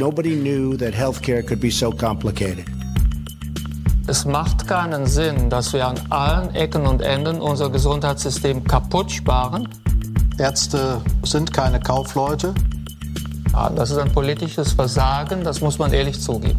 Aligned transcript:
Nobody 0.00 0.34
knew 0.34 0.78
that 0.78 0.94
healthcare 0.94 1.46
could 1.46 1.60
be 1.60 1.70
so 1.70 1.90
complicated. 1.90 2.64
Es 4.06 4.24
macht 4.24 4.66
keinen 4.66 5.04
Sinn, 5.04 5.50
dass 5.50 5.74
wir 5.74 5.86
an 5.86 6.00
allen 6.08 6.54
Ecken 6.54 6.86
und 6.86 7.02
Enden 7.02 7.38
unser 7.38 7.68
Gesundheitssystem 7.68 8.64
kaputt 8.64 9.12
sparen. 9.12 9.68
Ärzte 10.38 11.02
sind 11.22 11.52
keine 11.52 11.80
Kaufleute. 11.80 12.54
Ja, 13.52 13.68
das 13.68 13.90
ist 13.90 13.98
ein 13.98 14.10
politisches 14.10 14.72
Versagen, 14.72 15.44
das 15.44 15.60
muss 15.60 15.78
man 15.78 15.92
ehrlich 15.92 16.18
zugeben. 16.18 16.58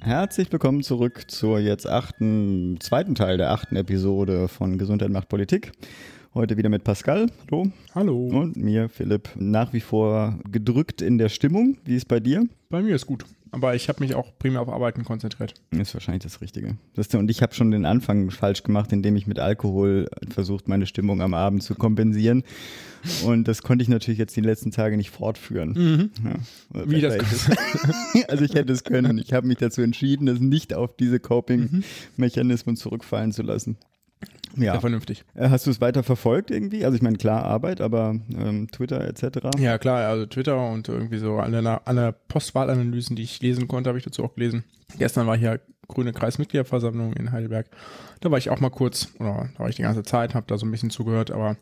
Herzlich 0.00 0.50
willkommen 0.50 0.82
zurück 0.82 1.30
zur 1.30 1.58
jetzt 1.58 1.86
achten, 1.86 2.78
zweiten 2.80 3.14
Teil 3.14 3.36
der 3.36 3.50
achten 3.50 3.76
Episode 3.76 4.48
von 4.48 4.78
Gesundheit 4.78 5.10
macht 5.10 5.28
Politik. 5.28 5.72
Heute 6.36 6.58
wieder 6.58 6.68
mit 6.68 6.84
Pascal. 6.84 7.30
Hallo. 7.50 7.72
Hallo. 7.94 8.26
Und 8.26 8.58
mir, 8.58 8.90
Philipp. 8.90 9.30
Nach 9.36 9.72
wie 9.72 9.80
vor 9.80 10.38
gedrückt 10.52 11.00
in 11.00 11.16
der 11.16 11.30
Stimmung. 11.30 11.78
Wie 11.86 11.96
ist 11.96 12.08
bei 12.08 12.20
dir? 12.20 12.46
Bei 12.68 12.82
mir 12.82 12.94
ist 12.94 13.06
gut. 13.06 13.24
Aber 13.52 13.74
ich 13.74 13.88
habe 13.88 14.00
mich 14.04 14.14
auch 14.14 14.38
primär 14.38 14.60
auf 14.60 14.68
Arbeiten 14.68 15.02
konzentriert. 15.02 15.54
Ist 15.70 15.94
wahrscheinlich 15.94 16.24
das 16.24 16.42
Richtige. 16.42 16.76
Und 17.14 17.30
ich 17.30 17.40
habe 17.40 17.54
schon 17.54 17.70
den 17.70 17.86
Anfang 17.86 18.30
falsch 18.30 18.64
gemacht, 18.64 18.92
indem 18.92 19.16
ich 19.16 19.26
mit 19.26 19.38
Alkohol 19.38 20.10
versucht, 20.28 20.68
meine 20.68 20.84
Stimmung 20.84 21.22
am 21.22 21.32
Abend 21.32 21.62
zu 21.62 21.74
kompensieren. 21.74 22.42
Und 23.24 23.48
das 23.48 23.62
konnte 23.62 23.82
ich 23.82 23.88
natürlich 23.88 24.18
jetzt 24.18 24.36
die 24.36 24.42
letzten 24.42 24.72
Tage 24.72 24.98
nicht 24.98 25.08
fortführen. 25.08 25.70
Mhm. 25.70 26.10
Ja. 26.22 26.84
Wie 26.86 27.00
das 27.00 27.16
Also 28.28 28.44
ich 28.44 28.52
hätte 28.52 28.74
es 28.74 28.84
können. 28.84 29.16
Ich 29.16 29.32
habe 29.32 29.46
mich 29.46 29.56
dazu 29.56 29.80
entschieden, 29.80 30.28
es 30.28 30.38
nicht 30.38 30.74
auf 30.74 30.94
diese 30.96 31.18
Coping-Mechanismen 31.18 32.76
zurückfallen 32.76 33.32
zu 33.32 33.40
lassen. 33.40 33.78
Ja. 34.56 34.72
Sehr 34.72 34.80
vernünftig. 34.80 35.24
Äh, 35.34 35.50
Hast 35.50 35.66
du 35.66 35.70
es 35.70 35.80
weiter 35.80 36.02
verfolgt 36.02 36.50
irgendwie? 36.50 36.84
Also 36.84 36.96
ich 36.96 37.02
meine, 37.02 37.18
klar 37.18 37.44
Arbeit, 37.44 37.80
aber 37.80 38.16
ähm, 38.30 38.68
Twitter 38.70 39.06
etc. 39.06 39.50
Ja, 39.58 39.76
klar, 39.76 40.08
also 40.08 40.24
Twitter 40.26 40.70
und 40.70 40.88
irgendwie 40.88 41.18
so 41.18 41.36
alle, 41.36 41.86
alle 41.86 42.12
Postwahlanalysen, 42.28 43.16
die 43.16 43.22
ich 43.22 43.40
lesen 43.42 43.68
konnte, 43.68 43.88
habe 43.88 43.98
ich 43.98 44.04
dazu 44.04 44.24
auch 44.24 44.34
gelesen. 44.34 44.64
Gestern 44.98 45.26
war 45.26 45.36
hier 45.36 45.60
Grüne 45.88 46.12
Kreismitgliederversammlung 46.12 47.12
in 47.12 47.32
Heidelberg. 47.32 47.68
Da 48.20 48.30
war 48.30 48.38
ich 48.38 48.50
auch 48.50 48.60
mal 48.60 48.70
kurz, 48.70 49.08
oder 49.18 49.50
da 49.54 49.58
war 49.60 49.68
ich 49.68 49.76
die 49.76 49.82
ganze 49.82 50.02
Zeit, 50.02 50.34
habe 50.34 50.46
da 50.48 50.56
so 50.56 50.66
ein 50.66 50.70
bisschen 50.70 50.90
zugehört, 50.90 51.30
aber 51.30 51.56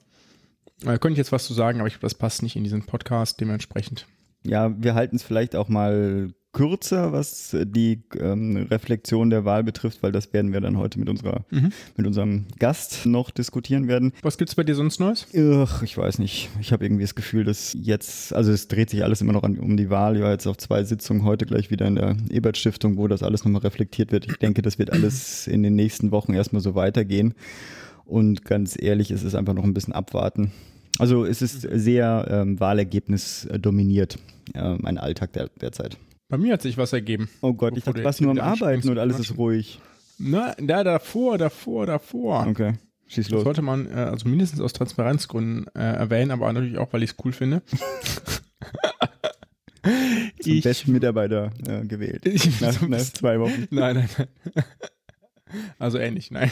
äh, 0.83 0.99
könnte 0.99 1.13
ich 1.13 1.19
jetzt 1.19 1.33
was 1.33 1.45
zu 1.47 1.55
sagen, 1.55 1.81
aber 1.81 1.89
ich 1.89 1.95
glaube, 1.95 2.07
das 2.07 2.15
passt 2.15 2.43
nicht 2.43 2.57
in 2.57 2.65
diesen 2.65 2.87
Podcast, 2.87 3.41
dementsprechend. 3.41 4.07
Ja, 4.45 4.73
wir 4.77 4.95
halten 4.95 5.17
es 5.17 5.23
vielleicht 5.23 5.57
auch 5.57 5.69
mal 5.69 6.33
kürzer, 6.55 7.13
was 7.13 7.55
die 7.65 8.01
ähm, 8.19 8.67
Reflexion 8.71 9.29
der 9.29 9.45
Wahl 9.45 9.63
betrifft, 9.63 10.03
weil 10.03 10.13
das 10.13 10.33
werden 10.33 10.55
wir 10.55 10.63
dann 10.63 10.79
heute 10.79 10.99
mit 10.99 11.11
unserer, 11.11 11.45
Mhm. 11.51 11.71
mit 11.97 12.07
unserem 12.07 12.47
Gast 12.59 13.05
noch 13.05 13.31
diskutieren 13.31 13.87
werden. 13.89 14.13
Was 14.23 14.39
gibt's 14.39 14.55
bei 14.55 14.65
dir 14.65 14.75
sonst 14.75 15.01
Neues? 15.01 15.27
Ach, 15.37 15.83
ich 15.83 15.99
weiß 15.99 16.19
nicht. 16.19 16.49
Ich 16.61 16.73
habe 16.73 16.87
irgendwie 16.87 17.03
das 17.05 17.15
Gefühl, 17.15 17.45
dass 17.45 17.77
jetzt, 17.79 18.33
also 18.33 18.51
es 18.53 18.69
dreht 18.69 18.89
sich 18.89 19.05
alles 19.05 19.21
immer 19.21 19.35
noch 19.35 19.43
an, 19.43 19.59
um 19.59 19.77
die 19.77 19.91
Wahl. 19.91 20.17
Ich 20.17 20.23
war 20.23 20.31
jetzt 20.31 20.47
auf 20.47 20.57
zwei 20.57 20.83
Sitzungen 20.85 21.25
heute 21.25 21.45
gleich 21.45 21.71
wieder 21.71 21.87
in 21.87 21.97
der 21.97 22.17
Ebert-Stiftung, 22.31 22.97
wo 22.97 23.07
das 23.09 23.23
alles 23.23 23.45
nochmal 23.45 23.61
reflektiert 23.63 24.13
wird. 24.13 24.27
Ich 24.27 24.37
denke, 24.39 24.63
das 24.63 24.79
wird 24.79 24.91
alles 24.91 25.47
in 25.47 25.63
den 25.63 25.75
nächsten 25.75 26.11
Wochen 26.13 26.33
erstmal 26.33 26.63
so 26.63 26.75
weitergehen. 26.75 27.35
Und 28.07 28.45
ganz 28.45 28.77
ehrlich, 28.81 29.11
es 29.11 29.23
ist 29.25 29.35
einfach 29.35 29.55
noch 29.55 29.65
ein 29.65 29.75
bisschen 29.75 29.93
abwarten. 29.93 30.53
Also 30.99 31.25
es 31.25 31.43
ist 31.43 31.63
sehr 31.63 32.27
ähm, 32.31 32.61
Wahlergebnis 32.61 33.49
dominiert, 33.59 34.19
äh, 34.55 34.77
mein 34.79 34.97
Alltag 34.99 35.33
der, 35.33 35.49
derzeit. 35.61 35.97
Bei 36.29 36.39
mir 36.39 36.55
hat 36.55 36.63
sich 36.63 36.77
was 36.79 36.93
ergeben. 36.93 37.29
Oh 37.43 37.53
Gott, 37.53 37.77
ich 37.77 37.85
dachte, 37.85 38.01
du 38.01 38.05
was 38.05 38.19
jetzt 38.19 38.23
nur 38.23 38.31
am 38.33 38.41
Arbeiten 38.41 38.89
und 38.89 38.99
alles 38.99 39.19
ist 39.19 39.37
ruhig. 39.37 39.81
Na, 40.19 40.55
da 40.59 40.85
davor, 40.85 41.39
davor, 41.39 41.87
davor. 41.87 42.47
Okay, 42.47 42.75
schieß 43.09 43.27
Das 43.27 43.33
los. 43.33 43.45
sollte 43.45 43.63
man 43.63 43.87
äh, 43.87 43.95
also 43.95 44.29
mindestens 44.29 44.61
aus 44.61 44.73
Transparenzgründen 44.73 45.67
äh, 45.75 45.81
erwähnen, 45.81 46.31
aber 46.31 46.53
natürlich 46.53 46.79
auch, 46.79 46.93
weil 46.93 47.03
ich 47.03 47.11
es 47.11 47.17
cool 47.25 47.33
finde. 47.33 47.63
Zum 50.41 50.53
ich, 50.53 50.65
besten 50.65 50.93
Mitarbeiter 50.93 51.51
äh, 51.67 51.85
gewählt. 51.85 52.23
Ich- 52.27 52.61
nach, 52.61 52.81
nach 52.89 52.99
zwei 53.01 53.39
Wochen. 53.41 53.67
Nein, 53.71 53.97
nein, 53.97 54.09
nein. 54.17 54.65
Also 55.79 55.99
ähnlich, 55.99 56.31
nein. 56.33 56.51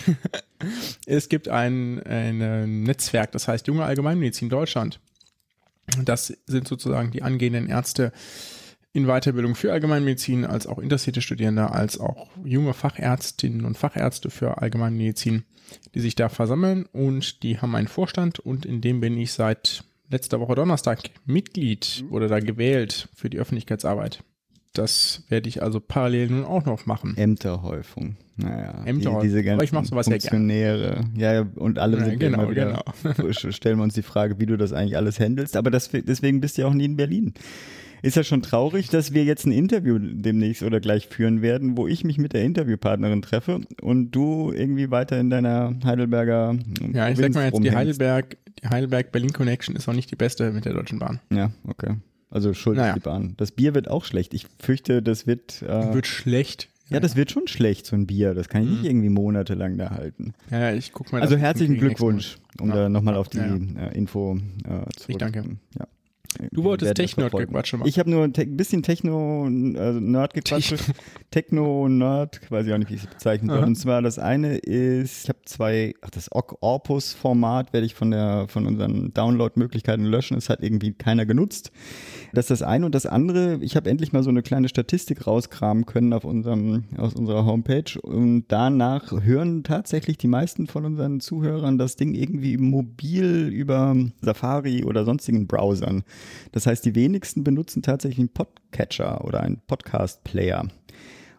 Es 1.07 1.29
gibt 1.29 1.49
ein, 1.49 2.01
ein 2.05 2.41
äh, 2.41 2.67
Netzwerk, 2.67 3.33
das 3.33 3.49
heißt 3.49 3.67
Junge 3.67 3.85
Allgemeinmedizin 3.85 4.49
Deutschland. 4.49 5.01
Das 6.05 6.33
sind 6.47 6.69
sozusagen 6.69 7.11
die 7.11 7.23
angehenden 7.23 7.69
Ärzte 7.69 8.13
in 8.93 9.07
Weiterbildung 9.07 9.55
für 9.55 9.73
Allgemeinmedizin, 9.73 10.45
als 10.45 10.67
auch 10.67 10.79
interessierte 10.79 11.23
Studierende, 11.23 11.71
als 11.71 11.99
auch 11.99 12.29
junge 12.45 12.75
Fachärztinnen 12.75 13.65
und 13.65 13.79
Fachärzte 13.79 14.31
für 14.31 14.59
Allgemeinmedizin, 14.59 15.45
die 15.95 16.01
sich 16.01 16.15
da 16.15 16.29
versammeln 16.29 16.87
und 16.93 17.43
die 17.43 17.59
haben 17.59 17.75
einen 17.75 17.89
Vorstand 17.89 18.39
und 18.39 18.67
in 18.67 18.81
dem 18.81 19.01
bin 19.01 19.17
ich 19.17 19.33
seit 19.33 19.85
letzter 20.11 20.41
Woche 20.41 20.55
Donnerstag 20.55 21.01
Mitglied 21.25 22.05
oder 22.11 22.29
da 22.29 22.41
gewählt 22.41 23.09
für 23.15 23.31
die 23.31 23.39
Öffentlichkeitsarbeit. 23.39 24.23
Das 24.75 25.25
werde 25.29 25.49
ich 25.49 25.63
also 25.63 25.81
parallel 25.81 26.29
nun 26.31 26.45
auch 26.45 26.65
noch 26.65 26.87
machen. 26.87 27.15
Ämterhäufung. 27.17 28.17
Naja, 28.37 28.83
Ämterhäufung. 28.87 29.21
Die, 29.21 29.29
diese 29.29 29.39
Aber 29.39 29.45
ganzen 29.45 29.65
ich 29.65 29.73
mach 29.73 29.85
sowas. 29.85 30.07
Funktionäre. 30.09 31.05
Ja, 31.15 31.33
ja, 31.35 31.47
und 31.57 31.79
alle 31.79 31.99
Ja, 31.99 32.05
sind 32.07 32.19
genau, 32.19 32.45
immer 32.45 32.51
wieder, 32.51 32.85
stellen 33.53 33.77
wir 33.79 33.83
uns 33.83 33.95
die 33.95 34.03
Frage, 34.03 34.39
wie 34.39 34.47
du 34.47 34.57
das 34.57 34.73
eigentlich 34.73 34.97
alles 34.97 35.21
handelst. 35.21 35.57
Aber 35.57 35.71
das, 35.71 35.91
deswegen 35.93 36.41
bist 36.41 36.57
du 36.57 36.63
ja 36.63 36.69
auch 36.69 36.75
nie 36.75 36.87
in 36.87 36.97
Berlin. 36.97 37.35
Ist 38.03 38.17
ja 38.17 38.25
schon 38.25 38.43
traurig, 38.43 38.89
dass 38.89 39.13
wir 39.15 39.25
jetzt 39.25 39.47
ein 39.47 39.53
Interview 39.53 39.97
demnächst 40.01 40.63
oder 40.65 40.81
gleich 40.81 41.07
führen 41.07 41.41
werden, 41.41 41.77
wo 41.77 41.87
ich 41.87 42.03
mich 42.05 42.19
mit 42.19 42.33
der 42.33 42.43
Interviewpartnerin 42.45 43.23
treffe 43.23 43.61
und 43.81 44.11
du 44.11 44.51
irgendwie 44.53 44.91
weiter 44.91 45.19
in 45.21 45.31
deiner 45.31 45.73
Heidelberger 45.85 46.57
Ja, 46.93 47.09
ich 47.09 47.17
sag 47.19 47.33
mal 47.35 47.45
jetzt, 47.47 47.63
die. 47.63 47.71
Heidelberg, 47.75 48.37
die 48.63 48.69
Heidelberg-Berlin-Connection 48.69 49.77
ist 49.77 49.89
auch 49.89 49.93
nicht 49.95 50.11
die 50.11 50.17
beste 50.17 50.51
mit 50.53 50.65
der 50.65 50.73
Deutschen 50.75 50.99
Bahn. 50.99 51.21
Ja, 51.33 51.53
okay. 51.69 51.95
Also 52.29 52.55
schuld 52.55 52.77
Naja. 52.79 52.95
die 52.95 53.01
Bahn. 53.01 53.35
Das 53.37 53.53
Bier 53.53 53.75
wird 53.75 53.89
auch 53.89 54.05
schlecht. 54.05 54.35
Ich 54.35 54.47
fürchte, 54.59 55.03
das 55.03 55.27
wird. 55.27 55.63
Äh, 55.63 55.93
Wird 55.95 56.07
schlecht. 56.07 56.71
ja, 56.89 56.99
das 56.99 57.15
wird 57.15 57.31
schon 57.31 57.47
schlecht, 57.47 57.87
so 57.87 57.95
ein 57.95 58.07
Bier. 58.07 58.35
Das 58.35 58.49
kann 58.49 58.63
ich 58.63 58.69
Mhm. 58.69 58.75
nicht 58.77 58.85
irgendwie 58.87 59.09
monatelang 59.11 59.77
da 59.79 59.91
halten. 59.91 60.33
Ja, 60.51 60.59
ja, 60.71 60.73
ich 60.75 60.93
guck 60.93 61.13
mal. 61.13 61.21
Also 61.23 61.37
herzlichen 61.37 61.77
Glückwunsch, 61.77 62.39
um 62.59 62.71
Ja. 62.71 62.75
da 62.75 62.89
nochmal 62.89 63.15
auf 63.17 63.29
die 63.29 63.39
Ja, 63.39 63.55
Äh, 63.55 63.97
Info 63.97 64.37
äh, 64.65 64.69
zurück. 64.97 65.09
Ich 65.09 65.17
danke. 65.19 65.45
Ja. 65.79 65.87
Du 66.51 66.65
wolltest 66.65 66.99
verfolgen. 67.15 67.53
machen. 67.53 67.83
Ich 67.85 67.99
habe 67.99 68.11
nur 68.11 68.25
ein 68.25 68.33
te 68.33 68.47
bisschen 68.47 68.83
Techno-Nerd-Gequatsche. 68.83 70.77
Techno-Nerd, 71.31 72.41
weiß 72.51 72.67
ich 72.67 72.73
auch 72.73 72.79
nicht, 72.79 72.91
wie 72.91 72.95
ich 72.95 73.05
es 73.05 73.07
bezeichnen 73.07 73.51
soll. 73.51 73.65
Und 73.65 73.77
zwar 73.77 74.03
das 74.03 74.19
eine 74.19 74.57
ist, 74.57 75.25
ich 75.25 75.29
habe 75.29 75.39
zwei, 75.45 75.95
ach 76.01 76.11
das 76.11 76.31
Orpus-Format 76.33 77.73
werde 77.73 77.87
ich 77.87 77.95
von 77.95 78.11
der 78.11 78.47
von 78.49 78.67
unseren 78.67 79.13
Download-Möglichkeiten 79.15 80.05
löschen. 80.05 80.37
Es 80.37 80.49
hat 80.49 80.63
irgendwie 80.63 80.93
keiner 80.93 81.27
genutzt. 81.27 81.73
Das 82.33 82.45
ist 82.47 82.51
das 82.51 82.63
eine. 82.63 82.87
Und 82.87 82.95
das 82.95 83.07
andere, 83.07 83.59
ich 83.61 83.77
habe 83.77 83.91
endlich 83.91 84.13
mal 84.13 84.23
so 84.23 84.31
eine 84.31 84.43
kleine 84.43 84.69
Statistik 84.69 85.27
rauskramen 85.27 85.87
können 85.87 86.13
auf 86.13 86.25
unserem, 86.25 86.85
aus 86.97 87.15
unserer 87.15 87.45
Homepage. 87.45 88.01
Und 88.01 88.47
danach 88.49 89.13
hören 89.13 89.65
tatsächlich 89.65 90.19
die 90.19 90.29
meisten 90.29 90.67
von 90.67 90.85
unseren 90.85 91.21
Zuhörern 91.21 91.79
das 91.79 91.97
Ding 91.97 92.15
irgendwie 92.15 92.57
mobil 92.57 93.49
über 93.49 93.97
Safari 94.21 94.85
oder 94.85 95.05
sonstigen 95.05 95.47
Browsern. 95.47 96.05
Das 96.53 96.67
heißt, 96.67 96.85
die 96.85 96.95
wenigsten 96.95 97.45
benutzen 97.45 97.83
tatsächlich 97.83 98.19
einen 98.19 98.29
Podcatcher 98.29 99.25
oder 99.25 99.41
einen 99.41 99.61
Podcast-Player. 99.67 100.69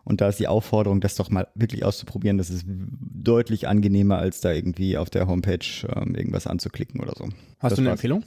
Und 0.06 0.20
da 0.20 0.28
ist 0.28 0.40
die 0.40 0.48
Aufforderung, 0.48 1.00
das 1.00 1.16
doch 1.16 1.30
mal 1.30 1.48
wirklich 1.56 1.86
auszuprobieren. 1.86 2.38
Das 2.38 2.50
ist 2.50 2.66
deutlich 2.68 3.68
angenehmer, 3.68 4.18
als 4.18 4.42
da 4.42 4.52
irgendwie 4.52 4.98
auf 4.98 5.10
der 5.10 5.28
Homepage 5.28 5.66
ähm, 5.96 6.16
irgendwas 6.16 6.46
anzuklicken 6.46 7.00
oder 7.00 7.14
so. 7.16 7.26
Hast 7.60 7.72
Das 7.72 7.76
du 7.76 7.82
eine 7.82 7.90
war's. 7.90 8.00
Empfehlung 8.00 8.24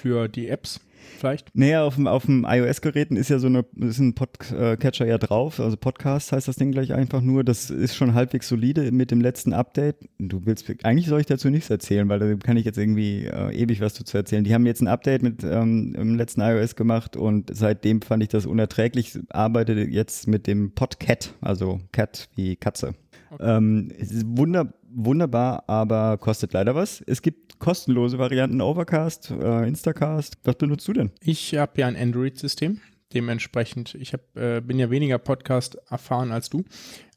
für 0.00 0.28
die 0.28 0.48
Apps 0.48 0.80
vielleicht? 1.18 1.54
Naja, 1.54 1.84
auf 1.84 1.96
dem, 1.96 2.06
auf 2.06 2.26
dem 2.26 2.46
iOS-Geräten 2.48 3.16
ist 3.16 3.28
ja 3.30 3.38
so 3.38 3.46
eine, 3.46 3.64
ist 3.76 3.98
ein 3.98 4.14
Podcatcher 4.14 5.06
ja 5.06 5.18
drauf, 5.18 5.60
also 5.60 5.76
Podcast 5.76 6.32
heißt 6.32 6.48
das 6.48 6.56
Ding 6.56 6.72
gleich 6.72 6.92
einfach 6.92 7.20
nur. 7.20 7.44
Das 7.44 7.70
ist 7.70 7.94
schon 7.94 8.14
halbwegs 8.14 8.48
solide 8.48 8.90
mit 8.92 9.10
dem 9.10 9.20
letzten 9.20 9.52
Update. 9.52 9.96
Du 10.18 10.46
willst, 10.46 10.70
eigentlich 10.84 11.06
soll 11.06 11.20
ich 11.20 11.26
dazu 11.26 11.50
nichts 11.50 11.70
erzählen, 11.70 12.08
weil 12.08 12.18
da 12.18 12.34
kann 12.36 12.56
ich 12.56 12.64
jetzt 12.64 12.78
irgendwie 12.78 13.26
äh, 13.26 13.54
ewig 13.54 13.80
was 13.80 13.94
dazu 13.94 14.16
erzählen. 14.16 14.44
Die 14.44 14.54
haben 14.54 14.66
jetzt 14.66 14.80
ein 14.80 14.88
Update 14.88 15.22
mit 15.22 15.44
ähm, 15.44 15.94
im 15.96 16.16
letzten 16.16 16.40
iOS 16.40 16.76
gemacht 16.76 17.16
und 17.16 17.50
seitdem 17.54 18.02
fand 18.02 18.22
ich 18.22 18.28
das 18.28 18.46
unerträglich. 18.46 19.14
Ich 19.14 19.20
arbeite 19.30 19.72
jetzt 19.72 20.26
mit 20.26 20.46
dem 20.46 20.72
Podcat, 20.72 21.34
also 21.40 21.80
Cat 21.92 22.28
wie 22.34 22.56
Katze. 22.56 22.94
Ähm, 23.38 23.92
es 23.98 24.10
ist 24.10 24.26
wunder, 24.26 24.72
wunderbar, 24.92 25.64
aber 25.68 26.18
kostet 26.18 26.52
leider 26.52 26.74
was. 26.74 27.02
Es 27.06 27.22
gibt 27.22 27.58
kostenlose 27.58 28.18
Varianten, 28.18 28.60
Overcast, 28.60 29.30
äh, 29.30 29.66
Instacast. 29.66 30.38
Was 30.44 30.56
benutzt 30.56 30.86
du 30.88 30.92
denn? 30.92 31.10
Ich 31.20 31.54
habe 31.54 31.80
ja 31.80 31.86
ein 31.86 31.96
Android-System. 31.96 32.80
Dementsprechend, 33.12 33.96
ich 33.96 34.12
hab, 34.12 34.36
äh, 34.36 34.60
bin 34.60 34.78
ja 34.78 34.90
weniger 34.90 35.18
Podcast 35.18 35.76
erfahren 35.88 36.30
als 36.30 36.48
du. 36.48 36.64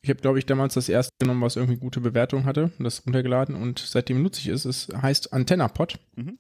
Ich 0.01 0.09
habe, 0.09 0.19
glaube 0.19 0.39
ich, 0.39 0.45
damals 0.45 0.73
das 0.73 0.89
erste 0.89 1.13
genommen, 1.19 1.41
was 1.41 1.55
irgendwie 1.55 1.77
gute 1.77 2.01
Bewertung 2.01 2.45
hatte 2.45 2.71
das 2.79 3.05
runtergeladen 3.05 3.55
und 3.55 3.79
seitdem 3.79 4.21
nutze 4.21 4.41
ich 4.41 4.47
es. 4.47 4.65
Es 4.65 4.89
heißt 5.01 5.31
AntennaPod. 5.31 5.99
Mhm. 6.15 6.39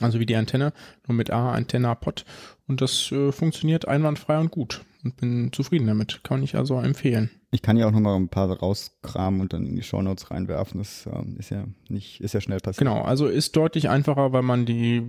Also 0.00 0.18
wie 0.18 0.26
die 0.26 0.34
Antenne, 0.34 0.72
nur 1.06 1.16
mit 1.16 1.30
A, 1.30 1.52
AntennaPod. 1.52 2.24
Und 2.66 2.80
das 2.80 3.12
äh, 3.12 3.32
funktioniert 3.32 3.86
einwandfrei 3.86 4.38
und 4.38 4.50
gut. 4.50 4.82
Und 5.04 5.16
bin 5.16 5.52
zufrieden 5.52 5.86
damit. 5.86 6.20
Kann 6.24 6.42
ich 6.42 6.56
also 6.56 6.78
empfehlen. 6.80 7.30
Ich 7.50 7.62
kann 7.62 7.76
ja 7.76 7.86
auch 7.86 7.90
nochmal 7.90 8.16
ein 8.16 8.28
paar 8.28 8.50
rauskramen 8.50 9.40
und 9.40 9.52
dann 9.52 9.66
in 9.66 9.76
die 9.76 9.82
Shownotes 9.82 10.30
reinwerfen. 10.30 10.78
Das 10.78 11.08
ähm, 11.12 11.36
ist 11.38 11.50
ja 11.50 11.64
nicht, 11.88 12.20
ist 12.20 12.34
ja 12.34 12.40
schnell 12.40 12.60
passiert. 12.60 12.78
Genau, 12.78 13.02
also 13.02 13.26
ist 13.26 13.56
deutlich 13.56 13.88
einfacher, 13.88 14.32
weil 14.32 14.42
man 14.42 14.66
die 14.66 15.02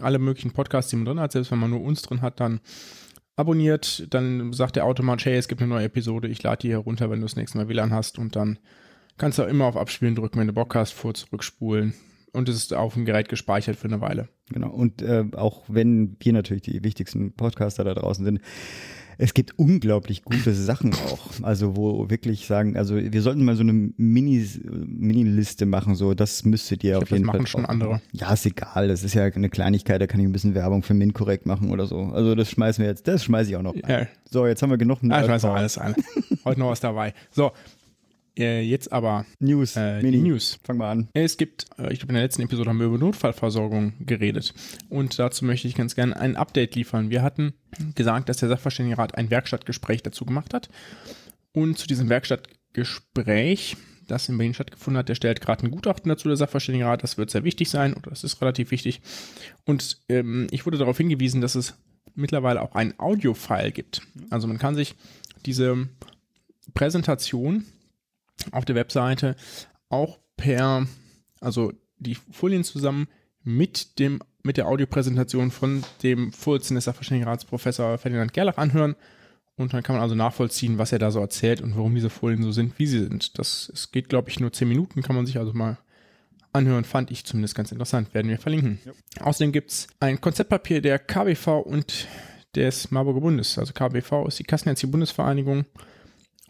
alle 0.00 0.18
möglichen 0.18 0.52
Podcasts, 0.52 0.90
die 0.90 0.96
man 0.96 1.04
drin 1.04 1.20
hat, 1.20 1.32
selbst 1.32 1.50
wenn 1.50 1.58
man 1.58 1.70
nur 1.70 1.82
uns 1.82 2.02
drin 2.02 2.22
hat, 2.22 2.40
dann 2.40 2.60
abonniert, 3.36 4.06
dann 4.10 4.52
sagt 4.52 4.76
der 4.76 4.84
automatisch, 4.84 5.26
hey, 5.26 5.36
es 5.36 5.48
gibt 5.48 5.60
eine 5.60 5.68
neue 5.68 5.84
Episode, 5.84 6.28
ich 6.28 6.42
lade 6.42 6.58
die 6.62 6.68
hier 6.68 6.78
runter, 6.78 7.10
wenn 7.10 7.20
du 7.20 7.26
das 7.26 7.36
nächste 7.36 7.58
Mal 7.58 7.68
WLAN 7.68 7.92
hast 7.92 8.18
und 8.18 8.36
dann 8.36 8.58
kannst 9.18 9.38
du 9.38 9.42
auch 9.42 9.48
immer 9.48 9.66
auf 9.66 9.76
Abspielen 9.76 10.14
drücken, 10.14 10.38
wenn 10.38 10.46
du 10.46 10.52
Bock 10.52 10.74
hast, 10.74 10.92
vor 10.92 11.14
zurückspulen 11.14 11.94
und 12.32 12.48
es 12.48 12.56
ist 12.56 12.74
auf 12.74 12.94
dem 12.94 13.04
Gerät 13.04 13.28
gespeichert 13.28 13.76
für 13.76 13.88
eine 13.88 14.00
Weile. 14.00 14.28
Genau, 14.50 14.70
und 14.70 15.02
äh, 15.02 15.24
auch 15.32 15.62
wenn 15.68 16.16
wir 16.20 16.32
natürlich 16.32 16.62
die 16.62 16.82
wichtigsten 16.84 17.32
Podcaster 17.32 17.84
da 17.84 17.94
draußen 17.94 18.24
sind, 18.24 18.40
es 19.18 19.34
gibt 19.34 19.58
unglaublich 19.58 20.22
gute 20.24 20.52
Sachen 20.54 20.92
auch. 20.94 21.28
Also 21.42 21.76
wo 21.76 22.08
wirklich 22.10 22.46
sagen, 22.46 22.76
also 22.76 22.96
wir 22.96 23.22
sollten 23.22 23.44
mal 23.44 23.56
so 23.56 23.62
eine 23.62 23.72
Mini, 23.72 24.46
Mini-Liste 24.86 25.66
machen, 25.66 25.94
so 25.94 26.14
das 26.14 26.44
müsstet 26.44 26.84
ihr 26.84 26.92
Ich 26.92 26.96
auf 26.96 27.04
glaub, 27.04 27.18
jeden 27.18 27.26
das 27.26 27.30
Fall. 27.32 27.40
machen 27.40 27.46
schon 27.46 27.66
andere. 27.66 28.00
Ja, 28.12 28.32
ist 28.32 28.46
egal, 28.46 28.88
das 28.88 29.04
ist 29.04 29.14
ja 29.14 29.24
eine 29.24 29.48
Kleinigkeit, 29.50 30.00
da 30.00 30.06
kann 30.06 30.20
ich 30.20 30.26
ein 30.26 30.32
bisschen 30.32 30.54
Werbung 30.54 30.82
für 30.82 30.94
MinCorrect 30.94 31.46
machen 31.46 31.70
oder 31.70 31.86
so. 31.86 31.98
Also 32.00 32.34
das 32.34 32.50
schmeißen 32.50 32.82
wir 32.82 32.88
jetzt, 32.90 33.06
das 33.08 33.24
schmeiße 33.24 33.50
ich 33.50 33.56
auch 33.56 33.62
noch. 33.62 33.74
rein. 33.74 33.82
Ja. 33.88 34.06
So, 34.30 34.46
jetzt 34.46 34.62
haben 34.62 34.70
wir 34.70 34.78
genug 34.78 34.98
Ah, 35.08 35.20
ich 35.22 35.28
Nerd- 35.28 35.42
noch 35.42 35.54
alles 35.54 35.78
ein. 35.78 35.94
Heute 36.44 36.60
noch 36.60 36.70
was 36.70 36.80
dabei. 36.80 37.14
So, 37.30 37.52
äh, 38.38 38.62
jetzt 38.62 38.92
aber 38.92 39.26
News, 39.38 39.76
äh, 39.76 40.02
Mini. 40.02 40.18
News. 40.18 40.58
Fang 40.64 40.76
mal 40.76 40.90
an. 40.90 41.08
Es 41.12 41.36
gibt, 41.36 41.66
äh, 41.78 41.92
ich 41.92 42.00
glaube, 42.00 42.12
in 42.12 42.14
der 42.14 42.24
letzten 42.24 42.42
Episode 42.42 42.70
haben 42.70 42.78
wir 42.78 42.86
über 42.86 42.98
Notfallversorgung 42.98 43.94
geredet. 44.00 44.54
Und 44.88 45.18
dazu 45.18 45.44
möchte 45.44 45.68
ich 45.68 45.74
ganz 45.74 45.94
gerne 45.94 46.16
ein 46.16 46.36
Update 46.36 46.74
liefern. 46.74 47.10
Wir 47.10 47.22
hatten 47.22 47.54
gesagt, 47.94 48.28
dass 48.28 48.38
der 48.38 48.48
Sachverständigenrat 48.48 49.16
ein 49.16 49.30
Werkstattgespräch 49.30 50.02
dazu 50.02 50.24
gemacht 50.24 50.54
hat. 50.54 50.68
Und 51.52 51.78
zu 51.78 51.86
diesem 51.86 52.08
Werkstattgespräch, 52.08 53.76
das 54.08 54.28
in 54.28 54.36
Berlin 54.36 54.54
stattgefunden 54.54 54.98
hat, 54.98 55.08
der 55.08 55.14
stellt 55.14 55.40
gerade 55.40 55.64
ein 55.64 55.70
Gutachten 55.70 56.08
dazu, 56.08 56.28
der 56.28 56.36
Sachverständigenrat. 56.36 57.02
Das 57.02 57.16
wird 57.16 57.30
sehr 57.30 57.44
wichtig 57.44 57.70
sein, 57.70 57.94
oder 57.94 58.10
das 58.10 58.24
ist 58.24 58.40
relativ 58.40 58.70
wichtig. 58.70 59.00
Und 59.64 59.98
ähm, 60.08 60.48
ich 60.50 60.66
wurde 60.66 60.78
darauf 60.78 60.96
hingewiesen, 60.96 61.40
dass 61.40 61.54
es 61.54 61.74
mittlerweile 62.14 62.62
auch 62.62 62.74
ein 62.74 62.98
Audio-File 62.98 63.72
gibt. 63.72 64.02
Also 64.30 64.46
man 64.46 64.58
kann 64.58 64.74
sich 64.74 64.94
diese 65.46 65.88
Präsentation 66.74 67.64
auf 68.52 68.64
der 68.64 68.74
Webseite 68.74 69.36
auch 69.88 70.18
per, 70.36 70.86
also 71.40 71.72
die 71.98 72.16
Folien 72.30 72.64
zusammen 72.64 73.08
mit 73.42 73.98
dem, 73.98 74.20
mit 74.42 74.56
der 74.56 74.68
Audiopräsentation 74.68 75.50
von 75.50 75.84
dem 76.02 76.32
Vorsitzenden 76.32 76.82
des 76.82 78.00
Ferdinand 78.00 78.32
Gerlach, 78.32 78.56
anhören. 78.56 78.96
Und 79.56 79.72
dann 79.72 79.84
kann 79.84 79.94
man 79.94 80.02
also 80.02 80.16
nachvollziehen, 80.16 80.78
was 80.78 80.90
er 80.90 80.98
da 80.98 81.12
so 81.12 81.20
erzählt 81.20 81.60
und 81.60 81.76
warum 81.76 81.94
diese 81.94 82.10
Folien 82.10 82.42
so 82.42 82.50
sind, 82.50 82.76
wie 82.78 82.86
sie 82.86 82.98
sind. 82.98 83.38
Das, 83.38 83.70
es 83.72 83.92
geht, 83.92 84.08
glaube 84.08 84.28
ich, 84.28 84.40
nur 84.40 84.52
zehn 84.52 84.68
Minuten, 84.68 85.02
kann 85.02 85.14
man 85.14 85.26
sich 85.26 85.38
also 85.38 85.52
mal 85.52 85.78
anhören, 86.52 86.84
fand 86.84 87.10
ich 87.10 87.24
zumindest 87.24 87.54
ganz 87.54 87.70
interessant, 87.70 88.14
werden 88.14 88.28
wir 88.28 88.38
verlinken. 88.38 88.80
Außerdem 89.20 89.52
gibt 89.52 89.70
es 89.70 89.86
ein 90.00 90.20
Konzeptpapier 90.20 90.80
der 90.80 90.98
KBV 90.98 91.60
und 91.60 92.08
des 92.54 92.90
Marburger 92.90 93.20
Bundes. 93.20 93.58
Also 93.58 93.72
KBV 93.72 94.26
ist 94.28 94.38
die 94.38 94.44
Kassenärztliche 94.44 94.90
Bundesvereinigung 94.90 95.66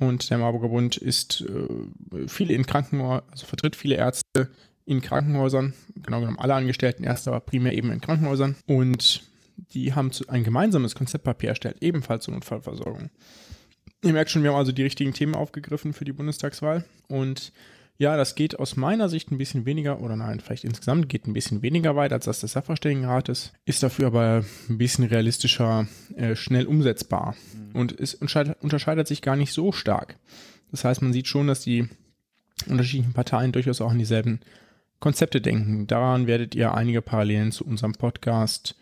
und 0.01 0.29
der 0.29 0.39
Marburger 0.39 0.69
Bund 0.69 0.97
ist 0.97 1.43
äh, 1.43 2.29
viele 2.29 2.55
in 2.55 2.67
Krankenhäusern, 2.67 3.23
also 3.31 3.47
vertritt 3.47 3.77
viele 3.77 3.97
Ärzte 3.97 4.51
in 4.87 5.01
Krankenhäusern, 5.01 5.73
genau 5.95 6.21
genommen 6.21 6.39
alle 6.39 6.55
Angestellten 6.55 7.05
Ärzte, 7.05 7.31
aber 7.31 7.41
primär 7.41 7.73
eben 7.73 7.91
in 7.91 8.01
Krankenhäusern. 8.01 8.57
Und 8.67 9.23
die 9.57 9.95
haben 9.95 10.11
zu, 10.11 10.29
ein 10.29 10.45
gemeinsames 10.45 10.95
Konzeptpapier 10.95 11.51
erstellt, 11.51 11.77
ebenfalls 11.81 12.25
zur 12.25 12.35
Notfallversorgung. 12.35 13.11
Ihr 14.03 14.13
merkt 14.13 14.31
schon, 14.31 14.43
wir 14.43 14.51
haben 14.51 14.59
also 14.59 14.73
die 14.73 14.83
richtigen 14.83 15.15
Themen 15.15 15.35
aufgegriffen 15.35 15.93
für 15.95 16.05
die 16.05 16.13
Bundestagswahl. 16.13 16.85
Und 17.09 17.53
ja, 17.97 18.17
das 18.17 18.35
geht 18.35 18.59
aus 18.59 18.77
meiner 18.77 19.09
Sicht 19.09 19.31
ein 19.31 19.39
bisschen 19.39 19.67
weniger, 19.67 20.01
oder 20.01 20.17
nein, 20.17 20.41
vielleicht 20.41 20.65
insgesamt 20.65 21.09
geht 21.09 21.27
ein 21.27 21.33
bisschen 21.33 21.63
weniger 21.63 21.95
weit 21.97 22.13
als 22.13 22.25
das 22.25 22.41
des 22.41 22.53
Sachverständigenrates, 22.53 23.53
ist 23.65 23.83
dafür 23.83 24.09
aber 24.09 24.45
ein 24.69 24.79
bisschen 24.79 25.05
realistischer, 25.05 25.87
äh, 26.17 26.35
schnell 26.35 26.67
umsetzbar. 26.67 27.37
Und 27.73 27.99
es 27.99 28.15
unterscheidet, 28.15 29.07
sich 29.09 29.23
gar 29.23 29.37
nicht 29.37 29.53
so 29.53 29.71
stark. 29.73 30.17
Das 30.71 30.85
heißt, 30.85 31.03
man 31.03 31.13
sieht 31.13 31.29
schon, 31.29 31.47
dass 31.47 31.61
die 31.61 31.89
unterschiedlichen 32.69 33.13
Parteien 33.13 33.53
durchaus 33.53 33.81
auch 33.81 33.91
an 33.91 33.99
dieselben 33.99 34.41
Konzepte 35.01 35.41
denken. 35.41 35.87
Daran 35.87 36.27
werdet 36.27 36.55
ihr 36.55 36.75
einige 36.75 37.03
Parallelen 37.03 37.53
zu 37.53 37.65
unserem 37.65 37.93
Podcast 37.93 38.77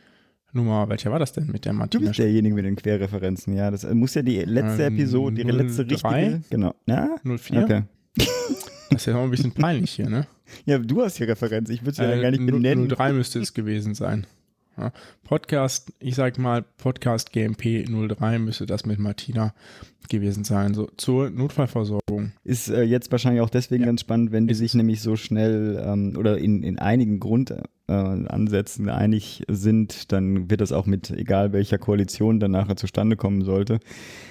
Nummer, 0.54 0.88
welcher 0.90 1.10
war 1.10 1.18
das 1.18 1.32
denn 1.32 1.46
mit 1.46 1.64
der 1.64 1.72
Du 1.72 1.78
Martina? 1.78 2.08
bist 2.08 2.18
derjenige 2.18 2.54
mit 2.54 2.66
den 2.66 2.76
Querreferenzen, 2.76 3.54
ja. 3.56 3.70
Das 3.70 3.84
muss 3.94 4.12
ja 4.14 4.20
die 4.22 4.38
letzte 4.40 4.84
Ähm, 4.84 4.94
Episode, 4.94 5.42
die 5.44 5.50
letzte 5.50 5.86
03? 5.86 5.94
richtige. 5.94 6.42
Genau. 6.50 6.74
Ja? 6.86 7.08
04? 7.24 7.62
Okay. 7.64 7.82
Das 8.92 9.02
ist 9.02 9.06
ja 9.06 9.12
noch 9.14 9.22
ein 9.22 9.30
bisschen 9.30 9.52
peinlich 9.52 9.92
hier, 9.92 10.08
ne? 10.08 10.26
Ja, 10.66 10.78
du 10.78 11.02
hast 11.02 11.18
die 11.18 11.24
Referenz. 11.24 11.70
Ich 11.70 11.80
würde 11.82 11.92
es 11.92 11.96
ja 11.98 12.10
Äh, 12.12 12.20
gar 12.20 12.30
nicht 12.30 12.44
benennen. 12.44 12.88
03 12.88 13.12
müsste 13.14 13.38
es 13.40 13.54
gewesen 13.54 13.94
sein. 13.94 14.26
Ja. 14.76 14.92
Podcast, 15.24 15.92
ich 15.98 16.14
sag 16.14 16.38
mal, 16.38 16.62
Podcast 16.62 17.32
GMP 17.32 17.86
03 17.86 18.38
müsste 18.38 18.66
das 18.66 18.84
mit 18.86 18.98
Martina 18.98 19.54
gewesen 20.08 20.44
sein. 20.44 20.74
So 20.74 20.90
zur 20.96 21.30
Notfallversorgung. 21.30 22.32
Ist 22.44 22.68
äh, 22.68 22.82
jetzt 22.82 23.10
wahrscheinlich 23.12 23.40
auch 23.42 23.50
deswegen 23.50 23.82
Ja. 23.82 23.86
ganz 23.86 24.00
spannend, 24.02 24.32
wenn 24.32 24.46
die 24.46 24.54
sich 24.54 24.74
nämlich 24.74 25.00
so 25.00 25.16
schnell 25.16 25.82
ähm, 25.86 26.14
oder 26.18 26.38
in, 26.38 26.62
in 26.62 26.78
einigen 26.78 27.20
Grundansätzen 27.92 28.88
einig 28.88 29.42
sind, 29.48 30.12
dann 30.12 30.50
wird 30.50 30.60
das 30.60 30.72
auch 30.72 30.86
mit 30.86 31.10
egal 31.10 31.52
welcher 31.52 31.78
Koalition 31.78 32.40
dann 32.40 32.50
nachher 32.52 32.76
zustande 32.76 33.16
kommen 33.16 33.42
sollte, 33.42 33.80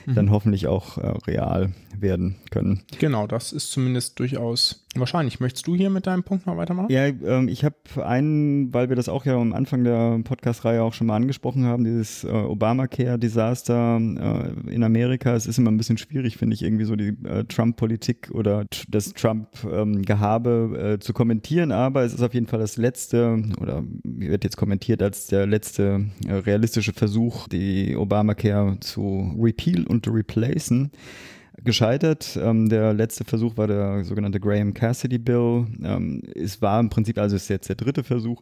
Mhm. 0.06 0.16
dann 0.16 0.32
hoffentlich 0.32 0.68
auch 0.68 0.98
äh, 0.98 1.08
real 1.28 1.72
werden 1.98 2.36
können. 2.50 2.82
Genau, 3.00 3.28
das 3.28 3.54
ist 3.54 3.72
zumindest 3.72 4.20
durchaus 4.20 4.84
wahrscheinlich. 4.96 5.40
Möchtest 5.40 5.68
du 5.68 5.76
hier 5.76 5.90
mit 5.90 6.08
deinem 6.08 6.24
Punkt 6.24 6.46
noch 6.46 6.58
weitermachen? 6.58 6.92
Ja, 6.92 7.08
ähm, 7.08 7.48
ich 7.48 7.64
habe 7.64 7.76
einen, 8.06 8.74
weil 8.74 8.90
wir 8.90 8.96
das 8.96 9.10
auch 9.10 9.26
ja 9.26 9.36
am 9.38 9.54
Anfang 9.54 9.84
der 9.84 10.20
Podcast-Reihe 10.24 10.84
auch 10.84 10.94
schon 10.94 11.08
mal 11.08 11.16
angesprochen 11.16 11.66
haben, 11.66 11.84
dieses 11.84 12.24
äh, 12.24 12.30
Obamacare-Desaster 12.30 13.98
äh, 13.98 14.74
in 14.74 14.84
Amerika. 14.84 15.34
Es 15.34 15.46
ist 15.48 15.58
immer 15.58 15.72
ein 15.72 15.78
bisschen 15.78 15.98
schwierig, 15.98 16.38
finde 16.38 16.56
ich, 16.56 16.62
irgendwie 16.62 16.86
so 16.86 16.96
die 16.96 17.16
äh, 17.26 17.46
Trump-Politik 17.46 18.32
oder 18.34 18.66
das 18.90 19.14
Trump-Gehabe 19.14 20.96
äh, 20.96 21.00
zu 21.00 21.14
kommentieren, 21.14 21.72
aber 21.72 22.04
es 22.04 22.14
ist 22.14 22.22
auf 22.22 22.34
jeden 22.34 22.48
Fall 22.48 22.60
das 22.60 22.78
letzte, 22.78 23.42
oder 23.60 23.84
wird 24.04 24.44
jetzt 24.44 24.58
kommentiert 24.58 25.02
als 25.02 25.28
der 25.28 25.48
letzte 25.48 26.06
äh, 26.28 26.34
realistische 26.34 26.94
Versuch, 26.94 27.48
die 27.48 27.96
Obamacare 27.96 28.80
zu 28.80 29.36
repeal 29.40 29.86
und 29.88 30.08
replacen 30.08 30.92
gescheitert. 31.64 32.38
Ähm, 32.42 32.70
der 32.70 32.94
letzte 32.94 33.24
Versuch 33.24 33.58
war 33.58 33.68
der 33.68 34.04
sogenannte 34.04 34.40
Graham 34.40 34.74
Cassidy 34.74 35.18
Bill. 35.18 35.68
Ähm, 35.84 36.22
es 36.36 36.62
war 36.62 36.80
im 36.80 36.90
Prinzip, 36.90 37.18
also 37.18 37.36
ist 37.36 37.50
jetzt 37.50 37.70
der 37.70 37.76
dritte 37.76 38.04
Versuch 38.04 38.42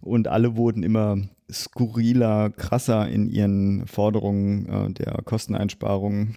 und 0.00 0.28
alle 0.28 0.56
wurden 0.56 0.82
immer 0.82 1.18
skurriler, 1.50 2.50
krasser 2.50 3.08
in 3.08 3.28
ihren 3.28 3.86
Forderungen 3.86 4.68
äh, 4.68 4.90
der 4.92 5.22
Kosteneinsparungen. 5.24 6.36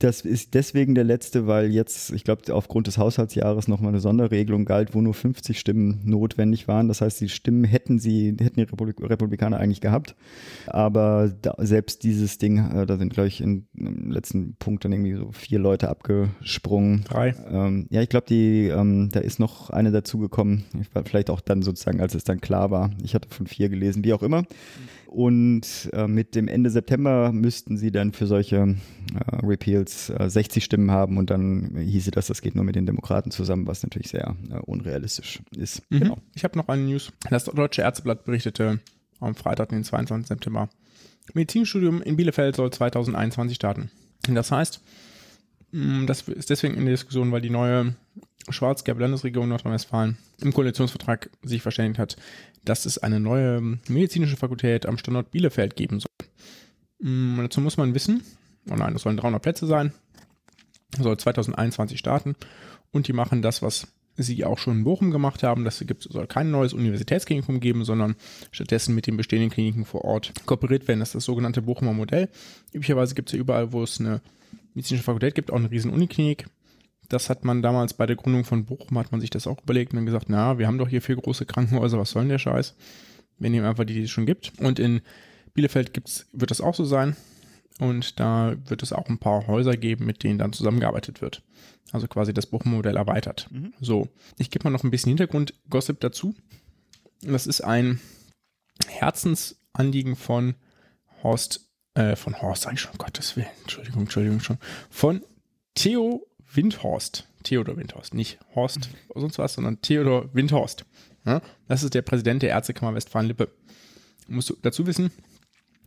Das 0.00 0.22
ist 0.22 0.54
deswegen 0.54 0.94
der 0.94 1.04
letzte, 1.04 1.46
weil 1.46 1.70
jetzt, 1.70 2.10
ich 2.12 2.24
glaube, 2.24 2.54
aufgrund 2.54 2.86
des 2.86 2.96
Haushaltsjahres 2.96 3.68
nochmal 3.68 3.90
eine 3.90 4.00
Sonderregelung 4.00 4.64
galt, 4.64 4.94
wo 4.94 5.02
nur 5.02 5.12
50 5.12 5.60
Stimmen 5.60 6.00
notwendig 6.04 6.68
waren. 6.68 6.88
Das 6.88 7.02
heißt, 7.02 7.20
die 7.20 7.28
Stimmen 7.28 7.64
hätten 7.64 7.98
sie, 7.98 8.34
hätten 8.40 8.56
die 8.56 8.62
Republik 8.62 8.96
Republikaner 8.98 9.58
eigentlich 9.58 9.82
gehabt. 9.82 10.16
Aber 10.66 11.30
da, 11.42 11.54
selbst 11.58 12.02
dieses 12.02 12.38
Ding, 12.38 12.58
äh, 12.70 12.86
da 12.86 12.96
sind, 12.96 13.12
glaube 13.12 13.28
ich, 13.28 13.42
in, 13.42 13.66
im 13.74 14.10
letzten 14.10 14.56
Punkt 14.56 14.86
dann 14.86 14.92
irgendwie 14.92 15.16
so 15.16 15.32
vier 15.32 15.58
Leute 15.58 15.90
abgesprungen. 15.90 17.04
Drei. 17.04 17.34
Ähm, 17.50 17.86
ja, 17.90 18.00
ich 18.00 18.08
glaube, 18.08 18.26
die, 18.26 18.68
ähm, 18.68 19.10
da 19.12 19.20
ist 19.20 19.38
noch 19.38 19.68
eine 19.68 19.90
dazugekommen. 19.90 20.64
Vielleicht 21.04 21.28
auch 21.28 21.42
dann 21.42 21.60
sozusagen, 21.60 22.00
als 22.00 22.14
es 22.14 22.24
dann 22.24 22.40
klar 22.40 22.70
war. 22.70 22.90
Ich 23.04 23.14
hatte 23.14 23.28
von 23.28 23.46
vier 23.46 23.68
gelesen, 23.68 24.02
wie 24.02 24.14
auch 24.14 24.22
immer. 24.22 24.44
Und 25.10 25.90
äh, 25.92 26.06
mit 26.06 26.36
dem 26.36 26.46
Ende 26.46 26.70
September 26.70 27.32
müssten 27.32 27.76
sie 27.76 27.90
dann 27.90 28.12
für 28.12 28.28
solche 28.28 28.56
äh, 28.56 29.36
Repeals 29.44 30.08
äh, 30.08 30.30
60 30.30 30.62
Stimmen 30.62 30.92
haben 30.92 31.18
und 31.18 31.30
dann 31.30 31.76
hieße 31.76 32.12
das, 32.12 32.28
das 32.28 32.42
geht 32.42 32.54
nur 32.54 32.64
mit 32.64 32.76
den 32.76 32.86
Demokraten 32.86 33.32
zusammen, 33.32 33.66
was 33.66 33.82
natürlich 33.82 34.10
sehr 34.10 34.36
äh, 34.50 34.58
unrealistisch 34.58 35.40
ist. 35.56 35.82
Mhm. 35.90 35.98
Genau. 35.98 36.18
Ich 36.36 36.44
habe 36.44 36.56
noch 36.56 36.68
eine 36.68 36.82
News. 36.82 37.10
Das 37.28 37.46
Deutsche 37.46 37.82
Ärzteblatt 37.82 38.24
berichtete 38.24 38.78
am 39.18 39.34
Freitag, 39.34 39.70
den 39.70 39.82
22. 39.82 40.28
September. 40.28 40.68
Medizinstudium 41.34 42.02
in 42.02 42.14
Bielefeld 42.14 42.54
soll 42.54 42.70
2021 42.70 43.56
starten. 43.56 43.90
Das 44.32 44.52
heißt, 44.52 44.80
das 45.72 46.22
ist 46.28 46.50
deswegen 46.50 46.74
in 46.74 46.84
der 46.84 46.94
Diskussion, 46.94 47.30
weil 47.30 47.40
die 47.40 47.50
neue 47.50 47.94
schwarz-gelbe 48.48 49.00
Landesregierung 49.02 49.48
Nordrhein-Westfalen 49.48 50.16
im 50.40 50.52
Koalitionsvertrag 50.52 51.30
sich 51.42 51.62
verständigt 51.62 51.98
hat, 51.98 52.16
dass 52.64 52.86
es 52.86 52.98
eine 52.98 53.20
neue 53.20 53.60
medizinische 53.88 54.36
Fakultät 54.36 54.86
am 54.86 54.98
Standort 54.98 55.30
Bielefeld 55.30 55.76
geben 55.76 56.00
soll. 56.00 56.10
Mh, 57.00 57.42
dazu 57.42 57.60
muss 57.60 57.76
man 57.76 57.94
wissen, 57.94 58.22
oh 58.68 58.74
nein, 58.74 58.92
das 58.92 59.02
sollen 59.02 59.16
300 59.16 59.42
Plätze 59.42 59.66
sein, 59.66 59.92
soll 60.98 61.16
2021 61.16 61.98
starten 61.98 62.34
und 62.90 63.06
die 63.06 63.12
machen 63.12 63.42
das, 63.42 63.62
was 63.62 63.86
sie 64.16 64.44
auch 64.44 64.58
schon 64.58 64.78
in 64.78 64.84
Bochum 64.84 65.10
gemacht 65.10 65.42
haben. 65.42 65.64
Das 65.64 65.82
gibt, 65.86 66.02
soll 66.02 66.26
kein 66.26 66.50
neues 66.50 66.72
Universitätsklinikum 66.72 67.60
geben, 67.60 67.84
sondern 67.84 68.16
stattdessen 68.50 68.94
mit 68.94 69.06
den 69.06 69.16
bestehenden 69.16 69.50
Kliniken 69.50 69.84
vor 69.84 70.04
Ort 70.04 70.32
kooperiert 70.46 70.88
werden. 70.88 71.00
Das 71.00 71.10
ist 71.10 71.14
das 71.14 71.24
sogenannte 71.24 71.62
Bochumer 71.62 71.92
Modell. 71.92 72.28
Üblicherweise 72.72 73.14
gibt 73.14 73.30
es 73.30 73.34
ja 73.34 73.38
überall, 73.38 73.72
wo 73.72 73.82
es 73.82 74.00
eine 74.00 74.20
medizinische 74.74 75.04
Fakultät 75.04 75.34
gibt, 75.34 75.50
auch 75.50 75.56
eine 75.56 75.70
riesen 75.70 75.92
Uniklinik. 75.92 76.46
Das 77.08 77.28
hat 77.28 77.44
man 77.44 77.60
damals 77.62 77.94
bei 77.94 78.06
der 78.06 78.16
Gründung 78.16 78.44
von 78.44 78.64
Bochum, 78.64 78.98
hat 78.98 79.10
man 79.10 79.20
sich 79.20 79.30
das 79.30 79.46
auch 79.46 79.60
überlegt 79.62 79.92
und 79.92 79.96
dann 79.96 80.06
gesagt, 80.06 80.28
na, 80.28 80.58
wir 80.58 80.66
haben 80.66 80.78
doch 80.78 80.88
hier 80.88 81.02
vier 81.02 81.16
große 81.16 81.44
Krankenhäuser, 81.44 81.98
was 81.98 82.10
soll 82.10 82.22
denn 82.22 82.30
der 82.30 82.38
Scheiß? 82.38 82.76
Wir 83.38 83.50
nehmen 83.50 83.66
einfach 83.66 83.84
die, 83.84 83.94
die 83.94 84.02
es 84.02 84.10
schon 84.10 84.26
gibt. 84.26 84.52
Und 84.60 84.78
in 84.78 85.00
Bielefeld 85.54 85.92
gibt's, 85.92 86.26
wird 86.32 86.50
das 86.50 86.60
auch 86.60 86.74
so 86.74 86.84
sein. 86.84 87.16
Und 87.80 88.20
da 88.20 88.56
wird 88.66 88.82
es 88.82 88.92
auch 88.92 89.08
ein 89.08 89.18
paar 89.18 89.46
Häuser 89.46 89.76
geben, 89.76 90.04
mit 90.04 90.22
denen 90.22 90.38
dann 90.38 90.52
zusammengearbeitet 90.52 91.22
wird. 91.22 91.42
Also 91.92 92.06
quasi 92.06 92.34
das 92.34 92.46
Bochum-Modell 92.46 92.96
erweitert. 92.96 93.48
Mhm. 93.50 93.72
So, 93.80 94.08
ich 94.38 94.50
gebe 94.50 94.64
mal 94.64 94.70
noch 94.70 94.84
ein 94.84 94.90
bisschen 94.90 95.10
Hintergrund-Gossip 95.10 95.98
dazu. 96.00 96.34
Das 97.22 97.46
ist 97.46 97.62
ein 97.62 98.00
Herzensanliegen 98.86 100.14
von 100.14 100.54
Horst, 101.22 101.69
äh, 102.00 102.16
von 102.16 102.40
Horst, 102.40 102.62
sag 102.62 102.74
ich 102.74 102.80
schon, 102.80 102.92
um 102.92 102.98
Gottes 102.98 103.36
Willen, 103.36 103.48
Entschuldigung, 103.62 104.02
Entschuldigung 104.02 104.40
schon, 104.40 104.58
von 104.90 105.22
Theo 105.74 106.26
Windhorst. 106.52 107.26
Theodor 107.42 107.76
Windhorst, 107.76 108.12
nicht 108.12 108.38
Horst 108.54 108.90
oder 109.08 109.22
sonst 109.22 109.38
was, 109.38 109.54
sondern 109.54 109.80
Theodor 109.80 110.28
Windhorst. 110.34 110.84
Ja, 111.24 111.40
das 111.68 111.82
ist 111.82 111.94
der 111.94 112.02
Präsident 112.02 112.42
der 112.42 112.50
Ärztekammer 112.50 112.94
Westfalen-Lippe. 112.94 113.48
Musst 114.28 114.50
du 114.50 114.56
dazu 114.60 114.86
wissen, 114.86 115.10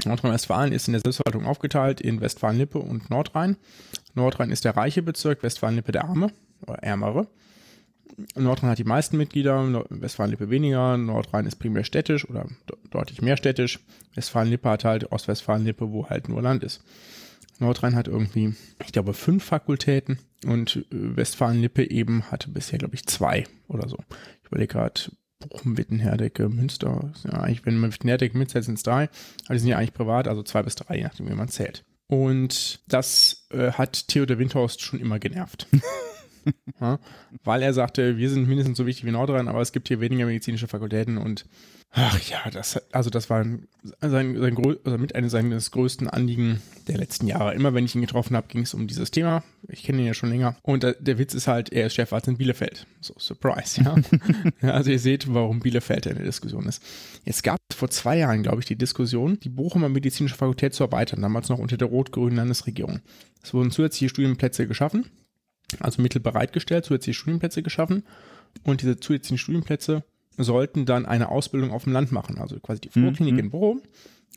Nordrhein-Westfalen 0.06 0.74
ist 0.74 0.88
in 0.88 0.94
der 0.94 1.02
Selbstverwaltung 1.02 1.46
aufgeteilt 1.46 2.02
in 2.02 2.22
Westfalen-Lippe 2.22 2.80
und 2.80 3.10
Nordrhein. 3.10 3.58
Nordrhein 4.16 4.52
ist 4.52 4.66
der 4.66 4.76
reiche 4.76 5.02
Bezirk, 5.02 5.44
Westfalen-Lippe 5.44 5.92
der 5.92 6.06
arme 6.06 6.32
oder 6.62 6.76
ärmere. 6.76 7.28
Nordrhein 8.36 8.70
hat 8.70 8.80
die 8.80 8.84
meisten 8.84 9.18
Mitglieder, 9.18 9.86
Westfalen-Lippe 9.90 10.50
weniger. 10.50 10.98
Nordrhein 10.98 11.46
ist 11.46 11.56
primär 11.56 11.84
städtisch 11.84 12.30
oder 12.30 12.48
deutlich 12.90 13.22
mehr 13.22 13.38
städtisch. 13.38 13.80
Westfalen-Lippe 14.16 14.70
hat 14.70 14.86
halt 14.86 15.12
Ostwestfalen-Lippe, 15.12 15.92
wo 15.92 16.10
halt 16.10 16.30
nur 16.30 16.42
Land 16.42 16.64
ist. 16.64 16.84
Nordrhein 17.60 17.96
hat 17.96 18.08
irgendwie, 18.08 18.56
ich 18.86 18.92
glaube, 18.92 19.14
fünf 19.14 19.44
Fakultäten 19.44 20.20
und 20.46 20.78
äh, 20.78 20.84
Westfalen-Lippe 20.90 21.90
eben 21.90 22.24
hatte 22.32 22.50
bisher, 22.50 22.80
glaube 22.80 22.96
ich, 22.96 23.06
zwei 23.06 23.46
oder 23.68 23.88
so. 23.88 23.98
Ich 24.42 24.48
überlege 24.48 24.74
gerade, 24.74 25.02
Bochum, 25.40 25.78
Witten, 25.78 26.00
Herdecke, 26.00 26.50
Münster. 26.50 27.12
Ja, 27.26 27.42
eigentlich, 27.42 27.66
wenn 27.66 27.78
man 27.78 27.94
Witten, 27.94 28.08
Herdecke 28.08 28.38
mitzählt, 28.38 28.66
sind 28.66 28.78
es 28.78 28.84
drei. 28.84 29.10
Aber 29.46 29.54
die 29.54 29.60
sind 29.60 29.70
ja 29.70 29.78
eigentlich 29.78 29.94
privat, 29.94 30.28
also 30.28 30.44
zwei 30.44 30.64
bis 30.64 30.76
drei, 30.76 30.98
je 30.98 31.04
nachdem, 31.04 31.30
wie 31.30 31.36
man 31.36 31.50
zählt. 31.50 31.84
Und 32.08 32.82
das 32.88 33.48
äh, 33.52 33.72
hat 33.72 34.08
Theodor 34.08 34.38
Windhorst 34.38 34.82
schon 34.82 35.00
immer 35.00 35.20
genervt. 35.20 35.68
ja, 36.82 37.00
weil 37.44 37.62
er 37.62 37.74
sagte, 37.74 38.18
wir 38.18 38.30
sind 38.30 38.48
mindestens 38.48 38.78
so 38.78 38.86
wichtig 38.86 39.06
wie 39.06 39.12
Nordrhein, 39.12 39.48
aber 39.48 39.62
es 39.62 39.72
gibt 39.72 39.88
hier 39.88 40.00
weniger 40.00 40.26
medizinische 40.26 40.68
Fakultäten 40.68 41.18
und 41.18 41.46
Ach 41.96 42.20
ja, 42.28 42.50
das, 42.50 42.82
also 42.92 43.12
das 43.12 43.30
war 43.30 43.44
sein, 43.44 43.68
sein, 44.02 44.36
also 44.84 44.98
mit 44.98 45.14
eines 45.14 45.32
seines 45.32 45.70
größten 45.70 46.10
Anliegen 46.10 46.60
der 46.88 46.98
letzten 46.98 47.28
Jahre. 47.28 47.54
Immer 47.54 47.76
wenn 47.76 47.86
ich 47.86 47.94
ihn 47.94 48.02
getroffen 48.02 48.36
habe, 48.36 48.48
ging 48.48 48.64
es 48.64 48.74
um 48.74 48.88
dieses 48.88 49.12
Thema. 49.12 49.44
Ich 49.68 49.84
kenne 49.84 50.00
ihn 50.02 50.08
ja 50.08 50.16
schon 50.16 50.30
länger. 50.30 50.58
Und 50.64 50.82
der, 50.82 50.94
der 50.94 51.20
Witz 51.20 51.36
ist 51.36 51.48
halt, 51.48 51.72
er 51.72 51.86
ist 51.86 51.94
Chefarzt 51.94 52.28
in 52.28 52.38
Bielefeld. 52.38 52.88
So, 53.00 53.14
Surprise, 53.20 53.80
ja. 53.84 53.96
ja. 54.64 54.72
Also 54.72 54.90
ihr 54.90 54.98
seht, 54.98 55.32
warum 55.32 55.60
Bielefeld 55.60 56.08
in 56.08 56.16
der 56.16 56.26
Diskussion 56.26 56.66
ist. 56.66 56.82
Es 57.26 57.44
gab 57.44 57.60
vor 57.72 57.92
zwei 57.92 58.18
Jahren, 58.18 58.42
glaube 58.42 58.62
ich, 58.62 58.66
die 58.66 58.76
Diskussion, 58.76 59.40
die 59.40 59.50
Bochumer 59.50 59.88
medizinische 59.88 60.36
Fakultät 60.36 60.74
zu 60.74 60.84
erweitern, 60.86 61.22
damals 61.22 61.50
noch 61.50 61.60
unter 61.60 61.78
der 61.78 61.90
rot-grünen 61.90 62.38
Landesregierung. 62.38 63.02
Es 63.44 63.54
wurden 63.54 63.70
zusätzliche 63.70 64.10
Studienplätze 64.10 64.68
geschaffen, 64.68 65.06
also 65.80 66.02
Mittel 66.02 66.22
bereitgestellt, 66.22 66.86
zusätzliche 66.86 67.20
Studienplätze 67.20 67.64
geschaffen. 67.64 68.04
Und 68.64 68.82
diese 68.82 69.00
zusätzlichen 69.00 69.38
Studienplätze 69.38 70.04
sollten 70.38 70.86
dann 70.86 71.06
eine 71.06 71.30
Ausbildung 71.30 71.72
auf 71.72 71.84
dem 71.84 71.94
Land 71.94 72.12
machen, 72.12 72.38
also 72.38 72.60
quasi 72.60 72.82
die 72.82 72.90
Vorklinik 72.90 73.34
mhm. 73.34 73.40
in 73.40 73.50
Bochum 73.52 73.82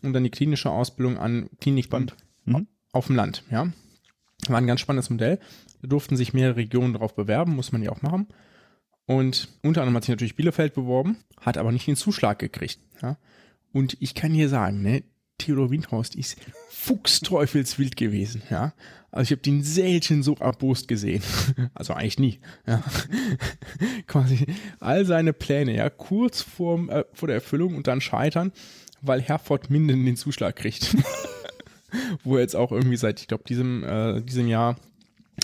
und 0.02 0.12
dann 0.12 0.25
die 0.25 0.31
klinische 0.31 0.71
Ausbildung 0.71 1.19
an 1.19 1.49
Klinikband 1.61 2.14
mhm. 2.45 2.66
auf 2.93 3.07
dem 3.07 3.16
Land, 3.16 3.45
ja. 3.50 3.73
War 4.49 4.59
ein 4.59 4.66
ganz 4.66 4.81
spannendes 4.81 5.11
Modell. 5.11 5.40
Da 5.81 5.88
durften 5.88 6.16
sich 6.16 6.35
mehrere 6.35 6.57
Regionen 6.57 6.93
darauf 6.93 7.14
bewerben, 7.14 7.57
muss 7.57 7.73
man 7.73 7.83
ja 7.83 7.90
auch 7.90 8.02
machen. 8.02 8.28
Und 9.07 9.49
unter 9.62 9.81
anderem 9.81 9.97
hat 9.97 10.05
sich 10.05 10.11
natürlich 10.11 10.37
Bielefeld 10.37 10.75
beworben, 10.75 11.16
hat 11.40 11.57
aber 11.57 11.73
nicht 11.73 11.87
den 11.87 11.97
Zuschlag 11.97 12.38
gekriegt. 12.38 12.78
Ja? 13.00 13.16
Und 13.73 13.97
ich 14.00 14.14
kann 14.14 14.33
hier 14.33 14.49
sagen, 14.49 14.83
ne, 14.83 15.05
Theodor 15.38 15.71
Windhorst 15.71 16.14
ist 16.14 16.37
fuchsteufelswild 16.71 17.97
gewesen, 17.97 18.43
ja. 18.50 18.73
Also 19.11 19.28
ich 19.28 19.31
habe 19.33 19.43
den 19.43 19.62
selten 19.62 20.23
so 20.23 20.35
erbost 20.37 20.88
gesehen. 20.88 21.23
Also 21.75 21.95
eigentlich 21.95 22.19
nie, 22.19 22.40
ja. 22.66 22.83
Quasi 24.07 24.47
all 24.81 25.05
seine 25.05 25.33
Pläne, 25.33 25.75
ja, 25.75 25.90
kurz 25.90 26.43
vor, 26.43 26.88
äh, 26.88 27.05
vor 27.12 27.28
der 27.28 27.37
Erfüllung 27.37 27.76
und 27.76 27.87
dann 27.87 28.00
scheitern, 28.00 28.52
weil 29.02 29.21
Herford 29.21 29.71
Minden 29.71 30.05
den 30.05 30.16
Zuschlag 30.16 30.57
kriegt. 30.57 30.97
Wo 32.25 32.37
er 32.37 32.43
jetzt 32.43 32.57
auch 32.57 32.73
irgendwie 32.73 32.97
seit, 32.97 33.21
ich 33.21 33.28
glaube, 33.28 33.45
diesem, 33.45 33.85
äh, 33.85 34.21
diesem 34.23 34.49
Jahr 34.49 34.76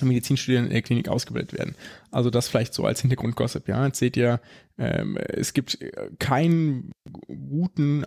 Medizinstudenten 0.03 0.67
in 0.67 0.73
der 0.73 0.83
Klinik 0.83 1.09
ausgebildet 1.09 1.53
werden. 1.53 1.75
Also 2.11 2.31
das 2.31 2.49
vielleicht 2.49 2.75
so 2.75 2.85
als 2.85 3.01
Hintergrundgossip, 3.03 3.69
ja. 3.69 3.85
Jetzt 3.87 3.99
seht 3.99 4.17
ihr, 4.17 4.41
ähm, 4.79 5.17
es 5.17 5.53
gibt 5.53 5.79
keinen 6.19 6.93
guten 7.27 8.05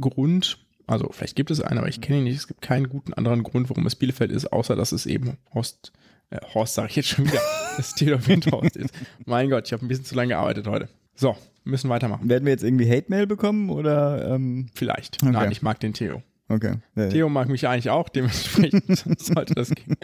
Grund, 0.00 0.58
also 0.88 1.08
vielleicht 1.12 1.36
gibt 1.36 1.50
es 1.50 1.60
einen, 1.60 1.78
aber 1.78 1.88
ich 1.88 2.00
kenne 2.00 2.18
ihn 2.18 2.24
nicht. 2.24 2.36
Es 2.36 2.48
gibt 2.48 2.62
keinen 2.62 2.88
guten 2.88 3.12
anderen 3.12 3.42
Grund, 3.42 3.68
warum 3.68 3.86
es 3.86 3.94
Bielefeld 3.94 4.32
ist, 4.32 4.52
außer 4.52 4.74
dass 4.74 4.92
es 4.92 5.06
eben 5.06 5.36
Horst, 5.54 5.92
äh, 6.30 6.38
Horst 6.54 6.74
sage 6.74 6.88
ich 6.88 6.96
jetzt 6.96 7.08
schon 7.10 7.26
wieder, 7.26 7.40
das 7.76 7.94
Theodor 7.94 8.26
Windhorst 8.26 8.76
ist. 8.76 8.94
Mein 9.26 9.50
Gott, 9.50 9.66
ich 9.66 9.72
habe 9.72 9.84
ein 9.84 9.88
bisschen 9.88 10.06
zu 10.06 10.14
lange 10.14 10.30
gearbeitet 10.30 10.66
heute. 10.66 10.88
So, 11.14 11.36
müssen 11.64 11.90
weitermachen. 11.90 12.28
Werden 12.28 12.46
wir 12.46 12.52
jetzt 12.52 12.64
irgendwie 12.64 12.90
Hate-Mail 12.90 13.26
bekommen 13.26 13.70
oder? 13.70 14.34
Ähm? 14.34 14.68
Vielleicht. 14.74 15.22
Okay. 15.22 15.32
Nein, 15.32 15.52
ich 15.52 15.62
mag 15.62 15.78
den 15.78 15.92
Theo. 15.92 16.22
Okay. 16.48 16.76
Ja, 16.96 17.08
Theo 17.08 17.28
mag 17.28 17.48
mich 17.48 17.68
eigentlich 17.68 17.90
auch, 17.90 18.08
dementsprechend 18.08 19.04
sollte 19.18 19.54
das 19.54 19.70
gehen. 19.70 19.96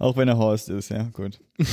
Auch 0.00 0.16
wenn 0.16 0.26
er 0.26 0.36
Horst 0.36 0.68
ist, 0.68 0.90
ja, 0.90 1.04
gut. 1.12 1.38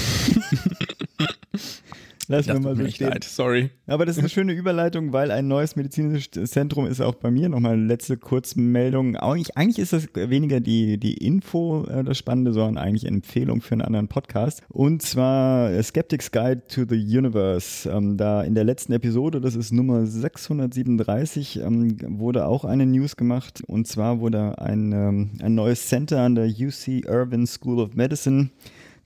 Lass 2.31 2.47
mir 2.47 2.59
mal 2.59 2.75
so 2.75 2.87
stehen. 2.87 3.09
Leid. 3.09 3.23
Sorry. 3.23 3.69
Aber 3.87 4.05
das 4.05 4.15
ist 4.15 4.19
eine 4.19 4.29
schöne 4.29 4.53
Überleitung, 4.53 5.11
weil 5.11 5.31
ein 5.31 5.47
neues 5.47 5.75
medizinisches 5.75 6.51
Zentrum 6.51 6.87
ist 6.87 7.01
auch 7.01 7.15
bei 7.15 7.29
mir. 7.29 7.49
Nochmal 7.49 7.73
eine 7.73 7.85
letzte 7.85 8.15
Kurzmeldung. 8.15 9.17
Eigentlich, 9.17 9.57
eigentlich 9.57 9.79
ist 9.79 9.93
das 9.93 10.07
weniger 10.15 10.61
die, 10.61 10.97
die 10.97 11.15
Info 11.15 11.85
äh, 11.85 12.03
das 12.03 12.17
Spannende, 12.17 12.53
sondern 12.53 12.81
eigentlich 12.81 13.05
eine 13.05 13.17
Empfehlung 13.17 13.61
für 13.61 13.73
einen 13.73 13.81
anderen 13.81 14.07
Podcast. 14.07 14.61
Und 14.69 15.01
zwar 15.01 15.83
Skeptics 15.83 16.31
Guide 16.31 16.63
to 16.67 16.85
the 16.87 16.95
Universe. 16.95 17.89
Ähm, 17.89 18.15
da 18.15 18.43
in 18.43 18.55
der 18.55 18.63
letzten 18.63 18.93
Episode, 18.93 19.41
das 19.41 19.55
ist 19.55 19.73
Nummer 19.73 20.05
637, 20.05 21.59
ähm, 21.59 21.97
wurde 22.19 22.45
auch 22.45 22.63
eine 22.63 22.85
News 22.85 23.17
gemacht. 23.17 23.61
Und 23.67 23.87
zwar 23.87 24.21
wurde 24.21 24.57
ein, 24.59 24.93
ähm, 24.93 25.31
ein 25.41 25.55
neues 25.55 25.87
Center 25.87 26.21
an 26.21 26.35
der 26.35 26.45
UC 26.45 27.03
Irvine 27.05 27.45
School 27.45 27.79
of 27.79 27.95
Medicine 27.95 28.49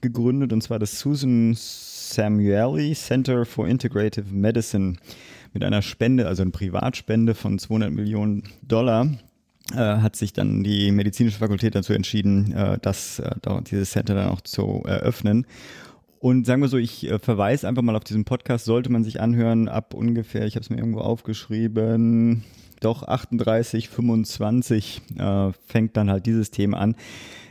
gegründet, 0.00 0.52
und 0.52 0.62
zwar 0.62 0.78
das 0.78 1.00
Susan 1.00 1.54
Samueli 2.14 2.94
Center 2.94 3.44
for 3.44 3.66
Integrative 3.66 4.26
Medicine 4.30 4.96
mit 5.52 5.64
einer 5.64 5.82
Spende, 5.82 6.26
also 6.26 6.42
eine 6.42 6.50
Privatspende 6.50 7.34
von 7.34 7.58
200 7.58 7.92
Millionen 7.92 8.44
Dollar 8.62 9.08
äh, 9.72 9.76
hat 9.76 10.14
sich 10.14 10.32
dann 10.32 10.62
die 10.62 10.92
medizinische 10.92 11.38
Fakultät 11.38 11.74
dazu 11.74 11.92
entschieden, 11.92 12.52
äh, 12.52 12.78
das, 12.80 13.18
äh, 13.18 13.34
dieses 13.68 13.90
Center 13.90 14.14
dann 14.14 14.28
auch 14.28 14.40
zu 14.40 14.82
eröffnen. 14.86 15.46
Und 16.18 16.46
sagen 16.46 16.62
wir 16.62 16.68
so, 16.68 16.78
ich 16.78 17.10
verweise 17.20 17.68
einfach 17.68 17.82
mal 17.82 17.94
auf 17.94 18.04
diesen 18.04 18.24
Podcast, 18.24 18.64
sollte 18.64 18.90
man 18.90 19.04
sich 19.04 19.20
anhören, 19.20 19.68
ab 19.68 19.92
ungefähr, 19.92 20.46
ich 20.46 20.54
habe 20.54 20.62
es 20.62 20.70
mir 20.70 20.78
irgendwo 20.78 21.00
aufgeschrieben, 21.00 22.42
doch 22.80 23.02
38, 23.02 23.88
25 23.88 25.02
äh, 25.18 25.52
fängt 25.66 25.96
dann 25.96 26.10
halt 26.10 26.26
dieses 26.26 26.50
Thema 26.50 26.78
an 26.78 26.96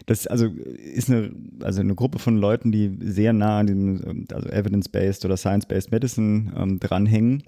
das 0.05 0.27
also 0.27 0.47
ist 0.47 1.09
eine, 1.09 1.31
also 1.61 1.81
eine 1.81 1.95
Gruppe 1.95 2.19
von 2.19 2.37
Leuten, 2.37 2.71
die 2.71 2.95
sehr 2.99 3.33
nah 3.33 3.59
an 3.59 3.67
dem 3.67 4.25
also 4.31 4.49
Evidence-Based 4.49 5.25
oder 5.25 5.37
Science-Based 5.37 5.91
Medicine 5.91 6.53
ähm, 6.55 6.79
dranhängen. 6.79 7.43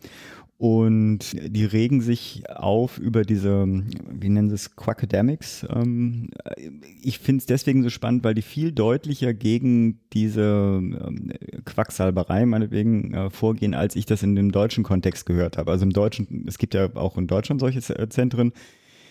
Und 0.59 1.35
die 1.35 1.65
regen 1.65 2.01
sich 2.01 2.49
auf 2.49 2.97
über 2.97 3.21
diese, 3.21 3.67
wie 4.09 4.29
nennen 4.29 4.49
sie 4.49 4.55
es, 4.55 4.75
Quackademics. 4.75 5.67
Ähm, 5.69 6.29
ich 6.99 7.19
finde 7.19 7.41
es 7.41 7.45
deswegen 7.45 7.83
so 7.83 7.91
spannend, 7.91 8.23
weil 8.23 8.33
die 8.33 8.41
viel 8.41 8.71
deutlicher 8.71 9.35
gegen 9.35 9.99
diese 10.13 10.79
ähm, 10.81 11.31
Quacksalberei 11.63 12.47
meinetwegen 12.47 13.13
äh, 13.13 13.29
vorgehen, 13.29 13.75
als 13.75 13.95
ich 13.95 14.07
das 14.07 14.23
in 14.23 14.35
dem 14.35 14.51
deutschen 14.51 14.83
Kontext 14.83 15.27
gehört 15.27 15.59
habe. 15.59 15.69
Also 15.69 15.85
im 15.85 15.93
Deutschen, 15.93 16.45
es 16.47 16.57
gibt 16.57 16.73
ja 16.73 16.89
auch 16.95 17.19
in 17.19 17.27
Deutschland 17.27 17.61
solche 17.61 17.81
Zentren, 18.09 18.51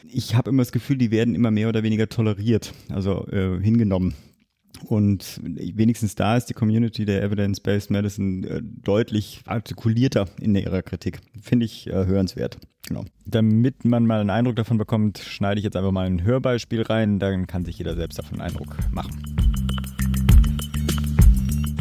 ich 0.09 0.35
habe 0.35 0.51
immer 0.51 0.63
das 0.63 0.73
Gefühl, 0.73 0.99
die 0.99 1.11
werden 1.11 1.35
immer 1.35 1.51
mehr 1.51 1.69
oder 1.69 1.83
weniger 1.83 2.09
toleriert, 2.09 2.73
also 2.91 3.27
äh, 3.29 3.61
hingenommen. 3.61 4.15
Und 4.85 5.41
wenigstens 5.43 6.17
da 6.17 6.37
ist 6.37 6.47
die 6.47 6.55
Community 6.55 7.07
der 7.07 7.23
Evidence-Based 7.23 7.91
Medicine 7.91 8.47
äh, 8.47 8.61
deutlich 8.63 9.41
artikulierter 9.47 10.27
in 10.41 10.55
ihrer 10.55 10.83
Kritik. 10.83 11.21
Finde 11.41 11.65
ich 11.65 11.87
äh, 11.87 12.05
hörenswert. 12.05 12.59
Genau. 12.87 13.05
Damit 13.25 13.85
man 13.85 14.07
mal 14.07 14.21
einen 14.21 14.31
Eindruck 14.31 14.57
davon 14.57 14.79
bekommt, 14.79 15.19
schneide 15.19 15.59
ich 15.59 15.65
jetzt 15.65 15.77
einfach 15.77 15.93
mal 15.93 16.07
ein 16.07 16.23
Hörbeispiel 16.23 16.83
rein, 16.83 17.19
dann 17.19 17.47
kann 17.47 17.65
sich 17.65 17.79
jeder 17.79 17.97
selbst 17.97 18.19
davon 18.19 18.41
einen 18.41 18.51
Eindruck 18.51 18.77
machen. 18.93 19.23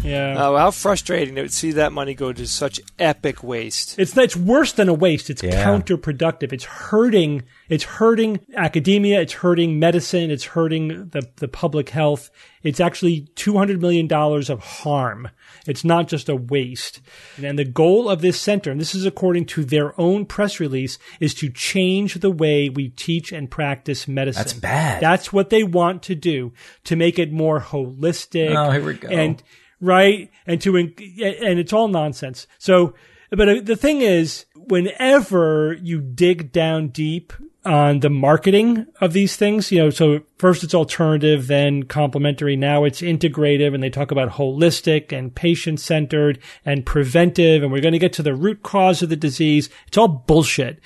Yeah. 0.06 0.36
Uh, 0.38 0.56
how 0.58 0.72
frustrating 0.72 1.36
to 1.36 1.50
see 1.50 1.72
that 1.74 1.92
money 1.92 2.14
go 2.14 2.32
to 2.32 2.46
such 2.46 2.80
epic 3.00 3.44
waste. 3.44 3.98
It's 3.98 4.16
it's 4.16 4.36
worse 4.38 4.72
than 4.76 4.88
a 4.88 4.94
waste. 4.94 5.32
It's 5.32 5.42
Yeah. 5.42 5.64
counterproductive. 5.64 6.54
It's 6.54 6.66
hurting. 6.92 7.42
It's 7.68 7.84
hurting 7.84 8.40
academia. 8.56 9.22
It's 9.22 9.34
hurting 9.34 9.80
medicine. 9.80 10.30
It's 10.32 10.46
hurting 10.46 11.10
the 11.10 11.28
the 11.38 11.48
public 11.48 11.90
health. 11.90 12.30
It's 12.64 12.80
actually 12.80 13.22
two 13.36 13.58
hundred 13.58 13.82
million 13.82 14.08
dollars 14.08 14.50
of 14.50 14.60
harm. 14.60 15.30
It's 15.68 15.84
not 15.84 16.08
just 16.08 16.30
a 16.30 16.36
waste. 16.36 17.02
And 17.42 17.58
the 17.58 17.66
goal 17.66 18.08
of 18.08 18.22
this 18.22 18.40
center, 18.40 18.72
and 18.72 18.80
this 18.80 18.94
is 18.94 19.06
according 19.06 19.46
to 19.48 19.64
their 19.66 20.00
own 20.00 20.26
press 20.26 20.60
release, 20.60 20.98
is 21.20 21.34
to 21.36 21.50
change 21.50 22.16
the 22.16 22.32
way 22.32 22.70
we 22.70 22.90
teach 22.90 23.32
and 23.32 23.50
practice 23.50 24.08
medicine. 24.08 24.44
That's 24.44 24.54
bad. 24.54 25.02
That's 25.02 25.34
what 25.34 25.50
they 25.50 25.64
want 25.64 26.04
to 26.04 26.16
do 26.16 26.54
to 26.84 26.96
make 26.96 27.18
it 27.18 27.32
more 27.32 27.60
holistic. 27.60 28.56
Oh, 28.56 28.72
here 28.72 28.84
we 28.84 28.94
go. 28.94 29.10
And 29.10 29.42
right 29.82 30.32
and 30.48 30.62
to 30.62 30.78
and 30.78 30.94
it's 30.98 31.74
all 31.74 31.88
nonsense 31.88 32.48
so 32.58 32.94
but 33.30 33.50
uh, 33.50 33.62
the 33.62 33.76
thing 33.76 34.02
is 34.02 34.46
whenever 34.56 35.74
you 35.82 36.00
dig 36.02 36.52
down 36.52 36.90
deep 36.90 37.34
on 37.66 38.00
the 38.02 38.10
marketing 38.10 38.86
of 39.02 39.14
these 39.14 39.36
things 39.36 39.72
you 39.72 39.80
know 39.80 39.90
so 39.90 40.22
first 40.38 40.64
it's 40.64 40.76
alternative 40.76 41.48
then 41.48 41.84
complementary 41.84 42.56
now 42.56 42.84
it's 42.84 43.02
integrative 43.02 43.74
and 43.74 43.82
they 43.82 43.90
talk 43.90 44.12
about 44.12 44.32
holistic 44.32 45.12
and 45.12 45.36
patient 45.36 45.80
centered 45.80 46.40
and 46.66 46.86
preventive 46.86 47.64
and 47.64 47.72
we're 47.72 47.82
going 47.82 47.92
to 47.92 48.00
get 48.00 48.14
to 48.14 48.24
the 48.24 48.36
root 48.36 48.62
cause 48.64 49.02
of 49.02 49.10
the 49.10 49.16
disease 49.16 49.70
it's 49.88 49.98
all 49.98 50.08
bullshit 50.08 50.80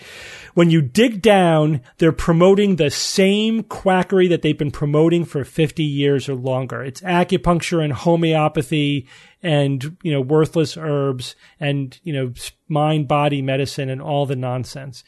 when 0.60 0.70
you 0.70 0.82
dig 0.82 1.22
down, 1.22 1.80
they're 2.00 2.12
promoting 2.12 2.76
the 2.76 2.90
same 2.90 3.64
quackery 3.64 4.28
that 4.28 4.42
they've 4.42 4.58
been 4.58 4.72
promoting 4.72 5.24
for 5.24 5.46
50 5.46 5.84
years 5.84 6.28
or 6.28 6.36
longer. 6.36 6.84
It's 6.84 7.00
acupuncture 7.00 7.82
and 7.82 7.94
homeopathy 7.94 9.08
and, 9.42 9.98
you 10.04 10.12
know, 10.12 10.20
worthless 10.20 10.76
herbs 10.76 11.38
and, 11.62 11.98
you 12.04 12.12
know, 12.12 12.34
mind 12.68 13.08
body 13.08 13.42
medicine 13.42 13.90
and 13.90 14.02
all 14.02 14.26
the 14.26 14.36
nonsense. 14.36 15.06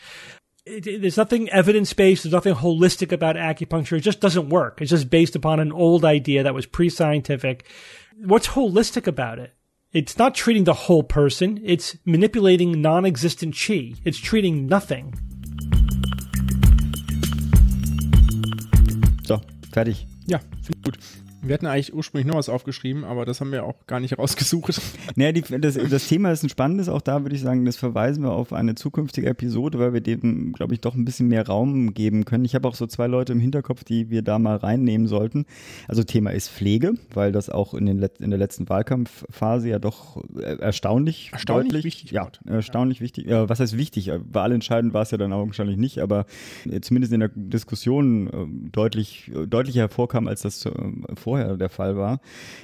It, 0.71 0.87
it- 0.87 1.01
there's 1.01 1.17
nothing 1.17 1.49
evidence 1.49 1.91
based. 1.93 2.23
There's 2.23 2.33
nothing 2.33 2.55
holistic 2.55 3.11
about 3.11 3.35
acupuncture. 3.35 3.97
It 3.97 4.01
just 4.01 4.21
doesn't 4.21 4.49
work. 4.49 4.81
It's 4.81 4.89
just 4.91 5.09
based 5.09 5.35
upon 5.35 5.59
an 5.59 5.71
old 5.71 6.05
idea 6.05 6.43
that 6.43 6.53
was 6.53 6.65
pre 6.65 6.89
scientific. 6.89 7.65
What's 8.17 8.47
holistic 8.49 9.07
about 9.07 9.39
it? 9.39 9.53
It's 9.91 10.17
not 10.17 10.33
treating 10.35 10.63
the 10.63 10.73
whole 10.73 11.03
person. 11.03 11.59
It's 11.63 11.97
manipulating 12.05 12.81
non 12.81 13.05
existent 13.05 13.55
chi. 13.59 13.93
It's 14.05 14.17
treating 14.17 14.65
nothing. 14.67 15.13
So, 19.25 19.41
fertig. 19.73 20.05
Ja, 20.27 20.39
finde 20.63 20.81
gut. 20.83 20.97
Wir 21.43 21.53
hatten 21.55 21.65
eigentlich 21.65 21.93
ursprünglich 21.93 22.27
noch 22.27 22.37
was 22.37 22.49
aufgeschrieben, 22.49 23.03
aber 23.03 23.25
das 23.25 23.41
haben 23.41 23.51
wir 23.51 23.63
auch 23.63 23.87
gar 23.87 23.99
nicht 23.99 24.17
rausgesucht. 24.17 24.81
Naja, 25.15 25.31
die, 25.31 25.41
das, 25.41 25.75
das 25.75 26.07
Thema 26.07 26.31
ist 26.31 26.43
ein 26.43 26.49
spannendes, 26.49 26.89
auch 26.89 27.01
da 27.01 27.23
würde 27.23 27.35
ich 27.35 27.41
sagen, 27.41 27.65
das 27.65 27.77
verweisen 27.77 28.23
wir 28.23 28.31
auf 28.31 28.53
eine 28.53 28.75
zukünftige 28.75 29.27
Episode, 29.27 29.79
weil 29.79 29.93
wir 29.93 30.01
dem, 30.01 30.53
glaube 30.53 30.73
ich, 30.73 30.81
doch 30.81 30.95
ein 30.95 31.05
bisschen 31.05 31.27
mehr 31.27 31.47
Raum 31.47 31.93
geben 31.93 32.25
können. 32.25 32.45
Ich 32.45 32.55
habe 32.55 32.67
auch 32.67 32.75
so 32.75 32.87
zwei 32.87 33.07
Leute 33.07 33.33
im 33.33 33.39
Hinterkopf, 33.39 33.83
die 33.83 34.09
wir 34.09 34.21
da 34.21 34.39
mal 34.39 34.57
reinnehmen 34.57 35.07
sollten. 35.07 35.45
Also 35.87 36.03
Thema 36.03 36.31
ist 36.31 36.49
Pflege, 36.49 36.93
weil 37.13 37.31
das 37.31 37.49
auch 37.49 37.73
in, 37.73 37.85
den 37.85 38.01
in 38.19 38.29
der 38.29 38.39
letzten 38.39 38.69
Wahlkampfphase 38.69 39.69
ja 39.69 39.79
doch 39.79 40.23
äh, 40.37 40.57
erstaunlich, 40.59 41.29
Erstaunlich 41.31 41.69
deutlich, 41.69 41.85
wichtig 41.85 42.11
ja, 42.11 42.29
erstaunlich 42.45 43.01
wichtig. 43.01 43.25
Ja, 43.25 43.49
was 43.49 43.59
heißt 43.59 43.77
wichtig? 43.77 44.09
Äh, 44.09 44.19
Wahlentscheidend 44.31 44.93
war 44.93 45.01
es 45.01 45.11
ja 45.11 45.17
dann 45.17 45.33
augenscheinlich 45.33 45.77
nicht, 45.77 45.99
aber 45.99 46.25
äh, 46.69 46.81
zumindest 46.81 47.13
in 47.13 47.19
der 47.21 47.31
Diskussion 47.33 48.27
äh, 48.27 48.69
deutlich, 48.71 49.31
äh, 49.33 49.47
deutlicher 49.47 49.81
hervorkam, 49.81 50.27
als 50.27 50.41
das 50.41 50.65
äh, 50.65 50.71
vorher 51.31 51.55
der 51.55 51.69
Fall 51.69 51.95
war. 51.95 52.19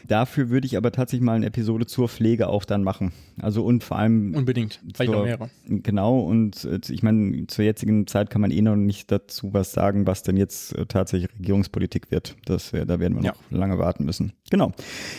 Dafür 0.07 0.49
würde 0.49 0.65
ich 0.67 0.75
aber 0.75 0.91
tatsächlich 0.91 1.23
mal 1.25 1.35
eine 1.37 1.45
Episode 1.45 1.85
zur 1.85 2.09
Pflege 2.09 2.49
auch 2.49 2.65
dann 2.65 2.83
machen. 2.83 3.13
Also 3.39 3.63
und 3.63 3.83
vor 3.83 3.97
allem 3.97 4.33
Unbedingt. 4.35 4.81
Vielleicht 4.93 5.11
noch 5.11 5.19
zur- 5.19 5.25
mehrere. 5.25 5.49
Genau, 5.67 6.19
und 6.19 6.65
äh, 6.65 6.79
ich 6.89 7.01
meine, 7.03 7.47
zur 7.47 7.63
jetzigen 7.63 8.07
Zeit 8.07 8.29
kann 8.29 8.41
man 8.41 8.51
eh 8.51 8.61
noch 8.61 8.75
nicht 8.75 9.09
dazu 9.11 9.53
was 9.53 9.71
sagen, 9.71 10.05
was 10.05 10.23
denn 10.23 10.35
jetzt 10.35 10.75
äh, 10.77 10.85
tatsächlich 10.85 11.31
Regierungspolitik 11.39 12.11
wird. 12.11 12.35
Das, 12.45 12.71
da 12.71 12.99
werden 12.99 13.15
wir 13.17 13.23
Ja. 13.23 13.31
noch 13.31 13.57
lange 13.57 13.77
warten 13.77 14.03
müssen. 14.05 14.33
Genau. 14.49 14.73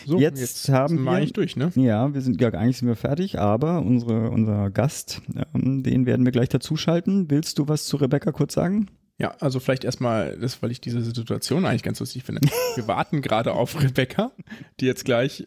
So, 0.05 0.19
jetzt, 0.19 0.69
haben 0.69 0.88
sind 0.88 0.99
wir 0.99 1.05
wir 1.11 1.17
eigentlich 1.17 1.33
durch, 1.33 1.57
ne? 1.57 1.71
ja, 1.76 2.12
wir 2.12 2.21
sind 2.21 2.40
ja 2.40 2.49
eigentlich 2.50 2.78
sind 2.78 2.88
wir 2.88 2.97
fertig, 2.97 3.38
aber 3.38 3.81
unsere, 3.81 4.31
unser 4.31 4.71
Gast, 4.71 5.23
ähm, 5.55 5.83
den 5.83 6.05
werden 6.07 6.25
wir 6.26 6.33
gleich 6.33 6.49
dazuschalten. 6.50 7.31
Willst 7.31 7.59
du 7.59 7.69
was 7.69 7.87
zu 7.87 7.97
Rebecca 7.97 8.33
kurz 8.33 8.55
sagen? 8.55 8.88
Ja, 9.18 9.34
also 9.40 9.58
vielleicht 9.58 9.84
erstmal, 9.84 10.38
das, 10.38 10.62
weil 10.62 10.70
ich 10.70 10.80
diese 10.80 11.02
Situation 11.02 11.66
eigentlich 11.66 11.82
ganz 11.82 11.98
lustig 11.98 12.22
finde. 12.22 12.40
Wir 12.76 12.87
warten 12.87 13.20
gerade 13.20 13.52
auf 13.52 13.83
Rebecca, 13.83 14.31
die 14.78 14.87
jetzt 14.87 15.04
gleich 15.04 15.46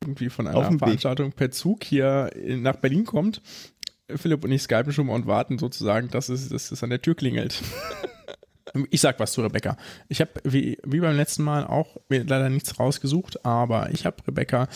irgendwie 0.00 0.30
von 0.30 0.46
einer 0.46 0.60
dem 0.62 0.74
Weg. 0.74 0.80
Veranstaltung 0.80 1.32
per 1.32 1.50
Zug 1.50 1.84
hier 1.84 2.30
nach 2.36 2.76
Berlin 2.76 3.04
kommt. 3.04 3.42
Philipp 4.14 4.44
und 4.44 4.52
ich 4.52 4.62
skypen 4.62 4.92
schon 4.92 5.06
mal 5.06 5.14
und 5.14 5.26
warten 5.26 5.58
sozusagen, 5.58 6.08
dass 6.08 6.28
es, 6.28 6.48
dass 6.48 6.70
es 6.70 6.82
an 6.82 6.90
der 6.90 7.02
Tür 7.02 7.14
klingelt. 7.14 7.60
Ich 8.90 9.00
sag 9.00 9.20
was 9.20 9.32
zu 9.32 9.42
Rebecca. 9.42 9.76
Ich 10.08 10.20
habe 10.20 10.30
wie, 10.44 10.78
wie 10.84 11.00
beim 11.00 11.16
letzten 11.16 11.42
Mal 11.42 11.66
auch 11.66 11.96
mir 12.08 12.24
leider 12.24 12.48
nichts 12.48 12.78
rausgesucht, 12.78 13.44
aber 13.44 13.90
ich 13.90 14.06
habe 14.06 14.16
Rebecca 14.26 14.68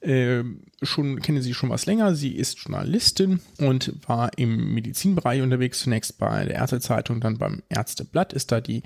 äh, 0.00 0.42
schon, 0.82 1.20
kenne 1.20 1.42
sie 1.42 1.54
schon 1.54 1.70
was 1.70 1.86
länger. 1.86 2.14
Sie 2.14 2.34
ist 2.34 2.58
Journalistin 2.58 3.40
und 3.58 3.94
war 4.08 4.30
im 4.36 4.74
Medizinbereich 4.74 5.42
unterwegs, 5.42 5.80
zunächst 5.80 6.18
bei 6.18 6.44
der 6.44 6.56
Ärztezeitung, 6.56 7.20
dann 7.20 7.38
beim 7.38 7.62
Ärzteblatt, 7.68 8.32
ist 8.32 8.50
da 8.50 8.60
die 8.60 8.82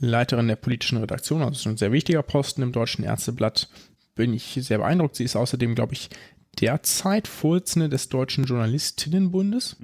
Leiterin 0.00 0.48
der 0.48 0.56
politischen 0.56 0.98
Redaktion, 0.98 1.42
also 1.42 1.52
ist 1.52 1.66
ein 1.66 1.76
sehr 1.76 1.92
wichtiger 1.92 2.22
Posten 2.22 2.62
im 2.62 2.72
Deutschen 2.72 3.04
Ärzteblatt. 3.04 3.68
Bin 4.14 4.32
ich 4.32 4.58
sehr 4.62 4.78
beeindruckt. 4.78 5.16
Sie 5.16 5.24
ist 5.24 5.36
außerdem, 5.36 5.74
glaube 5.74 5.94
ich, 5.94 6.10
derzeit 6.60 7.28
Vorsitzende 7.28 7.88
des 7.88 8.08
Deutschen 8.08 8.44
Journalistinnenbundes 8.44 9.76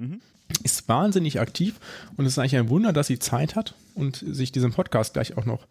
ist 0.63 0.87
wahnsinnig 0.87 1.39
aktiv 1.39 1.79
und 2.17 2.25
es 2.25 2.33
ist 2.33 2.39
eigentlich 2.39 2.57
ein 2.57 2.69
Wunder, 2.69 2.93
dass 2.93 3.07
sie 3.07 3.19
Zeit 3.19 3.55
hat 3.55 3.75
und 3.93 4.23
sich 4.27 4.51
diesem 4.51 4.71
Podcast 4.71 5.13
gleich 5.13 5.37
auch 5.37 5.45
noch 5.45 5.67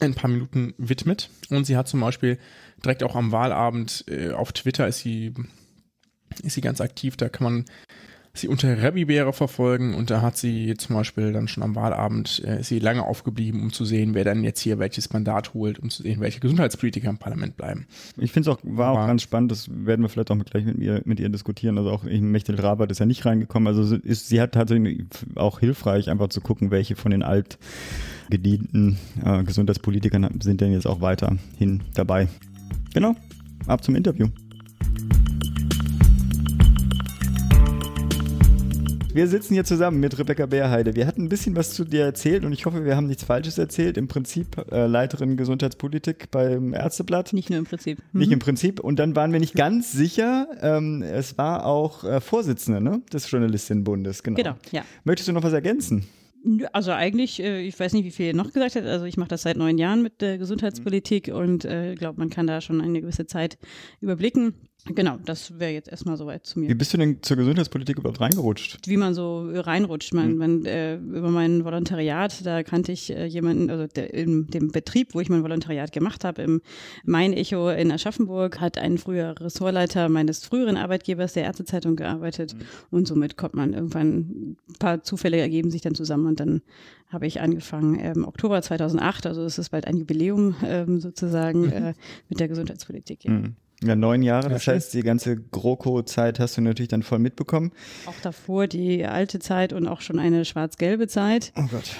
ein 0.00 0.14
paar 0.14 0.30
Minuten 0.30 0.74
widmet. 0.78 1.30
Und 1.50 1.64
sie 1.64 1.76
hat 1.76 1.88
zum 1.88 2.00
Beispiel 2.00 2.38
direkt 2.84 3.02
auch 3.02 3.16
am 3.16 3.32
Wahlabend 3.32 4.04
äh, 4.08 4.30
auf 4.30 4.52
Twitter 4.52 4.86
ist 4.86 5.00
sie, 5.00 5.34
ist 6.42 6.54
sie 6.54 6.60
ganz 6.60 6.80
aktiv. 6.80 7.16
Da 7.16 7.28
kann 7.28 7.44
man 7.44 7.64
sie 8.38 8.48
unter 8.48 8.82
Rebibäre 8.82 9.32
verfolgen 9.32 9.94
und 9.94 10.10
da 10.10 10.22
hat 10.22 10.36
sie 10.36 10.74
zum 10.76 10.96
Beispiel 10.96 11.32
dann 11.32 11.48
schon 11.48 11.62
am 11.62 11.74
Wahlabend 11.74 12.42
äh, 12.44 12.60
ist 12.60 12.68
sie 12.68 12.78
lange 12.78 13.02
aufgeblieben, 13.04 13.60
um 13.62 13.72
zu 13.72 13.84
sehen, 13.84 14.14
wer 14.14 14.24
dann 14.24 14.44
jetzt 14.44 14.60
hier 14.60 14.78
welches 14.78 15.12
Mandat 15.12 15.54
holt, 15.54 15.78
um 15.78 15.90
zu 15.90 16.02
sehen, 16.02 16.20
welche 16.20 16.40
Gesundheitspolitiker 16.40 17.08
im 17.08 17.18
Parlament 17.18 17.56
bleiben. 17.56 17.86
Ich 18.16 18.32
finde 18.32 18.50
es 18.50 18.56
auch, 18.56 18.60
war 18.62 18.92
auch 18.92 18.96
War- 18.96 19.06
ganz 19.06 19.22
spannend, 19.22 19.50
das 19.52 19.68
werden 19.70 20.02
wir 20.02 20.08
vielleicht 20.08 20.30
auch 20.30 20.36
mit, 20.36 20.50
gleich 20.50 20.64
mit 20.64 20.78
ihr, 20.78 21.02
mit 21.04 21.20
ihr 21.20 21.28
diskutieren. 21.28 21.76
Also 21.78 21.90
auch 21.90 22.04
Mechtel 22.04 22.58
Rabat 22.58 22.90
ist 22.90 22.98
ja 23.00 23.06
nicht 23.06 23.24
reingekommen. 23.26 23.66
Also 23.66 23.84
sie 23.84 23.96
ist, 23.96 24.28
sie 24.28 24.40
hat 24.40 24.52
tatsächlich 24.52 25.04
auch 25.34 25.60
hilfreich, 25.60 26.08
einfach 26.08 26.28
zu 26.28 26.40
gucken, 26.40 26.70
welche 26.70 26.96
von 26.96 27.10
den 27.10 27.22
alt 27.22 27.58
gedienten 28.30 28.98
äh, 29.24 29.42
Gesundheitspolitikern 29.44 30.28
sind 30.42 30.60
denn 30.60 30.72
jetzt 30.72 30.86
auch 30.86 31.00
weiterhin 31.00 31.82
dabei. 31.94 32.28
Genau, 32.94 33.14
ab 33.66 33.82
zum 33.84 33.96
Interview. 33.96 34.28
Wir 39.14 39.26
sitzen 39.26 39.54
hier 39.54 39.64
zusammen 39.64 40.00
mit 40.00 40.18
Rebecca 40.18 40.46
Bärheide. 40.46 40.94
Wir 40.94 41.06
hatten 41.06 41.24
ein 41.24 41.28
bisschen 41.28 41.56
was 41.56 41.70
zu 41.72 41.84
dir 41.84 42.04
erzählt 42.04 42.44
und 42.44 42.52
ich 42.52 42.66
hoffe, 42.66 42.84
wir 42.84 42.94
haben 42.94 43.06
nichts 43.06 43.24
Falsches 43.24 43.58
erzählt. 43.58 43.96
Im 43.96 44.06
Prinzip 44.06 44.56
äh, 44.70 44.86
Leiterin 44.86 45.36
Gesundheitspolitik 45.36 46.30
beim 46.30 46.72
Ärzteblatt. 46.74 47.32
Nicht 47.32 47.48
nur 47.50 47.58
im 47.58 47.64
Prinzip. 47.64 47.98
Nicht 48.12 48.28
Mhm. 48.28 48.34
im 48.34 48.38
Prinzip. 48.38 48.80
Und 48.80 48.98
dann 48.98 49.16
waren 49.16 49.32
wir 49.32 49.40
nicht 49.40 49.54
ganz 49.54 49.92
sicher. 49.92 50.46
Ähm, 50.60 51.02
es 51.02 51.36
war 51.38 51.64
auch 51.66 52.04
äh, 52.04 52.20
Vorsitzende 52.20 52.80
ne? 52.80 53.02
des 53.12 53.30
Journalistinnenbundes. 53.30 54.22
Genau. 54.22 54.36
Genau, 54.36 54.54
ja. 54.72 54.82
Möchtest 55.04 55.28
du 55.28 55.32
noch 55.32 55.42
was 55.42 55.52
ergänzen? 55.54 56.06
Also 56.72 56.92
eigentlich, 56.92 57.42
äh, 57.42 57.62
ich 57.62 57.78
weiß 57.80 57.94
nicht, 57.94 58.04
wie 58.04 58.10
viel 58.12 58.26
ihr 58.26 58.34
noch 58.34 58.52
gesagt 58.52 58.76
hat. 58.76 58.84
Also 58.84 59.06
ich 59.06 59.16
mache 59.16 59.30
das 59.30 59.42
seit 59.42 59.56
neun 59.56 59.78
Jahren 59.78 60.02
mit 60.02 60.20
der 60.20 60.38
Gesundheitspolitik 60.38 61.32
und 61.34 61.64
äh, 61.64 61.94
glaube, 61.96 62.20
man 62.20 62.30
kann 62.30 62.46
da 62.46 62.60
schon 62.60 62.80
eine 62.80 63.00
gewisse 63.00 63.26
Zeit 63.26 63.58
überblicken. 64.00 64.54
Genau, 64.86 65.18
das 65.24 65.58
wäre 65.58 65.72
jetzt 65.72 65.88
erstmal 65.88 66.16
soweit 66.16 66.46
zu 66.46 66.56
Wie 66.56 66.66
mir. 66.68 66.78
bist 66.78 66.92
du 66.94 66.98
denn 66.98 67.18
zur 67.22 67.36
Gesundheitspolitik 67.36 67.98
überhaupt 67.98 68.20
reingerutscht? 68.20 68.78
Wie 68.86 68.96
man 68.96 69.12
so 69.12 69.50
reinrutscht. 69.50 70.14
Man, 70.14 70.36
man, 70.36 70.64
äh, 70.64 70.96
über 70.96 71.30
mein 71.30 71.64
Volontariat, 71.64 72.46
da 72.46 72.62
kannte 72.62 72.92
ich 72.92 73.10
äh, 73.10 73.26
jemanden, 73.26 73.70
also 73.70 73.86
der, 73.86 74.14
in 74.14 74.46
dem 74.46 74.70
Betrieb, 74.70 75.14
wo 75.14 75.20
ich 75.20 75.28
mein 75.28 75.42
Volontariat 75.42 75.92
gemacht 75.92 76.24
habe, 76.24 76.42
im 76.42 76.62
Main-Echo 77.04 77.70
in 77.70 77.90
Aschaffenburg, 77.92 78.60
hat 78.60 78.78
ein 78.78 78.98
früherer 78.98 79.40
Ressortleiter 79.40 80.08
meines 80.08 80.44
früheren 80.44 80.76
Arbeitgebers 80.76 81.34
der 81.34 81.44
Ärztezeitung 81.44 81.96
gearbeitet. 81.96 82.56
Und 82.90 83.08
somit 83.08 83.36
kommt 83.36 83.54
man 83.54 83.74
irgendwann, 83.74 84.56
ein 84.68 84.78
paar 84.78 85.02
Zufälle 85.02 85.38
ergeben 85.38 85.70
sich 85.70 85.82
dann 85.82 85.94
zusammen 85.94 86.26
und 86.26 86.40
dann 86.40 86.62
habe 87.08 87.26
ich 87.26 87.40
angefangen 87.40 87.98
im 87.98 88.24
Oktober 88.24 88.60
2008, 88.60 89.26
also 89.26 89.42
es 89.42 89.58
ist 89.58 89.70
bald 89.70 89.86
ein 89.86 89.96
Jubiläum 89.96 90.54
ähm, 90.64 91.00
sozusagen 91.00 91.70
äh, 91.70 91.94
mit 92.28 92.38
der 92.38 92.48
Gesundheitspolitik. 92.48 93.24
Ja. 93.24 93.42
Ja, 93.82 93.94
neun 93.94 94.22
Jahre, 94.22 94.44
Ja, 94.44 94.48
das 94.54 94.64
schön. 94.64 94.74
heißt, 94.74 94.94
die 94.94 95.02
ganze 95.02 95.36
GroKo-Zeit 95.36 96.40
hast 96.40 96.56
du 96.56 96.62
natürlich 96.62 96.88
dann 96.88 97.02
voll 97.04 97.20
mitbekommen. 97.20 97.70
Auch 98.06 98.20
davor 98.22 98.66
die 98.66 99.04
alte 99.06 99.38
Zeit 99.38 99.72
und 99.72 99.86
auch 99.86 100.00
schon 100.00 100.18
eine 100.18 100.44
schwarz-gelbe 100.44 101.06
Zeit. 101.06 101.52
Oh 101.56 101.62
Gott. 101.70 101.94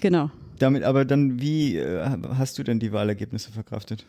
Genau. 0.00 0.30
Damit, 0.58 0.84
aber 0.84 1.04
dann, 1.04 1.40
wie 1.40 1.76
äh, 1.76 2.06
hast 2.38 2.58
du 2.58 2.62
denn 2.62 2.78
die 2.78 2.92
Wahlergebnisse 2.92 3.50
verkraftet? 3.50 4.06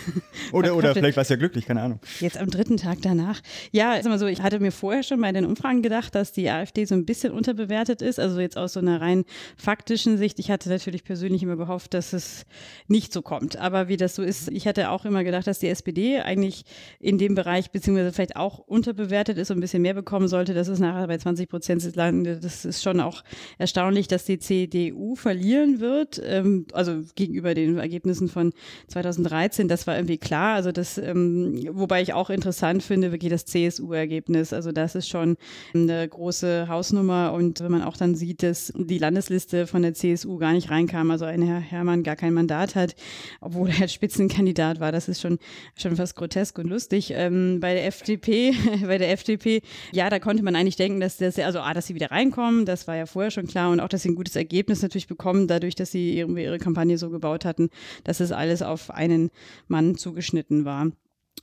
oder, 0.52 0.76
oder 0.76 0.94
vielleicht 0.94 1.16
warst 1.16 1.30
du 1.30 1.34
ja 1.34 1.38
glücklich, 1.38 1.66
keine 1.66 1.82
Ahnung. 1.82 1.98
Jetzt 2.20 2.38
am 2.38 2.48
dritten 2.48 2.76
Tag 2.76 2.98
danach. 3.02 3.40
Ja, 3.72 3.94
ist 3.94 4.06
mal 4.06 4.18
so, 4.18 4.26
ich 4.26 4.40
hatte 4.40 4.60
mir 4.60 4.70
vorher 4.70 5.02
schon 5.02 5.20
bei 5.20 5.32
den 5.32 5.44
Umfragen 5.44 5.82
gedacht, 5.82 6.14
dass 6.14 6.32
die 6.32 6.48
AfD 6.48 6.84
so 6.84 6.94
ein 6.94 7.04
bisschen 7.04 7.32
unterbewertet 7.32 8.00
ist. 8.00 8.20
Also 8.20 8.38
jetzt 8.38 8.56
aus 8.56 8.74
so 8.74 8.80
einer 8.80 9.00
rein 9.00 9.24
faktischen 9.56 10.18
Sicht. 10.18 10.38
Ich 10.38 10.50
hatte 10.52 10.68
natürlich 10.68 11.02
persönlich 11.02 11.42
immer 11.42 11.56
gehofft, 11.56 11.94
dass 11.94 12.12
es 12.12 12.46
nicht 12.86 13.12
so 13.12 13.20
kommt. 13.20 13.56
Aber 13.56 13.88
wie 13.88 13.96
das 13.96 14.14
so 14.14 14.22
ist, 14.22 14.48
ich 14.52 14.68
hatte 14.68 14.90
auch 14.90 15.04
immer 15.04 15.24
gedacht, 15.24 15.48
dass 15.48 15.58
die 15.58 15.68
SPD 15.68 16.20
eigentlich 16.20 16.64
in 17.00 17.18
dem 17.18 17.34
Bereich 17.34 17.72
beziehungsweise 17.72 18.12
vielleicht 18.12 18.36
auch 18.36 18.58
unterbewertet 18.58 19.36
ist 19.36 19.50
und 19.50 19.58
ein 19.58 19.60
bisschen 19.60 19.82
mehr 19.82 19.94
bekommen 19.94 20.28
sollte. 20.28 20.54
Das 20.54 20.68
ist 20.68 20.78
nachher 20.78 21.08
bei 21.08 21.18
20 21.18 21.48
Prozent 21.48 21.96
landet. 21.96 22.44
Das 22.44 22.64
ist 22.64 22.82
schon 22.82 23.00
auch 23.00 23.24
erstaunlich, 23.58 24.06
dass 24.06 24.24
die 24.24 24.38
CDU 24.38 25.16
verlieren 25.16 25.80
wird 25.80 25.87
wird, 25.88 26.20
ähm, 26.24 26.66
also 26.72 27.00
gegenüber 27.14 27.54
den 27.54 27.78
Ergebnissen 27.78 28.28
von 28.28 28.52
2013, 28.88 29.68
das 29.68 29.86
war 29.86 29.96
irgendwie 29.96 30.18
klar. 30.18 30.54
Also 30.54 30.72
das, 30.72 30.98
ähm, 30.98 31.60
wobei 31.72 32.02
ich 32.02 32.12
auch 32.12 32.30
interessant 32.30 32.82
finde, 32.82 33.12
wirklich 33.12 33.30
das 33.30 33.46
CSU-Ergebnis. 33.46 34.52
Also 34.52 34.72
das 34.72 34.94
ist 34.94 35.08
schon 35.08 35.36
eine 35.74 36.06
große 36.06 36.68
Hausnummer 36.68 37.32
und 37.32 37.60
wenn 37.60 37.72
man 37.72 37.82
auch 37.82 37.96
dann 37.96 38.14
sieht, 38.14 38.42
dass 38.42 38.72
die 38.76 38.98
Landesliste 38.98 39.66
von 39.66 39.82
der 39.82 39.94
CSU 39.94 40.38
gar 40.38 40.52
nicht 40.52 40.70
reinkam, 40.70 41.10
also 41.10 41.24
ein 41.24 41.42
Herr 41.42 41.60
Hermann 41.60 42.02
gar 42.02 42.16
kein 42.16 42.34
Mandat 42.34 42.74
hat, 42.74 42.94
obwohl 43.40 43.70
er 43.70 43.88
Spitzenkandidat 43.88 44.80
war, 44.80 44.92
das 44.92 45.08
ist 45.08 45.20
schon, 45.20 45.38
schon 45.76 45.96
fast 45.96 46.16
grotesk 46.16 46.58
und 46.58 46.68
lustig. 46.68 47.12
Ähm, 47.14 47.60
bei 47.60 47.74
der 47.74 47.86
FDP, 47.86 48.52
bei 48.86 48.98
der 48.98 49.10
FDP, 49.12 49.62
ja, 49.92 50.10
da 50.10 50.18
konnte 50.18 50.42
man 50.42 50.54
eigentlich 50.54 50.76
denken, 50.76 51.00
dass 51.00 51.16
das, 51.16 51.38
also 51.38 51.60
A, 51.60 51.74
dass 51.74 51.86
sie 51.86 51.94
wieder 51.94 52.10
reinkommen, 52.10 52.66
das 52.66 52.86
war 52.86 52.96
ja 52.96 53.06
vorher 53.06 53.30
schon 53.30 53.46
klar 53.46 53.70
und 53.70 53.80
auch, 53.80 53.88
dass 53.88 54.02
sie 54.02 54.10
ein 54.10 54.14
gutes 54.14 54.36
Ergebnis 54.36 54.82
natürlich 54.82 55.06
bekommen, 55.06 55.46
dadurch, 55.48 55.74
dass 55.80 55.90
sie 55.90 56.18
irgendwie 56.18 56.44
ihre 56.44 56.58
Kampagne 56.58 56.98
so 56.98 57.10
gebaut 57.10 57.44
hatten, 57.44 57.70
dass 58.04 58.20
es 58.20 58.32
alles 58.32 58.62
auf 58.62 58.90
einen 58.90 59.30
Mann 59.66 59.96
zugeschnitten 59.96 60.64
war. 60.64 60.90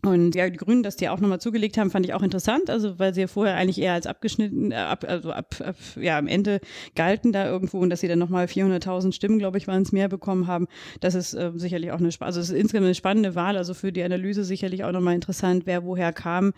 Und 0.03 0.35
ja, 0.35 0.49
die 0.49 0.57
Grünen, 0.57 0.83
dass 0.83 0.95
die 0.95 1.09
auch 1.09 1.19
nochmal 1.19 1.39
zugelegt 1.39 1.77
haben, 1.77 1.89
fand 1.89 2.05
ich 2.05 2.13
auch 2.13 2.21
interessant, 2.21 2.69
also 2.69 2.99
weil 2.99 3.13
sie 3.13 3.21
ja 3.21 3.27
vorher 3.27 3.55
eigentlich 3.55 3.79
eher 3.79 3.93
als 3.93 4.07
abgeschnitten, 4.07 4.71
äh, 4.71 4.75
ab, 4.75 5.05
also 5.07 5.31
ab, 5.31 5.55
ab, 5.63 5.75
ja, 5.99 6.17
am 6.17 6.27
Ende 6.27 6.59
galten 6.95 7.31
da 7.31 7.47
irgendwo 7.47 7.79
und 7.79 7.89
dass 7.89 8.01
sie 8.01 8.07
dann 8.07 8.19
nochmal 8.19 8.45
400.000 8.45 9.13
Stimmen, 9.13 9.39
glaube 9.39 9.57
ich, 9.57 9.67
waren 9.67 9.81
es 9.81 9.91
mehr 9.91 10.07
bekommen 10.07 10.47
haben. 10.47 10.67
Das 10.99 11.15
ist 11.15 11.33
äh, 11.33 11.51
sicherlich 11.55 11.91
auch 11.91 11.99
eine, 11.99 12.09
also 12.19 12.39
es 12.39 12.49
ist 12.49 12.55
insgesamt 12.55 12.85
eine 12.85 12.95
spannende 12.95 13.35
Wahl, 13.35 13.57
also 13.57 13.73
für 13.73 13.91
die 13.91 14.03
Analyse 14.03 14.43
sicherlich 14.43 14.83
auch 14.83 14.91
nochmal 14.91 15.15
interessant, 15.15 15.63
wer 15.65 15.83
woher 15.83 16.13
kam. 16.13 16.53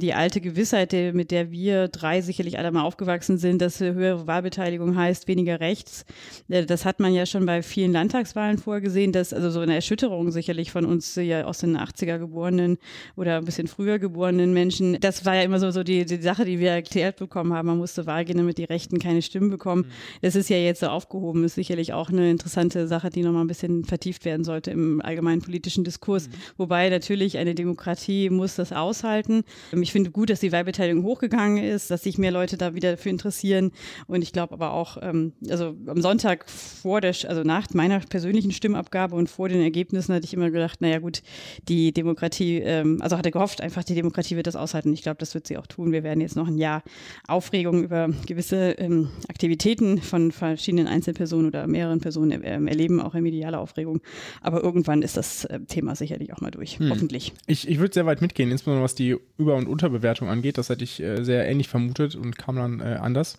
Die 0.00 0.14
alte 0.14 0.40
Gewissheit, 0.40 0.92
die, 0.92 1.12
mit 1.12 1.30
der 1.30 1.50
wir 1.50 1.88
drei 1.88 2.20
sicherlich 2.20 2.58
alle 2.58 2.70
mal 2.70 2.82
aufgewachsen 2.82 3.38
sind, 3.38 3.62
dass 3.62 3.80
höhere 3.80 4.26
Wahlbeteiligung 4.26 4.96
heißt 4.96 5.28
weniger 5.28 5.60
rechts. 5.60 6.04
Äh, 6.48 6.66
das 6.66 6.84
hat 6.84 7.00
man 7.00 7.14
ja 7.14 7.26
schon 7.26 7.46
bei 7.46 7.62
vielen 7.62 7.92
Landtagswahlen 7.92 8.58
vorgesehen, 8.58 9.12
dass 9.12 9.32
also 9.32 9.50
so 9.50 9.60
eine 9.60 9.74
Erschütterung 9.74 10.30
sicherlich 10.30 10.70
von 10.70 10.84
uns 10.84 11.14
ja 11.16 11.44
aus 11.44 11.58
den 11.58 11.76
80er 11.76 12.18
geborenen 12.18 12.78
oder 13.16 13.38
ein 13.38 13.44
bisschen 13.44 13.66
früher 13.66 13.98
geborenen 13.98 14.52
Menschen. 14.52 14.98
Das 15.00 15.24
war 15.24 15.36
ja 15.36 15.42
immer 15.42 15.58
so, 15.58 15.70
so 15.70 15.82
die, 15.82 16.04
die 16.04 16.22
Sache, 16.22 16.44
die 16.44 16.58
wir 16.58 16.70
erklärt 16.70 17.16
bekommen 17.16 17.52
haben. 17.52 17.66
Man 17.66 17.78
musste 17.78 18.06
Wahl 18.06 18.24
gehen, 18.24 18.36
damit 18.36 18.58
die 18.58 18.64
Rechten 18.64 18.98
keine 18.98 19.22
Stimmen 19.22 19.50
bekommen. 19.50 19.82
Mhm. 19.82 20.20
Das 20.22 20.34
ist 20.34 20.48
ja 20.50 20.56
jetzt 20.56 20.80
so 20.80 20.86
aufgehoben. 20.86 21.44
Ist 21.44 21.54
sicherlich 21.54 21.92
auch 21.92 22.10
eine 22.10 22.30
interessante 22.30 22.86
Sache, 22.86 23.10
die 23.10 23.22
nochmal 23.22 23.44
ein 23.44 23.48
bisschen 23.48 23.84
vertieft 23.84 24.24
werden 24.24 24.44
sollte 24.44 24.70
im 24.70 25.00
allgemeinen 25.02 25.42
politischen 25.42 25.84
Diskurs. 25.84 26.28
Mhm. 26.28 26.32
Wobei 26.58 26.88
natürlich 26.88 27.38
eine 27.38 27.54
Demokratie 27.54 28.30
muss 28.30 28.56
das 28.56 28.72
aushalten. 28.72 29.44
Ich 29.72 29.92
finde 29.92 30.10
gut, 30.10 30.30
dass 30.30 30.40
die 30.40 30.52
Wahlbeteiligung 30.52 31.04
hochgegangen 31.04 31.62
ist, 31.62 31.90
dass 31.90 32.02
sich 32.02 32.18
mehr 32.18 32.30
Leute 32.30 32.56
da 32.56 32.74
wieder 32.74 32.90
dafür 32.92 33.10
interessieren. 33.10 33.72
Und 34.06 34.22
ich 34.22 34.32
glaube 34.32 34.54
aber 34.54 34.72
auch, 34.72 34.98
ähm, 35.00 35.32
also 35.48 35.74
am 35.86 36.00
Sonntag 36.00 36.48
vor 36.48 37.00
der, 37.00 37.14
also 37.28 37.42
nach 37.42 37.72
meiner 37.74 38.00
persönlichen 38.00 38.52
Stimmabgabe 38.52 39.14
und 39.14 39.28
vor 39.28 39.48
den 39.48 39.62
Ergebnissen 39.62 40.14
hatte 40.14 40.24
ich 40.24 40.34
immer 40.34 40.50
gedacht, 40.50 40.80
naja 40.80 40.98
gut, 40.98 41.22
die 41.68 41.92
Demokratie 41.92 42.61
ähm, 42.64 42.98
also 43.00 43.18
hatte 43.18 43.30
gehofft, 43.30 43.60
einfach 43.60 43.84
die 43.84 43.94
Demokratie 43.94 44.36
wird 44.36 44.46
das 44.46 44.56
aushalten. 44.56 44.92
Ich 44.92 45.02
glaube, 45.02 45.18
das 45.18 45.34
wird 45.34 45.46
sie 45.46 45.58
auch 45.58 45.66
tun. 45.66 45.92
Wir 45.92 46.02
werden 46.02 46.20
jetzt 46.20 46.36
noch 46.36 46.48
ein 46.48 46.58
Jahr 46.58 46.82
Aufregung 47.26 47.84
über 47.84 48.08
gewisse 48.26 48.72
ähm, 48.72 49.08
Aktivitäten 49.28 50.00
von 50.00 50.32
verschiedenen 50.32 50.86
Einzelpersonen 50.86 51.46
oder 51.46 51.66
mehreren 51.66 52.00
Personen 52.00 52.42
ähm, 52.44 52.66
erleben, 52.66 53.00
auch 53.00 53.14
eine 53.14 53.22
mediale 53.22 53.58
Aufregung. 53.58 54.00
Aber 54.40 54.62
irgendwann 54.62 55.02
ist 55.02 55.16
das 55.16 55.44
äh, 55.44 55.60
Thema 55.60 55.94
sicherlich 55.94 56.32
auch 56.32 56.40
mal 56.40 56.50
durch, 56.50 56.78
hm. 56.78 56.90
hoffentlich. 56.90 57.32
Ich, 57.46 57.68
ich 57.68 57.78
würde 57.78 57.94
sehr 57.94 58.06
weit 58.06 58.20
mitgehen, 58.20 58.50
insbesondere 58.50 58.84
was 58.84 58.94
die 58.94 59.16
Über- 59.38 59.56
und 59.56 59.66
Unterbewertung 59.66 60.28
angeht. 60.28 60.58
Das 60.58 60.68
hätte 60.68 60.84
ich 60.84 61.02
äh, 61.02 61.22
sehr 61.22 61.48
ähnlich 61.48 61.68
vermutet 61.68 62.14
und 62.14 62.38
kam 62.38 62.56
dann 62.56 62.80
äh, 62.80 62.98
anders. 63.00 63.38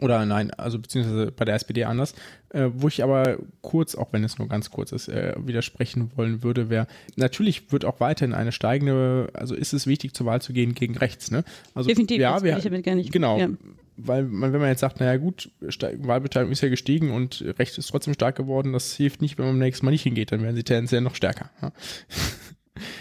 Oder 0.00 0.26
nein, 0.26 0.50
also 0.52 0.78
beziehungsweise 0.78 1.32
bei 1.32 1.44
der 1.44 1.54
SPD 1.54 1.84
anders. 1.84 2.14
Äh, 2.50 2.68
wo 2.74 2.88
ich 2.88 3.02
aber 3.02 3.38
kurz, 3.62 3.94
auch 3.94 4.12
wenn 4.12 4.24
es 4.24 4.38
nur 4.38 4.48
ganz 4.48 4.70
kurz 4.70 4.92
ist, 4.92 5.08
äh, 5.08 5.34
widersprechen 5.38 6.10
wollen 6.16 6.42
würde, 6.42 6.70
wäre, 6.70 6.86
natürlich 7.16 7.72
wird 7.72 7.84
auch 7.84 8.00
weiterhin 8.00 8.34
eine 8.34 8.52
steigende, 8.52 9.28
also 9.34 9.54
ist 9.54 9.72
es 9.72 9.86
wichtig 9.86 10.14
zur 10.14 10.26
Wahl 10.26 10.40
zu 10.40 10.52
gehen 10.52 10.74
gegen 10.74 10.96
rechts, 10.96 11.30
ne? 11.30 11.44
Also, 11.74 11.88
Definitiv, 11.88 12.18
ja, 12.18 12.42
wir, 12.42 12.56
ich 12.56 12.64
damit 12.64 12.84
gar 12.84 12.94
nicht. 12.94 13.12
Genau. 13.12 13.38
Ja. 13.38 13.48
Weil 13.96 14.24
man, 14.24 14.52
wenn 14.52 14.60
man 14.60 14.68
jetzt 14.68 14.80
sagt, 14.80 15.00
naja 15.00 15.16
gut, 15.16 15.50
Wahlbeteiligung 15.60 16.52
ist 16.52 16.60
ja 16.60 16.68
gestiegen 16.68 17.10
und 17.10 17.44
rechts 17.58 17.78
ist 17.78 17.88
trotzdem 17.88 18.14
stark 18.14 18.36
geworden, 18.36 18.72
das 18.72 18.94
hilft 18.94 19.20
nicht, 19.20 19.38
wenn 19.38 19.46
man 19.46 19.54
beim 19.54 19.66
nächsten 19.66 19.84
Mal 19.84 19.90
nicht 19.90 20.04
hingeht, 20.04 20.30
dann 20.30 20.42
werden 20.42 20.54
sie 20.54 20.62
tendenziell 20.62 21.00
noch 21.00 21.16
stärker. 21.16 21.50
Ja? 21.60 21.72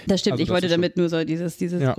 Das 0.07 0.21
stimmt, 0.21 0.33
also 0.33 0.43
ich 0.43 0.49
wollte 0.49 0.67
damit 0.67 0.97
nur 0.97 1.09
so 1.09 1.23
dieses, 1.23 1.57
dieses 1.57 1.81
ja. 1.81 1.95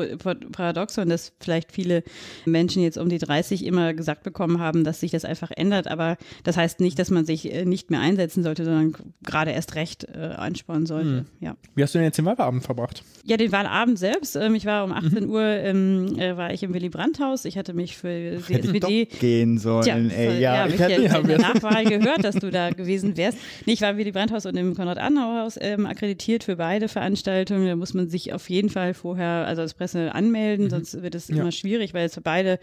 Paradoxon, 0.53 1.09
dass 1.09 1.33
vielleicht 1.41 1.73
viele 1.73 2.03
Menschen 2.45 2.83
jetzt 2.83 2.99
um 2.99 3.09
die 3.09 3.19
30 3.19 3.65
immer 3.65 3.95
gesagt 3.95 4.23
bekommen 4.23 4.61
haben, 4.61 4.85
dass 4.85 5.01
sich 5.01 5.11
das 5.11 5.25
einfach 5.25 5.51
ändert, 5.51 5.89
aber 5.89 6.17
das 6.45 6.57
heißt 6.57 6.81
nicht, 6.81 6.99
dass 6.99 7.11
man 7.11 7.25
sich 7.25 7.53
äh, 7.53 7.65
nicht 7.65 7.91
mehr 7.91 8.01
einsetzen 8.01 8.43
sollte, 8.43 8.65
sondern 8.65 8.95
gerade 9.25 9.51
erst 9.51 9.75
recht 9.75 10.05
äh, 10.05 10.19
anspornen 10.19 10.87
sollte. 10.87 11.09
Hm. 11.09 11.27
Ja. 11.41 11.57
Wie 11.75 11.83
hast 11.83 11.95
du 11.95 11.99
denn 11.99 12.07
jetzt 12.07 12.19
den 12.19 12.25
Wahlabend 12.25 12.65
verbracht? 12.65 13.03
Ja, 13.25 13.37
den 13.37 13.53
Wahlabend 13.53 13.99
selbst. 13.99 14.37
Ähm, 14.37 14.55
ich 14.55 14.65
war 14.65 14.85
um 14.85 14.93
18 14.93 15.25
mhm. 15.25 15.31
Uhr 15.31 15.43
ähm, 15.43 16.19
äh, 16.19 16.37
war 16.37 16.53
ich 16.53 16.63
im 16.63 16.73
Willy 16.75 16.89
Brandt-Haus. 16.89 17.45
Ich 17.45 17.59
hatte 17.59 17.75
mich 17.75 17.97
für 17.97 18.09
die 18.09 18.55
Hätte 18.55 18.69
SPD 18.69 19.05
gehen 19.05 19.59
sollen. 19.59 19.83
Tja, 19.83 19.97
ey, 19.97 20.41
ja, 20.41 20.55
ja, 20.55 20.67
ich, 20.67 20.79
hätte 20.79 21.03
ja, 21.03 21.19
in 21.19 21.27
der 21.27 21.39
Nachwahl 21.39 21.85
gehört, 21.85 22.25
dass 22.25 22.37
du 22.37 22.51
da 22.51 22.71
gewesen 22.71 23.17
wärst. 23.17 23.39
Nee, 23.67 23.75
ich 23.75 23.83
war 23.83 23.91
im 23.91 23.99
Willy 23.99 24.13
Brandt-Haus 24.13 24.47
und 24.47 24.57
im 24.57 24.75
Konrad-Adenauer-Haus 24.75 25.59
ähm, 25.61 25.87
akkreditiert 25.87 26.45
für 26.45 26.57
beide 26.57 26.89
Veranstaltungen. 26.89 27.68
Da 27.69 27.77
muss 27.77 27.95
man 27.95 28.09
sich 28.09 28.33
auf 28.33 28.49
jeden 28.51 28.69
Fall 28.69 28.95
vorher, 28.95 29.47
also 29.47 29.63
als 29.63 29.75
Presse 29.75 30.15
anmelden, 30.15 30.67
mhm. 30.67 30.71
sonst 30.71 31.03
wird 31.03 31.15
es 31.15 31.29
ja. 31.29 31.37
immer 31.37 31.53
schwierig, 31.53 31.95
weil 31.95 32.07
es 32.07 32.15
für 32.15 32.21
beide, 32.21 32.59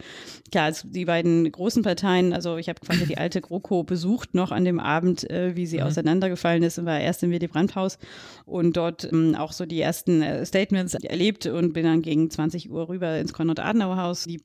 klar, 0.50 0.72
die 0.84 1.04
beiden 1.04 1.50
großen 1.50 1.82
Parteien, 1.82 2.32
also 2.32 2.56
ich 2.56 2.68
habe 2.68 2.80
quasi 2.80 3.06
die 3.06 3.18
alte 3.18 3.40
GroKo 3.40 3.84
besucht 3.84 4.34
noch 4.34 4.52
an 4.52 4.64
dem 4.64 4.80
Abend, 4.80 5.28
äh, 5.30 5.56
wie 5.56 5.66
sie 5.66 5.78
mhm. 5.78 5.84
auseinandergefallen 5.84 6.62
ist 6.62 6.78
und 6.78 6.86
war 6.86 7.00
erst 7.00 7.22
im 7.22 7.30
Willy 7.30 7.48
Brandt-Haus 7.48 7.98
und 8.44 8.76
dort 8.76 9.10
ähm, 9.12 9.34
auch 9.34 9.52
so 9.52 9.66
die 9.66 9.80
ersten 9.80 10.22
äh, 10.22 10.44
Statements 10.44 10.94
erlebt 10.94 11.46
und 11.46 11.72
bin 11.72 11.84
dann 11.84 12.02
gegen 12.02 12.30
20 12.30 12.70
Uhr 12.70 12.88
rüber 12.88 13.18
ins 13.18 13.32
Konrad-Adenauer-Haus. 13.32 14.24
Die 14.24 14.40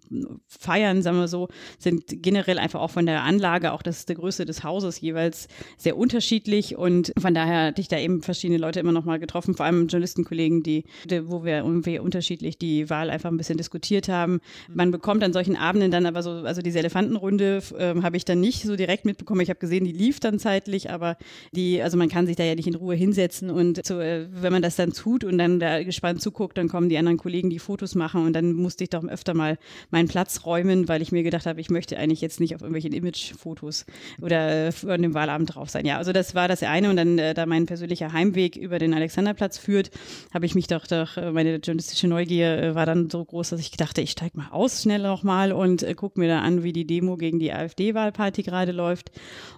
Feiern, 0.48 1.02
sagen 1.02 1.18
wir 1.18 1.28
so, 1.28 1.50
sind 1.80 2.04
generell 2.08 2.60
einfach 2.60 2.82
auch 2.82 2.92
von 2.92 3.06
der 3.06 3.24
Anlage, 3.24 3.72
auch 3.72 3.82
das 3.82 4.06
der 4.06 4.16
Größe 4.16 4.46
des 4.46 4.64
Hauses 4.64 5.00
jeweils 5.00 5.48
sehr 5.78 5.98
unterschiedlich 5.98 6.76
und 6.76 7.14
von 7.18 7.34
daher 7.34 7.68
hatte 7.68 7.82
ich 7.82 7.88
da 7.88 7.98
eben 7.98 8.22
verschiedene 8.22 8.60
Leute 8.60 8.80
immer 8.80 8.92
noch 8.92 9.06
mal 9.06 9.20
getroffen, 9.20 9.56
vor 9.56 9.66
allem 9.66 9.88
Journalistenkollegen, 9.88 10.51
die, 10.60 10.84
die 11.06 11.30
wo 11.30 11.44
wir 11.44 11.58
irgendwie 11.58 12.00
unterschiedlich 12.00 12.58
die 12.58 12.90
Wahl 12.90 13.10
einfach 13.10 13.32
ein 13.32 13.38
bisschen 13.38 13.58
diskutiert 13.58 14.10
haben. 14.10 14.42
Man 14.68 14.92
bekommt 14.92 15.24
an 15.24 15.34
solchen 15.34 15.56
Abenden 15.56 15.92
dann 15.92 16.06
aber 16.06 16.22
so, 16.22 16.32
also 16.32 16.62
diese 16.62 16.80
Elefantenrunde 16.80 17.62
äh, 17.78 18.02
habe 18.02 18.18
ich 18.18 18.26
dann 18.26 18.40
nicht 18.40 18.64
so 18.64 18.76
direkt 18.76 19.06
mitbekommen. 19.06 19.42
Ich 19.42 19.50
habe 19.50 19.60
gesehen, 19.60 19.86
die 19.86 19.92
lief 19.92 20.20
dann 20.20 20.40
zeitlich, 20.40 20.90
aber 20.90 21.18
die, 21.54 21.82
also 21.82 21.98
man 21.98 22.10
kann 22.10 22.28
sich 22.28 22.36
da 22.36 22.44
ja 22.44 22.56
nicht 22.56 22.68
in 22.68 22.76
Ruhe 22.76 22.96
hinsetzen 22.96 23.50
und 23.50 23.86
so, 23.86 24.00
äh, 24.00 24.28
wenn 24.32 24.52
man 24.52 24.62
das 24.62 24.76
dann 24.76 24.94
tut 24.94 25.24
und 25.24 25.38
dann 25.38 25.60
da 25.60 25.84
gespannt 25.84 26.22
zuguckt, 26.22 26.58
dann 26.58 26.68
kommen 26.68 26.90
die 26.90 26.98
anderen 26.98 27.18
Kollegen, 27.18 27.50
die 27.50 27.60
Fotos 27.60 27.96
machen 27.96 28.26
und 28.26 28.34
dann 28.34 28.54
musste 28.54 28.84
ich 28.84 28.90
doch 28.90 29.04
öfter 29.04 29.34
mal 29.34 29.58
meinen 29.90 30.08
Platz 30.08 30.46
räumen, 30.46 30.88
weil 30.88 31.02
ich 31.02 31.12
mir 31.12 31.24
gedacht 31.24 31.46
habe, 31.46 31.62
ich 31.62 31.70
möchte 31.70 31.98
eigentlich 31.98 32.22
jetzt 32.22 32.40
nicht 32.40 32.56
auf 32.56 32.62
irgendwelchen 32.62 32.94
Image-Fotos 32.94 33.86
oder 34.22 34.68
äh, 34.68 34.72
an 34.88 35.02
dem 35.02 35.14
Wahlabend 35.14 35.56
drauf 35.56 35.70
sein. 35.70 35.86
Ja, 35.86 35.98
also 35.98 36.12
das 36.12 36.36
war 36.36 36.48
das 36.48 36.64
eine 36.64 36.90
und 36.90 36.96
dann, 36.96 37.18
äh, 37.18 37.34
da 37.34 37.46
mein 37.46 37.66
persönlicher 37.66 38.14
Heimweg 38.14 38.56
über 38.56 38.80
den 38.80 38.94
Alexanderplatz 38.94 39.58
führt, 39.58 39.92
habe 40.34 40.41
ich 40.46 40.56
mich 40.56 40.68
doch, 40.68 40.88
doch 40.88 41.18
äh, 41.18 41.32
meine 41.32 41.56
journalistische 41.56 42.08
Neugier 42.08 42.58
äh, 42.58 42.76
war 42.76 42.86
dann 42.86 43.10
so 43.10 43.24
groß, 43.24 43.50
dass 43.50 43.60
ich 43.60 43.72
dachte, 43.72 44.02
ich 44.02 44.12
steige 44.12 44.38
mal 44.38 44.50
aus 44.52 44.84
schnell 44.84 45.02
nochmal 45.02 45.52
und 45.52 45.84
äh, 45.84 45.94
gucke 45.94 46.20
mir 46.20 46.28
da 46.28 46.42
an, 46.42 46.64
wie 46.64 46.74
die 46.74 46.86
Demo 46.86 47.18
gegen 47.18 47.40
die 47.40 47.52
AfD-Wahlparty 47.52 48.44
gerade 48.44 48.72
läuft. 48.72 49.12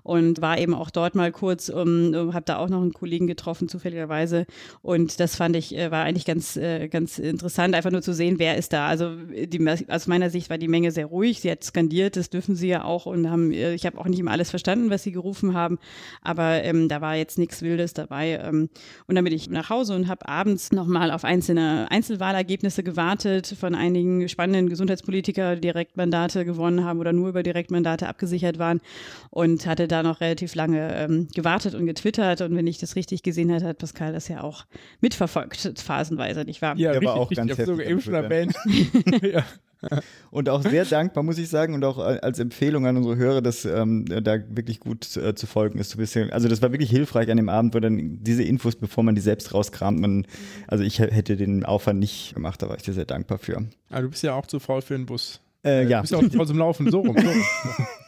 Und 0.04 0.42
war 0.42 0.58
eben 0.58 0.74
auch 0.74 0.90
dort 0.90 1.16
mal 1.16 1.32
kurz, 1.32 1.70
um, 1.70 2.14
um 2.14 2.34
habe 2.34 2.46
da 2.46 2.58
auch 2.58 2.70
noch 2.70 2.82
einen 2.82 2.94
Kollegen 2.94 3.28
getroffen, 3.28 3.70
zufälligerweise. 3.70 4.46
Und 4.82 5.20
das 5.20 5.36
fand 5.36 5.56
ich, 5.56 5.72
war 5.72 6.04
eigentlich 6.04 6.26
ganz, 6.26 6.60
ganz 6.92 7.20
interessant, 7.20 7.74
einfach 7.74 7.92
nur 7.92 8.02
zu 8.02 8.14
sehen, 8.14 8.38
wer 8.38 8.58
ist 8.58 8.74
da. 8.74 8.88
Also 8.88 9.16
die, 9.16 9.66
aus 9.88 10.08
meiner 10.08 10.30
Sicht 10.30 10.50
war 10.50 10.58
die 10.58 10.68
Menge 10.68 10.92
sehr 10.92 11.06
ruhig, 11.06 11.40
sie 11.40 11.52
hat 11.52 11.64
skandiert, 11.64 12.18
das 12.18 12.30
dürfen 12.30 12.56
sie 12.56 12.68
ja 12.68 12.84
auch 12.84 13.06
und 13.06 13.30
haben, 13.30 13.52
ich 13.52 13.86
habe 13.86 13.98
auch 13.98 14.08
nicht 14.08 14.20
immer 14.20 14.32
alles 14.32 14.50
verstanden, 14.50 14.90
was 14.90 15.04
sie 15.04 15.14
gerufen 15.14 15.54
haben, 15.54 15.80
aber 16.22 16.64
ähm, 16.64 16.90
da 16.90 17.00
war 17.00 17.16
jetzt 17.16 17.38
nichts 17.38 17.62
Wildes 17.62 17.94
dabei. 17.94 18.42
Ähm, 18.44 18.70
und 19.08 19.16
dann 19.16 19.24
bin 19.24 19.34
ich 19.34 19.50
nach 19.50 19.70
Hause 19.70 19.96
und 19.96 20.10
habe 20.10 20.28
abends 20.28 20.73
nochmal 20.74 21.12
auf 21.12 21.24
einzelne 21.24 21.88
Einzelwahlergebnisse 21.90 22.84
gewartet 22.84 23.56
von 23.60 23.76
einigen 23.76 24.28
spannenden 24.28 24.70
Gesundheitspolitiker, 24.70 25.56
die 25.56 25.62
Direktmandate 25.62 26.46
gewonnen 26.46 26.84
haben 26.84 27.00
oder 27.00 27.14
nur 27.14 27.30
über 27.30 27.44
Direktmandate 27.44 28.08
abgesichert 28.08 28.60
waren 28.60 28.82
und 29.30 29.66
hatte 29.66 29.88
da 29.88 30.04
noch 30.04 30.22
relativ 30.22 30.56
lange 30.56 30.94
ähm, 30.96 31.28
gewartet 31.34 31.76
und 31.76 31.86
getwittert 31.86 32.42
und 32.42 32.56
wenn 32.56 32.68
ich 32.68 32.78
das 32.78 32.96
richtig 32.96 33.24
gesehen 33.24 33.52
habe, 33.52 33.66
hat 33.66 33.78
Pascal 33.78 34.14
das 34.14 34.28
ja 34.28 34.42
auch 34.44 34.66
mitverfolgt, 35.02 35.80
phasenweise, 35.80 36.44
nicht 36.44 36.62
wahr? 36.62 36.76
Ja, 36.78 36.92
richtig, 36.92 37.08
war 37.08 37.16
auch 37.16 37.30
richtig, 37.30 37.38
ganz 37.38 37.52
ich 37.52 37.60
habe 37.60 37.72
sogar 37.72 37.86
eben 37.86 38.02
schon 38.02 38.14
erwähnt. 38.14 38.54
ja. 39.22 39.44
Und 40.32 40.50
auch 40.50 40.62
sehr 40.64 40.86
dankbar, 40.86 41.24
muss 41.24 41.38
ich 41.38 41.50
sagen, 41.50 41.74
und 41.74 41.84
auch 41.86 41.98
als 41.98 42.40
Empfehlung 42.40 42.88
an 42.88 42.98
unsere 42.98 43.16
Hörer, 43.18 43.42
dass 43.42 43.66
ähm, 43.66 44.06
da 44.06 44.38
wirklich 44.50 44.80
gut 44.80 45.16
äh, 45.18 45.36
zu 45.36 45.48
folgen 45.48 45.80
ist. 45.80 45.98
Also 46.32 46.48
das 46.48 46.62
war 46.62 46.72
wirklich 46.72 46.90
hilfreich 46.90 47.30
an 47.30 47.38
dem 47.38 47.50
Abend, 47.50 47.76
wo 47.76 47.80
dann 47.80 48.24
diese 48.24 48.44
Infos, 48.44 48.76
bevor 48.76 49.04
man 49.04 49.16
die 49.16 49.22
selbst 49.22 49.54
rauskramt, 49.54 50.00
man, 50.00 50.26
also 50.68 50.84
ich 50.84 51.00
hätte 51.00 51.36
den 51.36 51.66
Aufwand 51.66 52.00
nicht 52.00 52.34
gemacht, 52.34 52.62
da 52.62 52.70
war 52.70 52.78
ich 52.78 52.84
dir 52.84 52.94
sehr 52.94 53.06
dankbar 53.06 53.38
für. 53.38 53.66
Aber 53.90 54.02
du 54.02 54.10
bist 54.10 54.24
ja 54.24 54.34
auch 54.34 54.48
zu 54.48 54.60
faul 54.60 54.82
für 54.82 54.96
einen 54.96 55.06
Bus. 55.06 55.40
Äh, 55.64 55.88
ja. 55.88 55.98
Du 55.98 56.02
bist 56.02 56.14
ja 56.14 56.18
auch 56.20 56.24
zu 56.24 56.38
faul 56.38 56.48
zum 56.48 56.58
Laufen, 56.58 56.92
so 56.92 57.02
rum. 57.02 57.16
So 57.18 57.28
rum. 57.28 57.44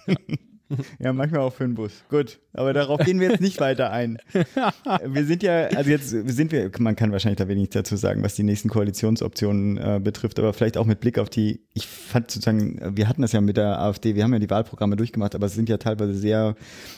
Ja, 0.08 0.16
manchmal 1.00 1.42
auch 1.42 1.54
für 1.54 1.64
den 1.64 1.76
Bus. 1.76 2.04
Gut, 2.10 2.40
aber 2.54 2.74
darauf 2.74 3.00
gehen 3.02 3.20
wir 3.20 3.30
jetzt 3.30 3.42
nicht 3.42 3.60
weiter 3.60 3.92
ein. 3.92 4.18
Wir 5.06 5.26
sind 5.26 5.44
ja, 5.44 5.68
also 5.68 5.90
jetzt 5.90 6.10
sind 6.10 6.52
wir, 6.52 6.72
man 6.80 6.96
kann 6.96 7.12
wahrscheinlich 7.12 7.38
da 7.38 7.48
wenig 7.48 7.70
dazu 7.70 7.96
sagen, 7.96 8.24
was 8.24 8.36
die 8.36 8.44
nächsten 8.44 8.70
Koalitionsoptionen 8.70 9.78
äh, 9.78 10.00
betrifft, 10.02 10.40
aber 10.40 10.54
vielleicht 10.54 10.78
auch 10.78 10.86
mit 10.86 11.00
Blick 11.00 11.20
auf 11.20 11.30
die, 11.30 11.62
ich 11.74 11.88
fand 11.88 12.32
sozusagen, 12.32 12.96
wir 12.96 13.08
hatten 13.08 13.22
das 13.22 13.32
ja 13.32 13.42
mit 13.42 13.58
der 13.58 13.80
AfD, 13.80 14.16
wir 14.16 14.24
haben 14.24 14.34
ja 14.34 14.40
die 14.40 14.50
Wahlprogramme 14.50 14.96
durchgemacht, 14.96 15.36
aber 15.36 15.48
es 15.48 15.54
sind 15.54 15.70
ja 15.70 15.78
teilweise 15.78 16.14
sehr 16.14 16.56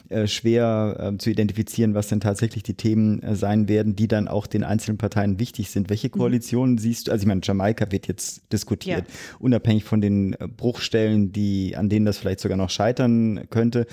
äh, 0.10 0.28
schwer 0.28 1.14
äh, 1.14 1.18
zu 1.18 1.30
identifizieren, 1.30 1.94
was 1.94 2.08
denn 2.08 2.20
tatsächlich 2.20 2.64
die 2.64 2.76
Themen 2.76 3.22
äh, 3.24 3.36
sein 3.36 3.68
werden, 3.68 3.96
die 3.96 4.08
dann 4.08 4.28
auch 4.28 4.48
den 4.48 4.64
einzelnen 4.64 4.98
Parteien 4.98 5.40
wichtig 5.40 5.72
sind. 5.72 5.90
Welche 5.90 6.10
Koalitionen 6.10 6.78
siehst 6.78 7.08
du, 7.08 7.12
also 7.12 7.24
ich 7.24 7.28
meine, 7.28 7.42
Jamaika 7.44 7.92
wird 7.92 8.08
jetzt 8.08 8.52
diskutiert, 8.52 9.06
unabhängig 9.40 9.84
von 9.84 10.02
den 10.02 10.34
äh, 10.34 10.48
Bruchstellen, 10.48 11.32
die, 11.32 11.76
an 11.76 11.90
denen 11.90 12.06
das 12.06 12.18
vielleicht 12.18 12.40
sogar 12.40 12.58
noch 12.58 12.70
scheitern 12.70 13.48
könnte. 13.68 13.88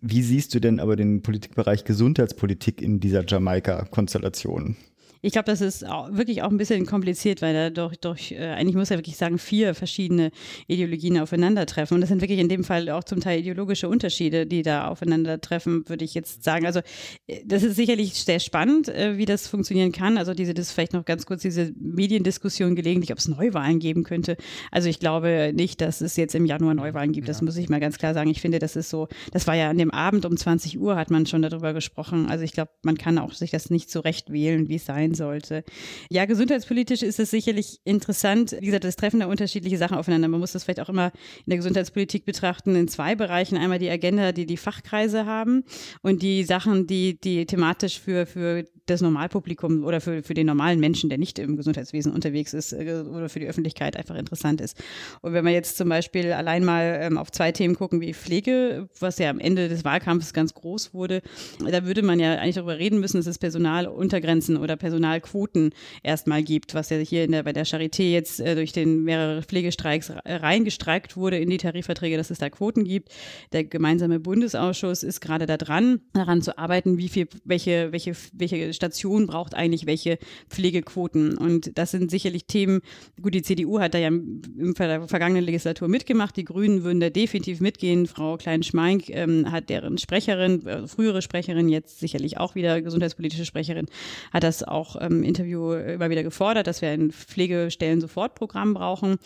Wie 0.00 0.22
siehst 0.22 0.54
du 0.54 0.60
denn 0.60 0.80
aber 0.80 0.96
den 0.96 1.22
Politikbereich 1.22 1.84
Gesundheitspolitik 1.84 2.82
in 2.82 3.00
dieser 3.00 3.24
Jamaika-Konstellation? 3.26 4.76
Ich 5.24 5.32
glaube, 5.32 5.46
das 5.46 5.62
ist 5.62 5.86
auch 5.86 6.12
wirklich 6.12 6.42
auch 6.42 6.50
ein 6.50 6.58
bisschen 6.58 6.84
kompliziert, 6.84 7.40
weil 7.40 7.54
da 7.54 7.70
durch, 7.70 7.96
durch 7.96 8.32
äh, 8.32 8.50
eigentlich 8.50 8.74
muss 8.76 8.90
ja 8.90 8.98
wirklich 8.98 9.16
sagen, 9.16 9.38
vier 9.38 9.74
verschiedene 9.74 10.30
Ideologien 10.66 11.18
aufeinandertreffen. 11.18 11.94
Und 11.94 12.02
das 12.02 12.10
sind 12.10 12.20
wirklich 12.20 12.40
in 12.40 12.50
dem 12.50 12.62
Fall 12.62 12.90
auch 12.90 13.04
zum 13.04 13.20
Teil 13.20 13.40
ideologische 13.40 13.88
Unterschiede, 13.88 14.44
die 14.44 14.60
da 14.60 14.86
aufeinandertreffen, 14.88 15.88
würde 15.88 16.04
ich 16.04 16.12
jetzt 16.12 16.44
sagen. 16.44 16.66
Also 16.66 16.80
äh, 17.26 17.40
das 17.46 17.62
ist 17.62 17.76
sicherlich 17.76 18.12
sehr 18.12 18.38
spannend, 18.38 18.90
äh, 18.90 19.16
wie 19.16 19.24
das 19.24 19.48
funktionieren 19.48 19.92
kann. 19.92 20.18
Also 20.18 20.34
diese, 20.34 20.52
das 20.52 20.72
vielleicht 20.72 20.92
noch 20.92 21.06
ganz 21.06 21.24
kurz 21.24 21.40
diese 21.40 21.72
Mediendiskussion 21.80 22.76
gelegentlich, 22.76 23.10
ob 23.10 23.16
es 23.16 23.26
Neuwahlen 23.26 23.78
geben 23.78 24.04
könnte. 24.04 24.36
Also 24.70 24.90
ich 24.90 25.00
glaube 25.00 25.52
nicht, 25.54 25.80
dass 25.80 26.02
es 26.02 26.16
jetzt 26.16 26.34
im 26.34 26.44
Januar 26.44 26.74
Neuwahlen 26.74 27.12
gibt. 27.12 27.30
Das 27.30 27.40
muss 27.40 27.56
ich 27.56 27.70
mal 27.70 27.80
ganz 27.80 27.96
klar 27.96 28.12
sagen. 28.12 28.28
Ich 28.28 28.42
finde, 28.42 28.58
das 28.58 28.76
ist 28.76 28.90
so, 28.90 29.08
das 29.32 29.46
war 29.46 29.54
ja 29.54 29.70
an 29.70 29.78
dem 29.78 29.90
Abend 29.90 30.26
um 30.26 30.36
20 30.36 30.78
Uhr 30.78 30.96
hat 30.96 31.10
man 31.10 31.24
schon 31.24 31.40
darüber 31.40 31.72
gesprochen. 31.72 32.28
Also 32.28 32.44
ich 32.44 32.52
glaube, 32.52 32.72
man 32.82 32.98
kann 32.98 33.16
auch 33.16 33.32
sich 33.32 33.50
das 33.50 33.70
nicht 33.70 33.90
so 33.90 34.00
recht 34.00 34.30
wählen, 34.30 34.68
wie 34.68 34.74
es 34.74 34.84
sein 34.84 35.13
sollte. 35.14 35.64
Ja, 36.10 36.24
gesundheitspolitisch 36.24 37.02
ist 37.02 37.18
es 37.18 37.30
sicherlich 37.30 37.80
interessant. 37.84 38.56
Wie 38.60 38.66
gesagt, 38.66 38.84
das 38.84 38.96
treffen 38.96 39.20
da 39.20 39.26
unterschiedliche 39.26 39.78
Sachen 39.78 39.96
aufeinander. 39.96 40.28
Man 40.28 40.40
muss 40.40 40.52
das 40.52 40.64
vielleicht 40.64 40.80
auch 40.80 40.88
immer 40.88 41.12
in 41.46 41.50
der 41.50 41.58
Gesundheitspolitik 41.58 42.24
betrachten 42.24 42.76
in 42.76 42.88
zwei 42.88 43.14
Bereichen. 43.14 43.56
Einmal 43.56 43.78
die 43.78 43.90
Agenda, 43.90 44.32
die 44.32 44.46
die 44.46 44.56
Fachkreise 44.56 45.26
haben 45.26 45.64
und 46.02 46.22
die 46.22 46.44
Sachen, 46.44 46.86
die, 46.86 47.18
die 47.20 47.46
thematisch 47.46 48.00
für, 48.00 48.26
für 48.26 48.64
das 48.86 49.00
Normalpublikum 49.00 49.84
oder 49.84 50.00
für, 50.00 50.22
für 50.22 50.34
den 50.34 50.46
normalen 50.46 50.78
Menschen, 50.78 51.08
der 51.08 51.18
nicht 51.18 51.38
im 51.38 51.56
Gesundheitswesen 51.56 52.12
unterwegs 52.12 52.52
ist 52.52 52.72
äh, 52.72 53.04
oder 53.08 53.28
für 53.28 53.40
die 53.40 53.46
Öffentlichkeit 53.46 53.96
einfach 53.96 54.14
interessant 54.16 54.60
ist. 54.60 54.76
Und 55.22 55.32
wenn 55.32 55.44
wir 55.44 55.52
jetzt 55.52 55.76
zum 55.76 55.88
Beispiel 55.88 56.32
allein 56.32 56.64
mal 56.64 56.98
ähm, 57.00 57.18
auf 57.18 57.32
zwei 57.32 57.52
Themen 57.52 57.76
gucken 57.76 58.00
wie 58.00 58.12
Pflege, 58.12 58.88
was 59.00 59.18
ja 59.18 59.30
am 59.30 59.38
Ende 59.38 59.68
des 59.68 59.84
Wahlkampfes 59.84 60.32
ganz 60.32 60.54
groß 60.54 60.92
wurde, 60.92 61.22
da 61.58 61.86
würde 61.86 62.02
man 62.02 62.20
ja 62.20 62.34
eigentlich 62.34 62.56
darüber 62.56 62.78
reden 62.78 63.00
müssen, 63.00 63.16
dass 63.16 63.26
es 63.26 63.38
Personaluntergrenzen 63.38 64.56
oder 64.56 64.76
Personalquoten 64.76 65.70
erstmal 66.02 66.42
gibt, 66.42 66.74
was 66.74 66.90
ja 66.90 66.98
hier 66.98 67.24
in 67.24 67.32
der, 67.32 67.42
bei 67.42 67.52
der 67.52 67.66
Charité 67.66 68.10
jetzt 68.10 68.40
äh, 68.40 68.54
durch 68.54 68.72
den 68.72 69.04
mehrere 69.04 69.42
Pflegestreiks 69.42 70.12
reingestreikt 70.26 71.16
wurde 71.16 71.38
in 71.38 71.48
die 71.48 71.58
Tarifverträge, 71.58 72.16
dass 72.16 72.30
es 72.30 72.38
da 72.38 72.50
Quoten 72.50 72.84
gibt. 72.84 73.08
Der 73.52 73.64
gemeinsame 73.64 74.20
Bundesausschuss 74.20 75.02
ist 75.02 75.20
gerade 75.20 75.46
da 75.46 75.56
dran, 75.56 76.00
daran 76.12 76.42
zu 76.42 76.58
arbeiten, 76.58 76.98
wie 76.98 77.08
viel, 77.08 77.28
welche, 77.44 77.92
welche, 77.92 78.14
welche 78.32 78.73
Station 78.74 79.26
braucht 79.26 79.54
eigentlich 79.54 79.86
welche 79.86 80.18
Pflegequoten. 80.48 81.38
Und 81.38 81.76
das 81.78 81.92
sind 81.92 82.10
sicherlich 82.10 82.46
Themen, 82.46 82.80
gut, 83.20 83.34
die 83.34 83.42
CDU 83.42 83.80
hat 83.80 83.94
da 83.94 83.98
ja 83.98 84.08
im 84.08 84.74
Ver 84.76 85.08
vergangenen 85.08 85.44
Legislatur 85.44 85.88
mitgemacht, 85.88 86.36
die 86.36 86.44
Grünen 86.44 86.84
würden 86.84 87.00
da 87.00 87.10
definitiv 87.10 87.60
mitgehen. 87.60 88.06
Frau 88.06 88.36
Klein-Schmeink 88.36 89.08
ähm, 89.10 89.50
hat 89.50 89.70
deren 89.70 89.98
Sprecherin, 89.98 90.66
äh, 90.66 90.86
frühere 90.86 91.22
Sprecherin, 91.22 91.68
jetzt 91.68 92.00
sicherlich 92.00 92.38
auch 92.38 92.54
wieder 92.54 92.82
gesundheitspolitische 92.82 93.44
Sprecherin, 93.44 93.86
hat 94.32 94.42
das 94.42 94.62
auch 94.62 94.96
im 94.96 95.22
Interview 95.22 95.72
immer 95.72 96.10
wieder 96.10 96.22
gefordert, 96.22 96.66
dass 96.66 96.82
wir 96.82 96.90
ein 96.90 97.10
Pflegestellen-Sofortprogramm 97.10 98.74
brauchen. 98.74 99.16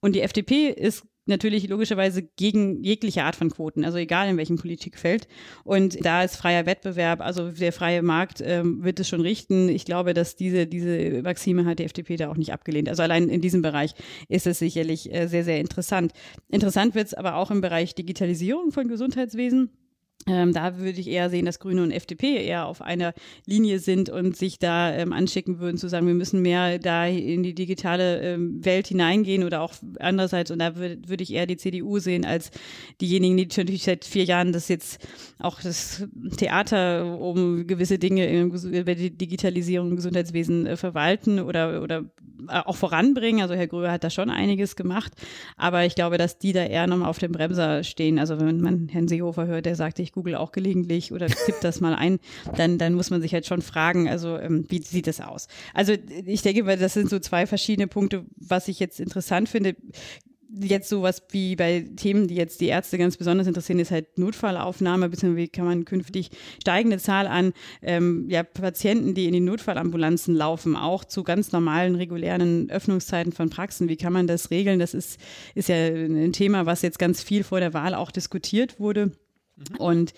Und 0.00 0.14
die 0.14 0.20
FDP 0.20 0.68
ist 0.68 1.04
natürlich 1.28 1.68
logischerweise 1.68 2.22
gegen 2.22 2.82
jegliche 2.82 3.24
Art 3.24 3.36
von 3.36 3.50
Quoten, 3.50 3.84
also 3.84 3.98
egal 3.98 4.28
in 4.28 4.36
welchem 4.36 4.56
Politikfeld. 4.56 5.28
Und 5.64 6.04
da 6.04 6.22
ist 6.22 6.36
freier 6.36 6.66
Wettbewerb, 6.66 7.20
also 7.20 7.50
der 7.50 7.72
freie 7.72 8.02
Markt 8.02 8.42
ähm, 8.44 8.82
wird 8.82 9.00
es 9.00 9.08
schon 9.08 9.20
richten. 9.20 9.68
Ich 9.68 9.84
glaube, 9.84 10.14
dass 10.14 10.36
diese, 10.36 10.66
diese 10.66 11.22
Maxime 11.22 11.64
hat 11.64 11.78
die 11.78 11.84
FDP 11.84 12.16
da 12.16 12.30
auch 12.30 12.36
nicht 12.36 12.52
abgelehnt. 12.52 12.88
Also 12.88 13.02
allein 13.02 13.28
in 13.28 13.40
diesem 13.40 13.62
Bereich 13.62 13.94
ist 14.28 14.46
es 14.46 14.58
sicherlich 14.58 15.12
äh, 15.12 15.26
sehr, 15.26 15.44
sehr 15.44 15.60
interessant. 15.60 16.12
Interessant 16.48 16.94
wird 16.94 17.08
es 17.08 17.14
aber 17.14 17.36
auch 17.36 17.50
im 17.50 17.60
Bereich 17.60 17.94
Digitalisierung 17.94 18.72
von 18.72 18.88
Gesundheitswesen. 18.88 19.70
Ähm, 20.26 20.52
da 20.52 20.78
würde 20.78 21.00
ich 21.00 21.08
eher 21.08 21.30
sehen, 21.30 21.46
dass 21.46 21.58
Grüne 21.60 21.82
und 21.82 21.90
FDP 21.90 22.44
eher 22.44 22.66
auf 22.66 22.82
einer 22.82 23.14
Linie 23.46 23.78
sind 23.78 24.10
und 24.10 24.36
sich 24.36 24.58
da 24.58 24.92
ähm, 24.92 25.12
anschicken 25.12 25.58
würden, 25.58 25.78
zu 25.78 25.88
sagen, 25.88 26.06
wir 26.06 26.14
müssen 26.14 26.42
mehr 26.42 26.78
da 26.78 27.06
in 27.06 27.42
die 27.42 27.54
digitale 27.54 28.20
ähm, 28.20 28.64
Welt 28.64 28.88
hineingehen 28.88 29.44
oder 29.44 29.62
auch 29.62 29.72
andererseits, 30.00 30.50
und 30.50 30.58
da 30.58 30.76
würde 30.76 30.98
würd 31.06 31.20
ich 31.20 31.32
eher 31.32 31.46
die 31.46 31.56
CDU 31.56 31.98
sehen 31.98 32.24
als 32.26 32.50
diejenigen, 33.00 33.36
die 33.36 33.46
natürlich 33.46 33.84
seit 33.84 34.04
vier 34.04 34.24
Jahren 34.24 34.52
das 34.52 34.68
jetzt 34.68 35.06
auch 35.38 35.60
das 35.60 36.06
Theater 36.36 37.18
um 37.18 37.66
gewisse 37.66 37.98
Dinge 37.98 38.30
über 38.40 38.94
die 38.94 39.10
Digitalisierung 39.10 39.90
im 39.90 39.96
Gesundheitswesen 39.96 40.66
äh, 40.66 40.76
verwalten 40.76 41.38
oder, 41.38 41.82
oder 41.82 42.04
äh, 42.48 42.60
auch 42.64 42.76
voranbringen. 42.76 43.40
Also 43.40 43.54
Herr 43.54 43.66
Gröhe 43.66 43.90
hat 43.90 44.04
da 44.04 44.10
schon 44.10 44.30
einiges 44.30 44.76
gemacht, 44.76 45.12
aber 45.56 45.84
ich 45.84 45.94
glaube, 45.94 46.18
dass 46.18 46.38
die 46.38 46.52
da 46.52 46.64
eher 46.64 46.86
nochmal 46.86 47.08
auf 47.08 47.18
dem 47.18 47.32
Bremser 47.32 47.82
stehen. 47.84 48.18
Also 48.18 48.40
wenn 48.40 48.60
man 48.60 48.88
Herrn 48.88 49.08
Seehofer 49.08 49.46
hört, 49.46 49.66
der 49.66 49.76
sagt, 49.76 49.98
ich 50.00 50.07
google 50.12 50.34
auch 50.34 50.52
gelegentlich 50.52 51.12
oder 51.12 51.26
tippt 51.26 51.64
das 51.64 51.80
mal 51.80 51.94
ein, 51.94 52.18
dann, 52.56 52.78
dann 52.78 52.94
muss 52.94 53.10
man 53.10 53.20
sich 53.20 53.32
halt 53.34 53.46
schon 53.46 53.62
fragen, 53.62 54.08
also 54.08 54.36
ähm, 54.38 54.66
wie 54.68 54.82
sieht 54.82 55.06
das 55.06 55.20
aus? 55.20 55.48
Also 55.74 55.94
ich 56.24 56.42
denke 56.42 56.64
mal, 56.64 56.76
das 56.76 56.94
sind 56.94 57.10
so 57.10 57.18
zwei 57.18 57.46
verschiedene 57.46 57.86
Punkte, 57.86 58.24
was 58.36 58.68
ich 58.68 58.80
jetzt 58.80 59.00
interessant 59.00 59.48
finde 59.48 59.76
jetzt 60.60 60.88
sowas 60.88 61.22
wie 61.30 61.56
bei 61.56 61.86
Themen, 61.96 62.26
die 62.26 62.34
jetzt 62.34 62.60
die 62.60 62.66
Ärzte 62.66 62.98
ganz 62.98 63.16
besonders 63.16 63.46
interessieren, 63.46 63.78
ist 63.78 63.90
halt 63.90 64.18
Notfallaufnahme, 64.18 65.08
beziehungsweise 65.08 65.44
wie 65.44 65.48
kann 65.48 65.66
man 65.66 65.84
künftig 65.84 66.30
steigende 66.60 66.98
Zahl 66.98 67.26
an 67.26 67.52
ähm, 67.82 68.26
ja, 68.28 68.42
Patienten, 68.42 69.14
die 69.14 69.26
in 69.26 69.32
die 69.32 69.40
Notfallambulanzen 69.40 70.34
laufen, 70.34 70.76
auch 70.76 71.04
zu 71.04 71.22
ganz 71.22 71.52
normalen, 71.52 71.94
regulären 71.94 72.70
Öffnungszeiten 72.70 73.32
von 73.32 73.50
Praxen. 73.50 73.88
Wie 73.88 73.96
kann 73.96 74.12
man 74.12 74.26
das 74.26 74.50
regeln? 74.50 74.78
Das 74.78 74.94
ist, 74.94 75.20
ist 75.54 75.68
ja 75.68 75.76
ein 75.76 76.32
Thema, 76.32 76.66
was 76.66 76.82
jetzt 76.82 76.98
ganz 76.98 77.22
viel 77.22 77.44
vor 77.44 77.60
der 77.60 77.74
Wahl 77.74 77.94
auch 77.94 78.10
diskutiert 78.10 78.80
wurde. 78.80 79.12
Und 79.78 80.12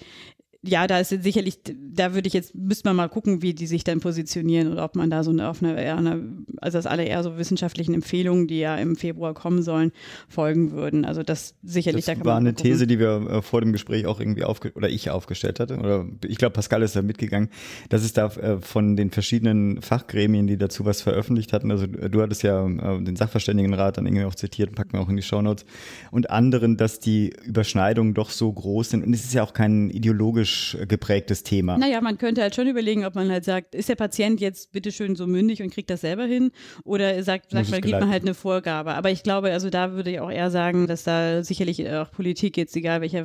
ja, 0.62 0.86
da 0.86 0.98
ist 0.98 1.08
sicherlich, 1.08 1.58
da 1.64 2.12
würde 2.12 2.28
ich 2.28 2.34
jetzt, 2.34 2.54
müsste 2.54 2.86
man 2.86 2.96
mal 2.96 3.08
gucken, 3.08 3.40
wie 3.40 3.54
die 3.54 3.66
sich 3.66 3.82
dann 3.82 4.00
positionieren 4.00 4.70
oder 4.70 4.84
ob 4.84 4.94
man 4.94 5.08
da 5.08 5.24
so 5.24 5.30
eine, 5.30 5.48
auf 5.48 5.62
eine, 5.62 6.44
also 6.58 6.76
das 6.76 6.86
alle 6.86 7.04
eher 7.04 7.22
so 7.22 7.38
wissenschaftlichen 7.38 7.94
Empfehlungen, 7.94 8.46
die 8.46 8.58
ja 8.58 8.76
im 8.76 8.94
Februar 8.94 9.32
kommen 9.32 9.62
sollen, 9.62 9.90
folgen 10.28 10.72
würden. 10.72 11.06
Also 11.06 11.22
das 11.22 11.54
sicherlich, 11.62 12.04
das 12.04 12.14
da 12.14 12.14
kann 12.16 12.26
war 12.26 12.34
man 12.34 12.42
eine 12.42 12.52
gucken. 12.52 12.72
These, 12.72 12.86
die 12.86 12.98
wir 12.98 13.26
äh, 13.30 13.42
vor 13.42 13.62
dem 13.62 13.72
Gespräch 13.72 14.04
auch 14.04 14.20
irgendwie 14.20 14.44
aufge 14.44 14.72
oder 14.74 14.90
ich 14.90 15.08
aufgestellt 15.08 15.60
hatte. 15.60 15.78
Oder 15.78 16.06
ich 16.26 16.36
glaube, 16.36 16.52
Pascal 16.52 16.82
ist 16.82 16.94
da 16.94 17.00
mitgegangen, 17.00 17.48
dass 17.88 18.02
es 18.02 18.12
da 18.12 18.26
äh, 18.26 18.60
von 18.60 18.96
den 18.96 19.10
verschiedenen 19.10 19.80
Fachgremien, 19.80 20.46
die 20.46 20.58
dazu 20.58 20.84
was 20.84 21.00
veröffentlicht 21.00 21.54
hatten, 21.54 21.70
also 21.70 21.86
äh, 21.86 22.10
du 22.10 22.20
hattest 22.20 22.42
ja 22.42 22.68
den 22.68 23.16
Sachverständigenrat 23.16 23.96
dann 23.96 24.04
irgendwie 24.04 24.24
auch 24.24 24.34
zitiert, 24.34 24.74
packen 24.74 24.92
wir 24.92 25.00
auch 25.00 25.08
in 25.08 25.16
die 25.16 25.22
Shownotes, 25.22 25.64
und 26.10 26.28
anderen, 26.28 26.76
dass 26.76 27.00
die 27.00 27.32
Überschneidungen 27.44 28.12
doch 28.12 28.28
so 28.28 28.52
groß 28.52 28.90
sind. 28.90 29.06
Und 29.06 29.14
es 29.14 29.24
ist 29.24 29.32
ja 29.32 29.42
auch 29.42 29.54
kein 29.54 29.88
ideologisch 29.88 30.49
ideologisch 30.50 30.76
geprägtes 30.88 31.42
Thema. 31.42 31.78
Naja, 31.78 32.00
man 32.00 32.18
könnte 32.18 32.42
halt 32.42 32.54
schon 32.54 32.68
überlegen, 32.68 33.04
ob 33.04 33.14
man 33.14 33.30
halt 33.30 33.44
sagt, 33.44 33.74
ist 33.74 33.88
der 33.88 33.94
Patient 33.94 34.40
jetzt 34.40 34.72
bitteschön 34.72 35.16
so 35.16 35.26
mündig 35.26 35.62
und 35.62 35.70
kriegt 35.70 35.90
das 35.90 36.00
selber 36.00 36.24
hin 36.24 36.50
oder 36.84 37.22
sagt, 37.22 37.50
sagt 37.50 37.70
man, 37.70 37.80
gibt 37.80 38.00
man 38.00 38.10
halt 38.10 38.22
eine 38.22 38.34
Vorgabe. 38.34 38.94
Aber 38.94 39.10
ich 39.10 39.22
glaube, 39.22 39.50
also 39.50 39.70
da 39.70 39.92
würde 39.92 40.10
ich 40.10 40.20
auch 40.20 40.30
eher 40.30 40.50
sagen, 40.50 40.86
dass 40.86 41.04
da 41.04 41.42
sicherlich 41.42 41.88
auch 41.88 42.10
Politik 42.10 42.56
jetzt, 42.56 42.76
egal 42.76 43.00
welcher 43.00 43.24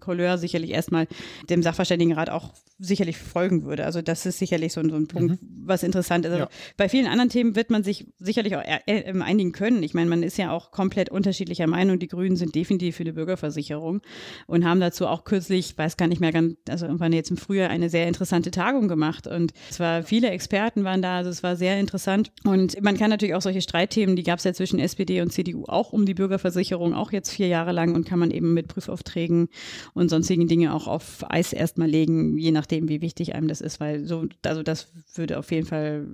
Couleur, 0.00 0.38
sicherlich 0.38 0.70
erstmal 0.70 1.06
dem 1.48 1.62
Sachverständigenrat 1.62 2.30
auch 2.30 2.52
sicherlich 2.78 3.18
folgen 3.18 3.64
würde. 3.64 3.84
Also 3.84 4.02
das 4.02 4.24
ist 4.24 4.38
sicherlich 4.38 4.72
so, 4.72 4.82
so 4.88 4.94
ein 4.94 5.08
Punkt, 5.08 5.42
mhm. 5.42 5.48
was 5.64 5.82
interessant 5.82 6.24
ist. 6.24 6.32
Also 6.32 6.44
ja. 6.44 6.50
Bei 6.76 6.88
vielen 6.88 7.06
anderen 7.06 7.28
Themen 7.28 7.56
wird 7.56 7.70
man 7.70 7.82
sich 7.82 8.06
sicherlich 8.18 8.56
auch 8.56 8.62
einigen 8.86 9.52
können. 9.52 9.82
Ich 9.82 9.94
meine, 9.94 10.08
man 10.08 10.22
ist 10.22 10.38
ja 10.38 10.52
auch 10.52 10.70
komplett 10.70 11.10
unterschiedlicher 11.10 11.66
Meinung. 11.66 11.98
Die 11.98 12.08
Grünen 12.08 12.36
sind 12.36 12.54
definitiv 12.54 12.96
für 12.96 13.04
die 13.04 13.12
Bürgerversicherung 13.12 14.00
und 14.46 14.64
haben 14.64 14.80
dazu 14.80 15.06
auch 15.06 15.24
kürzlich, 15.24 15.76
weiß 15.76 15.96
gar 15.96 16.06
nicht 16.06 16.20
mehr 16.20 16.32
ganz, 16.32 16.54
also 16.68 16.86
irgendwann 16.86 17.12
jetzt 17.12 17.30
im 17.30 17.36
Frühjahr 17.36 17.70
eine 17.70 17.88
sehr 17.90 18.06
interessante 18.06 18.50
Tagung 18.50 18.88
gemacht. 18.88 19.26
Und 19.26 19.52
es 19.70 19.80
war 19.80 20.02
viele 20.02 20.30
Experten 20.30 20.84
waren 20.84 21.02
da, 21.02 21.18
also 21.18 21.30
es 21.30 21.42
war 21.42 21.56
sehr 21.56 21.78
interessant. 21.78 22.30
Und 22.44 22.80
man 22.82 22.96
kann 22.96 23.10
natürlich 23.10 23.34
auch 23.34 23.42
solche 23.42 23.60
Streitthemen, 23.60 24.16
die 24.16 24.22
gab 24.22 24.38
es 24.38 24.44
ja 24.44 24.52
zwischen 24.52 24.78
SPD 24.78 25.20
und 25.20 25.32
CDU 25.32 25.64
auch 25.66 25.92
um 25.92 26.06
die 26.06 26.14
Bürgerversicherung, 26.14 26.94
auch 26.94 27.12
jetzt 27.12 27.30
vier 27.30 27.48
Jahre 27.48 27.72
lang 27.72 27.94
und 27.94 28.06
kann 28.06 28.18
man 28.18 28.30
eben 28.30 28.54
mit 28.54 28.68
Prüfaufträgen 28.68 29.48
und 29.94 30.08
sonstigen 30.08 30.48
Dinge 30.48 30.74
auch 30.74 30.86
auf 30.86 31.24
Eis 31.28 31.52
erstmal 31.52 31.88
legen, 31.88 32.38
je 32.38 32.50
nachdem, 32.50 32.88
wie 32.88 33.00
wichtig 33.00 33.34
einem 33.34 33.48
das 33.48 33.60
ist, 33.60 33.80
weil 33.80 34.04
so, 34.04 34.26
also 34.44 34.62
das 34.62 34.92
würde 35.14 35.38
auf 35.38 35.50
jeden 35.50 35.66
Fall, 35.66 36.06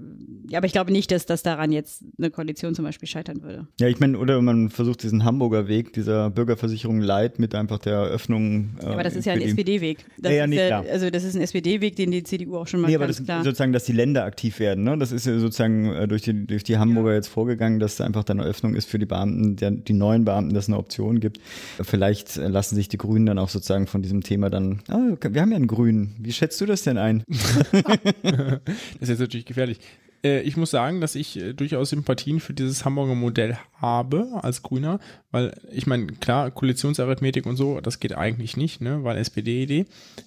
ja, 0.49 0.59
aber 0.59 0.67
ich 0.67 0.73
glaube 0.73 0.93
nicht, 0.93 1.11
dass 1.11 1.27
das 1.27 1.43
daran 1.43 1.73
jetzt 1.73 2.05
eine 2.19 2.31
Koalition 2.31 2.75
zum 2.75 2.85
Beispiel 2.85 3.09
scheitern 3.09 3.43
würde. 3.43 3.67
Ja, 3.81 3.89
ich 3.89 4.01
meine, 4.01 4.19
oder 4.19 4.41
man 4.43 4.71
versucht 4.71 5.03
diesen 5.03 5.25
Hamburger 5.25 5.69
Weg 5.69 5.93
dieser 5.93 6.31
Bürgerversicherung 6.31 7.01
Leid 7.01 7.39
mit 7.39 7.55
einfach 7.55 7.79
der 7.79 7.95
Eröffnung. 7.95 8.77
Äh, 8.81 8.87
aber 8.87 9.03
das 9.03 9.17
ist 9.17 9.25
ja 9.25 9.33
ein 9.33 9.41
SPD-Weg. 9.41 10.05
Ja, 10.23 10.31
ja, 10.37 10.47
nee, 10.47 10.57
klar. 10.57 10.85
Also 10.91 11.11
das 11.11 11.25
ist 11.25 11.35
ein 11.35 11.43
SPD-Weg, 11.43 11.97
den 11.97 12.11
die 12.11 12.23
CDU 12.23 12.57
auch 12.57 12.67
schon 12.67 12.81
mal 12.81 12.89
nee, 12.89 12.95
aber 12.95 13.07
das 13.07 13.23
klar. 13.25 13.43
sozusagen, 13.43 13.73
dass 13.73 13.85
die 13.85 13.93
Länder 13.93 14.25
aktiv 14.25 14.59
werden. 14.59 14.85
Ne? 14.85 14.97
Das 14.99 15.13
ist 15.13 15.27
ja 15.27 15.39
sozusagen 15.39 15.93
äh, 15.93 16.09
durch 16.09 16.23
die 16.23 16.47
durch 16.47 16.65
die 16.65 16.79
Hamburger 16.79 17.11
ja. 17.11 17.17
jetzt 17.17 17.29
vorgegangen, 17.29 17.81
dass 17.81 17.97
da 17.97 18.05
einfach 18.05 18.25
dann 18.25 18.41
eine 18.41 18.49
Öffnung 18.49 18.75
ist 18.75 18.89
für 18.89 18.99
die 18.99 19.07
Beamten, 19.07 19.57
der, 19.57 19.71
die 19.71 19.93
neuen 19.93 20.25
Beamten, 20.25 20.55
dass 20.55 20.65
es 20.65 20.69
eine 20.69 20.79
Option 20.79 21.21
gibt. 21.21 21.41
Vielleicht 21.81 22.37
lassen 22.37 22.75
sich 22.75 22.89
die 22.89 22.99
Grünen 22.99 23.27
dann 23.27 23.39
auch 23.39 23.49
sozusagen 23.49 23.87
von 23.87 24.03
diesem 24.03 24.23
Thema 24.23 24.51
dann. 24.51 24.81
Oh, 24.91 25.17
wir 25.21 25.41
haben 25.41 25.51
ja 25.51 25.57
einen 25.57 25.67
Grünen. 25.67 26.15
Wie 26.19 26.33
schätzt 26.33 26.61
du 26.61 26.67
das 26.67 26.83
denn 26.83 26.99
ein? 26.99 27.25
das 27.29 28.61
ist 29.01 29.09
jetzt 29.09 29.21
natürlich 29.21 29.47
gefährlich. 29.47 29.79
Äh, 30.25 30.41
ich 30.41 30.57
muss 30.57 30.71
sagen, 30.71 31.01
dass 31.01 31.15
ich 31.15 31.39
äh, 31.39 31.53
durchaus 31.53 31.91
Sympathien 31.91 32.41
für 32.41 32.55
dieses 32.55 32.85
Hamburger 32.85 33.15
Modell 33.15 33.59
habe 33.75 34.29
als 34.43 34.63
Grüner, 34.63 34.99
weil 35.31 35.55
ich 35.71 35.87
meine, 35.87 36.07
klar, 36.07 36.51
Koalitionsarithmetik 36.51 37.47
und 37.47 37.57
so, 37.57 37.81
das 37.81 38.01
geht 38.01 38.17
eigentlich 38.17 38.57
nicht, 38.57 38.81
ne, 38.81 39.05
weil 39.05 39.19
SPD-Idee. 39.19 39.85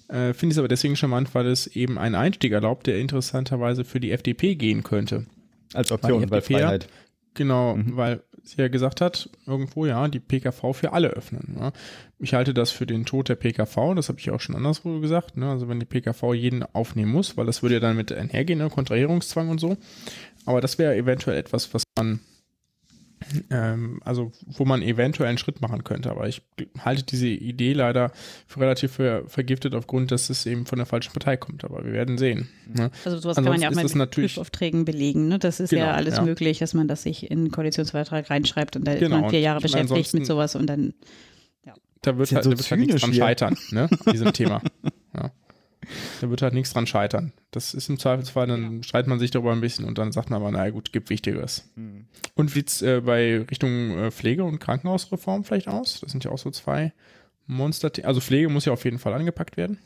Äh, 0.08 0.32
Finde 0.32 0.52
es 0.52 0.58
aber 0.58 0.68
deswegen 0.68 0.96
charmant, 0.96 1.34
weil 1.34 1.46
es 1.46 1.66
eben 1.66 1.98
einen 1.98 2.14
Einstieg 2.14 2.52
erlaubt, 2.52 2.86
der 2.86 2.98
interessanterweise 2.98 3.84
für 3.84 4.00
die 4.00 4.12
FDP 4.12 4.54
gehen 4.54 4.84
könnte. 4.84 5.26
Als 5.74 5.92
Option, 5.92 6.30
weil, 6.30 6.40
Freiheit. 6.40 6.88
Genau, 7.34 7.76
mhm. 7.76 7.96
weil 7.96 8.22
sie 8.44 8.58
ja 8.58 8.68
gesagt 8.68 9.00
hat, 9.00 9.30
irgendwo 9.46 9.86
ja, 9.86 10.08
die 10.08 10.20
PKV 10.20 10.72
für 10.72 10.92
alle 10.92 11.08
öffnen. 11.08 11.56
Ja. 11.58 11.72
Ich 12.18 12.34
halte 12.34 12.54
das 12.54 12.70
für 12.70 12.86
den 12.86 13.04
Tod 13.04 13.28
der 13.28 13.36
PKV, 13.36 13.94
das 13.94 14.08
habe 14.08 14.18
ich 14.18 14.30
auch 14.30 14.40
schon 14.40 14.56
anderswo 14.56 15.00
gesagt. 15.00 15.36
Ne? 15.36 15.50
Also 15.50 15.68
wenn 15.68 15.80
die 15.80 15.86
PKV 15.86 16.34
jeden 16.34 16.62
aufnehmen 16.62 17.12
muss, 17.12 17.36
weil 17.36 17.46
das 17.46 17.62
würde 17.62 17.76
ja 17.76 17.80
dann 17.80 17.96
mit 17.96 18.12
einhergehen, 18.12 18.58
ne? 18.58 18.70
Kontrahierungszwang 18.70 19.48
und 19.48 19.58
so. 19.58 19.76
Aber 20.44 20.60
das 20.60 20.78
wäre 20.78 20.96
eventuell 20.96 21.36
etwas, 21.36 21.72
was 21.74 21.82
man 21.96 22.20
ähm, 23.50 24.00
also 24.04 24.32
wo 24.46 24.64
man 24.64 24.82
eventuell 24.82 25.28
einen 25.28 25.38
Schritt 25.38 25.60
machen 25.60 25.84
könnte. 25.84 26.10
Aber 26.10 26.28
ich 26.28 26.42
halte 26.78 27.04
diese 27.04 27.28
Idee 27.28 27.72
leider 27.72 28.12
für 28.46 28.60
relativ 28.60 28.92
ver 28.92 29.28
vergiftet 29.28 29.74
aufgrund, 29.74 30.10
dass 30.10 30.30
es 30.30 30.46
eben 30.46 30.66
von 30.66 30.78
der 30.78 30.86
falschen 30.86 31.12
Partei 31.12 31.36
kommt. 31.36 31.64
Aber 31.64 31.84
wir 31.84 31.92
werden 31.92 32.18
sehen. 32.18 32.48
Ne? 32.66 32.90
Also 33.04 33.18
sowas 33.18 33.36
Ansonsten 33.38 33.44
kann 33.44 33.52
man 33.52 33.60
ja 33.60 33.68
auch 33.70 33.74
mal 33.74 34.06
mit 34.06 34.10
Prüfaufträgen 34.10 34.84
belegen. 34.84 35.28
Ne? 35.28 35.38
Das 35.38 35.60
ist 35.60 35.70
genau, 35.70 35.86
ja 35.86 35.92
alles 35.92 36.16
ja. 36.16 36.22
möglich, 36.22 36.58
dass 36.58 36.74
man 36.74 36.88
das 36.88 37.02
sich 37.02 37.30
in 37.30 37.44
den 37.44 37.50
Koalitionsvertrag 37.50 38.30
reinschreibt 38.30 38.76
und 38.76 38.84
da 38.84 38.94
genau. 38.94 39.16
ist 39.16 39.22
man 39.22 39.30
vier 39.30 39.40
Jahre 39.40 39.60
beschäftigt 39.60 40.14
mit 40.14 40.26
sowas 40.26 40.54
und 40.54 40.66
dann 40.66 40.94
ja. 41.64 41.74
Da 42.02 42.16
wird, 42.18 42.32
halt, 42.32 42.44
so 42.44 42.50
da 42.50 42.58
wird 42.58 42.70
halt 42.70 42.80
nichts 42.80 43.00
dran 43.00 43.14
scheitern, 43.14 43.56
ne, 43.70 43.88
diesem 44.12 44.32
Thema. 44.32 44.62
Ja. 45.88 45.94
Da 46.20 46.30
wird 46.30 46.42
halt 46.42 46.54
nichts 46.54 46.72
dran 46.72 46.86
scheitern. 46.86 47.32
Das 47.50 47.74
ist 47.74 47.88
im 47.88 47.98
Zweifelsfall, 47.98 48.46
dann 48.46 48.82
streitet 48.82 49.08
man 49.08 49.18
sich 49.18 49.30
darüber 49.30 49.52
ein 49.52 49.60
bisschen 49.60 49.84
und 49.84 49.98
dann 49.98 50.12
sagt 50.12 50.30
man 50.30 50.40
aber, 50.40 50.50
naja 50.50 50.70
gut, 50.70 50.92
gibt 50.92 51.10
Wichtigeres. 51.10 51.68
Mhm. 51.76 52.06
Und 52.34 52.54
wie 52.54 52.64
es 52.66 52.82
äh, 52.82 53.00
bei 53.00 53.40
Richtung 53.50 53.98
äh, 53.98 54.10
Pflege- 54.10 54.44
und 54.44 54.58
Krankenhausreform 54.58 55.44
vielleicht 55.44 55.68
aus? 55.68 56.00
Das 56.00 56.10
sind 56.10 56.24
ja 56.24 56.30
auch 56.30 56.38
so 56.38 56.50
zwei 56.50 56.92
Monster. 57.46 57.90
Also 58.04 58.20
Pflege 58.20 58.48
muss 58.48 58.66
ja 58.66 58.72
auf 58.72 58.84
jeden 58.84 58.98
Fall 58.98 59.14
angepackt 59.14 59.56
werden. 59.56 59.78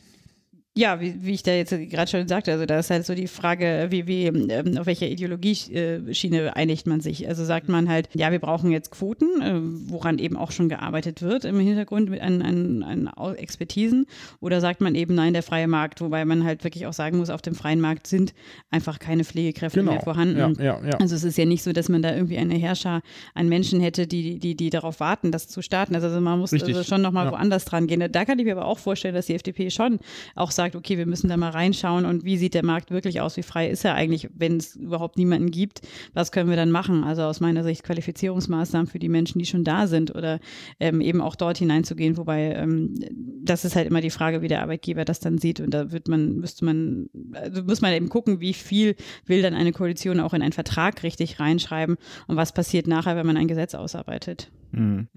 Ja, 0.74 1.02
wie, 1.02 1.14
wie 1.22 1.32
ich 1.32 1.42
da 1.42 1.52
jetzt 1.52 1.70
gerade 1.70 2.10
schon 2.10 2.26
sagte, 2.26 2.50
also 2.50 2.64
da 2.64 2.78
ist 2.78 2.88
halt 2.88 3.04
so 3.04 3.14
die 3.14 3.26
Frage, 3.26 3.88
wie, 3.90 4.06
wie 4.06 4.24
ähm, 4.24 4.78
auf 4.78 4.86
welcher 4.86 5.06
Ideologieschiene 5.06 6.56
einigt 6.56 6.86
man 6.86 7.02
sich? 7.02 7.28
Also 7.28 7.44
sagt 7.44 7.68
man 7.68 7.90
halt, 7.90 8.08
ja, 8.14 8.32
wir 8.32 8.38
brauchen 8.38 8.70
jetzt 8.70 8.90
Quoten, 8.90 9.42
äh, 9.42 9.60
woran 9.90 10.18
eben 10.18 10.38
auch 10.38 10.50
schon 10.50 10.70
gearbeitet 10.70 11.20
wird 11.20 11.44
im 11.44 11.60
Hintergrund 11.60 12.08
mit 12.08 12.22
an, 12.22 12.40
an, 12.40 12.82
an 12.82 13.34
Expertisen, 13.36 14.06
oder 14.40 14.62
sagt 14.62 14.80
man 14.80 14.94
eben, 14.94 15.14
nein, 15.14 15.34
der 15.34 15.42
freie 15.42 15.68
Markt, 15.68 16.00
wobei 16.00 16.24
man 16.24 16.42
halt 16.42 16.64
wirklich 16.64 16.86
auch 16.86 16.94
sagen 16.94 17.18
muss, 17.18 17.28
auf 17.28 17.42
dem 17.42 17.54
freien 17.54 17.82
Markt 17.82 18.06
sind 18.06 18.32
einfach 18.70 18.98
keine 18.98 19.24
Pflegekräfte 19.24 19.80
genau. 19.80 19.92
mehr 19.92 20.00
vorhanden. 20.00 20.38
Ja, 20.38 20.78
ja, 20.78 20.80
ja. 20.86 21.00
Also 21.00 21.16
es 21.16 21.24
ist 21.24 21.36
ja 21.36 21.44
nicht 21.44 21.64
so, 21.64 21.74
dass 21.74 21.90
man 21.90 22.00
da 22.00 22.14
irgendwie 22.14 22.38
eine 22.38 22.54
Herrscher 22.54 23.02
an 23.34 23.50
Menschen 23.50 23.80
hätte, 23.80 24.06
die, 24.06 24.38
die, 24.38 24.54
die 24.54 24.70
darauf 24.70 25.00
warten, 25.00 25.32
das 25.32 25.48
zu 25.48 25.60
starten. 25.60 25.94
Also 25.94 26.08
man 26.18 26.38
muss 26.38 26.54
also 26.54 26.82
schon 26.82 27.02
nochmal 27.02 27.26
ja. 27.26 27.32
woanders 27.32 27.66
dran 27.66 27.86
gehen. 27.86 28.10
Da 28.10 28.24
kann 28.24 28.38
ich 28.38 28.46
mir 28.46 28.52
aber 28.52 28.64
auch 28.64 28.78
vorstellen, 28.78 29.14
dass 29.14 29.26
die 29.26 29.34
FDP 29.34 29.68
schon 29.68 29.98
auch 30.34 30.50
sagt, 30.50 30.61
sagt, 30.62 30.76
okay, 30.76 30.96
wir 30.96 31.06
müssen 31.06 31.28
da 31.28 31.36
mal 31.36 31.50
reinschauen 31.50 32.04
und 32.04 32.24
wie 32.24 32.36
sieht 32.36 32.54
der 32.54 32.64
Markt 32.64 32.90
wirklich 32.90 33.20
aus, 33.20 33.36
wie 33.36 33.42
frei 33.42 33.68
ist 33.68 33.84
er 33.84 33.94
eigentlich, 33.94 34.28
wenn 34.34 34.56
es 34.56 34.76
überhaupt 34.76 35.18
niemanden 35.18 35.50
gibt, 35.50 35.80
was 36.14 36.30
können 36.30 36.48
wir 36.48 36.56
dann 36.56 36.70
machen? 36.70 37.04
Also 37.04 37.22
aus 37.22 37.40
meiner 37.40 37.64
Sicht 37.64 37.82
Qualifizierungsmaßnahmen 37.82 38.86
für 38.86 38.98
die 38.98 39.08
Menschen, 39.08 39.38
die 39.38 39.46
schon 39.46 39.64
da 39.64 39.86
sind 39.86 40.14
oder 40.14 40.38
ähm, 40.78 41.00
eben 41.00 41.20
auch 41.20 41.34
dort 41.34 41.58
hineinzugehen, 41.58 42.16
wobei 42.16 42.52
ähm, 42.52 42.94
das 43.42 43.64
ist 43.64 43.74
halt 43.74 43.88
immer 43.88 44.00
die 44.00 44.10
Frage, 44.10 44.42
wie 44.42 44.48
der 44.48 44.62
Arbeitgeber 44.62 45.04
das 45.04 45.20
dann 45.20 45.38
sieht 45.38 45.60
und 45.60 45.74
da 45.74 45.90
wird 45.90 46.08
man, 46.08 46.36
müsste 46.36 46.64
man, 46.64 47.08
also 47.32 47.64
muss 47.64 47.80
man 47.80 47.92
eben 47.92 48.08
gucken, 48.08 48.40
wie 48.40 48.54
viel 48.54 48.94
will 49.26 49.42
dann 49.42 49.54
eine 49.54 49.72
Koalition 49.72 50.20
auch 50.20 50.34
in 50.34 50.42
einen 50.42 50.52
Vertrag 50.52 51.02
richtig 51.02 51.40
reinschreiben 51.40 51.96
und 52.28 52.36
was 52.36 52.54
passiert 52.54 52.86
nachher, 52.86 53.16
wenn 53.16 53.26
man 53.26 53.36
ein 53.36 53.48
Gesetz 53.48 53.74
ausarbeitet. 53.74 54.50
Mhm. 54.70 55.08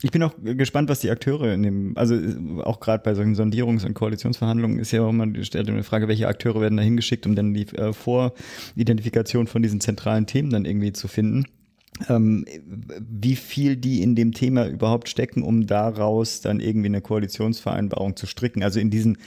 Ich 0.00 0.12
bin 0.12 0.22
auch 0.22 0.34
gespannt, 0.42 0.88
was 0.88 1.00
die 1.00 1.10
Akteure 1.10 1.52
in 1.52 1.62
dem, 1.64 1.96
also 1.96 2.14
auch 2.62 2.78
gerade 2.78 3.02
bei 3.02 3.14
solchen 3.14 3.34
Sondierungs- 3.34 3.84
und 3.84 3.94
Koalitionsverhandlungen 3.94 4.78
ist 4.78 4.92
ja 4.92 5.02
auch 5.02 5.10
immer 5.10 5.26
stellt 5.42 5.68
eine 5.68 5.82
Frage, 5.82 6.06
welche 6.06 6.28
Akteure 6.28 6.60
werden 6.60 6.76
da 6.76 6.84
hingeschickt, 6.84 7.26
um 7.26 7.34
dann 7.34 7.52
die 7.52 7.66
äh, 7.76 7.92
Voridentifikation 7.92 9.48
von 9.48 9.62
diesen 9.62 9.80
zentralen 9.80 10.26
Themen 10.26 10.50
dann 10.50 10.64
irgendwie 10.64 10.92
zu 10.92 11.08
finden. 11.08 11.46
Ähm, 12.08 12.44
wie 13.00 13.34
viel 13.34 13.76
die 13.76 14.02
in 14.02 14.14
dem 14.14 14.32
Thema 14.32 14.68
überhaupt 14.68 15.08
stecken, 15.08 15.42
um 15.42 15.66
daraus 15.66 16.40
dann 16.40 16.60
irgendwie 16.60 16.86
eine 16.86 17.00
Koalitionsvereinbarung 17.00 18.14
zu 18.14 18.26
stricken. 18.26 18.62
Also 18.62 18.78
in 18.78 18.90
diesen 18.90 19.18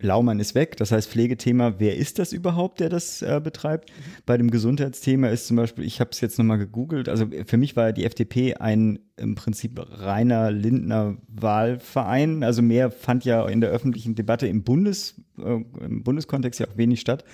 Laumann 0.00 0.38
ist 0.38 0.54
weg, 0.54 0.76
das 0.76 0.92
heißt 0.92 1.10
Pflegethema, 1.10 1.74
wer 1.78 1.96
ist 1.96 2.20
das 2.20 2.32
überhaupt, 2.32 2.78
der 2.78 2.88
das 2.88 3.20
äh, 3.20 3.40
betreibt? 3.42 3.90
Mhm. 3.90 4.22
Bei 4.26 4.36
dem 4.36 4.50
Gesundheitsthema 4.50 5.28
ist 5.28 5.48
zum 5.48 5.56
Beispiel, 5.56 5.84
ich 5.84 6.00
habe 6.00 6.10
es 6.12 6.20
jetzt 6.20 6.38
nochmal 6.38 6.58
gegoogelt, 6.58 7.08
also 7.08 7.26
für 7.46 7.56
mich 7.56 7.74
war 7.74 7.92
die 7.92 8.04
FDP 8.04 8.54
ein 8.54 9.00
im 9.16 9.34
Prinzip 9.34 9.80
reiner 9.90 10.52
Lindner 10.52 11.16
Wahlverein, 11.26 12.44
also 12.44 12.62
mehr 12.62 12.92
fand 12.92 13.24
ja 13.24 13.46
in 13.48 13.60
der 13.60 13.70
öffentlichen 13.70 14.14
Debatte 14.14 14.46
im 14.46 14.62
Bundes, 14.62 15.20
äh, 15.38 15.60
im 15.84 16.04
Bundeskontext 16.04 16.60
ja 16.60 16.68
auch 16.68 16.76
wenig 16.76 17.00
statt. 17.00 17.24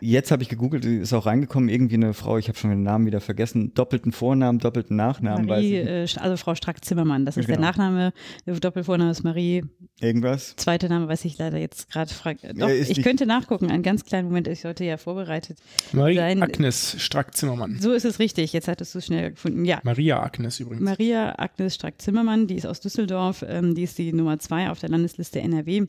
Jetzt 0.00 0.30
habe 0.30 0.42
ich 0.42 0.48
gegoogelt, 0.48 0.84
ist 0.84 1.12
auch 1.12 1.26
reingekommen, 1.26 1.68
irgendwie 1.68 1.96
eine 1.96 2.14
Frau, 2.14 2.38
ich 2.38 2.48
habe 2.48 2.58
schon 2.58 2.70
den 2.70 2.82
Namen 2.82 3.06
wieder 3.06 3.20
vergessen, 3.20 3.74
doppelten 3.74 4.12
Vornamen, 4.12 4.58
doppelten 4.58 4.96
Nachnamen. 4.96 5.46
Marie, 5.46 5.76
äh, 5.76 6.06
also 6.16 6.36
Frau 6.36 6.54
Strack-Zimmermann, 6.54 7.24
das 7.24 7.36
ist 7.36 7.46
genau. 7.46 7.58
der 7.58 7.66
Nachname, 7.66 8.12
der 8.46 8.54
Doppelvorname 8.54 9.10
ist 9.10 9.24
Marie. 9.24 9.64
Irgendwas? 10.00 10.54
Zweite 10.56 10.88
Name 10.88 11.08
weiß 11.08 11.24
ich 11.24 11.38
leider 11.38 11.58
jetzt 11.58 11.90
gerade. 11.90 12.10
Doch, 12.54 12.68
ja, 12.68 12.74
ich 12.74 13.02
könnte 13.02 13.26
nachgucken, 13.26 13.70
einen 13.70 13.82
ganz 13.82 14.04
kleinen 14.04 14.28
Moment, 14.28 14.48
ich 14.48 14.60
sollte 14.60 14.84
ja 14.84 14.96
vorbereitet 14.96 15.58
Marie 15.92 16.16
sein. 16.16 16.42
Agnes 16.42 16.96
Strack-Zimmermann. 16.98 17.78
So 17.80 17.92
ist 17.92 18.04
es 18.04 18.18
richtig, 18.18 18.52
jetzt 18.52 18.68
hattest 18.68 18.94
du 18.94 18.98
es 18.98 19.06
schnell 19.06 19.32
gefunden, 19.32 19.64
ja. 19.64 19.80
Maria 19.82 20.22
Agnes 20.22 20.60
übrigens. 20.60 20.84
Maria 20.84 21.34
Agnes 21.38 21.74
Strack-Zimmermann, 21.74 22.46
die 22.46 22.56
ist 22.56 22.66
aus 22.66 22.80
Düsseldorf, 22.80 23.44
ähm, 23.46 23.74
die 23.74 23.82
ist 23.82 23.98
die 23.98 24.12
Nummer 24.12 24.38
zwei 24.38 24.70
auf 24.70 24.78
der 24.78 24.90
Landesliste 24.90 25.40
NRW 25.40 25.86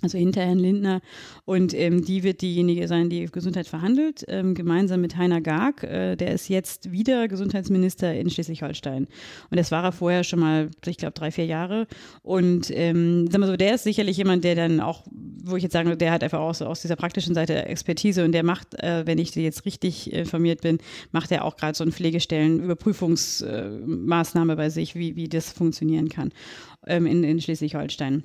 also 0.00 0.16
hinter 0.16 0.42
Herrn 0.42 0.58
Lindner. 0.58 1.00
Und 1.44 1.74
ähm, 1.74 2.04
die 2.04 2.22
wird 2.22 2.40
diejenige 2.40 2.86
sein, 2.86 3.10
die 3.10 3.26
Gesundheit 3.26 3.66
verhandelt, 3.66 4.24
ähm, 4.28 4.54
gemeinsam 4.54 5.00
mit 5.00 5.16
Heiner 5.16 5.40
Garg. 5.40 5.82
Äh, 5.82 6.14
der 6.16 6.32
ist 6.32 6.48
jetzt 6.48 6.92
wieder 6.92 7.26
Gesundheitsminister 7.26 8.14
in 8.14 8.30
Schleswig-Holstein. 8.30 9.08
Und 9.50 9.58
das 9.58 9.72
war 9.72 9.84
er 9.84 9.92
vorher 9.92 10.24
schon 10.24 10.40
mal, 10.40 10.70
ich 10.86 10.98
glaube, 10.98 11.14
drei, 11.14 11.32
vier 11.32 11.46
Jahre. 11.46 11.86
Und 12.22 12.70
ähm, 12.70 13.28
sag 13.30 13.40
mal 13.40 13.48
so, 13.48 13.56
der 13.56 13.74
ist 13.74 13.84
sicherlich 13.84 14.16
jemand, 14.16 14.44
der 14.44 14.54
dann 14.54 14.80
auch, 14.80 15.04
wo 15.10 15.56
ich 15.56 15.64
jetzt 15.64 15.72
sagen 15.72 15.88
der 15.98 16.12
hat 16.12 16.22
einfach 16.22 16.40
auch 16.40 16.54
so 16.54 16.66
aus 16.66 16.82
dieser 16.82 16.96
praktischen 16.96 17.34
Seite 17.34 17.64
Expertise 17.64 18.22
und 18.24 18.32
der 18.32 18.44
macht, 18.44 18.74
äh, 18.82 19.06
wenn 19.06 19.16
ich 19.18 19.34
jetzt 19.34 19.64
richtig 19.64 20.12
informiert 20.12 20.60
bin, 20.60 20.78
macht 21.10 21.32
er 21.32 21.44
auch 21.44 21.56
gerade 21.56 21.76
so 21.76 21.82
eine 21.82 21.92
Pflegestellen-Überprüfungsmaßnahme 21.92 24.52
äh, 24.52 24.56
bei 24.56 24.68
sich, 24.70 24.94
wie, 24.94 25.16
wie 25.16 25.28
das 25.28 25.50
funktionieren 25.50 26.08
kann 26.08 26.30
ähm, 26.86 27.06
in, 27.06 27.24
in 27.24 27.40
Schleswig-Holstein. 27.40 28.22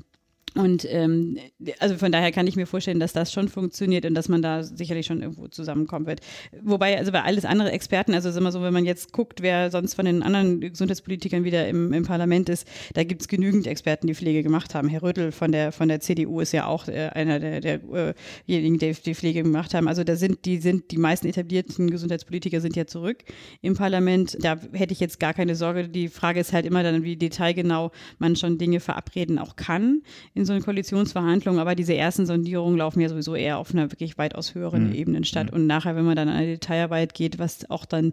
Und 0.55 0.85
ähm, 0.89 1.37
also 1.79 1.97
von 1.97 2.11
daher 2.11 2.31
kann 2.31 2.45
ich 2.45 2.55
mir 2.55 2.67
vorstellen, 2.67 2.99
dass 2.99 3.13
das 3.13 3.33
schon 3.33 3.47
funktioniert 3.47 4.05
und 4.05 4.13
dass 4.13 4.29
man 4.29 4.41
da 4.41 4.63
sicherlich 4.63 5.07
schon 5.07 5.21
irgendwo 5.21 5.47
zusammenkommen 5.47 6.05
wird. 6.05 6.21
Wobei, 6.61 6.97
also 6.97 7.11
bei 7.11 7.23
alles 7.23 7.43
andere 7.43 7.71
Experten, 7.71 8.13
also 8.13 8.29
ist 8.29 8.37
immer 8.37 8.51
so, 8.51 8.61
wenn 8.61 8.73
man 8.73 8.85
jetzt 8.85 9.13
guckt, 9.13 9.41
wer 9.41 9.71
sonst 9.71 9.95
von 9.95 10.05
den 10.05 10.21
anderen 10.21 10.61
Gesundheitspolitikern 10.61 11.43
wieder 11.43 11.67
im, 11.67 11.91
im 11.91 12.03
Parlament 12.03 12.49
ist, 12.49 12.67
da 12.93 13.03
gibt 13.03 13.21
es 13.21 13.27
genügend 13.27 13.65
Experten, 13.65 14.05
die 14.05 14.13
Pflege 14.13 14.43
gemacht 14.43 14.75
haben. 14.75 14.89
Herr 14.89 15.01
Rüttel 15.01 15.31
von 15.31 15.51
der 15.51 15.71
von 15.71 15.87
der 15.87 15.99
CDU 15.99 16.39
ist 16.39 16.51
ja 16.51 16.67
auch 16.67 16.87
äh, 16.87 17.09
einer 17.13 17.39
der, 17.39 17.59
derjenigen, 17.59 18.75
äh 18.75 18.93
die 18.93 19.01
die 19.01 19.15
Pflege 19.15 19.43
gemacht 19.43 19.73
haben. 19.73 19.87
Also 19.87 20.03
da 20.03 20.15
sind 20.15 20.45
die 20.45 20.57
sind 20.57 20.91
die 20.91 20.97
meisten 20.97 21.27
etablierten 21.27 21.89
Gesundheitspolitiker 21.89 22.61
sind 22.61 22.75
ja 22.75 22.85
zurück 22.85 23.23
im 23.61 23.75
Parlament. 23.75 24.37
Da 24.41 24.59
hätte 24.73 24.93
ich 24.93 24.99
jetzt 24.99 25.19
gar 25.19 25.33
keine 25.33 25.55
Sorge. 25.55 25.89
Die 25.89 26.09
Frage 26.09 26.39
ist 26.39 26.53
halt 26.53 26.65
immer 26.65 26.83
dann, 26.83 27.03
wie 27.03 27.15
detailgenau 27.15 27.91
man 28.19 28.35
schon 28.35 28.59
Dinge 28.59 28.79
verabreden 28.79 29.39
auch 29.39 29.55
kann 29.55 30.01
in 30.33 30.42
so 30.45 30.53
einer 30.53 30.63
Koalitionsverhandlung. 30.63 31.59
Aber 31.59 31.75
diese 31.75 31.95
ersten 31.95 32.25
Sondierungen 32.25 32.77
laufen 32.77 33.01
ja 33.01 33.09
sowieso 33.09 33.35
eher 33.35 33.57
auf 33.57 33.73
einer 33.73 33.91
wirklich 33.91 34.17
weitaus 34.17 34.55
höheren 34.55 34.89
mhm. 34.89 34.95
Ebene 34.95 35.25
statt. 35.25 35.51
Mhm. 35.51 35.55
Und 35.57 35.67
nachher, 35.67 35.95
wenn 35.95 36.05
man 36.05 36.15
dann 36.15 36.29
an 36.29 36.35
eine 36.35 36.47
Detailarbeit 36.47 37.13
geht, 37.13 37.39
was 37.39 37.69
auch 37.69 37.85
dann 37.85 38.11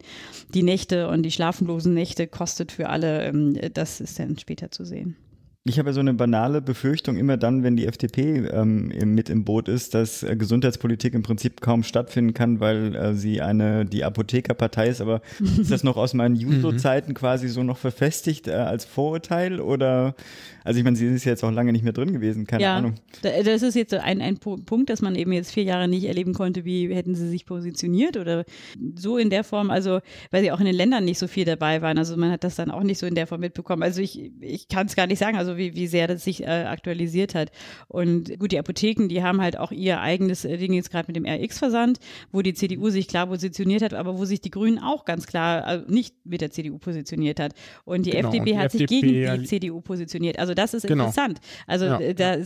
die 0.54 0.62
Nächte 0.62 1.08
und 1.08 1.22
die 1.22 1.30
schlaflosen 1.30 1.94
Nächte 1.94 2.26
kostet 2.26 2.72
für 2.72 2.88
alle, 2.88 3.24
ähm, 3.24 3.58
das 3.74 4.00
ist 4.00 4.18
dann 4.18 4.38
später 4.38 4.70
zu 4.70 4.84
sehen. 4.84 5.16
Ich 5.64 5.78
habe 5.78 5.90
ja 5.90 5.92
so 5.92 6.00
eine 6.00 6.14
banale 6.14 6.62
Befürchtung 6.62 7.18
immer 7.18 7.36
dann, 7.36 7.62
wenn 7.62 7.76
die 7.76 7.86
FDP 7.86 8.46
ähm, 8.46 8.88
mit 9.14 9.28
im 9.28 9.44
Boot 9.44 9.68
ist, 9.68 9.92
dass 9.92 10.22
äh, 10.22 10.34
Gesundheitspolitik 10.34 11.12
im 11.12 11.22
Prinzip 11.22 11.60
kaum 11.60 11.82
stattfinden 11.82 12.32
kann, 12.32 12.60
weil 12.60 12.94
äh, 12.96 13.12
sie 13.12 13.42
eine 13.42 13.84
die 13.84 14.02
Apothekerpartei 14.02 14.88
ist. 14.88 15.02
Aber 15.02 15.20
ist 15.60 15.70
das 15.70 15.84
noch 15.84 15.98
aus 15.98 16.14
meinen 16.14 16.32
mhm. 16.32 16.40
Juso-Zeiten 16.40 17.12
quasi 17.12 17.48
so 17.48 17.62
noch 17.62 17.76
verfestigt 17.76 18.48
äh, 18.48 18.52
als 18.52 18.86
Vorurteil 18.86 19.60
oder 19.60 20.14
also 20.64 20.78
ich 20.78 20.84
meine, 20.84 20.96
sie 20.96 21.06
ist 21.06 21.24
jetzt 21.24 21.44
auch 21.44 21.50
lange 21.50 21.72
nicht 21.72 21.82
mehr 21.82 21.92
drin 21.92 22.12
gewesen, 22.12 22.46
keine 22.46 22.62
ja, 22.62 22.76
Ahnung. 22.76 22.94
Das 23.22 23.62
ist 23.62 23.74
jetzt 23.74 23.94
ein, 23.94 24.20
ein 24.20 24.38
Punkt, 24.38 24.90
dass 24.90 25.02
man 25.02 25.14
eben 25.14 25.32
jetzt 25.32 25.52
vier 25.52 25.64
Jahre 25.64 25.88
nicht 25.88 26.04
erleben 26.04 26.34
konnte, 26.34 26.64
wie 26.64 26.94
hätten 26.94 27.14
sie 27.14 27.28
sich 27.28 27.46
positioniert 27.46 28.16
oder 28.16 28.44
so 28.96 29.18
in 29.18 29.30
der 29.30 29.44
Form, 29.44 29.70
also 29.70 30.00
weil 30.30 30.42
sie 30.42 30.52
auch 30.52 30.60
in 30.60 30.66
den 30.66 30.74
Ländern 30.74 31.04
nicht 31.04 31.18
so 31.18 31.26
viel 31.26 31.44
dabei 31.44 31.82
waren. 31.82 31.98
Also 31.98 32.16
man 32.16 32.30
hat 32.30 32.44
das 32.44 32.56
dann 32.56 32.70
auch 32.70 32.82
nicht 32.82 32.98
so 32.98 33.06
in 33.06 33.14
der 33.14 33.26
Form 33.26 33.40
mitbekommen. 33.40 33.82
Also 33.82 34.00
ich, 34.00 34.32
ich 34.40 34.68
kann 34.68 34.86
es 34.86 34.96
gar 34.96 35.06
nicht 35.06 35.18
sagen, 35.18 35.36
also 35.36 35.56
wie, 35.56 35.74
wie 35.74 35.86
sehr 35.86 36.06
das 36.06 36.24
sich 36.24 36.42
äh, 36.42 36.46
aktualisiert 36.46 37.34
hat. 37.34 37.50
Und 37.88 38.38
gut, 38.38 38.52
die 38.52 38.58
Apotheken, 38.58 39.08
die 39.08 39.22
haben 39.22 39.40
halt 39.40 39.58
auch 39.58 39.72
ihr 39.72 40.00
eigenes 40.00 40.44
äh, 40.44 40.56
Ding 40.56 40.72
jetzt 40.72 40.90
gerade 40.90 41.12
mit 41.12 41.16
dem 41.16 41.26
RX-Versand, 41.26 41.98
wo 42.32 42.42
die 42.42 42.54
CDU 42.54 42.90
sich 42.90 43.08
klar 43.08 43.26
positioniert 43.26 43.82
hat, 43.82 43.94
aber 43.94 44.18
wo 44.18 44.24
sich 44.24 44.40
die 44.40 44.50
Grünen 44.50 44.78
auch 44.78 45.04
ganz 45.04 45.26
klar 45.26 45.64
also 45.64 45.84
nicht 45.88 46.14
mit 46.24 46.40
der 46.40 46.50
CDU 46.50 46.78
positioniert 46.78 47.40
hat. 47.40 47.54
Und 47.84 48.06
die 48.06 48.10
genau, 48.10 48.28
FDP 48.28 48.40
und 48.40 48.46
die 48.46 48.58
hat 48.58 48.66
FDP 48.66 48.86
sich 48.86 49.00
gegen 49.00 49.40
die 49.40 49.46
CDU 49.46 49.80
positioniert. 49.80 50.38
Also 50.38 50.49
das 50.54 50.74
ist 50.74 50.86
genau. 50.86 51.04
interessant. 51.04 51.40
Also 51.66 51.86
ja. 51.86 52.00
Äh, 52.00 52.14
da, 52.14 52.36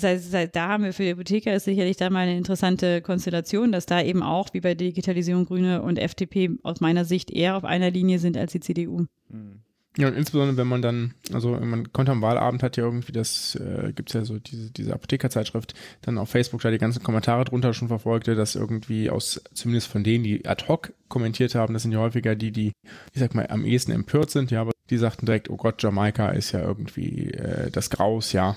da 0.46 0.68
haben 0.68 0.84
wir 0.84 0.92
für 0.92 1.04
die 1.04 1.12
Apotheker 1.12 1.54
ist 1.54 1.64
sicherlich 1.64 1.96
da 1.96 2.10
mal 2.10 2.20
eine 2.20 2.36
interessante 2.36 3.00
Konstellation, 3.00 3.72
dass 3.72 3.86
da 3.86 4.02
eben 4.02 4.22
auch 4.22 4.48
wie 4.52 4.60
bei 4.60 4.74
Digitalisierung 4.74 5.46
Grüne 5.46 5.82
und 5.82 5.98
FDP 5.98 6.50
aus 6.62 6.80
meiner 6.80 7.04
Sicht 7.04 7.30
eher 7.30 7.56
auf 7.56 7.64
einer 7.64 7.90
Linie 7.90 8.18
sind 8.18 8.36
als 8.36 8.52
die 8.52 8.60
CDU. 8.60 9.06
Mhm. 9.28 9.64
Ja, 9.96 10.08
und 10.08 10.14
insbesondere, 10.14 10.56
wenn 10.56 10.66
man 10.66 10.82
dann, 10.82 11.14
also 11.32 11.50
man 11.52 11.92
konnte 11.92 12.10
am 12.10 12.20
Wahlabend 12.20 12.64
hat 12.64 12.76
ja 12.76 12.82
irgendwie 12.82 13.12
das, 13.12 13.54
äh, 13.54 13.92
gibt 13.92 14.10
es 14.10 14.14
ja 14.14 14.24
so 14.24 14.40
diese, 14.40 14.72
diese 14.72 14.92
Apothekerzeitschrift, 14.92 15.74
dann 16.02 16.18
auf 16.18 16.30
Facebook 16.30 16.62
da 16.62 16.72
die 16.72 16.78
ganzen 16.78 17.04
Kommentare 17.04 17.44
drunter 17.44 17.72
schon 17.74 17.86
verfolgte, 17.86 18.34
dass 18.34 18.56
irgendwie 18.56 19.08
aus, 19.08 19.40
zumindest 19.54 19.86
von 19.86 20.02
denen, 20.02 20.24
die 20.24 20.46
ad 20.46 20.66
hoc 20.66 20.92
kommentiert 21.06 21.54
haben, 21.54 21.74
das 21.74 21.82
sind 21.82 21.92
ja 21.92 22.00
häufiger 22.00 22.34
die, 22.34 22.50
die, 22.50 22.72
ich 23.12 23.20
sag 23.20 23.36
mal, 23.36 23.46
am 23.46 23.64
ehesten 23.64 23.92
empört 23.92 24.30
sind, 24.30 24.50
ja, 24.50 24.62
aber 24.62 24.73
die 24.90 24.98
sagten 24.98 25.26
direkt, 25.26 25.50
oh 25.50 25.56
Gott, 25.56 25.82
Jamaika 25.82 26.30
ist 26.30 26.52
ja 26.52 26.60
irgendwie 26.60 27.30
äh, 27.30 27.70
das 27.70 27.90
Graus, 27.90 28.32
ja, 28.32 28.56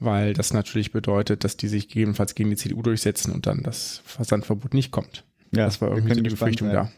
weil 0.00 0.32
das 0.32 0.52
natürlich 0.52 0.92
bedeutet, 0.92 1.44
dass 1.44 1.56
die 1.56 1.68
sich 1.68 1.88
gegebenenfalls 1.88 2.34
gegen 2.34 2.50
die 2.50 2.56
CDU 2.56 2.82
durchsetzen 2.82 3.32
und 3.32 3.46
dann 3.46 3.62
das 3.62 4.02
Versandverbot 4.04 4.74
nicht 4.74 4.90
kommt. 4.90 5.24
Ja, 5.54 5.64
das 5.64 5.80
war 5.80 5.90
irgendwie 5.90 6.14
so 6.14 6.20
die 6.20 6.30
Befürchtung 6.30 6.70
da. 6.70 6.90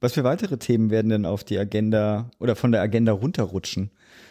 Was 0.00 0.14
für 0.14 0.24
weitere 0.24 0.56
Themen 0.56 0.90
werden 0.90 1.10
denn 1.10 1.26
auf 1.26 1.44
die 1.44 1.58
Agenda 1.58 2.30
oder 2.38 2.56
von 2.56 2.72
der 2.72 2.80
Agenda 2.80 3.12
runterrutschen? 3.12 3.90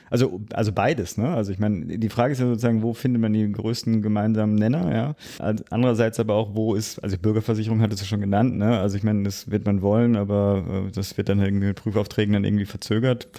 Also, 0.09 0.41
also 0.53 0.71
beides, 0.71 1.17
ne? 1.17 1.29
Also 1.29 1.51
ich 1.51 1.59
meine, 1.59 1.99
die 1.99 2.09
Frage 2.09 2.33
ist 2.33 2.39
ja 2.39 2.47
sozusagen, 2.47 2.81
wo 2.81 2.95
findet 2.95 3.21
man 3.21 3.33
die 3.33 3.51
größten 3.51 4.01
gemeinsamen 4.01 4.55
Nenner, 4.55 4.91
ja? 4.91 5.15
Andererseits 5.69 6.19
aber 6.19 6.33
auch, 6.33 6.55
wo 6.55 6.73
ist, 6.73 6.97
also 7.03 7.19
Bürgerversicherung 7.19 7.81
hat 7.81 7.93
es 7.93 7.99
ja 7.99 8.07
schon 8.07 8.19
genannt, 8.19 8.57
ne? 8.57 8.79
Also 8.79 8.97
ich 8.97 9.03
meine, 9.03 9.21
das 9.23 9.51
wird 9.51 9.67
man 9.67 9.83
wollen, 9.83 10.15
aber 10.15 10.87
äh, 10.87 10.91
das 10.91 11.15
wird 11.17 11.29
dann 11.29 11.39
irgendwie 11.39 11.67
mit 11.67 11.75
Prüfaufträgen 11.75 12.33
dann 12.33 12.43
irgendwie 12.43 12.65
verzögert 12.65 13.31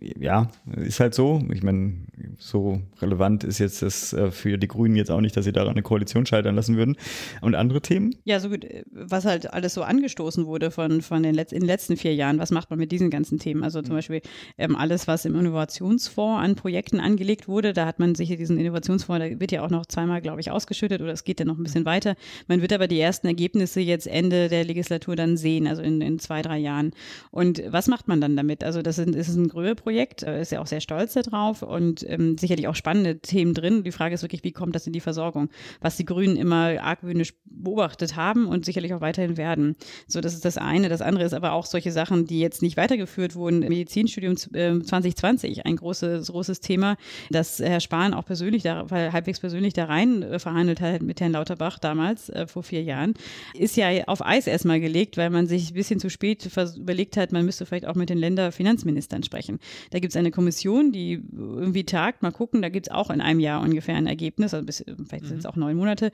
ja, 0.00 0.48
ist 0.76 1.00
halt 1.00 1.14
so. 1.14 1.42
Ich 1.52 1.62
meine, 1.62 1.94
so 2.36 2.80
relevant 3.00 3.42
ist 3.44 3.58
jetzt 3.58 3.80
das 3.80 4.12
äh, 4.12 4.30
für 4.30 4.58
die 4.58 4.68
Grünen 4.68 4.96
jetzt 4.96 5.10
auch 5.10 5.20
nicht, 5.20 5.36
dass 5.36 5.46
sie 5.46 5.52
daran 5.52 5.72
eine 5.72 5.82
Koalition 5.82 6.26
scheitern 6.26 6.54
lassen 6.56 6.76
würden. 6.76 6.96
Und 7.40 7.54
andere 7.54 7.80
Themen? 7.80 8.14
Ja, 8.24 8.38
so 8.38 8.50
gut, 8.50 8.66
was 8.90 9.24
halt 9.24 9.52
alles 9.52 9.74
so 9.74 9.82
angestoßen 9.82 10.44
wurde 10.44 10.70
von, 10.70 11.00
von 11.00 11.22
den, 11.22 11.34
Letz 11.34 11.52
in 11.52 11.60
den 11.60 11.66
letzten 11.66 11.96
vier 11.96 12.14
Jahren, 12.14 12.38
was 12.38 12.50
macht 12.50 12.68
man 12.68 12.78
mit 12.78 12.92
diesen 12.92 13.08
ganzen 13.08 13.38
Themen? 13.38 13.64
Also 13.64 13.80
zum 13.80 13.94
mhm. 13.94 13.98
Beispiel 13.98 14.20
ähm, 14.58 14.76
alles, 14.76 15.08
was 15.08 15.24
im 15.24 15.34
Innovationsfonds 15.34 16.44
an 16.44 16.54
Projekten 16.54 17.00
angelegt 17.00 17.48
wurde, 17.48 17.72
da 17.72 17.86
hat 17.86 17.98
man 17.98 18.14
sich 18.14 18.28
diesen 18.28 18.58
Innovationsfonds, 18.58 19.24
da 19.24 19.40
wird 19.40 19.52
ja 19.52 19.64
auch 19.64 19.70
noch 19.70 19.86
zweimal, 19.86 20.20
glaube 20.20 20.40
ich, 20.40 20.50
ausgeschüttet 20.50 21.00
oder 21.00 21.12
es 21.12 21.24
geht 21.24 21.40
dann 21.40 21.46
noch 21.46 21.56
ein 21.56 21.64
bisschen 21.64 21.86
weiter. 21.86 22.14
Man 22.46 22.60
wird 22.60 22.74
aber 22.74 22.88
die 22.88 23.00
ersten 23.00 23.26
Ergebnisse 23.26 23.80
jetzt 23.80 24.06
Ende 24.06 24.48
der 24.48 24.64
Legislatur 24.64 25.16
dann 25.16 25.38
sehen, 25.38 25.66
also 25.66 25.80
in, 25.80 26.02
in 26.02 26.18
zwei, 26.18 26.42
drei 26.42 26.58
Jahren. 26.58 26.92
Und 27.30 27.62
was 27.68 27.88
macht 27.88 28.06
man 28.06 28.20
dann 28.20 28.36
damit? 28.36 28.62
Also 28.62 28.82
das 28.82 28.98
ist, 28.98 29.14
ist 29.14 29.34
ein 29.34 29.48
größeres 29.48 29.77
Projekt, 29.78 30.22
äh, 30.22 30.40
ist 30.40 30.52
ja 30.52 30.60
auch 30.60 30.66
sehr 30.66 30.80
stolz 30.80 31.14
darauf 31.14 31.62
und 31.62 32.04
ähm, 32.08 32.36
sicherlich 32.38 32.68
auch 32.68 32.74
spannende 32.74 33.18
Themen 33.18 33.54
drin. 33.54 33.84
Die 33.84 33.92
Frage 33.92 34.14
ist 34.14 34.22
wirklich, 34.22 34.44
wie 34.44 34.52
kommt 34.52 34.74
das 34.74 34.86
in 34.86 34.92
die 34.92 35.00
Versorgung? 35.00 35.48
Was 35.80 35.96
die 35.96 36.04
Grünen 36.04 36.36
immer 36.36 36.80
argwöhnisch 36.80 37.34
beobachtet 37.44 38.16
haben 38.16 38.46
und 38.46 38.64
sicherlich 38.64 38.94
auch 38.94 39.00
weiterhin 39.00 39.36
werden. 39.36 39.76
So, 40.06 40.20
das 40.20 40.34
ist 40.34 40.44
das 40.44 40.58
eine. 40.58 40.88
Das 40.88 41.00
andere 41.00 41.24
ist 41.24 41.32
aber 41.32 41.52
auch 41.52 41.66
solche 41.66 41.92
Sachen, 41.92 42.26
die 42.26 42.40
jetzt 42.40 42.62
nicht 42.62 42.76
weitergeführt 42.76 43.34
wurden. 43.34 43.60
Medizinstudium 43.60 44.34
äh, 44.52 44.80
2020, 44.80 45.66
ein 45.66 45.76
großes, 45.76 46.28
großes 46.28 46.60
Thema, 46.60 46.96
das 47.30 47.58
Herr 47.58 47.80
Spahn 47.80 48.14
auch 48.14 48.24
persönlich 48.24 48.62
da, 48.62 48.86
halbwegs 48.90 49.40
persönlich 49.40 49.72
da 49.72 49.84
rein 49.84 50.22
äh, 50.22 50.38
verhandelt 50.38 50.80
hat 50.80 51.02
mit 51.02 51.20
Herrn 51.20 51.32
Lauterbach 51.32 51.78
damals, 51.78 52.28
äh, 52.28 52.46
vor 52.46 52.62
vier 52.62 52.82
Jahren, 52.82 53.14
ist 53.54 53.76
ja 53.76 53.88
auf 54.06 54.24
Eis 54.24 54.46
erstmal 54.46 54.80
gelegt, 54.80 55.16
weil 55.16 55.30
man 55.30 55.46
sich 55.46 55.70
ein 55.70 55.74
bisschen 55.74 56.00
zu 56.00 56.10
spät 56.10 56.48
überlegt 56.76 57.16
hat, 57.16 57.32
man 57.32 57.44
müsste 57.44 57.66
vielleicht 57.66 57.86
auch 57.86 57.94
mit 57.94 58.10
den 58.10 58.18
Länderfinanzministern 58.18 59.22
sprechen. 59.22 59.58
Da 59.90 59.98
gibt 59.98 60.12
es 60.12 60.16
eine 60.16 60.30
Kommission, 60.30 60.92
die 60.92 61.22
irgendwie 61.36 61.84
tagt, 61.84 62.22
mal 62.22 62.32
gucken, 62.32 62.62
da 62.62 62.68
gibt 62.68 62.88
es 62.88 62.92
auch 62.92 63.10
in 63.10 63.20
einem 63.20 63.40
Jahr 63.40 63.62
ungefähr 63.62 63.96
ein 63.96 64.06
Ergebnis, 64.06 64.54
also 64.54 64.64
bis, 64.64 64.84
vielleicht 65.08 65.26
sind 65.26 65.38
es 65.38 65.44
mhm. 65.44 65.50
auch 65.50 65.56
neun 65.56 65.76
Monate, 65.76 66.10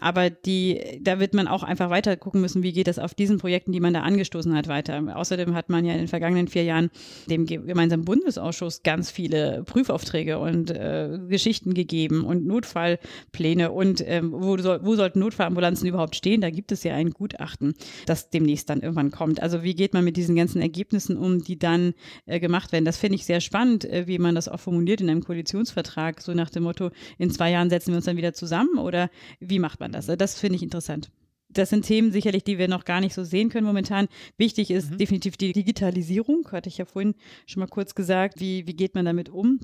aber 0.00 0.30
die, 0.30 1.00
da 1.00 1.20
wird 1.20 1.34
man 1.34 1.48
auch 1.48 1.62
einfach 1.62 1.90
weiter 1.90 2.16
gucken 2.16 2.40
müssen, 2.40 2.62
wie 2.62 2.72
geht 2.72 2.86
das 2.86 2.98
auf 2.98 3.14
diesen 3.14 3.38
Projekten, 3.38 3.72
die 3.72 3.80
man 3.80 3.94
da 3.94 4.00
angestoßen 4.00 4.54
hat, 4.54 4.68
weiter. 4.68 5.16
Außerdem 5.16 5.54
hat 5.54 5.68
man 5.68 5.84
ja 5.84 5.92
in 5.92 5.98
den 5.98 6.08
vergangenen 6.08 6.48
vier 6.48 6.64
Jahren 6.64 6.90
dem 7.28 7.46
gemeinsamen 7.46 8.04
Bundesausschuss 8.04 8.82
ganz 8.82 9.10
viele 9.10 9.62
Prüfaufträge 9.64 10.38
und 10.38 10.70
äh, 10.70 11.18
Geschichten 11.28 11.74
gegeben 11.74 12.24
und 12.24 12.46
Notfallpläne 12.46 13.70
und 13.70 14.02
ähm, 14.06 14.32
wo, 14.32 14.56
soll, 14.58 14.80
wo 14.82 14.96
sollten 14.96 15.20
Notfallambulanzen 15.20 15.88
überhaupt 15.88 16.16
stehen? 16.16 16.40
Da 16.40 16.50
gibt 16.50 16.72
es 16.72 16.84
ja 16.84 16.94
ein 16.94 17.10
Gutachten, 17.10 17.74
das 18.06 18.30
demnächst 18.30 18.70
dann 18.70 18.80
irgendwann 18.80 19.10
kommt. 19.10 19.42
Also 19.42 19.62
wie 19.62 19.74
geht 19.74 19.94
man 19.94 20.04
mit 20.04 20.16
diesen 20.16 20.36
ganzen 20.36 20.60
Ergebnissen 20.60 21.16
um, 21.16 21.42
die 21.42 21.58
dann 21.58 21.94
äh, 22.26 22.40
gemacht 22.40 22.72
werden? 22.72 22.84
Das 22.84 22.97
finde 22.98 23.16
ich 23.16 23.24
sehr 23.24 23.40
spannend, 23.40 23.84
äh, 23.84 24.06
wie 24.06 24.18
man 24.18 24.34
das 24.34 24.48
auch 24.48 24.60
formuliert 24.60 25.00
in 25.00 25.10
einem 25.10 25.24
Koalitionsvertrag, 25.24 26.20
so 26.20 26.34
nach 26.34 26.50
dem 26.50 26.64
Motto, 26.64 26.90
in 27.18 27.30
zwei 27.30 27.50
Jahren 27.50 27.70
setzen 27.70 27.92
wir 27.92 27.96
uns 27.96 28.04
dann 28.04 28.16
wieder 28.16 28.34
zusammen 28.34 28.78
oder 28.78 29.10
wie 29.40 29.58
macht 29.58 29.80
man 29.80 29.92
das? 29.92 30.08
Also 30.08 30.16
das 30.16 30.38
finde 30.38 30.56
ich 30.56 30.62
interessant. 30.62 31.10
Das 31.50 31.70
sind 31.70 31.86
Themen 31.86 32.12
sicherlich, 32.12 32.44
die 32.44 32.58
wir 32.58 32.68
noch 32.68 32.84
gar 32.84 33.00
nicht 33.00 33.14
so 33.14 33.24
sehen 33.24 33.48
können 33.48 33.66
momentan. 33.66 34.08
Wichtig 34.36 34.70
ist 34.70 34.90
mhm. 34.90 34.98
definitiv 34.98 35.36
die 35.38 35.52
Digitalisierung, 35.52 36.46
hatte 36.52 36.68
ich 36.68 36.76
ja 36.76 36.84
vorhin 36.84 37.14
schon 37.46 37.60
mal 37.60 37.66
kurz 37.66 37.94
gesagt. 37.94 38.38
Wie, 38.38 38.66
wie 38.66 38.74
geht 38.74 38.94
man 38.94 39.06
damit 39.06 39.30
um? 39.30 39.60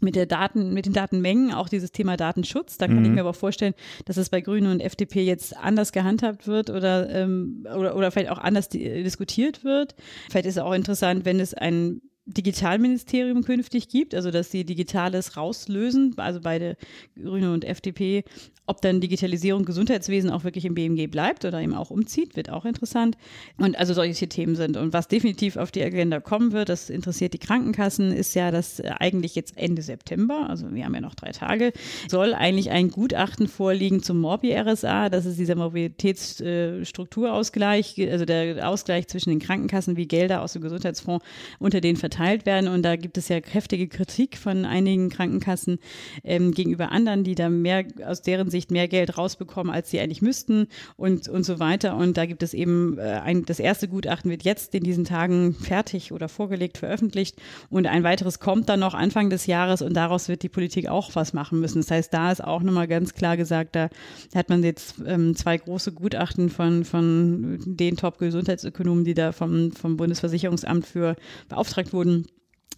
mit 0.00 0.14
der 0.14 0.26
Daten, 0.26 0.74
mit 0.74 0.86
den 0.86 0.92
Datenmengen, 0.92 1.52
auch 1.52 1.68
dieses 1.68 1.92
Thema 1.92 2.16
Datenschutz. 2.16 2.78
Da 2.78 2.86
kann 2.86 3.00
mhm. 3.00 3.04
ich 3.04 3.10
mir 3.10 3.20
aber 3.20 3.34
vorstellen, 3.34 3.74
dass 4.04 4.16
es 4.16 4.30
bei 4.30 4.40
Grünen 4.40 4.70
und 4.70 4.80
FDP 4.80 5.24
jetzt 5.24 5.56
anders 5.56 5.92
gehandhabt 5.92 6.46
wird 6.46 6.70
oder, 6.70 7.10
ähm, 7.10 7.66
oder, 7.76 7.96
oder 7.96 8.10
vielleicht 8.10 8.30
auch 8.30 8.38
anders 8.38 8.68
diskutiert 8.68 9.64
wird. 9.64 9.94
Vielleicht 10.30 10.46
ist 10.46 10.56
es 10.56 10.62
auch 10.62 10.72
interessant, 10.72 11.24
wenn 11.24 11.40
es 11.40 11.54
ein 11.54 12.00
Digitalministerium 12.28 13.42
künftig 13.42 13.88
gibt, 13.88 14.14
also 14.14 14.30
dass 14.30 14.50
sie 14.50 14.64
Digitales 14.64 15.38
rauslösen, 15.38 16.12
also 16.18 16.40
beide 16.42 16.76
Grüne 17.16 17.50
und 17.52 17.64
FDP, 17.64 18.24
ob 18.66 18.82
dann 18.82 19.00
Digitalisierung 19.00 19.64
Gesundheitswesen 19.64 20.28
auch 20.28 20.44
wirklich 20.44 20.66
im 20.66 20.74
BMG 20.74 21.10
bleibt 21.10 21.46
oder 21.46 21.62
eben 21.62 21.72
auch 21.72 21.90
umzieht, 21.90 22.36
wird 22.36 22.50
auch 22.50 22.66
interessant. 22.66 23.16
Und 23.56 23.78
also 23.78 23.94
solche 23.94 24.28
Themen 24.28 24.56
sind. 24.56 24.76
Und 24.76 24.92
was 24.92 25.08
definitiv 25.08 25.56
auf 25.56 25.70
die 25.70 25.82
Agenda 25.82 26.20
kommen 26.20 26.52
wird, 26.52 26.68
das 26.68 26.90
interessiert 26.90 27.32
die 27.32 27.38
Krankenkassen, 27.38 28.12
ist 28.12 28.34
ja, 28.34 28.50
dass 28.50 28.82
eigentlich 28.82 29.34
jetzt 29.34 29.56
Ende 29.56 29.80
September, 29.80 30.50
also 30.50 30.70
wir 30.70 30.84
haben 30.84 30.94
ja 30.94 31.00
noch 31.00 31.14
drei 31.14 31.32
Tage, 31.32 31.72
soll 32.08 32.34
eigentlich 32.34 32.68
ein 32.68 32.90
Gutachten 32.90 33.48
vorliegen 33.48 34.02
zum 34.02 34.20
Morbi-RSA. 34.20 35.08
Das 35.08 35.24
ist 35.24 35.38
dieser 35.38 35.54
Mobilitätsstrukturausgleich, 35.54 37.94
also 38.10 38.26
der 38.26 38.68
Ausgleich 38.68 39.08
zwischen 39.08 39.30
den 39.30 39.38
Krankenkassen, 39.38 39.96
wie 39.96 40.06
Gelder 40.06 40.42
aus 40.42 40.52
dem 40.52 40.60
Gesundheitsfonds 40.60 41.24
unter 41.58 41.80
den 41.80 41.96
verteilt 41.96 42.17
verteilt 42.18 42.46
werden. 42.46 42.68
Und 42.68 42.82
da 42.82 42.96
gibt 42.96 43.16
es 43.16 43.28
ja 43.28 43.40
kräftige 43.40 43.88
Kritik 43.88 44.36
von 44.36 44.64
einigen 44.64 45.08
Krankenkassen 45.08 45.78
ähm, 46.24 46.50
gegenüber 46.52 46.90
anderen, 46.90 47.22
die 47.22 47.34
da 47.34 47.48
mehr 47.48 47.84
aus 48.04 48.22
deren 48.22 48.50
Sicht 48.50 48.70
mehr 48.70 48.88
Geld 48.88 49.16
rausbekommen, 49.16 49.72
als 49.72 49.90
sie 49.90 50.00
eigentlich 50.00 50.22
müssten 50.22 50.66
und, 50.96 51.28
und 51.28 51.44
so 51.44 51.60
weiter. 51.60 51.96
Und 51.96 52.16
da 52.16 52.26
gibt 52.26 52.42
es 52.42 52.54
eben 52.54 52.98
äh, 52.98 53.20
ein, 53.22 53.44
das 53.44 53.60
erste 53.60 53.88
Gutachten 53.88 54.30
wird 54.30 54.42
jetzt 54.42 54.74
in 54.74 54.82
diesen 54.82 55.04
Tagen 55.04 55.54
fertig 55.54 56.12
oder 56.12 56.28
vorgelegt, 56.28 56.78
veröffentlicht. 56.78 57.36
Und 57.70 57.86
ein 57.86 58.02
weiteres 58.02 58.40
kommt 58.40 58.68
dann 58.68 58.80
noch 58.80 58.94
Anfang 58.94 59.30
des 59.30 59.46
Jahres 59.46 59.82
und 59.82 59.94
daraus 59.94 60.28
wird 60.28 60.42
die 60.42 60.48
Politik 60.48 60.88
auch 60.88 61.14
was 61.14 61.32
machen 61.32 61.60
müssen. 61.60 61.80
Das 61.80 61.90
heißt, 61.90 62.12
da 62.12 62.32
ist 62.32 62.42
auch 62.42 62.62
nochmal 62.62 62.88
ganz 62.88 63.14
klar 63.14 63.36
gesagt, 63.36 63.76
da 63.76 63.88
hat 64.34 64.48
man 64.48 64.64
jetzt 64.64 64.96
ähm, 65.06 65.36
zwei 65.36 65.56
große 65.56 65.92
Gutachten 65.92 66.50
von, 66.50 66.84
von 66.84 67.58
den 67.64 67.96
Top-Gesundheitsökonomen, 67.96 69.04
die 69.04 69.14
da 69.14 69.32
vom, 69.32 69.70
vom 69.72 69.96
Bundesversicherungsamt 69.96 70.86
für 70.86 71.14
beauftragt 71.48 71.92
wurden. 71.92 72.07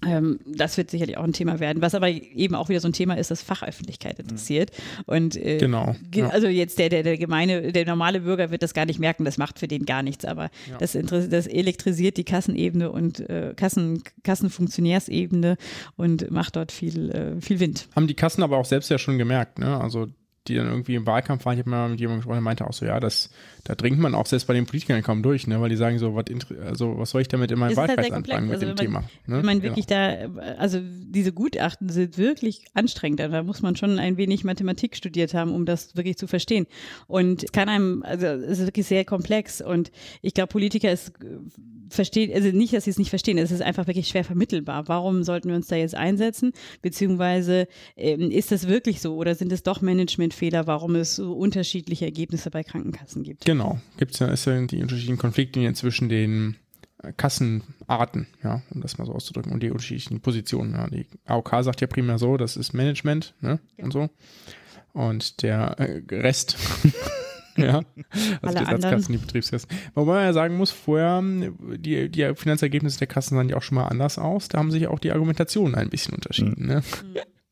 Ähm, 0.03 0.41
das 0.47 0.79
wird 0.79 0.91
sicherlich 0.91 1.19
auch 1.19 1.25
ein 1.25 1.35
Thema 1.35 1.61
werden, 1.61 1.83
was 1.83 1.95
aber 1.95 2.09
eben 2.09 2.55
auch 2.55 2.71
wieder 2.71 2.81
so 2.81 2.89
ein 2.89 2.95
Thema 2.95 3.19
ist, 3.19 3.31
das 3.31 3.43
Fachöffentlichkeit 3.43 4.19
interessiert. 4.19 4.71
Und 5.05 5.37
äh, 5.37 5.59
Genau, 5.59 5.95
ge- 6.11 6.23
ja. 6.23 6.31
also 6.31 6.47
jetzt 6.49 6.79
der, 6.79 6.89
der, 6.89 7.03
der 7.03 7.19
gemeine, 7.19 7.71
der 7.71 7.85
normale 7.85 8.21
Bürger 8.21 8.51
wird 8.51 8.63
das 8.63 8.73
gar 8.73 8.87
nicht 8.87 8.99
merken, 8.99 9.27
das 9.27 9.37
macht 9.37 9.59
für 9.59 9.69
den 9.69 9.85
gar 9.85 10.03
nichts, 10.03 10.25
aber 10.25 10.45
Ja. 10.71 10.79
das, 10.79 10.93
das 11.03 11.47
elektrisiert 11.47 12.17
die 12.17 12.25
Kassenebene 12.25 12.91
und 12.91 13.21
äh, 13.29 13.53
Kassen, 13.55 14.03
Kassenfunktionärsebene 14.25 15.57
und 15.97 16.31
macht 16.31 16.57
dort 16.57 16.73
viel, 16.73 17.11
äh, 17.11 17.41
viel 17.41 17.61
Wind. 17.61 17.87
Haben 17.95 18.07
die 18.07 18.15
Kassen 18.15 18.43
aber 18.43 18.57
auch 18.57 18.65
selbst 18.65 18.91
ja 18.91 18.99
schon 18.99 19.19
gemerkt, 19.19 19.59
ne? 19.59 19.79
Also 19.81 20.07
die 20.49 20.55
dann 20.55 20.69
irgendwie 20.69 20.95
im 20.95 21.07
Wahlkampf 21.07 21.45
waren, 21.45 21.53
ich 21.55 21.59
habe 21.61 21.69
mal 21.71 21.89
mit 21.91 22.01
jemandem 22.01 22.21
gesprochen, 22.21 22.37
der 22.37 22.43
meinte 22.43 22.67
auch 22.67 22.73
so, 22.73 22.87
ja, 22.87 22.99
das, 22.99 23.31
da 23.65 23.75
dringt 23.75 23.99
man 23.99 24.15
auch 24.15 24.25
selbst 24.25 24.47
bei 24.47 24.55
den 24.55 24.65
Politikern 24.65 25.03
kaum 25.03 25.23
durch, 25.23 25.47
ne? 25.47 25.61
Weil 25.61 25.69
die 25.69 25.77
sagen 25.77 25.99
so, 25.99 26.15
was, 26.15 26.25
also, 26.67 26.97
was 26.99 27.11
soll 27.11 27.21
ich 27.21 27.29
damit 27.29 27.51
in 27.51 27.59
meinem 27.59 27.77
halt 27.77 27.89
Wahlkreis 27.91 28.09
komplex. 28.09 28.39
anfangen 28.39 28.47
mit 28.49 28.55
Also 28.55 28.67
dem 28.67 28.71
wenn 28.71 28.77
Thema? 28.77 29.01
man- 29.01 29.09
Ne? 29.27 29.37
Wenn 29.39 29.47
man 29.47 29.61
Genau. 29.61 29.71
wirklich 29.77 29.87
da, 29.87 30.55
also 30.57 30.81
diese 30.83 31.33
Gutachten 31.35 31.91
sind 31.91 32.17
wirklich 32.17 32.65
anstrengend. 32.73 33.21
Da 33.21 33.43
muss 33.43 33.61
man 33.61 33.77
schon 33.77 33.99
ein 33.99 34.17
wenig 34.17 34.43
Mathematik 34.45 34.97
studiert 34.97 35.35
haben, 35.35 35.53
um 35.53 35.67
das 35.67 35.95
wirklich 35.95 36.17
zu 36.17 36.27
verstehen. 36.27 36.67
Und 37.07 37.45
es 37.45 37.53
kann 37.53 37.69
einem, 37.69 38.03
also 38.03 38.27
es 38.27 38.61
ist 38.61 38.67
wirklich 38.67 38.87
sehr 38.87 39.05
komplex. 39.05 39.61
Und 39.61 39.93
ich 40.23 40.33
glaube, 40.33 40.49
Politiker 40.49 40.91
ist 40.91 41.13
verstehen, 41.91 42.33
also 42.35 42.49
nicht, 42.57 42.73
dass 42.73 42.85
sie 42.85 42.91
es 42.91 42.99
nicht 42.99 43.11
verstehen, 43.11 43.39
es 43.39 43.51
ist 43.51 43.63
einfach 43.63 43.87
wirklich 43.87 44.09
schwer 44.09 44.25
vermittelbar. 44.25 44.89
Warum 44.89 45.23
sollten 45.23 45.49
wir 45.49 45.57
uns 45.57 45.67
da 45.67 45.77
jetzt 45.77 45.95
einsetzen? 45.95 46.53
Beziehungsweise 46.83 47.69
ähm, 47.97 48.31
ist 48.31 48.53
das 48.53 48.69
wirklich 48.69 49.01
so 49.01 49.17
oder 49.17 49.35
sind 49.35 49.53
es 49.53 49.63
doch 49.63 49.81
Managementfehler, 49.81 50.67
warum 50.67 50.95
es 50.95 51.17
so 51.17 51.33
unterschiedliche 51.33 52.05
Ergebnisse 52.05 52.51
bei 52.51 52.63
Krankenkassen 52.63 53.23
gibt? 53.23 53.45
Genau, 53.45 53.81
gibt 53.99 54.15
es 54.15 54.21
ja, 54.21 54.29
ist 54.29 54.47
ja 54.47 54.61
die 54.67 54.83
unterschiedlichen 54.83 55.19
Konfliktlinien 55.19 55.75
zwischen 55.75 56.09
den 56.09 56.57
äh, 57.03 57.13
Kassenarten, 57.13 58.27
ja, 58.43 58.63
um 58.71 58.81
das 58.81 58.99
mal 58.99 59.07
so 59.07 59.13
auszudrücken, 59.13 59.53
und 59.53 59.63
die 59.63 59.71
unterschiedlichen 59.71 60.21
Positionen. 60.21 60.73
Ja. 60.73 60.87
Die 60.89 61.07
AOK 61.27 61.63
sagt 61.63 61.81
ja 61.81 61.87
primär 61.87 62.19
so, 62.19 62.37
das 62.37 62.57
ist 62.57 62.73
Management, 62.73 63.35
ne, 63.41 63.61
und 63.79 63.93
so. 63.93 64.09
Und 64.93 65.43
der 65.43 65.79
äh, 65.79 66.03
Rest, 66.11 66.57
ja, 67.57 67.83
also 68.43 68.59
Alle 68.59 68.67
die 68.67 68.73
Ersatzkassen, 68.73 69.13
die 69.13 69.19
Betriebskassen. 69.19 69.69
Wobei 69.95 70.15
man 70.15 70.25
ja 70.25 70.33
sagen 70.33 70.57
muss, 70.57 70.71
vorher, 70.71 71.23
die, 71.23 72.09
die 72.09 72.33
Finanzergebnisse 72.35 72.99
der 72.99 73.07
Kassen 73.07 73.37
sahen 73.37 73.49
ja 73.49 73.57
auch 73.57 73.63
schon 73.63 73.77
mal 73.77 73.87
anders 73.87 74.19
aus. 74.19 74.49
Da 74.49 74.59
haben 74.59 74.71
sich 74.71 74.87
auch 74.89 74.99
die 74.99 75.13
Argumentationen 75.13 75.75
ein 75.75 75.91
bisschen 75.91 76.15
unterschieden, 76.15 76.67
ne, 76.67 76.83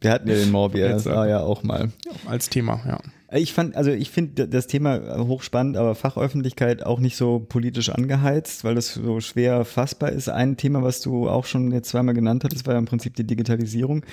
Wir 0.00 0.12
hatten 0.12 0.28
ja 0.28 0.36
den 0.36 0.52
Morbier, 0.52 0.90
das 0.90 1.04
Jetzt, 1.06 1.14
war 1.14 1.26
ja 1.26 1.40
auch 1.40 1.64
mal. 1.64 1.90
als 2.26 2.48
Thema, 2.48 2.80
ja. 2.86 3.00
Ich 3.36 3.52
fand, 3.52 3.76
also 3.76 3.90
ich 3.90 4.10
finde 4.10 4.48
das 4.48 4.68
Thema 4.68 5.18
hochspannend, 5.26 5.76
aber 5.76 5.94
Fachöffentlichkeit 5.94 6.86
auch 6.86 6.98
nicht 6.98 7.16
so 7.16 7.40
politisch 7.40 7.90
angeheizt, 7.90 8.64
weil 8.64 8.74
das 8.74 8.94
so 8.94 9.20
schwer 9.20 9.64
fassbar 9.64 10.12
ist. 10.12 10.30
Ein 10.30 10.56
Thema, 10.56 10.82
was 10.82 11.02
du 11.02 11.28
auch 11.28 11.44
schon 11.44 11.72
jetzt 11.72 11.90
zweimal 11.90 12.14
genannt 12.14 12.44
hattest, 12.44 12.66
war 12.66 12.74
ja 12.74 12.78
im 12.78 12.86
Prinzip 12.86 13.16
die 13.16 13.26
Digitalisierung. 13.26 14.04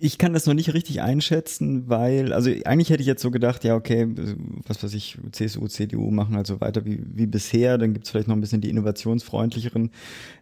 Ich 0.00 0.16
kann 0.16 0.32
das 0.32 0.46
noch 0.46 0.54
nicht 0.54 0.72
richtig 0.72 1.02
einschätzen, 1.02 1.90
weil, 1.90 2.32
also 2.32 2.50
eigentlich 2.64 2.88
hätte 2.88 3.02
ich 3.02 3.06
jetzt 3.06 3.20
so 3.20 3.30
gedacht, 3.30 3.64
ja, 3.64 3.74
okay, 3.74 4.08
was 4.66 4.82
weiß 4.82 4.94
ich, 4.94 5.18
CSU, 5.32 5.66
CDU 5.66 6.10
machen 6.10 6.36
also 6.36 6.62
weiter 6.62 6.86
wie, 6.86 7.00
wie 7.04 7.26
bisher, 7.26 7.76
dann 7.76 7.92
gibt's 7.92 8.08
vielleicht 8.10 8.28
noch 8.28 8.36
ein 8.36 8.40
bisschen 8.40 8.62
die 8.62 8.70
innovationsfreundlicheren, 8.70 9.90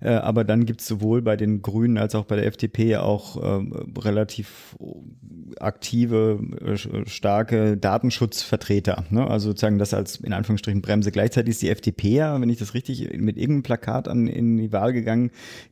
äh, 0.01 0.11
aber 0.11 0.45
dann 0.45 0.65
gibt's 0.65 0.87
sowohl 0.87 1.23
bei 1.23 1.37
den 1.37 1.61
Grünen 1.61 1.99
als 1.99 2.15
auch 2.15 2.25
bei 2.25 2.37
der 2.37 2.47
FDP 2.47 2.99
auch 2.99 3.43
ähm, 3.43 3.73
relativ 3.99 4.77
aktive, 5.59 6.39
äh, 6.65 7.09
starke 7.09 7.77
Datenschutzvertreter. 7.77 9.05
Ne? 9.11 9.27
Also 9.27 9.49
sozusagen 9.49 9.79
das 9.79 9.93
als 9.93 10.17
in 10.17 10.33
Anführungsstrichen 10.33 10.83
Bremse. 10.83 11.11
Gleichzeitig 11.11 11.53
ist 11.53 11.63
die 11.63 11.71
FDP 11.71 12.17
ja, 12.17 12.41
wenn 12.41 12.49
ich 12.49 12.59
das 12.59 12.75
richtig 12.75 13.17
mit 13.19 13.37
irgendeinem 13.37 13.63
Plakat 13.63 14.09
an 14.09 14.29
in 14.29 14.57
die 14.57 14.73
Wahl 14.73 14.93
gegangen, 14.93 15.31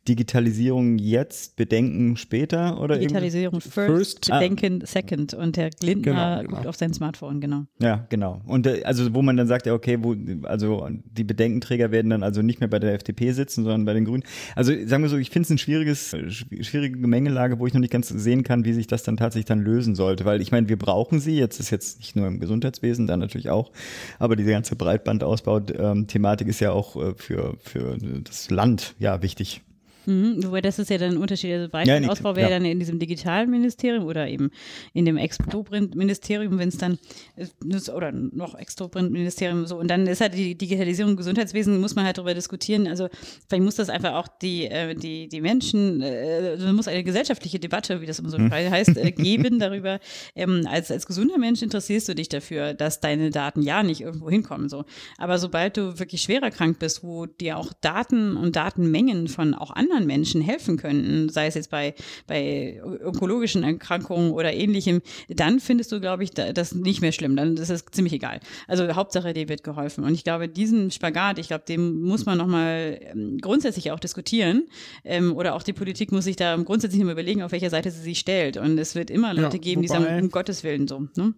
Digitalisierung 0.08 0.98
jetzt, 0.98 1.56
Bedenken 1.56 2.16
später 2.16 2.80
oder 2.80 2.96
irgendwie? 2.96 3.14
Digitalisierung 3.34 3.60
first, 3.60 3.74
First. 4.20 4.30
Bedenken 4.30 4.82
second 4.86 5.34
und 5.34 5.56
Herr 5.56 5.70
Lindner 5.82 6.02
Genau, 6.12 6.42
genau. 6.42 6.54
guckt 6.56 6.66
auf 6.66 6.76
sein 6.76 6.92
Smartphone, 6.94 7.40
genau. 7.40 7.64
Ja, 7.80 8.06
genau. 8.08 8.40
Und 8.46 8.66
äh, 8.66 8.82
also 8.84 9.12
wo 9.14 9.22
man 9.22 9.36
dann 9.36 9.46
sagt, 9.46 9.66
ja, 9.66 9.74
okay, 9.74 9.98
wo, 10.02 10.14
also 10.46 10.88
die 11.04 11.24
Bedenkenträger 11.24 11.90
werden 11.90 12.10
dann 12.10 12.22
also 12.22 12.42
nicht 12.42 12.60
mehr 12.60 12.68
bei 12.68 12.78
der 12.78 12.94
FDP 12.94 13.32
sitzen, 13.32 13.64
sondern 13.64 13.84
bei 13.84 13.92
den 13.94 14.04
Grünen. 14.04 14.22
Also 14.56 14.72
sagen 14.86 15.02
wir 15.02 15.10
so, 15.10 15.16
ich 15.16 15.30
finde 15.30 15.46
es 15.46 15.50
ein 15.50 15.58
schwieriges, 15.58 16.12
schw- 16.14 16.62
schwierige 16.62 16.98
Gemengelage, 16.98 17.58
wo 17.58 17.66
ich 17.66 17.74
noch 17.74 17.80
nicht 17.80 17.92
ganz 17.92 18.08
sehen 18.08 18.42
kann, 18.42 18.64
wie 18.64 18.72
sich 18.72 18.86
das 18.86 19.02
dann 19.02 19.16
tatsächlich 19.16 19.46
dann 19.46 19.60
lösen 19.60 19.94
sollte. 19.94 20.24
Weil 20.24 20.40
ich 20.40 20.52
meine, 20.52 20.68
wir 20.68 20.78
brauchen 20.78 21.20
sie, 21.20 21.36
jetzt 21.38 21.60
ist 21.60 21.70
jetzt 21.70 21.98
nicht 21.98 22.16
nur 22.16 22.26
im 22.26 22.40
Gesundheitswesen, 22.40 23.06
dann 23.06 23.20
natürlich 23.20 23.50
auch, 23.50 23.70
aber 24.18 24.36
diese 24.36 24.50
ganze 24.50 24.76
Breitbandausbau-Thematik 24.76 26.48
ist 26.48 26.60
ja 26.60 26.72
auch 26.72 26.96
äh, 26.96 27.14
für, 27.16 27.56
für 27.60 27.96
das 28.22 28.50
Land 28.50 28.94
ja 28.98 29.22
wichtig. 29.22 29.62
Mhm, 30.06 30.44
wobei 30.44 30.60
das 30.60 30.78
ist 30.78 30.90
ja 30.90 30.98
dann 30.98 31.12
ein 31.12 31.18
Unterschied. 31.18 31.52
Also 31.52 31.64
Ja, 31.64 31.66
nee, 31.66 31.70
Breitenausbau 32.06 32.36
wäre 32.36 32.50
ja. 32.50 32.56
dann 32.58 32.64
in 32.64 32.78
diesem 32.78 32.98
digitalen 32.98 33.50
Ministerium 33.50 34.04
oder 34.04 34.28
eben 34.28 34.50
in 34.92 35.04
dem 35.04 35.16
Extoprint-Ministerium, 35.16 36.58
wenn 36.58 36.68
es 36.68 36.78
dann 36.78 36.98
äh, 37.36 37.46
oder 37.90 38.12
noch 38.12 38.54
Extoprint-Ministerium 38.54 39.66
so. 39.66 39.78
Und 39.78 39.88
dann 39.88 40.06
ist 40.06 40.20
halt 40.20 40.34
die 40.34 40.54
Digitalisierung 40.56 41.12
im 41.12 41.16
Gesundheitswesen, 41.16 41.80
muss 41.80 41.94
man 41.94 42.04
halt 42.04 42.18
darüber 42.18 42.34
diskutieren. 42.34 42.86
Also 42.86 43.08
vielleicht 43.48 43.64
muss 43.64 43.76
das 43.76 43.88
einfach 43.88 44.14
auch 44.14 44.28
die, 44.28 44.66
äh, 44.66 44.94
die, 44.94 45.28
die 45.28 45.40
Menschen, 45.40 46.02
äh, 46.02 46.50
also 46.52 46.66
muss 46.72 46.88
eine 46.88 47.04
gesellschaftliche 47.04 47.58
Debatte, 47.58 48.00
wie 48.00 48.06
das 48.06 48.18
immer 48.18 48.30
so 48.30 48.38
Hm. 48.38 48.50
heißt, 48.50 48.94
geben 49.16 49.58
darüber. 49.58 50.00
Ähm, 50.34 50.66
als, 50.68 50.90
als 50.90 51.06
gesunder 51.06 51.38
Mensch 51.38 51.62
interessierst 51.62 52.08
du 52.08 52.14
dich 52.14 52.28
dafür, 52.28 52.74
dass 52.74 53.00
deine 53.00 53.30
Daten 53.30 53.62
ja 53.62 53.82
nicht 53.82 54.00
irgendwo 54.00 54.30
hinkommen. 54.30 54.68
So. 54.68 54.84
Aber 55.18 55.38
sobald 55.38 55.76
du 55.76 55.98
wirklich 55.98 56.22
schwer 56.22 56.42
erkrankt 56.42 56.78
bist, 56.78 57.02
wo 57.02 57.26
dir 57.26 57.56
auch 57.58 57.72
Daten 57.80 58.36
und 58.36 58.56
Datenmengen 58.56 59.28
von 59.28 59.54
auch 59.54 59.70
anderen 59.70 59.93
Menschen 60.00 60.40
helfen 60.40 60.76
könnten, 60.76 61.28
sei 61.28 61.46
es 61.46 61.54
jetzt 61.54 61.70
bei, 61.70 61.94
bei 62.26 62.80
onkologischen 63.04 63.62
Erkrankungen 63.62 64.32
oder 64.32 64.52
ähnlichem, 64.52 65.00
dann 65.28 65.60
findest 65.60 65.92
du, 65.92 66.00
glaube 66.00 66.24
ich, 66.24 66.30
da- 66.32 66.52
das 66.52 66.74
nicht 66.74 67.00
mehr 67.00 67.12
schlimm. 67.12 67.36
Dann 67.36 67.56
ist 67.56 67.70
es 67.70 67.84
ziemlich 67.90 68.12
egal. 68.12 68.40
Also 68.68 68.86
Hauptsache, 68.94 69.32
dir 69.32 69.48
wird 69.48 69.62
geholfen. 69.64 70.04
Und 70.04 70.14
ich 70.14 70.24
glaube, 70.24 70.48
diesen 70.48 70.90
Spagat, 70.90 71.38
ich 71.38 71.48
glaube, 71.48 71.64
den 71.68 72.00
muss 72.02 72.26
man 72.26 72.38
nochmal 72.38 72.98
ähm, 73.12 73.38
grundsätzlich 73.40 73.90
auch 73.92 74.00
diskutieren. 74.00 74.64
Ähm, 75.04 75.34
oder 75.36 75.54
auch 75.54 75.62
die 75.62 75.72
Politik 75.72 76.12
muss 76.12 76.24
sich 76.24 76.36
da 76.36 76.56
grundsätzlich 76.56 76.98
noch 77.00 77.06
mal 77.06 77.12
überlegen, 77.12 77.42
auf 77.42 77.52
welcher 77.52 77.70
Seite 77.70 77.90
sie 77.90 78.00
sich 78.02 78.18
stellt. 78.18 78.56
Und 78.56 78.78
es 78.78 78.94
wird 78.94 79.10
immer 79.10 79.32
Leute 79.34 79.56
Ja, 79.56 79.62
geben, 79.62 79.82
die 79.82 79.88
sagen, 79.88 80.22
um 80.24 80.30
Gottes 80.30 80.64
Willen 80.64 80.88
so. 80.88 81.06
Ne? 81.16 81.34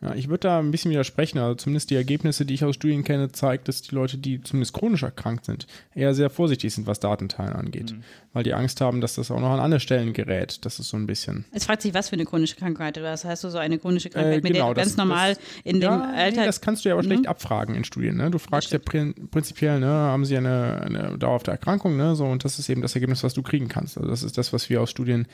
Ja, 0.00 0.14
ich 0.14 0.28
würde 0.28 0.42
da 0.42 0.60
ein 0.60 0.70
bisschen 0.70 0.92
widersprechen. 0.92 1.38
Also 1.38 1.56
zumindest 1.56 1.90
die 1.90 1.96
Ergebnisse, 1.96 2.44
die 2.44 2.54
ich 2.54 2.64
aus 2.64 2.76
Studien 2.76 3.02
kenne, 3.02 3.32
zeigt, 3.32 3.66
dass 3.66 3.82
die 3.82 3.94
Leute, 3.94 4.16
die 4.16 4.40
zumindest 4.40 4.72
chronisch 4.72 5.02
erkrankt 5.02 5.44
sind, 5.44 5.66
eher 5.92 6.14
sehr 6.14 6.30
vorsichtig 6.30 6.72
sind, 6.72 6.86
was 6.86 7.00
Datenteilen 7.00 7.54
angeht. 7.54 7.92
Mhm. 7.92 8.02
Weil 8.32 8.44
die 8.44 8.54
Angst 8.54 8.80
haben, 8.80 9.00
dass 9.00 9.16
das 9.16 9.32
auch 9.32 9.40
noch 9.40 9.50
an 9.50 9.58
andere 9.58 9.80
Stellen 9.80 10.12
gerät. 10.12 10.64
Das 10.64 10.78
ist 10.78 10.90
so 10.90 10.96
ein 10.96 11.08
bisschen. 11.08 11.46
Es 11.52 11.64
fragt 11.64 11.82
sich, 11.82 11.94
was 11.94 12.10
für 12.10 12.14
eine 12.14 12.26
chronische 12.26 12.54
Krankheit 12.54 12.96
du 12.96 13.08
hast. 13.10 13.24
Hast 13.24 13.42
du 13.42 13.48
so 13.48 13.58
eine 13.58 13.78
chronische 13.80 14.08
Krankheit, 14.08 14.34
Äh, 14.34 14.36
mit 14.36 14.44
der 14.44 14.52
genau, 14.52 14.68
du 14.68 14.74
ganz 14.76 14.90
das- 14.90 14.96
normal 14.96 15.34
das- 15.34 15.42
in 15.64 15.80
dem 15.80 15.90
ja, 15.90 16.12
Alter. 16.14 16.40
Nee, 16.42 16.46
das 16.46 16.60
kannst 16.60 16.84
du 16.84 16.90
ja 16.90 16.94
aber 16.94 17.02
schlecht 17.02 17.22
Mhm. 17.22 17.28
abfragen 17.28 17.74
in 17.74 17.82
Studien. 17.82 18.16
Ne? 18.18 18.30
Du 18.30 18.38
fragst 18.38 18.70
ja 18.70 18.78
prin 18.78 19.14
prinzipiell, 19.32 19.80
ne, 19.80 19.86
haben 19.88 20.24
sie 20.24 20.36
eine, 20.36 20.80
eine 20.82 21.18
dauerhafte 21.18 21.50
Erkrankung, 21.50 21.96
ne? 21.96 22.14
So, 22.14 22.24
und 22.24 22.44
das 22.44 22.60
ist 22.60 22.68
eben 22.68 22.82
das 22.82 22.94
Ergebnis, 22.94 23.24
was 23.24 23.34
du 23.34 23.42
kriegen 23.42 23.66
kannst. 23.66 23.96
Also 23.98 24.08
das 24.08 24.22
ist 24.22 24.38
das, 24.38 24.52
was 24.52 24.70
wir 24.70 24.80
aus 24.80 24.90
Studien 24.90 25.26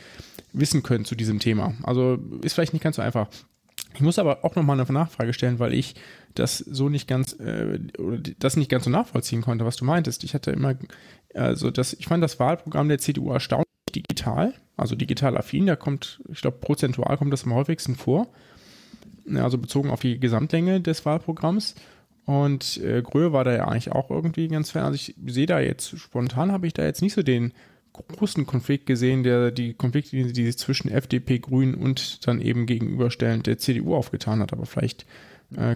wissen 0.55 0.83
können 0.83 1.05
zu 1.05 1.15
diesem 1.17 1.39
Thema. 1.39 1.75
Also 1.83 2.19
ist 2.41 2.55
vielleicht 2.55 2.73
nicht 2.73 2.83
ganz 2.83 2.97
so 2.97 3.03
einfach. 3.03 3.29
Ich 3.95 4.01
muss 4.01 4.19
aber 4.19 4.45
auch 4.45 4.57
nochmal 4.57 4.79
eine 4.79 4.93
Nachfrage 4.93 5.33
stellen, 5.33 5.59
weil 5.59 5.73
ich 5.73 5.95
das 6.35 6.59
so 6.59 6.89
nicht 6.89 7.07
ganz, 7.07 7.33
äh, 7.39 7.79
oder 7.99 8.19
das 8.39 8.57
nicht 8.57 8.71
ganz 8.71 8.85
so 8.85 8.91
nachvollziehen 8.91 9.43
konnte, 9.43 9.65
was 9.65 9.77
du 9.77 9.85
meintest. 9.85 10.25
Ich 10.25 10.35
hatte 10.35 10.51
immer, 10.51 10.75
also 11.33 11.71
das, 11.71 11.93
ich 11.95 12.07
fand 12.07 12.23
das 12.23 12.41
Wahlprogramm 12.41 12.89
der 12.89 12.99
CDU 12.99 13.31
erstaunlich 13.31 13.65
digital, 13.95 14.53
also 14.77 14.97
digital 14.97 15.37
affin, 15.37 15.67
da 15.67 15.77
kommt, 15.77 16.21
ich 16.29 16.41
glaube, 16.41 16.59
prozentual 16.59 17.17
kommt 17.17 17.33
das 17.33 17.45
am 17.45 17.55
häufigsten 17.55 17.95
vor. 17.95 18.27
Also 19.33 19.57
bezogen 19.57 19.91
auf 19.91 20.01
die 20.01 20.19
Gesamtlänge 20.19 20.81
des 20.81 21.07
Wahlprogramms. 21.07 21.77
Und 22.27 22.79
äh, 22.79 23.03
Gröhe 23.03 23.33
war 23.33 23.45
da 23.45 23.55
ja 23.55 23.69
eigentlich 23.69 23.93
auch 23.93 24.11
irgendwie 24.11 24.49
ganz 24.49 24.73
fern. 24.73 24.87
Also 24.87 24.97
ich 24.97 25.15
sehe 25.27 25.47
da 25.47 25.61
jetzt, 25.61 25.99
spontan 25.99 26.53
habe 26.53 26.67
ich 26.67 26.75
da 26.75 26.85
jetzt 26.85 27.01
nicht 27.01 27.15
so 27.15 27.23
den 27.23 27.53
großen 27.95 28.47
Konflikt 28.47 28.87
gesehen, 28.87 29.23
der 29.23 29.51
die 29.51 29.75
Konflikte, 29.75 30.33
die 30.33 30.45
sich 30.45 30.59
zwischen 30.59 30.91
FDP, 30.91 31.39
Grünen 31.39 31.75
und 31.75 32.27
dann 32.27 32.41
eben 32.41 32.67
gegenüberstellend 32.67 33.47
der 33.47 33.59
CDU 33.59 33.95
aufgetan 33.95 34.41
hat. 34.41 34.53
Aber 34.53 34.67
vielleicht 34.67 35.07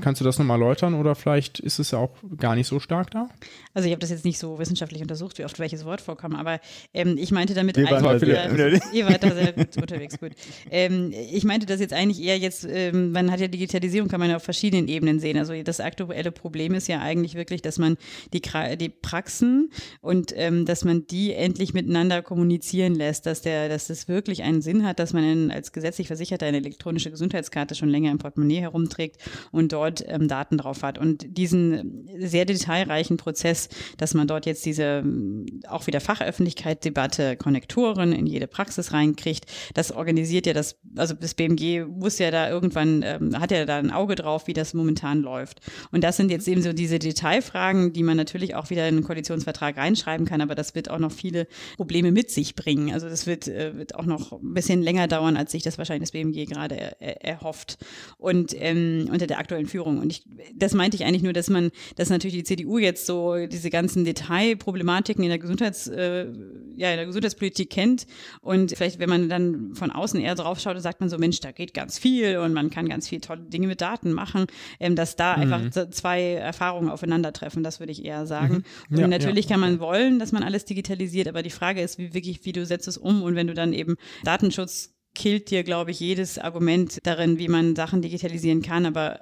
kannst 0.01 0.21
du 0.21 0.25
das 0.25 0.39
nochmal 0.39 0.61
erläutern 0.61 0.95
oder 0.95 1.15
vielleicht 1.15 1.61
ist 1.61 1.79
es 1.79 1.93
ja 1.93 1.99
auch 1.99 2.11
gar 2.37 2.55
nicht 2.57 2.67
so 2.67 2.81
stark 2.81 3.11
da? 3.11 3.29
Also 3.75 3.87
ich 3.87 3.93
habe 3.93 4.01
das 4.01 4.11
jetzt 4.11 4.25
nicht 4.25 4.39
so 4.39 4.59
wissenschaftlich 4.59 5.03
untersucht, 5.03 5.39
wie 5.39 5.45
oft 5.45 5.59
welches 5.59 5.85
Wort 5.85 6.01
vorkam, 6.01 6.35
aber 6.35 6.61
ähm, 6.95 7.17
ich 7.17 7.31
meinte 7.31 7.55
damit 7.55 7.77
Wir 7.77 7.87
eigentlich, 7.87 8.29
äh, 8.37 8.81
ihr 8.93 9.07
wart 9.07 9.23
da 9.23 9.31
sehr 9.35 9.53
gut 9.53 9.77
unterwegs, 9.77 10.19
gut. 10.19 10.33
Ähm, 10.71 11.13
ich 11.33 11.45
meinte 11.45 11.67
das 11.67 11.81
jetzt 11.81 11.93
eigentlich 11.93 12.21
eher 12.23 12.39
jetzt, 12.39 12.67
ähm, 12.69 13.13
man 13.13 13.31
hat 13.31 13.41
ja 13.41 13.49
Digitalisierung, 13.49 14.09
kann 14.09 14.21
man 14.21 14.31
ja 14.31 14.37
auf 14.37 14.43
verschiedenen 14.43 14.89
Ebenen 14.89 15.21
sehen. 15.21 15.39
Also 15.39 15.61
das 15.63 15.81
aktuelle 15.81 16.33
Problem 16.33 16.75
ist 16.75 16.89
ja 16.89 17.01
eigentlich 17.01 17.35
wirklich, 17.35 17.63
dass 17.63 17.79
man 17.79 17.97
die, 18.33 18.41
Kra- 18.41 18.77
die 18.77 18.89
Praxen 18.89 19.71
und 20.01 20.33
ähm, 20.37 20.65
dass 20.67 20.85
man 20.85 21.07
die 21.07 21.33
endlich 21.35 21.73
miteinander 21.75 22.23
kommunizieren 22.23 22.95
lässt, 22.95 23.27
dass 23.27 23.43
der, 23.43 23.69
dass 23.69 23.87
das 23.87 24.09
wirklich 24.09 24.43
einen 24.43 24.63
Sinn 24.63 24.85
hat, 24.87 24.99
dass 24.99 25.13
man 25.13 25.25
in, 25.25 25.51
als 25.51 25.73
gesetzlich 25.73 26.09
Versicherter 26.09 26.47
eine 26.47 26.57
elektronische 26.57 27.11
Gesundheitskarte 27.11 27.75
schon 27.75 27.89
länger 27.89 28.11
im 28.11 28.19
Portemonnaie 28.19 28.61
herumträgt 28.61 29.19
und 29.59 29.73
dort 29.73 30.05
ähm, 30.07 30.29
Daten 30.29 30.57
drauf 30.57 30.83
hat. 30.83 30.99
Und 30.99 31.37
diesen 31.37 32.09
sehr 32.19 32.45
detailreichen 32.45 33.17
Prozess, 33.17 33.69
dass 33.97 34.15
man 34.15 34.27
dort 34.27 34.47
jetzt 34.47 34.65
diese 34.65 35.03
ähm, 35.05 35.47
auch 35.69 35.87
wieder 35.87 36.01
Fachöffentlichkeit, 36.01 36.85
Debatte, 36.85 37.37
Konnektoren 37.37 38.13
in 38.13 38.27
jede 38.27 38.47
Praxis 38.47 38.93
reinkriegt, 38.93 39.47
das 39.75 39.93
organisiert 39.93 40.47
ja 40.47 40.53
das, 40.53 40.77
also 40.97 41.15
das 41.15 41.35
BMG 41.35 41.85
muss 41.87 42.19
ja 42.19 42.31
da 42.31 42.49
irgendwann, 42.49 43.03
ähm, 43.05 43.39
hat 43.39 43.51
ja 43.51 43.65
da 43.65 43.79
ein 43.79 43.91
Auge 43.91 44.15
drauf, 44.15 44.47
wie 44.47 44.53
das 44.53 44.75
momentan 44.75 45.21
läuft. 45.21 45.61
Und 45.91 46.05
das 46.05 46.17
sind 46.17 46.31
jetzt 46.31 46.49
eben 46.49 46.63
so 46.63 46.73
diese 46.73 46.99
Detailfragen, 46.99 47.93
die 47.93 48.03
man 48.03 48.17
natürlich 48.17 48.55
auch 48.55 48.71
wieder 48.71 48.89
in 48.89 48.97
einen 48.97 49.05
Koalitionsvertrag 49.05 49.77
reinschreiben 49.77 50.27
kann, 50.27 50.41
aber 50.41 50.55
das 50.55 50.75
wird 50.75 50.91
auch 50.91 50.99
noch 50.99 51.13
viele 51.13 51.47
Probleme 51.77 52.13
mit 52.13 52.31
sich 52.31 52.55
bringen. 52.55 52.93
Also 52.93 53.09
das 53.09 53.27
wird, 53.27 53.49
äh, 53.49 53.77
wird 53.77 53.95
auch 53.95 54.07
noch 54.07 54.33
ein 54.33 54.55
bisschen 54.55 54.83
länger 54.83 55.09
dauern, 55.09 55.37
als 55.37 55.53
sich 55.53 55.63
das 55.63 55.79
wahrscheinlich 55.79 56.09
das 56.09 56.13
BMG 56.13 56.47
gerade 56.47 56.77
er, 56.77 57.01
er, 57.01 57.25
erhofft. 57.25 57.79
Und 58.19 58.55
ähm, 58.57 59.09
unter 59.11 59.27
der 59.27 59.39
aktuellen 59.49 59.67
Führung. 59.67 59.99
Und 59.99 60.13
ich, 60.13 60.23
das 60.55 60.75
meinte 60.75 60.97
ich 60.97 61.05
eigentlich 61.05 61.23
nur, 61.23 61.33
dass 61.33 61.49
man, 61.49 61.71
dass 61.97 62.11
natürlich 62.11 62.37
die 62.37 62.45
CDU 62.45 62.79
jetzt 62.79 63.07
so 63.07 63.47
diese 63.47 63.71
ganzen 63.71 64.05
Detailproblematiken 64.05 65.25
in 65.25 65.31
der 65.31 65.39
Gesundheits, 65.39 65.89
äh, 65.89 66.27
ja, 66.77 66.91
in 66.91 66.97
der 66.97 67.07
Gesundheitspolitik 67.07 67.71
kennt. 67.71 68.07
Und 68.43 68.77
vielleicht, 68.77 68.99
wenn 68.99 69.09
man 69.09 69.29
dann 69.31 69.75
von 69.75 69.91
außen 69.91 70.21
eher 70.21 70.35
drauf 70.35 70.61
schaut, 70.61 70.75
dann 70.75 70.83
sagt 70.83 71.01
man 71.01 71.09
so, 71.09 71.17
Mensch, 71.17 71.41
da 71.41 71.51
geht 71.51 71.73
ganz 71.73 71.99
viel 71.99 72.37
und 72.39 72.53
man 72.53 72.69
kann 72.69 72.89
ganz 72.89 73.09
viel 73.09 73.21
tolle 73.21 73.41
Dinge 73.41 73.67
mit 73.67 73.81
Daten 73.81 74.13
machen, 74.13 74.47
ähm, 74.81 74.95
dass 74.95 75.17
da 75.17 75.35
einfach 75.35 75.63
so 75.73 75.87
zwei 75.87 76.35
Erfahrungen 76.35 76.91
aufeinandertreffen, 76.91 77.63
das 77.63 77.81
würde 77.81 77.93
ich 77.93 78.05
eher 78.05 78.27
sagen. 78.27 78.65
Und 78.91 78.99
Ja, 78.99 79.09
natürlich 79.09 79.47
ja. 79.47 79.53
kann 79.53 79.61
man 79.61 79.81
wollen, 79.81 80.19
dass 80.19 80.33
man 80.33 80.43
alles 80.43 80.67
digitalisiert, 80.67 81.29
aber 81.29 81.43
die 81.43 81.51
Frage 81.51 81.81
ist, 81.81 81.99
wie 81.99 82.13
wirklich, 82.13 82.45
wie 82.45 82.53
du 82.53 82.67
setzt 82.67 82.89
es 82.89 82.99
um 82.99 83.23
und 83.23 83.35
wenn 83.35 83.47
du 83.47 83.55
dann 83.55 83.73
eben 83.73 83.97
Datenschutz 84.25 84.98
killt 85.19 85.51
dir, 85.51 85.65
glaube 85.65 85.91
ich, 85.91 85.99
jedes 85.99 86.39
Argument 86.39 87.01
darin, 87.03 87.39
wie 87.39 87.49
man 87.49 87.75
Sachen 87.75 88.03
digitalisieren 88.03 88.63
kann. 88.63 88.87
Aber 88.87 89.19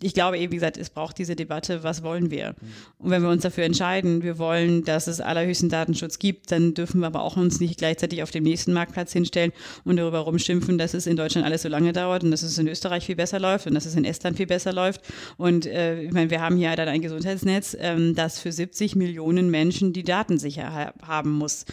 ich 0.00 0.14
glaube 0.14 0.38
eben, 0.38 0.52
wie 0.52 0.56
gesagt, 0.56 0.76
es 0.76 0.90
braucht 0.90 1.18
diese 1.18 1.34
Debatte, 1.34 1.82
was 1.82 2.02
wollen 2.02 2.30
wir? 2.30 2.54
Und 2.98 3.10
wenn 3.10 3.22
wir 3.22 3.30
uns 3.30 3.42
dafür 3.42 3.64
entscheiden, 3.64 4.22
wir 4.22 4.38
wollen, 4.38 4.84
dass 4.84 5.06
es 5.06 5.20
allerhöchsten 5.20 5.68
Datenschutz 5.68 6.18
gibt, 6.18 6.52
dann 6.52 6.74
dürfen 6.74 7.00
wir 7.00 7.08
aber 7.08 7.22
auch 7.22 7.36
uns 7.36 7.58
nicht 7.58 7.78
gleichzeitig 7.78 8.22
auf 8.22 8.30
dem 8.30 8.44
nächsten 8.44 8.72
Marktplatz 8.72 9.12
hinstellen 9.12 9.52
und 9.84 9.96
darüber 9.96 10.20
rumschimpfen, 10.20 10.78
dass 10.78 10.94
es 10.94 11.06
in 11.06 11.16
Deutschland 11.16 11.46
alles 11.46 11.62
so 11.62 11.68
lange 11.68 11.92
dauert 11.92 12.22
und 12.22 12.30
dass 12.30 12.42
es 12.42 12.58
in 12.58 12.68
Österreich 12.68 13.06
viel 13.06 13.16
besser 13.16 13.40
läuft 13.40 13.66
und 13.66 13.74
dass 13.74 13.86
es 13.86 13.96
in 13.96 14.04
Estland 14.04 14.36
viel 14.36 14.46
besser 14.46 14.72
läuft. 14.72 15.00
Und 15.36 15.66
äh, 15.66 16.02
ich 16.02 16.12
meine, 16.12 16.30
wir 16.30 16.40
haben 16.40 16.56
hier 16.56 16.76
dann 16.76 16.88
ein 16.88 17.02
Gesundheitsnetz, 17.02 17.76
ähm, 17.80 18.14
das 18.14 18.38
für 18.38 18.52
70 18.52 18.96
Millionen 18.96 19.50
Menschen 19.50 19.92
die 19.92 20.04
Daten 20.04 20.38
sicher 20.38 20.72
ha 20.72 20.92
haben 21.02 21.30
muss 21.30 21.64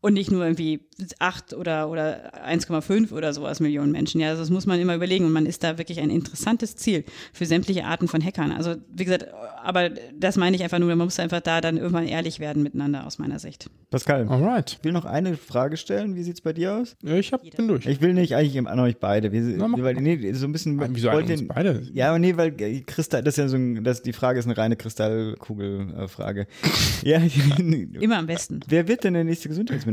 und 0.00 0.14
nicht 0.14 0.30
nur 0.30 0.44
irgendwie 0.44 0.80
acht 1.18 1.54
oder, 1.54 1.88
oder 1.90 2.32
1,5 2.46 3.12
oder 3.12 3.32
sowas 3.32 3.58
Millionen 3.60 3.90
Menschen. 3.90 4.20
Ja, 4.20 4.28
also 4.30 4.42
das 4.42 4.50
muss 4.50 4.64
man 4.66 4.78
immer 4.78 4.94
überlegen 4.94 5.24
und 5.24 5.32
man 5.32 5.44
ist 5.46 5.64
da 5.64 5.76
wirklich 5.78 5.98
ein 6.00 6.10
interessantes 6.10 6.76
Ziel 6.76 7.04
für 7.32 7.46
sämtliche 7.46 7.84
Arten 7.84 8.06
von 8.06 8.22
Hackern. 8.24 8.52
Also 8.52 8.76
wie 8.92 9.04
gesagt, 9.04 9.26
aber 9.62 9.90
das 10.16 10.36
meine 10.36 10.54
ich 10.54 10.62
einfach 10.62 10.78
nur, 10.78 10.88
man 10.94 10.98
muss 10.98 11.18
einfach 11.18 11.40
da 11.40 11.60
dann 11.60 11.76
irgendwann 11.78 12.06
ehrlich 12.06 12.38
werden 12.38 12.62
miteinander 12.62 13.06
aus 13.06 13.18
meiner 13.18 13.38
Sicht. 13.40 13.70
Pascal, 13.90 14.28
Alright. 14.28 14.76
ich 14.78 14.84
will 14.84 14.92
noch 14.92 15.04
eine 15.04 15.36
Frage 15.36 15.76
stellen. 15.76 16.14
Wie 16.14 16.22
sieht's 16.22 16.42
bei 16.42 16.52
dir 16.52 16.74
aus? 16.74 16.94
Äh, 17.04 17.18
Ich 17.18 17.32
hab, 17.32 17.42
bin 17.42 17.66
durch. 17.66 17.86
Ich 17.86 18.00
will 18.00 18.14
nicht 18.14 18.36
eigentlich 18.36 18.58
an 18.68 18.78
euch 18.80 18.98
beide. 18.98 19.32
Wir, 19.32 19.40
Na, 19.42 19.66
weil, 19.78 19.94
nee, 19.94 20.32
so 20.34 20.46
ein 20.46 20.52
bisschen. 20.52 20.78
Ah, 20.80 20.86
Wieso 20.90 21.10
wollte- 21.10 21.32
uns 21.32 21.48
beide? 21.48 21.82
Ja, 21.92 22.10
aber 22.10 22.18
nee, 22.20 22.36
weil 22.36 22.54
äh, 22.60 22.80
Kristall, 22.82 23.22
das 23.24 23.34
ist 23.34 23.38
ja 23.38 23.48
so 23.48 23.56
ein, 23.56 23.82
das, 23.82 24.02
die 24.02 24.12
Frage 24.12 24.38
ist 24.38 24.44
eine 24.46 24.56
reine 24.56 24.76
Kristallkugel-Frage. 24.76 26.46
ja, 27.02 27.18
Immer 27.58 28.18
am 28.18 28.26
besten. 28.26 28.60
wer 28.68 28.86
wird 28.86 29.02
denn 29.04 29.14
der 29.14 29.24
nächste 29.24 29.48
Gesundheitsminister? 29.48 29.87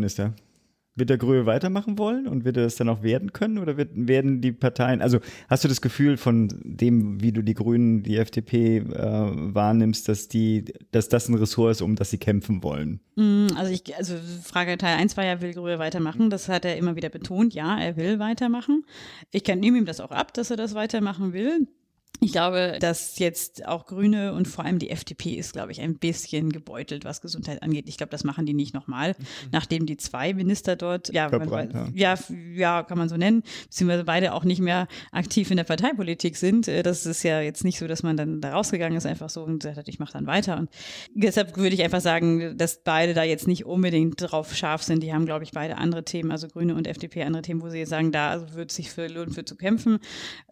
Wird 0.97 1.09
der 1.09 1.17
Grühe 1.17 1.45
weitermachen 1.45 1.97
wollen 1.97 2.25
und 2.25 2.45
wird 2.45 2.55
er 2.55 2.63
das 2.63 2.77
dann 2.77 2.87
auch 2.87 3.03
werden 3.03 3.33
können 3.33 3.57
oder 3.57 3.75
wird, 3.75 3.89
werden 3.93 4.39
die 4.39 4.53
Parteien, 4.53 5.01
also 5.01 5.19
hast 5.49 5.65
du 5.65 5.67
das 5.67 5.81
Gefühl 5.81 6.15
von 6.15 6.47
dem, 6.63 7.21
wie 7.21 7.33
du 7.33 7.41
die 7.41 7.53
Grünen, 7.53 8.01
die 8.01 8.15
FDP 8.15 8.77
äh, 8.77 8.83
wahrnimmst, 8.83 10.07
dass 10.07 10.29
die, 10.29 10.63
dass 10.91 11.09
das 11.09 11.27
ein 11.27 11.35
Ressort 11.35 11.71
ist, 11.71 11.81
um 11.81 11.97
das 11.97 12.11
sie 12.11 12.17
kämpfen 12.17 12.63
wollen? 12.63 13.01
Mm, 13.17 13.47
Also 13.57 13.73
ich, 13.73 13.93
also 13.97 14.15
Frage 14.41 14.77
Teil 14.77 14.97
1 14.97 15.17
war 15.17 15.25
ja, 15.25 15.41
will 15.41 15.53
Grühe 15.53 15.79
weitermachen? 15.79 16.29
Das 16.29 16.47
hat 16.47 16.63
er 16.63 16.77
immer 16.77 16.95
wieder 16.95 17.09
betont. 17.09 17.53
Ja, 17.53 17.77
er 17.77 17.97
will 17.97 18.19
weitermachen. 18.19 18.85
Ich 19.31 19.43
kann 19.43 19.59
nehme 19.59 19.77
ihm 19.77 19.85
das 19.85 19.99
auch 19.99 20.11
ab, 20.11 20.33
dass 20.33 20.49
er 20.49 20.55
das 20.55 20.75
weitermachen 20.75 21.33
will. 21.33 21.67
Ich 22.21 22.31
glaube, 22.31 22.77
dass 22.79 23.19
jetzt 23.19 23.65
auch 23.67 23.85
Grüne 23.85 24.33
und 24.33 24.47
vor 24.47 24.65
allem 24.65 24.79
die 24.79 24.89
FDP 24.89 25.35
ist, 25.35 25.53
glaube 25.53 25.71
ich, 25.71 25.81
ein 25.81 25.97
bisschen 25.97 26.51
gebeutelt, 26.51 27.05
was 27.05 27.21
Gesundheit 27.21 27.61
angeht. 27.61 27.85
Ich 27.89 27.97
glaube, 27.97 28.09
das 28.11 28.23
machen 28.23 28.45
die 28.45 28.53
nicht 28.53 28.73
nochmal, 28.73 29.15
nachdem 29.51 29.85
die 29.85 29.97
zwei 29.97 30.33
Minister 30.33 30.75
dort, 30.75 31.13
ja, 31.13 31.29
man, 31.29 31.41
Verbrannt 31.41 31.73
haben. 31.75 31.91
ja, 31.95 32.13
f- 32.13 32.31
ja, 32.53 32.83
kann 32.83 32.97
man 32.97 33.09
so 33.09 33.17
nennen, 33.17 33.43
beziehungsweise 33.65 34.03
beide 34.05 34.33
auch 34.33 34.43
nicht 34.43 34.61
mehr 34.61 34.87
aktiv 35.11 35.51
in 35.51 35.57
der 35.57 35.65
Parteipolitik 35.65 36.37
sind. 36.37 36.67
Äh, 36.67 36.83
Das 36.83 37.05
ist 37.05 37.23
ja 37.23 37.41
jetzt 37.41 37.63
nicht 37.63 37.77
so, 37.79 37.87
dass 37.87 38.01
man 38.01 38.15
dann 38.17 38.41
da 38.41 38.53
rausgegangen 38.53 38.97
ist, 38.97 39.05
einfach 39.05 39.29
so 39.29 39.43
und 39.43 39.59
gesagt 39.59 39.77
hat, 39.77 39.87
ich 39.89 39.99
mache 39.99 40.13
dann 40.13 40.25
weiter. 40.25 40.57
Und 40.57 40.69
deshalb 41.13 41.57
würde 41.57 41.75
ich 41.75 41.83
einfach 41.83 42.01
sagen, 42.01 42.57
dass 42.57 42.81
beide 42.83 43.13
da 43.13 43.23
jetzt 43.23 43.47
nicht 43.47 43.65
unbedingt 43.65 44.15
drauf 44.19 44.55
scharf 44.55 44.83
sind. 44.83 45.03
Die 45.03 45.13
haben, 45.13 45.25
glaube 45.25 45.43
ich, 45.43 45.51
beide 45.51 45.77
andere 45.77 46.03
Themen, 46.05 46.31
also 46.31 46.47
Grüne 46.47 46.75
und 46.75 46.87
FDP 46.87 47.23
andere 47.23 47.41
Themen, 47.43 47.61
wo 47.61 47.69
sie 47.69 47.85
sagen, 47.85 48.11
da 48.11 48.53
wird 48.55 48.71
es 48.71 48.77
sich 48.77 48.89
für 48.91 49.07
lohnen, 49.07 49.33
für 49.33 49.43
zu 49.45 49.55
kämpfen. 49.55 49.99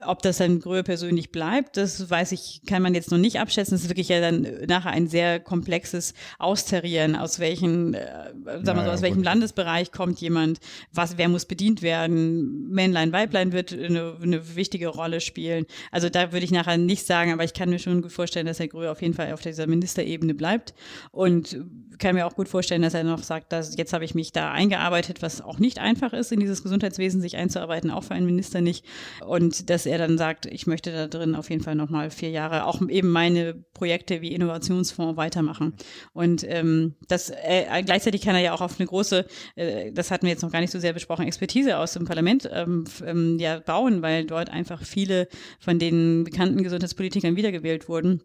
Ob 0.01 0.21
das 0.21 0.37
dann 0.37 0.59
Grühe 0.59 0.83
persönlich 0.83 1.31
bleibt, 1.31 1.52
das 1.61 2.09
weiß 2.09 2.31
ich, 2.31 2.61
kann 2.67 2.81
man 2.81 2.93
jetzt 2.93 3.11
noch 3.11 3.17
nicht 3.17 3.39
abschätzen. 3.39 3.75
Es 3.75 3.83
ist 3.83 3.89
wirklich 3.89 4.09
ja 4.09 4.21
dann 4.21 4.47
nachher 4.67 4.91
ein 4.91 5.07
sehr 5.07 5.39
komplexes 5.39 6.13
Austarieren, 6.39 7.15
aus 7.15 7.39
welchen, 7.39 7.93
äh, 7.93 8.03
sagen 8.45 8.65
wir 8.65 8.65
so, 8.65 8.73
Naja, 8.73 8.93
aus 8.93 9.01
welchem 9.01 9.17
gut. 9.17 9.25
Landesbereich 9.25 9.91
kommt 9.91 10.19
jemand, 10.19 10.59
was, 10.91 11.17
wer 11.17 11.29
muss 11.29 11.45
bedient 11.45 11.81
werden, 11.81 12.69
Männlein, 12.69 13.11
Weiblein 13.11 13.51
wird 13.51 13.73
eine, 13.73 14.17
eine 14.21 14.55
wichtige 14.55 14.87
Rolle 14.87 15.21
spielen. 15.21 15.65
Also 15.91 16.09
da 16.09 16.31
würde 16.31 16.45
ich 16.45 16.51
nachher 16.51 16.77
nicht 16.77 17.05
sagen, 17.05 17.31
aber 17.31 17.43
ich 17.43 17.53
kann 17.53 17.69
mir 17.69 17.79
schon 17.79 18.01
gut 18.01 18.11
vorstellen, 18.11 18.45
dass 18.45 18.59
Herr 18.59 18.67
Gröhe 18.67 18.91
auf 18.91 19.01
jeden 19.01 19.13
Fall 19.13 19.33
auf 19.33 19.41
dieser 19.41 19.67
Ministerebene 19.67 20.33
bleibt 20.33 20.73
und 21.11 21.57
kann 21.99 22.15
mir 22.15 22.25
auch 22.25 22.35
gut 22.35 22.47
vorstellen, 22.47 22.81
dass 22.81 22.93
er 22.93 23.03
noch 23.03 23.23
sagt, 23.23 23.51
dass 23.51 23.77
jetzt 23.77 23.93
habe 23.93 24.05
ich 24.05 24.15
mich 24.15 24.31
da 24.31 24.51
eingearbeitet, 24.51 25.21
was 25.21 25.41
auch 25.41 25.59
nicht 25.59 25.79
einfach 25.79 26.13
ist, 26.13 26.31
in 26.31 26.39
dieses 26.39 26.63
Gesundheitswesen 26.63 27.21
sich 27.21 27.37
einzuarbeiten, 27.37 27.91
auch 27.91 28.03
für 28.03 28.13
einen 28.13 28.25
Minister 28.25 28.61
nicht. 28.61 28.85
Und 29.25 29.69
dass 29.69 29.85
er 29.85 29.97
dann 29.97 30.17
sagt, 30.17 30.45
ich 30.45 30.67
möchte 30.67 30.91
da 30.91 31.07
drin 31.07 31.35
auf 31.35 31.42
jeden 31.49 31.63
Fall 31.63 31.75
nochmal 31.75 32.09
vier 32.09 32.29
Jahre 32.29 32.65
auch 32.65 32.81
eben 32.87 33.09
meine 33.09 33.53
Projekte 33.73 34.21
wie 34.21 34.33
Innovationsfonds 34.33 35.17
weitermachen. 35.17 35.73
Und 36.13 36.45
ähm, 36.47 36.95
das 37.07 37.29
äh, 37.29 37.83
gleichzeitig 37.83 38.21
kann 38.21 38.35
er 38.35 38.41
ja 38.41 38.53
auch 38.53 38.61
auf 38.61 38.79
eine 38.79 38.87
große, 38.87 39.25
äh, 39.55 39.91
das 39.91 40.11
hatten 40.11 40.25
wir 40.25 40.31
jetzt 40.31 40.41
noch 40.43 40.51
gar 40.51 40.61
nicht 40.61 40.71
so 40.71 40.79
sehr 40.79 40.93
besprochen, 40.93 41.25
Expertise 41.25 41.77
aus 41.77 41.93
dem 41.93 42.05
Parlament 42.05 42.49
ähm, 42.51 42.85
ähm, 43.05 43.37
ja 43.39 43.59
bauen, 43.59 44.01
weil 44.01 44.25
dort 44.25 44.49
einfach 44.49 44.81
viele 44.83 45.27
von 45.59 45.79
den 45.79 46.23
bekannten 46.23 46.63
Gesundheitspolitikern 46.63 47.35
wiedergewählt 47.35 47.87
wurden 47.89 48.21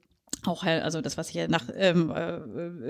auch 0.48 0.64
Herr, 0.64 0.84
also 0.84 1.00
das, 1.00 1.16
was 1.16 1.28
ich 1.28 1.34
ja 1.36 1.48
nach, 1.48 1.64
ähm, 1.76 2.10
äh, 2.10 2.36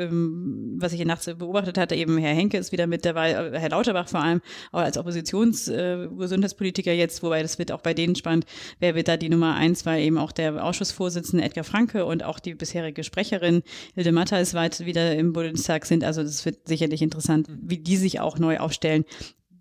ähm, 0.04 0.76
was 0.78 0.92
ich 0.92 0.98
hier 0.98 1.06
nachts 1.06 1.26
beobachtet 1.26 1.78
hatte, 1.78 1.94
eben 1.94 2.16
Herr 2.18 2.34
Henke 2.34 2.56
ist 2.58 2.72
wieder 2.72 2.86
mit 2.86 3.04
dabei, 3.04 3.32
äh, 3.32 3.58
Herr 3.58 3.70
Lauterbach 3.70 4.08
vor 4.08 4.20
allem, 4.20 4.40
auch 4.72 4.80
als 4.80 4.96
Oppositionsgesundheitspolitiker 4.96 6.92
äh, 6.92 6.98
jetzt, 6.98 7.22
wobei 7.22 7.42
das 7.42 7.58
wird 7.58 7.72
auch 7.72 7.80
bei 7.80 7.94
denen 7.94 8.14
spannend, 8.14 8.46
wer 8.80 8.94
wird 8.94 9.08
da 9.08 9.16
die 9.16 9.28
Nummer 9.28 9.54
eins, 9.54 9.84
weil 9.86 10.02
eben 10.02 10.18
auch 10.18 10.32
der 10.32 10.64
Ausschussvorsitzende 10.64 11.44
Edgar 11.44 11.64
Franke 11.64 12.04
und 12.04 12.24
auch 12.24 12.38
die 12.38 12.54
bisherige 12.54 13.04
Sprecherin 13.04 13.62
Hilde 13.94 14.12
Mattheis 14.12 14.54
weit 14.54 14.84
wieder 14.84 15.14
im 15.16 15.32
Bundestag 15.32 15.86
sind. 15.86 16.04
Also 16.04 16.22
das 16.22 16.44
wird 16.44 16.68
sicherlich 16.68 17.02
interessant, 17.02 17.48
wie 17.48 17.78
die 17.78 17.96
sich 17.96 18.20
auch 18.20 18.38
neu 18.38 18.58
aufstellen 18.58 19.04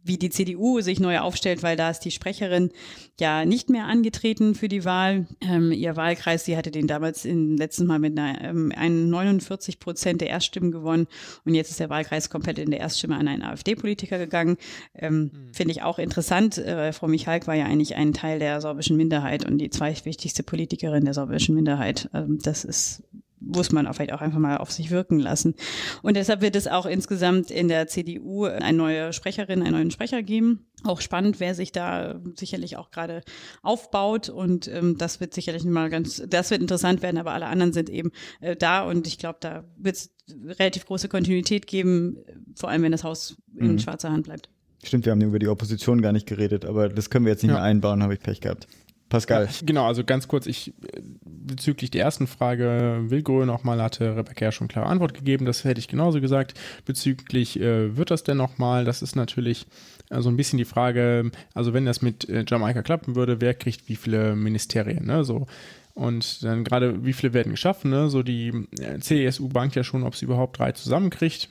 wie 0.07 0.17
die 0.17 0.29
CDU 0.29 0.81
sich 0.81 0.99
neu 0.99 1.19
aufstellt, 1.19 1.63
weil 1.63 1.75
da 1.75 1.89
ist 1.89 2.01
die 2.01 2.11
Sprecherin 2.11 2.71
ja 3.19 3.45
nicht 3.45 3.69
mehr 3.69 3.85
angetreten 3.85 4.55
für 4.55 4.67
die 4.67 4.85
Wahl. 4.85 5.27
Ähm, 5.41 5.71
ihr 5.71 5.95
Wahlkreis, 5.95 6.45
sie 6.45 6.57
hatte 6.57 6.71
den 6.71 6.87
damals 6.87 7.25
im 7.25 7.57
letzten 7.57 7.85
Mal 7.85 7.99
mit 7.99 8.17
einer, 8.17 8.41
ähm, 8.41 8.71
einen 8.75 9.09
49 9.09 9.79
Prozent 9.79 10.21
der 10.21 10.29
Erststimmen 10.29 10.71
gewonnen 10.71 11.07
und 11.45 11.55
jetzt 11.55 11.71
ist 11.71 11.79
der 11.79 11.89
Wahlkreis 11.89 12.29
komplett 12.29 12.59
in 12.59 12.71
der 12.71 12.79
Erststimme 12.79 13.15
an 13.15 13.27
einen 13.27 13.43
AfD-Politiker 13.43 14.17
gegangen. 14.17 14.57
Ähm, 14.95 15.31
Finde 15.53 15.71
ich 15.71 15.83
auch 15.83 15.99
interessant. 15.99 16.57
Äh, 16.57 16.93
Frau 16.93 17.07
Michalk 17.07 17.47
war 17.47 17.55
ja 17.55 17.65
eigentlich 17.65 17.95
ein 17.95 18.13
Teil 18.13 18.39
der 18.39 18.61
sorbischen 18.61 18.97
Minderheit 18.97 19.45
und 19.45 19.57
die 19.57 19.69
zweitwichtigste 19.69 20.43
Politikerin 20.43 21.05
der 21.05 21.13
sorbischen 21.13 21.55
Minderheit. 21.55 22.09
Ähm, 22.13 22.39
das 22.41 22.63
ist 22.63 23.03
muss 23.47 23.71
man 23.71 23.87
auch 23.87 23.93
vielleicht 23.95 24.13
auch 24.13 24.21
einfach 24.21 24.39
mal 24.39 24.57
auf 24.57 24.71
sich 24.71 24.91
wirken 24.91 25.19
lassen. 25.19 25.55
Und 26.01 26.15
deshalb 26.17 26.41
wird 26.41 26.55
es 26.55 26.67
auch 26.67 26.85
insgesamt 26.85 27.49
in 27.51 27.67
der 27.67 27.87
CDU 27.87 28.45
eine 28.45 28.77
neue 28.77 29.13
Sprecherin, 29.13 29.61
einen 29.61 29.71
neuen 29.73 29.91
Sprecher 29.91 30.21
geben. 30.23 30.65
auch 30.83 31.01
spannend, 31.01 31.39
wer 31.39 31.55
sich 31.55 31.71
da 31.71 32.19
sicherlich 32.35 32.77
auch 32.77 32.91
gerade 32.91 33.21
aufbaut 33.63 34.29
und 34.29 34.67
ähm, 34.67 34.97
das 34.97 35.19
wird 35.19 35.33
sicherlich 35.33 35.63
mal 35.63 35.89
ganz, 35.89 36.21
das 36.29 36.51
wird 36.51 36.61
interessant 36.61 37.01
werden, 37.01 37.17
aber 37.17 37.31
alle 37.33 37.47
anderen 37.47 37.73
sind 37.73 37.89
eben 37.89 38.11
äh, 38.41 38.55
da 38.55 38.83
und 38.83 39.07
ich 39.07 39.17
glaube, 39.17 39.37
da 39.41 39.63
wird 39.77 39.95
es 39.95 40.11
relativ 40.59 40.85
große 40.85 41.07
Kontinuität 41.09 41.65
geben, 41.67 42.17
vor 42.55 42.69
allem 42.69 42.83
wenn 42.83 42.91
das 42.91 43.03
Haus 43.03 43.37
in 43.55 43.73
Mhm. 43.73 43.79
schwarzer 43.79 44.11
Hand 44.11 44.25
bleibt. 44.25 44.49
Stimmt, 44.83 45.05
wir 45.05 45.11
haben 45.11 45.21
über 45.21 45.39
die 45.39 45.47
Opposition 45.47 46.01
gar 46.01 46.11
nicht 46.11 46.27
geredet, 46.27 46.63
aber 46.63 46.89
das 46.89 47.09
können 47.09 47.25
wir 47.25 47.31
jetzt 47.31 47.41
nicht 47.41 47.49
Ja. 47.49 47.55
mehr 47.57 47.63
einbauen, 47.63 48.03
habe 48.03 48.13
ich 48.13 48.19
Pech 48.19 48.39
gehabt. 48.41 48.67
Pascal. 49.09 49.47
Genau, 49.63 49.85
also 49.85 50.03
ganz 50.03 50.27
kurz, 50.27 50.47
ich 50.47 50.73
äh, 50.83 51.01
bezüglich 51.25 51.91
der 51.91 52.03
ersten 52.03 52.27
Frage, 52.27 53.05
Willgrö 53.07 53.45
nochmal, 53.45 53.81
hatte 53.81 54.17
Rebecca 54.17 54.45
ja 54.45 54.51
schon 54.51 54.67
klare 54.67 54.87
Antwort 54.87 55.13
gegeben, 55.13 55.45
das 55.45 55.63
hätte 55.63 55.79
ich 55.79 55.87
genauso 55.87 56.19
gesagt. 56.19 56.53
Bezüglich, 56.85 57.59
äh, 57.59 57.95
wird 57.95 58.11
das 58.11 58.23
denn 58.23 58.37
nochmal, 58.37 58.85
das 58.85 59.01
ist 59.01 59.15
natürlich 59.15 59.65
äh, 60.09 60.21
so 60.21 60.29
ein 60.29 60.37
bisschen 60.37 60.57
die 60.57 60.65
Frage, 60.65 61.31
also 61.53 61.73
wenn 61.73 61.85
das 61.85 62.01
mit 62.01 62.27
äh, 62.29 62.43
Jamaika 62.47 62.81
klappen 62.81 63.15
würde, 63.15 63.39
wer 63.39 63.53
kriegt 63.53 63.87
wie 63.87 63.95
viele 63.95 64.35
Ministerien, 64.35 65.05
ne, 65.05 65.23
so. 65.23 65.47
Und 65.93 66.43
dann 66.43 66.63
gerade, 66.63 67.05
wie 67.05 67.13
viele 67.13 67.33
werden 67.33 67.51
geschaffen, 67.51 67.89
ne, 67.89 68.09
so 68.09 68.23
die 68.23 68.67
äh, 68.79 68.99
CSU 68.99 69.47
bangt 69.47 69.75
ja 69.75 69.83
schon, 69.83 70.03
ob 70.03 70.15
sie 70.15 70.25
überhaupt 70.25 70.59
drei 70.59 70.71
zusammenkriegt. 70.73 71.49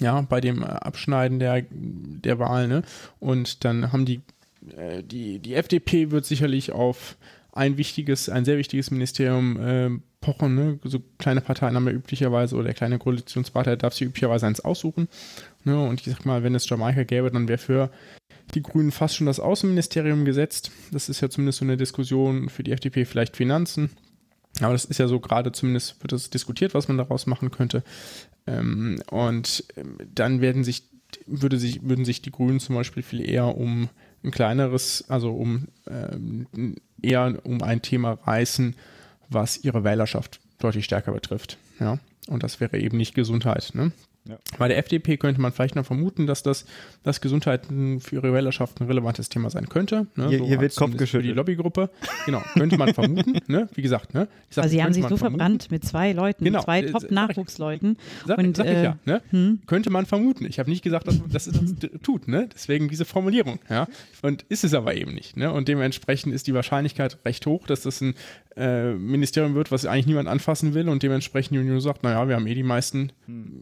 Ja, 0.00 0.20
bei 0.22 0.40
dem 0.40 0.64
Abschneiden 0.64 1.38
der, 1.38 1.62
der 1.70 2.38
Wahl, 2.38 2.66
ne? 2.66 2.82
Und 3.20 3.64
dann 3.64 3.92
haben 3.92 4.06
die 4.06 4.22
die, 5.02 5.38
die 5.38 5.54
FDP 5.54 6.10
wird 6.10 6.24
sicherlich 6.24 6.72
auf 6.72 7.16
ein 7.52 7.76
wichtiges, 7.76 8.28
ein 8.28 8.44
sehr 8.44 8.58
wichtiges 8.58 8.90
Ministerium 8.90 9.60
äh, 9.60 9.90
pochen. 10.20 10.54
Ne? 10.54 10.78
So 10.84 11.00
kleine 11.18 11.40
Parteien 11.40 11.76
haben 11.76 11.86
ja 11.86 11.92
üblicherweise, 11.92 12.56
oder 12.56 12.64
der 12.64 12.74
kleine 12.74 12.98
Koalitionspartner 12.98 13.76
darf 13.76 13.94
sich 13.94 14.08
üblicherweise 14.08 14.46
eins 14.46 14.60
aussuchen. 14.60 15.08
Ne? 15.62 15.80
Und 15.80 16.00
ich 16.00 16.12
sag 16.12 16.24
mal, 16.24 16.42
wenn 16.42 16.54
es 16.54 16.68
Jamaika 16.68 17.04
gäbe, 17.04 17.30
dann 17.30 17.46
wäre 17.46 17.58
für 17.58 17.90
die 18.54 18.62
Grünen 18.62 18.90
fast 18.90 19.16
schon 19.16 19.26
das 19.26 19.40
Außenministerium 19.40 20.24
gesetzt. 20.24 20.72
Das 20.90 21.08
ist 21.08 21.20
ja 21.20 21.30
zumindest 21.30 21.60
so 21.60 21.64
eine 21.64 21.76
Diskussion 21.76 22.48
für 22.48 22.64
die 22.64 22.72
FDP, 22.72 23.04
vielleicht 23.04 23.36
Finanzen. 23.36 23.90
Aber 24.60 24.72
das 24.72 24.84
ist 24.84 24.98
ja 24.98 25.08
so 25.08 25.20
gerade 25.20 25.52
zumindest 25.52 26.02
wird 26.02 26.12
das 26.12 26.30
diskutiert, 26.30 26.74
was 26.74 26.88
man 26.88 26.98
daraus 26.98 27.26
machen 27.26 27.50
könnte. 27.50 27.82
Ähm, 28.46 29.00
und 29.10 29.64
ähm, 29.76 29.98
dann 30.12 30.40
werden 30.40 30.64
sich, 30.64 30.84
würde 31.26 31.58
sich, 31.58 31.82
würden 31.82 32.04
sich 32.04 32.22
die 32.22 32.30
Grünen 32.30 32.60
zum 32.60 32.74
Beispiel 32.74 33.02
viel 33.02 33.28
eher 33.28 33.56
um 33.56 33.88
ein 34.24 34.30
kleineres, 34.30 35.04
also 35.08 35.32
um 35.32 35.68
ähm, 35.88 36.46
eher 37.02 37.38
um 37.44 37.62
ein 37.62 37.82
Thema 37.82 38.12
reißen, 38.24 38.74
was 39.28 39.62
ihre 39.62 39.84
Wählerschaft 39.84 40.40
deutlich 40.58 40.84
stärker 40.86 41.12
betrifft. 41.12 41.58
Ja. 41.78 41.98
Und 42.26 42.42
das 42.42 42.60
wäre 42.60 42.78
eben 42.78 42.96
nicht 42.96 43.14
Gesundheit. 43.14 43.72
Ne? 43.74 43.92
Ja. 44.26 44.38
Bei 44.58 44.68
der 44.68 44.78
FDP 44.78 45.18
könnte 45.18 45.38
man 45.40 45.52
vielleicht 45.52 45.76
noch 45.76 45.84
vermuten, 45.84 46.26
dass 46.26 46.42
das 46.42 46.64
dass 47.02 47.20
Gesundheit 47.20 47.66
für 47.66 48.14
ihre 48.14 48.32
Wählerschaft 48.32 48.80
ein 48.80 48.86
relevantes 48.86 49.28
Thema 49.28 49.50
sein 49.50 49.68
könnte. 49.68 50.06
Ne? 50.16 50.28
Hier- 50.30 50.44
hier 50.44 50.60
wird 50.60 50.74
Kopf 50.74 50.86
zumindest 50.92 51.10
für 51.10 51.18
die 51.18 51.28
geschüttelt. 51.28 51.36
Lobbygruppe. 51.36 51.90
Genau, 52.24 52.40
könnte 52.54 52.78
man 52.78 52.94
vermuten. 52.94 53.34
Ne? 53.46 53.68
Wie 53.74 53.82
gesagt, 53.82 54.14
ne? 54.14 54.26
Ich 54.48 54.54
sag, 54.56 54.62
Aber 54.64 54.70
sie 54.70 54.82
haben 54.82 54.94
sich 54.94 55.02
so 55.02 55.16
vermuten. 55.18 55.38
verbrannt 55.40 55.70
mit 55.70 55.84
zwei 55.84 56.12
Leuten, 56.12 56.42
Genau, 56.44 56.62
zwei 56.62 56.80
äh, 56.80 56.90
Top-Nachwuchsleuten. 56.90 57.98
Sag, 58.26 58.38
Und, 58.38 58.56
sag 58.56 58.64
ich 58.66 58.72
äh, 58.72 58.84
ja, 58.84 58.96
ne? 59.04 59.58
Könnte 59.66 59.90
man 59.90 60.06
vermuten. 60.06 60.46
Ich 60.46 60.58
habe 60.58 60.70
nicht 60.70 60.82
gesagt, 60.82 61.06
dass 61.06 61.20
dass 61.28 61.46
es 61.46 61.60
das 61.78 61.90
tut, 62.02 62.26
ne? 62.28 62.48
Deswegen 62.54 62.88
diese 62.88 63.04
Formulierung, 63.04 63.58
ja. 63.68 63.86
Und 64.22 64.42
ist 64.48 64.64
es 64.64 64.72
aber 64.72 64.94
eben 64.94 65.12
nicht, 65.12 65.36
ne? 65.36 65.52
Und 65.52 65.68
dementsprechend 65.68 66.32
ist 66.34 66.46
die 66.46 66.54
Wahrscheinlichkeit 66.54 67.18
recht 67.26 67.44
hoch, 67.46 67.66
dass 67.66 67.82
das 67.82 68.00
ein 68.00 68.14
äh, 68.56 68.92
Ministerium 68.94 69.54
wird, 69.54 69.70
was 69.72 69.84
eigentlich 69.84 70.06
niemand 70.06 70.28
anfassen 70.28 70.74
will 70.74 70.88
und 70.88 71.02
dementsprechend 71.02 71.54
die 71.56 71.58
Union 71.58 71.80
sagt, 71.80 72.02
naja, 72.04 72.26
wir 72.28 72.36
haben 72.36 72.46
eh 72.46 72.54
die 72.54 72.62
meisten, 72.62 73.10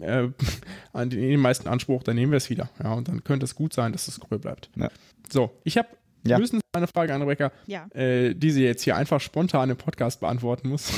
äh, 0.01 0.29
an 0.93 1.11
den, 1.11 1.21
den 1.21 1.41
meisten 1.41 1.69
Anspruch, 1.69 2.03
dann 2.03 2.17
nehmen 2.17 2.33
wir 2.33 2.37
es 2.39 2.51
wieder. 2.51 2.71
Ja, 2.83 2.95
und 2.95 3.09
dann 3.09 3.25
könnte 3.25 3.45
es 3.45 3.55
gut 3.55 3.73
sein, 3.73 3.93
dass 3.93 4.09
es 4.09 4.21
grün 4.21 4.41
bleibt. 4.41 4.71
Ja. 4.77 4.89
So, 5.31 5.51
ich 5.65 5.79
habe 5.79 5.89
Ja. 6.25 6.39
höchstens 6.39 6.63
eine 6.75 6.87
Frage 6.87 7.13
an 7.15 7.21
Rebecca, 7.23 7.51
Ja. 7.67 7.87
äh, 7.95 8.35
die 8.35 8.51
sie 8.51 8.63
jetzt 8.65 8.83
hier 8.83 8.97
einfach 8.97 9.21
spontan 9.21 9.69
im 9.71 9.77
Podcast 9.77 10.21
beantworten 10.21 10.69
muss. 10.71 10.91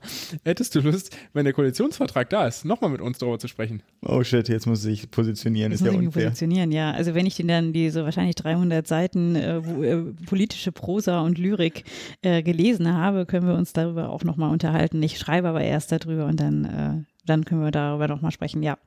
Hättest 0.44 0.74
du 0.74 0.80
Lust, 0.80 1.16
wenn 1.32 1.44
der 1.44 1.54
Koalitionsvertrag 1.54 2.28
da 2.30 2.46
ist, 2.46 2.64
nochmal 2.64 2.90
mit 2.90 3.00
uns 3.00 3.18
darüber 3.18 3.38
zu 3.38 3.48
sprechen? 3.48 3.82
Oh 4.04 4.22
shit, 4.24 4.48
jetzt 4.48 4.66
muss 4.66 4.84
ich 4.84 5.10
positionieren, 5.10 5.70
Das 5.72 5.80
ist 5.80 5.86
muss 5.86 5.94
ja 5.94 6.00
ich 6.00 6.06
unfair. 6.06 6.24
positionieren, 6.24 6.72
ja. 6.72 6.90
Also 6.90 7.14
wenn 7.14 7.26
ich 7.26 7.36
den 7.36 7.48
dann 7.48 7.72
diese 7.72 8.04
wahrscheinlich 8.04 8.34
300 8.36 8.86
Seiten 8.86 9.36
äh, 9.36 9.64
wo, 9.64 9.82
äh, 9.82 10.02
politische 10.26 10.72
Prosa 10.72 11.20
und 11.20 11.38
Lyrik 11.38 11.84
äh, 12.22 12.42
gelesen 12.42 12.92
habe, 12.92 13.24
können 13.24 13.46
wir 13.46 13.54
uns 13.54 13.72
darüber 13.72 14.10
auch 14.10 14.24
nochmal 14.24 14.50
unterhalten. 14.50 15.02
Ich 15.02 15.18
schreibe 15.18 15.48
aber 15.48 15.62
erst 15.62 15.92
darüber 15.92 16.26
und 16.26 16.40
dann, 16.40 16.64
äh, 16.64 17.11
dann 17.24 17.44
können 17.44 17.62
wir 17.62 17.70
darüber 17.70 18.08
nochmal 18.08 18.30
sprechen, 18.32 18.62
ja. 18.62 18.78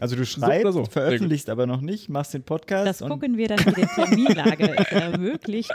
Also 0.00 0.16
du 0.16 0.24
schreibst, 0.24 0.72
so. 0.72 0.84
Sehr 0.84 0.90
veröffentlichst 0.90 1.50
aber 1.50 1.66
noch 1.66 1.82
nicht, 1.82 2.08
machst 2.08 2.32
den 2.32 2.44
Podcast 2.44 2.86
Das 2.86 3.02
und 3.02 3.10
gucken 3.10 3.36
wir 3.36 3.48
dann, 3.48 3.58
wie 3.58 3.82
die 3.82 3.86
Terminlage 3.86 4.74
es 4.78 4.86
ermöglicht. 4.90 5.72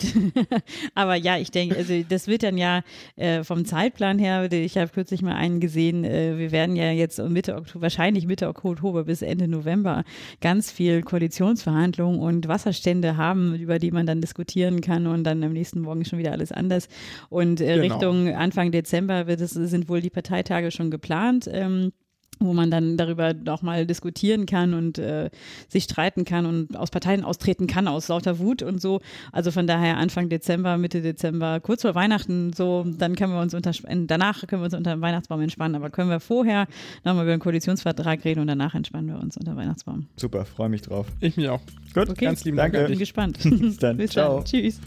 Aber 0.96 1.14
ja, 1.14 1.38
ich 1.38 1.52
denke, 1.52 1.78
also 1.78 2.02
das 2.10 2.28
wird 2.28 2.42
dann 2.42 2.58
ja 2.58 2.82
äh, 3.16 3.44
vom 3.44 3.64
Zeitplan 3.66 4.18
her, 4.18 4.52
ich 4.52 4.76
habe 4.76 4.90
kürzlich 4.90 5.22
mal 5.22 5.36
einen 5.36 5.60
gesehen, 5.60 6.04
äh, 6.04 6.40
wir 6.40 6.52
werden 6.52 6.76
ja 6.76 6.92
jetzt 6.92 7.20
Mitte 7.20 7.56
Oktober, 7.56 7.84
wahrscheinlich 7.84 8.26
Mitte 8.26 8.48
Oktober 8.48 9.04
bis 9.04 9.22
Ende 9.22 9.48
November 9.48 10.04
ganz 10.42 10.72
viel 10.72 11.04
Koalitionsverhandlungen 11.04 12.20
und 12.20 12.48
Wasserstände 12.48 13.18
haben, 13.18 13.54
über 13.54 13.78
die 13.78 13.92
man 13.92 14.08
dann 14.08 14.20
diskutieren 14.20 14.82
kann 14.82 15.06
und 15.06 15.26
dann 15.26 15.44
am 15.44 15.54
nächsten 15.54 15.82
Morgen 15.82 16.06
schon 16.06 16.18
wieder 16.18 16.32
alles 16.32 16.52
anders. 16.52 16.88
Und 17.30 17.62
äh, 17.62 17.78
Genau. 17.78 17.94
Richtung 17.94 18.34
Anfang 18.34 18.72
Dezember 18.72 19.28
wird 19.28 19.42
es, 19.42 19.52
sind 19.52 19.90
wohl 19.90 20.02
die 20.02 20.10
Parteitage 20.10 20.72
schon 20.72 20.90
geplant. 20.90 21.48
Ähm, 21.52 21.92
wo 22.40 22.54
man 22.54 22.70
dann 22.72 22.98
darüber 22.98 23.34
noch 23.34 23.62
mal 23.62 23.86
diskutieren 23.86 24.46
kann 24.46 24.74
und 24.74 24.98
äh, 24.98 25.30
sich 25.70 25.86
streiten 25.86 26.26
kann 26.26 26.46
und 26.46 26.76
aus 26.76 26.92
Parteien 26.92 27.24
austreten 27.24 27.68
kann 27.68 27.88
aus 27.88 28.08
lauter 28.08 28.40
Wut 28.40 28.62
und 28.62 28.82
so. 28.82 29.02
Also 29.32 29.52
von 29.52 29.68
daher 29.68 29.98
Anfang 29.98 30.30
Dezember, 30.30 30.78
Mitte 30.78 31.02
Dezember, 31.02 31.60
kurz 31.60 31.84
vor 31.84 31.96
Weihnachten, 31.96 32.54
so, 32.54 32.86
dann 32.86 33.16
können 33.16 33.34
wir 33.34 33.42
uns 33.42 33.54
unter, 33.54 33.72
danach 34.08 34.46
können 34.48 34.62
wir 34.62 34.66
uns 34.66 34.74
unter 34.74 34.92
dem 34.92 35.02
Weihnachtsbaum 35.02 35.42
entspannen, 35.42 35.76
aber 35.76 35.90
können 35.90 36.10
wir 36.10 36.20
vorher 36.20 36.68
nochmal 37.04 37.24
über 37.24 37.36
den 37.36 37.40
Koalitionsvertrag 37.40 38.24
reden 38.26 38.42
und 38.42 38.48
danach 38.48 38.76
entspannen 38.76 39.08
wir 39.08 39.20
uns 39.20 39.38
unter 39.38 39.54
dem 39.54 39.58
Weihnachtsbaum. 39.58 40.08
super, 40.18 40.46
freue 40.46 40.70
mich 40.70 40.82
drauf. 40.82 41.08
Ich 41.20 41.38
mich 41.38 41.50
auch. 41.50 41.62
Gut, 41.94 42.10
Okay. 42.10 42.26
Ganz 42.26 42.44
lieben 42.46 42.58
Dank 42.58 42.76
an 42.76 42.88
Bin 42.88 43.00
gespannt. 43.00 43.38
Bis 43.44 43.78
dann. 43.78 43.98
Bis 43.98 44.12
Ciao. 44.12 44.38
dann. 44.38 44.46
Tschüss. 44.46 44.80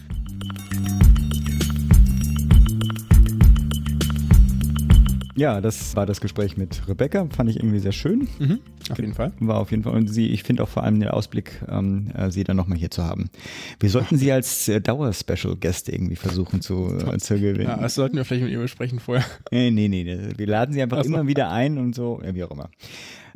Ja, 5.36 5.60
das 5.60 5.94
war 5.94 6.06
das 6.06 6.20
Gespräch 6.20 6.56
mit 6.56 6.88
Rebecca, 6.88 7.26
fand 7.34 7.48
ich 7.50 7.56
irgendwie 7.56 7.78
sehr 7.78 7.92
schön. 7.92 8.28
Mhm, 8.38 8.60
auf 8.90 8.98
jeden 8.98 9.14
Fall. 9.14 9.32
War 9.40 9.58
auf 9.58 9.70
jeden 9.70 9.84
Fall, 9.84 9.92
und 9.94 10.08
sie, 10.08 10.26
ich 10.28 10.42
finde 10.42 10.62
auch 10.64 10.68
vor 10.68 10.82
allem 10.82 10.98
den 10.98 11.08
Ausblick, 11.08 11.62
ähm, 11.68 12.10
äh, 12.16 12.30
sie 12.30 12.42
dann 12.44 12.56
nochmal 12.56 12.78
hier 12.78 12.90
zu 12.90 13.04
haben. 13.04 13.30
Wir 13.78 13.90
sollten 13.90 14.16
sie 14.16 14.32
als 14.32 14.68
äh, 14.68 14.80
Dauer-Special-Guest 14.80 15.88
irgendwie 15.88 16.16
versuchen 16.16 16.60
zu, 16.60 16.88
äh, 17.12 17.18
zu 17.18 17.34
gewinnen. 17.34 17.68
Ja, 17.68 17.76
das 17.76 17.94
sollten 17.94 18.16
wir 18.16 18.24
vielleicht 18.24 18.42
mit 18.44 18.52
ihr 18.52 18.58
besprechen 18.58 18.98
vorher. 18.98 19.24
Nee, 19.52 19.70
nee, 19.70 19.88
nee, 19.88 20.02
nee. 20.04 20.18
Wir 20.36 20.46
laden 20.46 20.72
sie 20.72 20.82
einfach 20.82 20.98
Ach 20.98 21.04
so. 21.04 21.08
immer 21.08 21.26
wieder 21.26 21.50
ein 21.50 21.78
und 21.78 21.94
so, 21.94 22.20
ja, 22.24 22.34
wie 22.34 22.42
auch 22.44 22.50
immer. 22.50 22.68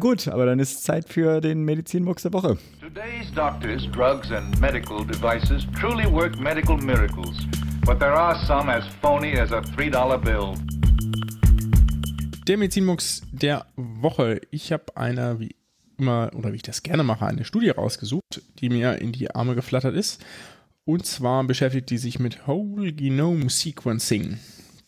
Gut, 0.00 0.26
aber 0.26 0.46
dann 0.46 0.58
ist 0.58 0.82
Zeit 0.82 1.08
für 1.08 1.40
den 1.40 1.64
Medizinbox 1.64 2.24
der 2.24 2.32
Woche. 2.32 2.58
Today's 2.80 3.32
doctors, 3.34 3.88
drugs, 3.92 4.32
and 4.32 4.60
medical 4.60 5.04
devices 5.06 5.64
truly 5.78 6.10
work 6.12 6.38
medical 6.40 6.76
miracles, 6.76 7.46
but 7.86 8.00
there 8.00 8.12
are 8.12 8.34
some 8.46 8.68
as 8.68 8.84
phony 9.00 9.38
as 9.38 9.52
a 9.52 9.60
$3 9.60 10.18
bill. 10.24 10.54
Der 12.46 12.58
Medizinmux 12.58 13.22
der 13.32 13.64
Woche. 13.74 14.42
Ich 14.50 14.70
habe 14.70 14.98
eine, 14.98 15.40
wie 15.40 15.56
immer, 15.96 16.30
oder 16.34 16.52
wie 16.52 16.56
ich 16.56 16.62
das 16.62 16.82
gerne 16.82 17.02
mache, 17.02 17.26
eine 17.26 17.46
Studie 17.46 17.70
rausgesucht, 17.70 18.42
die 18.58 18.68
mir 18.68 18.98
in 18.98 19.12
die 19.12 19.34
Arme 19.34 19.54
geflattert 19.54 19.94
ist. 19.94 20.22
Und 20.84 21.06
zwar 21.06 21.42
beschäftigt 21.44 21.88
die 21.88 21.96
sich 21.96 22.18
mit 22.18 22.46
Whole 22.46 22.92
Genome 22.92 23.48
Sequencing. 23.48 24.36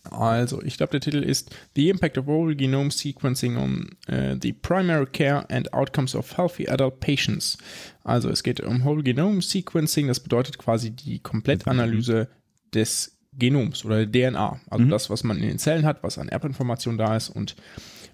Also, 0.03 0.63
ich 0.63 0.77
glaube, 0.77 0.91
der 0.91 1.01
Titel 1.01 1.23
ist 1.23 1.57
The 1.75 1.89
Impact 1.89 2.19
of 2.19 2.27
Whole 2.27 2.55
Genome 2.55 2.91
Sequencing 2.91 3.57
on 3.57 3.97
äh, 4.07 4.37
the 4.41 4.53
Primary 4.53 5.07
Care 5.07 5.49
and 5.49 5.73
Outcomes 5.73 6.15
of 6.15 6.37
Healthy 6.37 6.69
Adult 6.69 7.01
Patients. 7.01 7.57
Also, 8.05 8.29
es 8.29 8.43
geht 8.43 8.61
um 8.61 8.85
Whole 8.85 9.03
Genome 9.03 9.41
Sequencing. 9.41 10.09
Das 10.09 10.21
bedeutet 10.21 10.59
quasi 10.59 10.91
die 10.91 11.21
Komplettanalyse 11.21 12.29
des 12.75 13.16
Genoms 13.39 13.85
oder 13.85 14.07
der 14.07 14.31
DNA. 14.31 14.61
Also 14.71 14.85
das, 14.87 15.11
was 15.11 15.25
man 15.25 15.37
in 15.39 15.49
den 15.49 15.59
Zellen 15.59 15.85
hat, 15.85 16.03
was 16.03 16.19
an 16.19 16.29
Erbinformation 16.29 16.97
da 16.99 17.17
ist 17.17 17.31
und 17.31 17.57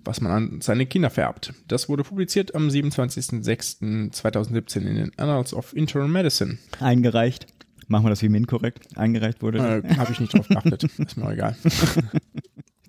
was 0.04 0.20
man 0.20 0.32
an 0.32 0.60
seine 0.60 0.86
Kinder 0.86 1.10
vererbt. 1.10 1.52
Das 1.68 1.88
wurde 1.88 2.02
publiziert 2.02 2.52
am 2.54 2.68
27.06.2017 2.68 4.78
in 4.78 4.96
den 4.96 5.16
Annals 5.18 5.54
of 5.54 5.76
Internal 5.76 6.08
Medicine. 6.08 6.58
Eingereicht. 6.80 7.46
Machen 7.88 8.06
wir 8.06 8.10
das 8.10 8.22
wie 8.22 8.28
Min 8.28 8.46
korrekt? 8.46 8.86
Eingereicht 8.96 9.42
wurde. 9.42 9.58
Äh, 9.58 9.82
Habe 9.96 10.12
ich 10.12 10.20
nicht 10.20 10.34
drauf 10.34 10.46
geachtet. 10.48 10.84
Ist 10.98 11.16
mir 11.16 11.26
auch 11.26 11.32
egal. 11.32 11.56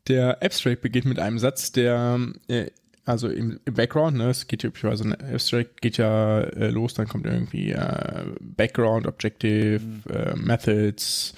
Der 0.08 0.44
Abstract 0.44 0.82
beginnt 0.82 1.06
mit 1.06 1.20
einem 1.20 1.40
Satz, 1.40 1.72
der 1.72 2.20
äh, 2.50 2.66
also 3.06 3.30
im, 3.30 3.60
im 3.66 3.74
Background, 3.74 4.18
ne, 4.18 4.30
es 4.30 4.48
geht 4.48 4.64
ja 4.64 4.70
üblicherweise, 4.70 5.06
ein 5.06 5.34
Abstract 5.34 5.82
geht 5.82 5.98
ja 5.98 6.42
äh, 6.42 6.70
los, 6.70 6.94
dann 6.94 7.08
kommt 7.08 7.26
irgendwie 7.26 7.72
äh, 7.72 8.26
Background, 8.40 9.08
Objective, 9.08 9.82
äh, 10.10 10.36
Methods 10.36 11.34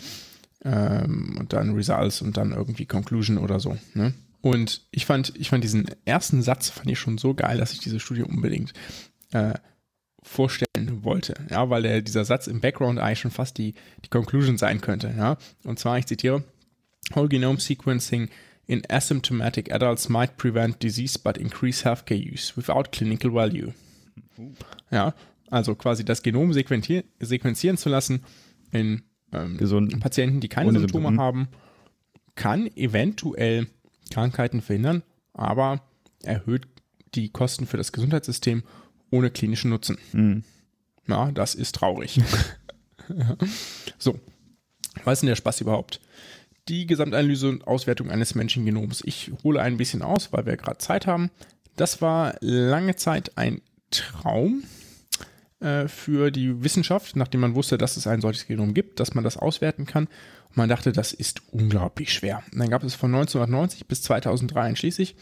ähm, 0.66 1.38
und 1.40 1.54
dann 1.54 1.76
Results 1.76 2.22
und 2.22 2.36
dann 2.38 2.52
irgendwie 2.52 2.86
Conclusion 2.86 3.38
oder 3.38 3.60
so. 3.60 3.78
Ne? 3.94 4.14
Und 4.42 4.82
ich 4.92 5.06
fand, 5.06 5.34
ich 5.38 5.50
fand 5.50 5.64
diesen 5.64 5.86
ersten 6.04 6.42
Satz 6.42 6.70
fand 6.70 6.90
ich 6.90 7.00
schon 7.00 7.18
so 7.18 7.34
geil, 7.34 7.58
dass 7.58 7.74
ich 7.74 7.80
diese 7.80 8.00
Studie 8.00 8.24
unbedingt 8.24 8.74
äh, 9.32 9.54
vorstellen 10.22 11.04
wollte, 11.04 11.36
ja, 11.52 11.70
weil 11.70 11.84
der, 11.84 12.02
dieser 12.02 12.26
Satz 12.26 12.48
im 12.48 12.60
Background 12.60 13.00
eigentlich 13.00 13.20
schon 13.20 13.32
fast 13.32 13.58
die, 13.60 13.76
die 14.04 14.10
Conclusion 14.10 14.58
sein 14.58 14.82
könnte, 14.82 15.14
ja. 15.16 15.38
Und 15.64 15.78
zwar, 15.78 16.00
ich 16.00 16.08
zitiere, 16.08 16.44
Whole 17.14 17.30
Genome 17.30 17.60
Sequencing 17.60 18.30
in 18.66 18.82
asymptomatic 18.90 19.72
adults 19.72 20.10
might 20.10 20.38
prevent 20.38 20.82
disease 20.82 21.20
but 21.20 21.38
increase 21.38 21.88
healthcare 21.88 22.18
use 22.18 22.54
without 22.58 22.92
clinical 22.92 23.32
value. 23.32 23.74
Ja, 24.90 25.14
also 25.50 25.76
quasi 25.76 26.04
das 26.04 26.24
Genom 26.24 26.54
sequenzieren, 26.54 27.06
sequenzieren 27.20 27.78
zu 27.78 27.90
lassen 27.90 28.24
in 28.72 29.04
ähm. 29.44 30.00
Patienten, 30.00 30.40
die 30.40 30.50
keine 30.50 30.72
Symptome 30.72 31.08
Symptome. 31.08 31.22
haben, 31.22 31.48
kann 32.36 32.68
eventuell 32.76 33.68
Krankheiten 34.12 34.62
verhindern, 34.62 35.04
aber 35.34 35.82
erhöht 36.24 36.68
die 37.16 37.30
Kosten 37.30 37.66
für 37.66 37.78
das 37.78 37.92
Gesundheitssystem 37.92 38.64
ohne 39.12 39.32
klinischen 39.32 39.70
Nutzen. 39.70 39.98
Mhm. 40.12 40.44
Ja, 41.08 41.32
das 41.32 41.56
ist 41.56 41.76
traurig. 41.76 42.22
Ja. 43.08 43.38
so, 44.00 44.20
was 45.04 45.18
ist 45.18 45.22
denn 45.22 45.28
der 45.28 45.36
Spaß 45.36 45.62
überhaupt? 45.62 46.02
Die 46.68 46.88
Gesamtanalyse 46.88 47.48
und 47.50 47.68
Auswertung 47.68 48.10
eines 48.10 48.34
Menschengenoms. 48.34 49.04
Ich 49.06 49.32
hole 49.44 49.62
ein 49.62 49.78
bisschen 49.78 50.02
aus, 50.02 50.34
weil 50.34 50.48
wir 50.48 50.58
gerade 50.58 50.80
Zeit 50.80 51.06
haben. 51.06 51.30
Das 51.76 52.02
war 52.02 52.36
lange 52.40 52.96
Zeit 52.96 53.38
ein 53.38 53.62
Traum 53.92 54.64
äh, 55.60 55.88
für 55.88 56.32
die 56.32 56.64
Wissenschaft, 56.64 57.16
nachdem 57.16 57.42
man 57.42 57.56
wusste, 57.56 57.78
dass 57.78 57.98
es 57.98 58.08
ein 58.08 58.22
solches 58.22 58.48
Genom 58.48 58.74
gibt, 58.74 59.00
dass 59.00 59.14
man 59.14 59.24
das 59.24 59.38
auswerten 59.38 59.86
kann. 59.86 60.06
Und 60.50 60.58
man 60.58 60.70
dachte, 60.70 60.92
das 60.92 61.14
ist 61.14 61.42
unglaublich 61.52 62.14
schwer. 62.14 62.44
Und 62.52 62.60
dann 62.60 62.70
gab 62.70 62.84
es 62.84 62.96
von 62.96 63.14
1990 63.14 63.88
bis 63.88 64.02
2003 64.04 64.62
einschließlich 64.62 65.16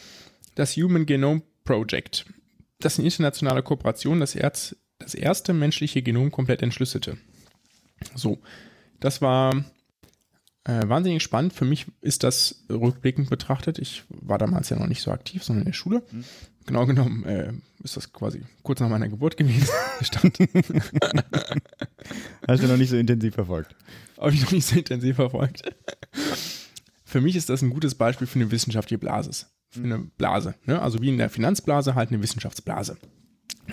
das 0.55 0.75
Human 0.75 1.05
Genome 1.05 1.43
Project. 1.63 2.25
Das 2.79 2.93
ist 2.93 2.99
eine 2.99 3.07
internationale 3.07 3.63
Kooperation, 3.63 4.19
das, 4.19 4.35
Erz, 4.35 4.75
das 4.99 5.15
erste 5.15 5.53
menschliche 5.53 6.01
Genom 6.01 6.31
komplett 6.31 6.61
entschlüsselte. 6.61 7.17
So, 8.15 8.39
das 8.99 9.21
war 9.21 9.53
äh, 10.65 10.87
wahnsinnig 10.87 11.23
spannend. 11.23 11.53
Für 11.53 11.65
mich 11.65 11.85
ist 12.01 12.23
das 12.23 12.65
rückblickend 12.69 13.29
betrachtet. 13.29 13.79
Ich 13.79 14.03
war 14.09 14.37
damals 14.37 14.69
ja 14.69 14.77
noch 14.77 14.87
nicht 14.87 15.01
so 15.01 15.11
aktiv, 15.11 15.43
sondern 15.43 15.61
in 15.61 15.67
der 15.67 15.73
Schule. 15.73 16.03
Genau 16.65 16.85
genommen 16.85 17.25
äh, 17.25 17.51
ist 17.83 17.97
das 17.97 18.13
quasi 18.13 18.41
kurz 18.61 18.79
nach 18.79 18.89
meiner 18.89 19.09
Geburt 19.09 19.35
gewesen. 19.37 19.67
Hast 22.47 22.63
du 22.63 22.67
noch 22.67 22.77
nicht 22.77 22.89
so 22.89 22.97
intensiv 22.97 23.35
verfolgt. 23.35 23.75
Habe 24.17 24.33
ich 24.33 24.41
noch 24.41 24.51
nicht 24.51 24.65
so 24.65 24.77
intensiv 24.77 25.15
verfolgt. 25.17 25.63
Für 27.03 27.21
mich 27.21 27.35
ist 27.35 27.49
das 27.49 27.61
ein 27.61 27.69
gutes 27.69 27.95
Beispiel 27.95 28.27
für 28.27 28.39
eine 28.39 28.49
wissenschaftliche 28.51 28.97
Blase. 28.97 29.47
Für 29.69 29.83
eine 29.83 29.99
Blase. 29.99 30.55
Ne? 30.65 30.81
Also 30.81 31.01
wie 31.01 31.09
in 31.09 31.17
der 31.17 31.29
Finanzblase 31.29 31.95
halt 31.95 32.09
eine 32.09 32.21
Wissenschaftsblase. 32.21 32.97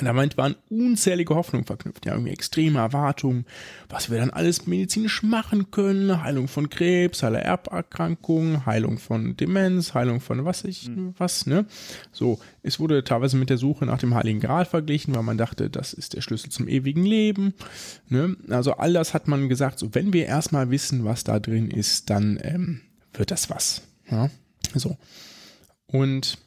Und 0.01 0.07
damit 0.07 0.36
waren 0.36 0.57
unzählige 0.70 1.34
Hoffnungen 1.34 1.66
verknüpft. 1.66 2.07
Ja, 2.07 2.12
irgendwie 2.12 2.32
extreme 2.32 2.78
Erwartungen, 2.78 3.44
was 3.88 4.11
wir 4.11 4.18
dann 4.18 4.30
alles 4.30 4.66
medizinisch 4.66 5.22
machen 5.22 5.70
können. 5.70 6.22
Heilung 6.22 6.48
von 6.48 6.70
Krebs, 6.70 7.22
Heilung 7.22 7.40
Erberkrankungen, 7.40 8.66
Heilung 8.66 8.98
von 8.98 9.36
Demenz, 9.36 9.94
Heilung 9.94 10.20
von 10.20 10.44
was 10.44 10.64
ich, 10.64 10.90
was, 11.18 11.46
ne? 11.46 11.66
So, 12.12 12.38
es 12.62 12.80
wurde 12.80 13.05
teilweise 13.05 13.36
mit 13.36 13.51
der 13.51 13.59
Suche 13.59 13.86
nach 13.86 13.98
dem 13.98 14.14
Heiligen 14.14 14.40
Gral 14.40 14.64
verglichen, 14.64 15.14
weil 15.14 15.22
man 15.22 15.38
dachte, 15.38 15.70
das 15.70 15.92
ist 15.92 16.14
der 16.14 16.20
Schlüssel 16.20 16.51
zum 16.51 16.68
ewigen 16.68 17.05
Leben. 17.05 17.55
Ne? 18.09 18.36
Also 18.48 18.72
all 18.74 18.92
das 18.92 19.14
hat 19.14 19.28
man 19.28 19.48
gesagt, 19.48 19.78
so 19.78 19.94
wenn 19.94 20.12
wir 20.12 20.26
erstmal 20.26 20.70
wissen, 20.70 21.05
was 21.05 21.24
da 21.24 21.38
drin 21.38 21.70
ist, 21.70 22.11
dann 22.11 22.38
ähm, 22.42 22.80
wird 23.12 23.30
das 23.30 23.51
was. 23.51 23.82
Ja? 24.11 24.30
So. 24.74 24.96
Und 25.86 26.38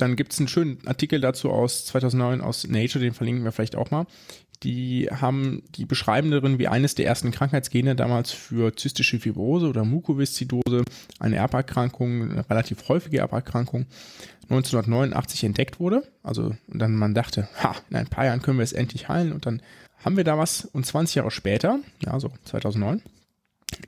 dann 0.00 0.16
gibt 0.16 0.32
es 0.32 0.38
einen 0.38 0.48
schönen 0.48 0.78
Artikel 0.86 1.20
dazu 1.20 1.50
aus 1.50 1.86
2009 1.86 2.40
aus 2.40 2.66
Nature, 2.66 3.04
den 3.04 3.14
verlinken 3.14 3.44
wir 3.44 3.52
vielleicht 3.52 3.76
auch 3.76 3.90
mal. 3.90 4.06
Die 4.64 5.08
haben, 5.08 5.62
die 5.76 5.84
beschreiben 5.84 6.32
darin, 6.32 6.58
wie 6.58 6.66
eines 6.66 6.96
der 6.96 7.06
ersten 7.06 7.30
Krankheitsgene 7.30 7.94
damals 7.94 8.32
für 8.32 8.74
zystische 8.74 9.20
Fibrose 9.20 9.68
oder 9.68 9.84
Mukoviszidose, 9.84 10.82
eine 11.20 11.36
Erberkrankung, 11.36 12.30
eine 12.30 12.50
relativ 12.50 12.88
häufige 12.88 13.18
Erberkrankung, 13.18 13.86
1989 14.50 15.44
entdeckt 15.44 15.78
wurde. 15.78 16.02
Also 16.24 16.56
und 16.66 16.78
dann 16.80 16.94
man 16.94 17.14
dachte, 17.14 17.48
ha, 17.62 17.76
in 17.90 17.96
ein 17.96 18.08
paar 18.08 18.24
Jahren 18.24 18.42
können 18.42 18.58
wir 18.58 18.64
es 18.64 18.72
endlich 18.72 19.08
heilen 19.08 19.32
und 19.32 19.46
dann 19.46 19.62
haben 20.04 20.16
wir 20.16 20.24
da 20.24 20.38
was 20.38 20.64
und 20.64 20.86
20 20.86 21.16
Jahre 21.16 21.30
später, 21.30 21.80
ja, 22.04 22.18
so 22.18 22.30
2009, 22.44 23.02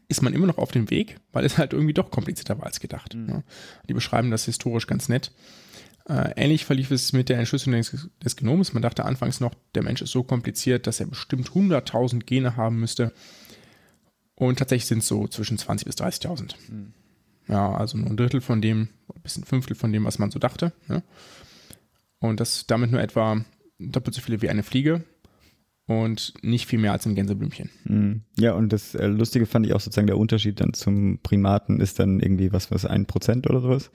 ist 0.08 0.22
man 0.22 0.34
immer 0.34 0.46
noch 0.46 0.58
auf 0.58 0.72
dem 0.72 0.90
Weg, 0.90 1.16
weil 1.32 1.44
es 1.44 1.58
halt 1.58 1.72
irgendwie 1.72 1.94
doch 1.94 2.10
komplizierter 2.10 2.58
war 2.58 2.66
als 2.66 2.80
gedacht. 2.80 3.14
Ja. 3.14 3.42
Die 3.88 3.94
beschreiben 3.94 4.30
das 4.30 4.44
historisch 4.44 4.86
ganz 4.86 5.08
nett. 5.08 5.32
Äh, 6.10 6.32
ähnlich 6.34 6.64
verlief 6.64 6.90
es 6.90 7.12
mit 7.12 7.28
der 7.28 7.38
Entschlüsselung 7.38 7.80
des, 8.20 8.36
Genoms. 8.36 8.72
Man 8.72 8.82
dachte 8.82 9.04
anfangs 9.04 9.38
noch, 9.38 9.54
der 9.76 9.84
Mensch 9.84 10.02
ist 10.02 10.10
so 10.10 10.24
kompliziert, 10.24 10.88
dass 10.88 10.98
er 10.98 11.06
bestimmt 11.06 11.50
100.000 11.50 12.24
Gene 12.24 12.56
haben 12.56 12.80
müsste. 12.80 13.12
Und 14.34 14.58
tatsächlich 14.58 14.86
sind 14.86 14.98
es 14.98 15.06
so 15.06 15.28
zwischen 15.28 15.56
20.000 15.56 15.84
bis 15.84 15.94
30.000. 15.96 16.54
Ja, 17.46 17.72
also 17.72 17.96
nur 17.96 18.08
ein 18.08 18.16
Drittel 18.16 18.40
von 18.40 18.60
dem, 18.60 18.88
ein 19.14 19.22
bisschen 19.22 19.44
ein 19.44 19.46
Fünftel 19.46 19.76
von 19.76 19.92
dem, 19.92 20.04
was 20.04 20.18
man 20.18 20.32
so 20.32 20.40
dachte. 20.40 20.72
Ja. 20.88 21.02
Und 22.18 22.40
das 22.40 22.66
damit 22.66 22.90
nur 22.90 23.00
etwa 23.00 23.44
doppelt 23.78 24.14
so 24.16 24.20
viele 24.20 24.42
wie 24.42 24.48
eine 24.48 24.64
Fliege 24.64 25.04
und 25.90 26.34
nicht 26.42 26.66
viel 26.66 26.78
mehr 26.78 26.92
als 26.92 27.04
ein 27.04 27.16
Gänseblümchen. 27.16 27.68
Mhm. 27.82 28.22
Ja, 28.38 28.52
und 28.52 28.72
das 28.72 28.94
äh, 28.94 29.08
Lustige 29.08 29.44
fand 29.44 29.66
ich 29.66 29.72
auch 29.72 29.80
sozusagen 29.80 30.06
der 30.06 30.18
Unterschied 30.18 30.60
dann 30.60 30.72
zum 30.72 31.18
Primaten 31.20 31.80
ist 31.80 31.98
dann 31.98 32.20
irgendwie 32.20 32.52
was, 32.52 32.70
was 32.70 32.84
ein 32.84 33.06
Prozent 33.06 33.50
oder 33.50 33.60
sowas. 33.60 33.90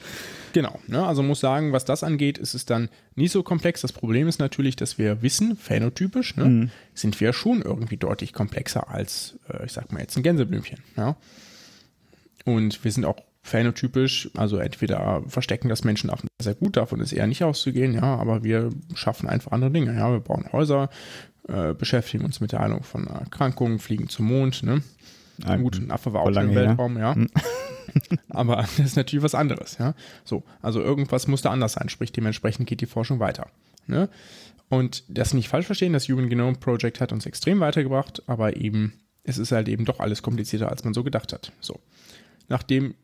Genau, 0.52 0.78
ne? 0.88 1.06
also 1.08 1.24
muss 1.24 1.40
sagen, 1.40 1.72
was 1.72 1.86
das 1.86 2.04
angeht, 2.04 2.38
ist 2.38 2.54
es 2.54 2.66
dann 2.66 2.90
nicht 3.16 3.32
so 3.32 3.44
komplex. 3.44 3.80
Das 3.80 3.94
Problem 3.94 4.28
ist 4.28 4.40
natürlich, 4.40 4.76
dass 4.76 4.98
wir 4.98 5.22
wissen, 5.22 5.56
phänotypisch, 5.56 6.36
ne, 6.36 6.46
Mhm. 6.46 6.72
sind 6.94 7.22
wir 7.22 7.32
schon 7.32 7.62
irgendwie 7.62 7.96
deutlich 7.96 8.34
komplexer 8.34 8.90
als, 8.90 9.40
äh, 9.48 9.66
ich 9.66 9.72
sag 9.72 9.94
mal 9.94 10.02
jetzt 10.02 10.18
ein 10.18 10.24
Gänseblümchen. 10.24 10.80
Ja? 10.98 11.16
Und 12.44 12.84
wir 12.84 12.92
sind 12.92 13.06
auch 13.06 13.16
phänotypisch, 13.46 14.32
also 14.36 14.58
entweder 14.58 15.22
verstecken 15.28 15.70
das 15.70 15.84
Menschenaffen 15.84 16.28
sehr 16.42 16.56
gut, 16.56 16.78
davon 16.78 17.00
ist 17.00 17.14
eher 17.14 17.28
nicht 17.28 17.44
auszugehen, 17.44 17.94
ja, 17.94 18.16
aber 18.16 18.44
wir 18.44 18.72
schaffen 18.96 19.30
einfach 19.30 19.52
andere 19.52 19.70
Dinge. 19.70 19.96
Ja, 19.96 20.12
wir 20.12 20.20
bauen 20.20 20.52
Häuser, 20.52 20.90
äh, 21.48 21.76
beschäftigen 21.76 22.26
uns 22.26 22.40
mit 22.40 22.54
der 22.54 22.60
Heilung 22.60 22.82
von 22.82 23.06
Erkrankungen, 23.06 23.78
fliegen 23.78 24.10
zum 24.10 24.26
Mond, 24.26 24.64
ne? 24.64 24.82
Ah, 25.44 25.58
Gut, 25.58 25.78
ein 25.78 25.92
Affe 25.92 26.12
war 26.12 26.22
auch 26.22 26.30
im 26.30 26.34
lange 26.34 26.52
her. 26.54 26.70
Weltraum, 26.70 26.98
ja. 26.98 27.14
Mhm. 27.14 27.30
Aber 28.30 28.56
das 28.56 28.80
ist 28.80 28.96
natürlich 28.96 29.24
was 29.24 29.36
anderes, 29.36 29.78
ja. 29.78 29.94
So, 30.24 30.44
also 30.64 30.82
irgendwas 30.82 31.28
muss 31.28 31.44
da 31.44 31.52
anders 31.52 31.74
sein, 31.74 31.90
sprich 31.90 32.12
dementsprechend 32.12 32.68
geht 32.68 32.82
die 32.82 32.88
Forschung 32.88 33.20
weiter. 33.20 33.48
Ne? 33.86 34.10
Und 34.70 35.04
das 35.08 35.36
nicht 35.36 35.50
falsch 35.50 35.68
verstehen, 35.68 35.94
das 35.94 36.08
Human 36.08 36.30
Genome 36.30 36.58
Project 36.58 37.00
hat 37.00 37.12
uns 37.12 37.28
extrem 37.28 37.60
weitergebracht, 37.60 38.24
aber 38.26 38.56
eben, 38.56 38.94
es 39.24 39.38
ist 39.38 39.52
halt 39.52 39.68
eben 39.68 39.86
doch 39.86 40.00
alles 40.00 40.24
komplizierter, 40.24 40.70
als 40.70 40.84
man 40.84 40.96
so 40.96 41.04
gedacht 41.04 41.32
hat. 41.32 41.52
So. 41.60 41.80
Nachdem 42.48 42.96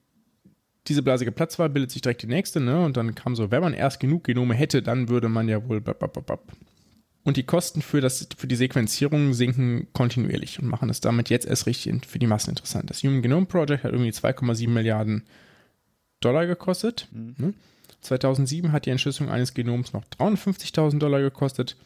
diese 0.88 1.03
Blase 1.03 1.25
geplatzt 1.25 1.59
war, 1.59 1.69
bildet 1.69 1.91
sich 1.91 2.01
direkt 2.01 2.23
die 2.23 2.27
nächste, 2.27 2.59
ne? 2.59 2.84
Und 2.84 2.97
dann 2.97 3.13
kam 3.13 3.36
so, 3.36 3.51
wenn 3.51 3.61
man 3.61 3.73
erst 3.73 3.99
genug 3.99 4.23
Genome 4.23 4.55
hätte, 4.55 4.82
dann 4.82 5.09
würde 5.09 5.29
man 5.29 5.47
ja 5.47 5.67
wohl. 5.67 5.84
Und 7.23 7.38
die 7.38 7.43
Kosten 7.43 7.84
für, 7.84 8.01
das, 8.01 8.27
für 8.36 8.47
die 8.47 8.55
Sequenzierung 8.55 9.34
sinken 9.34 9.88
kontinuierlich 9.93 10.59
und 10.59 10.67
machen 10.67 10.89
es 10.89 11.01
damit 11.01 11.29
jetzt 11.29 11.45
erst 11.45 11.67
richtig 11.67 12.07
für 12.07 12.17
die 12.17 12.25
Massen 12.25 12.51
interessant. 12.51 12.89
Das 12.89 13.03
Human 13.03 13.21
Genome 13.21 13.45
Project 13.45 13.84
hat 13.84 13.91
irgendwie 13.91 14.09
2,7 14.09 14.69
Milliarden 14.69 15.23
Dollar 16.19 16.47
gekostet. 16.47 17.07
Ne? 17.11 17.53
2007 18.01 18.71
hat 18.71 18.88
die 18.88 18.89
Entschlüsselung 18.89 19.32
eines 19.32 19.53
Genoms 19.53 19.93
noch 19.93 20.03
350.000 20.17 20.97
Dollar 20.97 21.21
gekostet. 21.21 21.77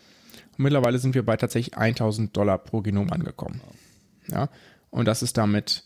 Und 0.57 0.63
mittlerweile 0.63 0.99
sind 0.99 1.15
wir 1.15 1.25
bei 1.25 1.35
tatsächlich 1.35 1.77
1.000 1.77 2.31
Dollar 2.31 2.57
pro 2.57 2.81
Genom 2.81 3.11
angekommen. 3.11 3.59
Ja, 4.27 4.49
und 4.89 5.05
das 5.05 5.21
ist 5.21 5.37
damit 5.37 5.83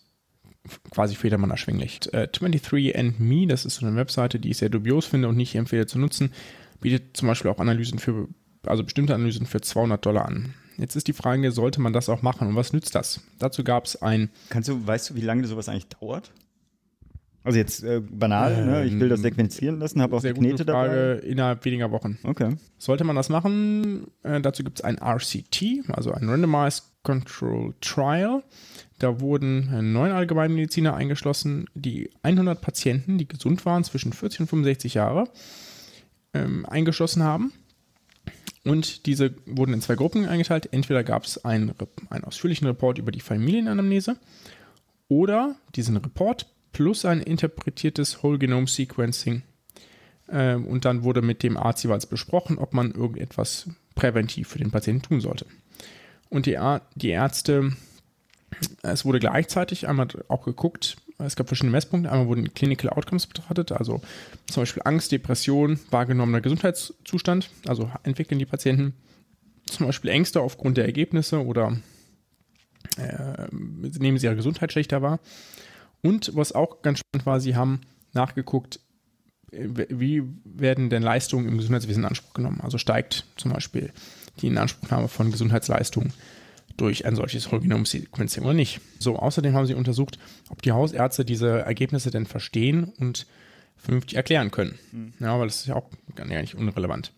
quasi 0.92 1.16
für 1.16 1.28
jedermann 1.28 1.52
erschwinglich. 1.52 2.00
Äh, 2.14 2.28
23andMe, 2.32 3.48
das 3.48 3.66
ist 3.66 3.76
so 3.76 3.86
eine 3.86 3.96
Webseite, 3.96 4.40
die 4.40 4.52
ich 4.52 4.58
sehr 4.58 4.70
dubios 4.70 5.06
finde 5.06 5.28
und 5.28 5.38
nicht 5.38 5.56
empfehle 5.56 5.86
zu 5.86 6.00
nutzen, 6.00 6.32
bietet 6.82 7.16
zum 7.18 7.28
Beispiel 7.28 7.52
auch 7.52 7.60
Analysen 7.60 8.00
für, 8.00 8.28
also 8.66 8.84
bestimmte 8.84 9.16
Analysen 9.16 9.46
für 9.46 9.62
200 9.62 10.06
Dollar 10.06 10.26
an. 10.26 10.54
Jetzt 10.78 10.96
ist 10.96 11.08
die 11.08 11.14
Frage, 11.14 11.52
sollte 11.52 11.82
man 11.82 11.92
das 11.92 12.08
auch 12.08 12.22
machen 12.22 12.48
und 12.48 12.56
was 12.56 12.72
nützt 12.72 12.96
das? 12.96 13.22
Dazu 13.38 13.64
gab 13.64 13.86
es 13.86 14.02
ein 14.02 14.30
Kannst 14.50 14.70
du, 14.70 14.86
weißt 14.86 15.10
du, 15.10 15.16
wie 15.16 15.22
lange 15.22 15.46
sowas 15.46 15.68
eigentlich 15.68 15.88
dauert? 15.88 16.32
Also 17.44 17.58
jetzt 17.58 17.84
äh, 17.84 18.02
banal, 18.02 18.66
ne? 18.66 18.86
ich 18.86 19.00
will 19.00 19.10
das 19.10 19.22
sequenzieren 19.22 19.80
lassen, 19.80 20.02
habe 20.02 20.16
auch 20.16 20.22
sehr 20.22 20.34
Knete 20.34 20.58
gute 20.58 20.72
Frage 20.72 21.16
dabei. 21.16 21.28
innerhalb 21.28 21.64
weniger 21.64 21.90
Wochen. 21.92 22.18
Okay. 22.24 22.56
Sollte 22.78 23.06
man 23.06 23.16
das 23.16 23.30
machen? 23.30 24.08
Äh, 24.24 24.42
dazu 24.42 24.64
gibt 24.64 24.80
es 24.80 24.86
ein 24.86 24.98
RCT, 24.98 25.90
also 25.90 26.12
ein 26.12 26.30
Randomized 26.30 26.84
Control 27.04 27.74
Trial. 27.80 28.44
Da 29.00 29.22
wurden 29.22 29.74
äh, 29.74 29.82
neun 29.82 30.12
Allgemeinmediziner 30.12 30.94
eingeschlossen, 30.94 31.68
die 31.74 32.10
100 32.22 32.62
Patienten, 32.62 33.18
die 33.18 33.28
gesund 33.28 33.66
waren, 33.66 33.84
zwischen 33.84 34.14
40 34.14 34.42
und 34.42 34.48
65 34.48 34.94
Jahre, 34.94 35.30
ähm, 36.34 36.66
eingeschlossen 36.66 37.24
haben. 37.24 37.54
Und 38.66 39.06
diese 39.06 39.34
wurden 39.46 39.74
in 39.74 39.82
zwei 39.82 39.96
Gruppen 39.96 40.28
eingeteilt. 40.28 40.70
Entweder 40.74 41.04
gab 41.04 41.24
es 41.24 41.44
einen, 41.44 41.74
einen 42.10 42.24
ausführlichen 42.26 42.68
Report 42.68 42.98
über 42.98 43.12
die 43.12 43.22
Familienanamnese 43.22 44.18
oder 45.08 45.56
diesen 45.76 45.98
Report 45.98 46.46
plus 46.74 47.06
ein 47.06 47.22
interpretiertes 47.22 48.22
Whole 48.22 48.38
Genome 48.38 48.68
Sequencing. 48.68 49.44
Ähm, 50.30 50.68
und 50.68 50.86
dann 50.86 51.04
wurde 51.04 51.22
mit 51.22 51.42
dem 51.42 51.58
Arzt 51.58 51.84
jeweils 51.84 52.06
besprochen, 52.06 52.58
ob 52.58 52.74
man 52.74 52.92
irgendetwas 52.92 53.70
präventiv 53.96 54.50
für 54.50 54.60
den 54.60 54.72
Patienten 54.72 55.04
tun 55.04 55.22
sollte. 55.22 55.46
Und 56.30 56.46
die, 56.46 56.60
die 56.96 57.10
Ärzte, 57.10 57.72
es 58.82 59.06
wurde 59.06 59.20
gleichzeitig 59.20 59.88
einmal 59.88 60.08
auch 60.28 60.44
geguckt, 60.44 60.98
es 61.20 61.36
gab 61.36 61.48
verschiedene 61.48 61.72
Messpunkte. 61.72 62.12
Einmal 62.12 62.28
wurden 62.28 62.54
Clinical 62.54 62.90
Outcomes 62.90 63.28
betrachtet, 63.28 63.72
also 63.72 64.02
zum 64.48 64.62
Beispiel 64.62 64.84
Angst, 64.86 65.12
Depression, 65.12 65.80
wahrgenommener 65.92 66.42
Gesundheitszustand, 66.42 67.50
also 67.68 67.92
entwickeln 68.04 68.40
die 68.40 68.46
Patienten 68.46 68.94
zum 69.66 69.86
Beispiel 69.86 70.12
Ängste 70.12 70.42
aufgrund 70.42 70.78
der 70.78 70.86
Ergebnisse 70.86 71.46
oder 71.46 71.78
äh, 72.98 73.48
nehmen 73.52 74.18
sie 74.18 74.28
ihre 74.28 74.36
Gesundheit 74.36 74.72
schlechter 74.72 75.02
wahr. 75.02 75.20
Und 76.02 76.36
was 76.36 76.54
auch 76.54 76.82
ganz 76.82 77.00
spannend 77.00 77.26
war, 77.26 77.40
sie 77.40 77.56
haben 77.56 77.82
nachgeguckt, 78.14 78.80
äh, 79.52 79.68
wie 79.90 80.24
werden 80.46 80.90
denn 80.90 81.04
Leistungen 81.04 81.48
im 81.48 81.58
Gesundheitswesen 81.58 82.04
in 82.04 82.10
Anspruch 82.10 82.34
genommen? 82.34 82.62
Also 82.62 82.78
steigt 82.78 83.26
zum 83.36 83.52
Beispiel 83.52 83.92
die 84.42 84.48
Inanspruchnahme 84.48 85.10
von 85.10 85.32
Gesundheitsleistungen 85.32 86.14
durch 86.80 87.06
ein 87.06 87.16
solches 87.16 87.52
Whole 87.52 87.62
Genome 87.62 87.86
Sequencing 87.86 88.44
oder 88.44 88.54
nicht. 88.54 88.80
So, 89.00 89.18
außerdem 89.18 89.54
haben 89.54 89.66
sie 89.66 89.74
untersucht, 89.74 90.18
ob 90.50 90.62
die 90.62 90.72
Hausärzte 90.72 91.26
diese 91.26 91.62
Ergebnisse 91.62 92.12
denn 92.12 92.26
verstehen 92.26 92.94
und 92.98 93.28
vernünftig 93.78 94.16
erklären 94.16 94.52
können. 94.52 94.78
Mhm. 94.92 95.14
Ja, 95.20 95.40
weil 95.40 95.48
das 95.48 95.62
ist 95.62 95.68
ja 95.68 95.76
auch 95.76 95.90
gar 96.16 96.26
nicht 96.26 96.56
unrelevant. 96.56 97.12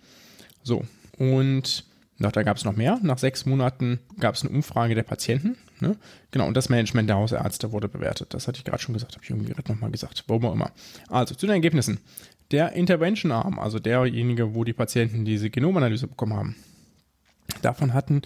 So, 0.64 0.86
und 1.18 1.86
nach, 2.18 2.32
da 2.32 2.44
gab 2.44 2.58
es 2.58 2.66
noch 2.66 2.76
mehr. 2.76 3.00
Nach 3.02 3.18
sechs 3.18 3.46
Monaten 3.46 4.00
gab 4.20 4.36
es 4.36 4.44
eine 4.44 4.52
Umfrage 4.52 4.94
der 4.94 5.04
Patienten. 5.04 5.58
Ne? 5.80 5.96
Genau, 6.30 6.48
und 6.48 6.56
das 6.56 6.70
Management 6.70 7.10
der 7.10 7.18
Hausärzte 7.18 7.72
wurde 7.72 7.90
bewertet. 7.90 8.34
Das 8.34 8.48
hatte 8.48 8.60
ich 8.60 8.64
gerade 8.64 8.82
schon 8.82 8.94
gesagt, 8.94 9.16
habe 9.16 9.24
ich 9.24 9.32
irgendwie 9.32 9.52
gerade 9.52 9.72
nochmal 9.72 9.90
gesagt. 9.90 10.24
Warum 10.28 10.46
auch 10.46 10.54
immer. 10.54 10.72
Also, 11.10 11.34
zu 11.34 11.48
den 11.48 11.56
Ergebnissen. 11.56 12.00
Der 12.52 12.74
Intervention-Arm, 12.74 13.58
also 13.58 13.80
derjenige, 13.80 14.54
wo 14.54 14.64
die 14.64 14.74
Patienten 14.74 15.26
diese 15.26 15.50
Genomanalyse 15.50 16.08
bekommen 16.08 16.34
haben, 16.34 16.56
davon 17.62 17.94
hatten 17.94 18.22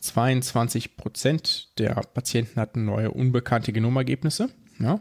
22 0.00 0.96
Prozent 0.96 1.78
der 1.78 1.94
Patienten 1.94 2.60
hatten 2.60 2.84
neue 2.84 3.10
unbekannte 3.10 3.72
Genomergebnisse. 3.72 4.50
Ja? 4.78 5.00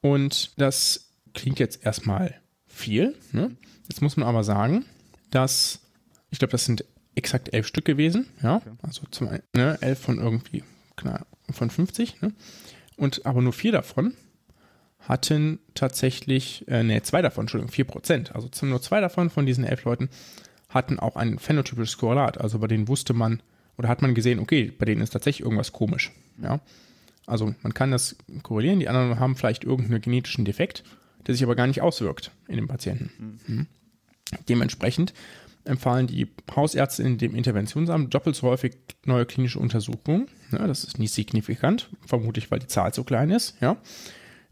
Und 0.00 0.58
das 0.60 1.12
klingt 1.34 1.58
jetzt 1.58 1.84
erstmal 1.84 2.34
viel. 2.66 3.14
Ne? 3.32 3.56
Jetzt 3.88 4.02
muss 4.02 4.16
man 4.16 4.28
aber 4.28 4.44
sagen, 4.44 4.84
dass, 5.30 5.80
ich 6.30 6.38
glaube, 6.38 6.52
das 6.52 6.64
sind 6.64 6.84
exakt 7.14 7.52
elf 7.52 7.66
Stück 7.66 7.84
gewesen, 7.84 8.26
ja, 8.42 8.56
okay. 8.56 8.70
also 8.82 9.02
zum, 9.10 9.28
ne, 9.54 9.78
elf 9.80 10.00
von 10.00 10.18
irgendwie, 10.18 10.64
klar, 10.96 11.26
von 11.50 11.70
50, 11.70 12.20
ne? 12.22 12.32
und 12.96 13.24
aber 13.26 13.40
nur 13.40 13.52
vier 13.52 13.72
davon 13.72 14.14
hatten 15.00 15.60
tatsächlich, 15.74 16.66
äh, 16.66 16.82
ne, 16.82 17.02
zwei 17.02 17.22
davon, 17.22 17.42
Entschuldigung, 17.42 17.72
vier 17.72 17.84
Prozent, 17.84 18.34
also 18.34 18.48
nur 18.66 18.82
zwei 18.82 19.00
davon 19.00 19.30
von 19.30 19.46
diesen 19.46 19.64
elf 19.64 19.84
Leuten 19.84 20.08
hatten 20.68 20.98
auch 20.98 21.16
ein 21.16 21.38
phänotypisches 21.38 21.98
Korrelat, 21.98 22.40
also 22.40 22.58
bei 22.58 22.66
denen 22.66 22.88
wusste 22.88 23.12
man, 23.12 23.42
oder 23.78 23.88
hat 23.88 24.02
man 24.02 24.14
gesehen, 24.14 24.38
okay, 24.38 24.72
bei 24.76 24.84
denen 24.84 25.02
ist 25.02 25.10
tatsächlich 25.10 25.44
irgendwas 25.44 25.72
komisch, 25.72 26.12
ja, 26.42 26.60
also 27.26 27.54
man 27.62 27.74
kann 27.74 27.90
das 27.90 28.16
korrelieren, 28.42 28.80
die 28.80 28.88
anderen 28.88 29.18
haben 29.18 29.36
vielleicht 29.36 29.64
irgendeinen 29.64 30.00
genetischen 30.00 30.44
Defekt, 30.44 30.84
der 31.26 31.34
sich 31.34 31.42
aber 31.42 31.56
gar 31.56 31.66
nicht 31.66 31.80
auswirkt 31.80 32.30
in 32.48 32.56
den 32.56 32.68
Patienten. 32.68 33.38
Mhm. 33.46 33.66
Dementsprechend 34.48 35.14
empfahlen 35.64 36.06
die 36.06 36.28
Hausärzte 36.54 37.02
in 37.02 37.18
dem 37.18 37.34
Interventionsamt 37.34 38.12
doppelt 38.12 38.36
so 38.36 38.48
häufig 38.48 38.76
neue 39.06 39.24
klinische 39.24 39.58
Untersuchungen. 39.58 40.28
Ja, 40.52 40.66
das 40.66 40.84
ist 40.84 40.98
nicht 40.98 41.14
signifikant, 41.14 41.88
vermutlich 42.06 42.50
weil 42.50 42.58
die 42.58 42.66
Zahl 42.66 42.92
so 42.92 43.04
klein 43.04 43.30
ist. 43.30 43.56
Ja. 43.60 43.78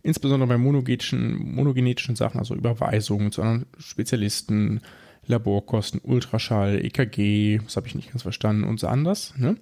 Insbesondere 0.02 0.48
bei 0.48 0.58
monogenetischen, 0.58 1.54
monogenetischen 1.54 2.16
Sachen, 2.16 2.38
also 2.38 2.54
Überweisungen 2.54 3.30
zu 3.30 3.42
anderen 3.42 3.66
Spezialisten, 3.78 4.80
Laborkosten, 5.26 6.00
Ultraschall, 6.02 6.84
EKG, 6.84 7.58
das 7.64 7.76
habe 7.76 7.86
ich 7.86 7.94
nicht 7.94 8.10
ganz 8.10 8.22
verstanden 8.22 8.64
und 8.64 8.80
so 8.80 8.88
anders. 8.88 9.34
Ne? 9.36 9.56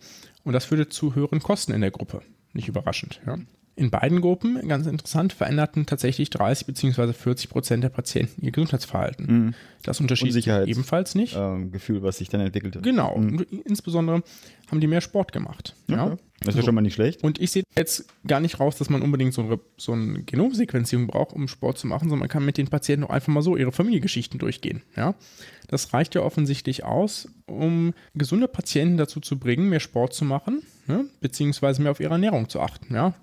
Und 0.44 0.52
das 0.52 0.64
führte 0.64 0.88
zu 0.88 1.14
höheren 1.14 1.40
Kosten 1.40 1.72
in 1.72 1.80
der 1.80 1.90
Gruppe. 1.90 2.22
Nicht 2.52 2.68
überraschend. 2.68 3.20
Ja. 3.26 3.38
In 3.80 3.88
beiden 3.88 4.20
Gruppen, 4.20 4.68
ganz 4.68 4.86
interessant, 4.86 5.32
veränderten 5.32 5.86
tatsächlich 5.86 6.28
30 6.28 6.66
bzw. 6.66 7.14
40 7.14 7.48
Prozent 7.48 7.82
der 7.82 7.88
Patienten 7.88 8.44
ihr 8.44 8.52
Gesundheitsverhalten. 8.52 9.26
Mhm. 9.26 9.54
Das 9.82 10.00
unterschied 10.00 10.34
sich 10.34 10.48
ebenfalls 10.48 11.14
nicht. 11.14 11.34
Ähm, 11.34 11.72
Gefühl, 11.72 12.02
was 12.02 12.18
sich 12.18 12.28
dann 12.28 12.42
entwickelte. 12.42 12.82
Genau. 12.82 13.16
Mhm. 13.16 13.46
Insbesondere 13.64 14.22
haben 14.70 14.80
die 14.82 14.86
mehr 14.86 15.00
Sport 15.00 15.32
gemacht. 15.32 15.74
Okay. 15.88 15.96
Ja. 15.96 16.18
Das 16.40 16.54
ist 16.54 16.56
ja 16.56 16.62
schon 16.66 16.74
mal 16.74 16.82
nicht 16.82 16.92
schlecht. 16.92 17.24
Und 17.24 17.40
ich 17.40 17.52
sehe 17.52 17.62
jetzt 17.74 18.04
gar 18.26 18.40
nicht 18.40 18.60
raus, 18.60 18.76
dass 18.76 18.90
man 18.90 19.00
unbedingt 19.00 19.32
so 19.32 19.40
eine, 19.44 19.58
so 19.78 19.92
eine 19.92 20.24
Genomsequenzierung 20.24 21.06
braucht, 21.06 21.34
um 21.34 21.48
Sport 21.48 21.78
zu 21.78 21.86
machen, 21.86 22.10
sondern 22.10 22.18
man 22.18 22.28
kann 22.28 22.44
mit 22.44 22.58
den 22.58 22.68
Patienten 22.68 23.04
auch 23.04 23.10
einfach 23.10 23.32
mal 23.32 23.40
so 23.40 23.56
ihre 23.56 23.72
Familiengeschichten 23.72 24.38
durchgehen. 24.38 24.82
Ja. 24.94 25.14
Das 25.68 25.94
reicht 25.94 26.14
ja 26.14 26.20
offensichtlich 26.20 26.84
aus, 26.84 27.28
um 27.46 27.94
gesunde 28.14 28.46
Patienten 28.46 28.98
dazu 28.98 29.20
zu 29.20 29.38
bringen, 29.38 29.70
mehr 29.70 29.80
Sport 29.80 30.12
zu 30.12 30.26
machen, 30.26 30.64
ne, 30.86 31.06
beziehungsweise 31.20 31.80
mehr 31.80 31.92
auf 31.92 32.00
ihre 32.00 32.12
Ernährung 32.12 32.50
zu 32.50 32.60
achten. 32.60 32.94
Ja 32.94 33.14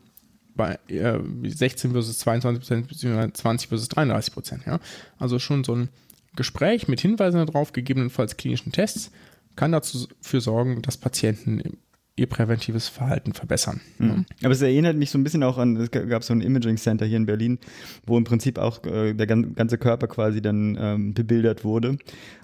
bei 0.58 0.80
äh, 0.90 1.20
16 1.44 1.92
versus 1.92 2.20
22 2.20 2.60
Prozent, 2.60 2.88
beziehungsweise 2.88 3.34
20 3.34 3.70
versus 3.70 3.88
33 3.90 4.34
Prozent. 4.34 4.66
Ja? 4.66 4.80
Also 5.18 5.40
schon 5.40 5.64
so 5.64 5.76
ein 5.76 5.90
Gespräch 6.36 6.88
mit 6.88 7.00
Hinweisen 7.00 7.46
darauf, 7.46 7.72
gegebenenfalls 7.72 8.38
klinischen 8.38 8.72
Tests, 8.72 9.12
kann 9.56 9.72
dazu 9.72 10.08
für 10.22 10.42
sorgen, 10.42 10.82
dass 10.82 10.98
Patienten 10.98 11.78
ihr 12.16 12.28
präventives 12.28 12.88
Verhalten 12.88 13.34
verbessern. 13.34 13.80
Mhm. 14.00 14.26
Aber 14.44 14.52
es 14.52 14.62
erinnert 14.62 14.98
mich 14.98 15.12
so 15.12 15.18
ein 15.18 15.24
bisschen 15.24 15.44
auch 15.44 15.58
an, 15.58 15.78
es 15.78 15.92
gab 15.92 16.24
so 16.24 16.34
ein 16.34 16.42
Imaging 16.42 16.78
Center 16.78 17.06
hier 17.06 17.18
in 17.18 17.28
Berlin, 17.28 17.60
wo 18.06 18.18
im 18.18 18.24
Prinzip 18.24 18.58
auch 18.58 18.84
äh, 18.86 19.14
der 19.14 19.28
ganze 19.28 19.78
Körper 19.78 20.08
quasi 20.08 20.42
dann 20.42 20.78
ähm, 20.80 21.14
bebildert 21.14 21.64
wurde. 21.64 21.98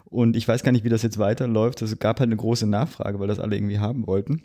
Und 0.05 0.35
ich 0.35 0.47
weiß 0.47 0.63
gar 0.63 0.71
nicht, 0.71 0.83
wie 0.83 0.89
das 0.89 1.01
jetzt 1.01 1.17
weiterläuft. 1.17 1.81
Es 1.81 1.97
gab 1.97 2.19
halt 2.19 2.27
eine 2.27 2.37
große 2.37 2.67
Nachfrage, 2.67 3.19
weil 3.19 3.27
das 3.27 3.39
alle 3.39 3.55
irgendwie 3.55 3.79
haben 3.79 4.05
wollten. 4.05 4.43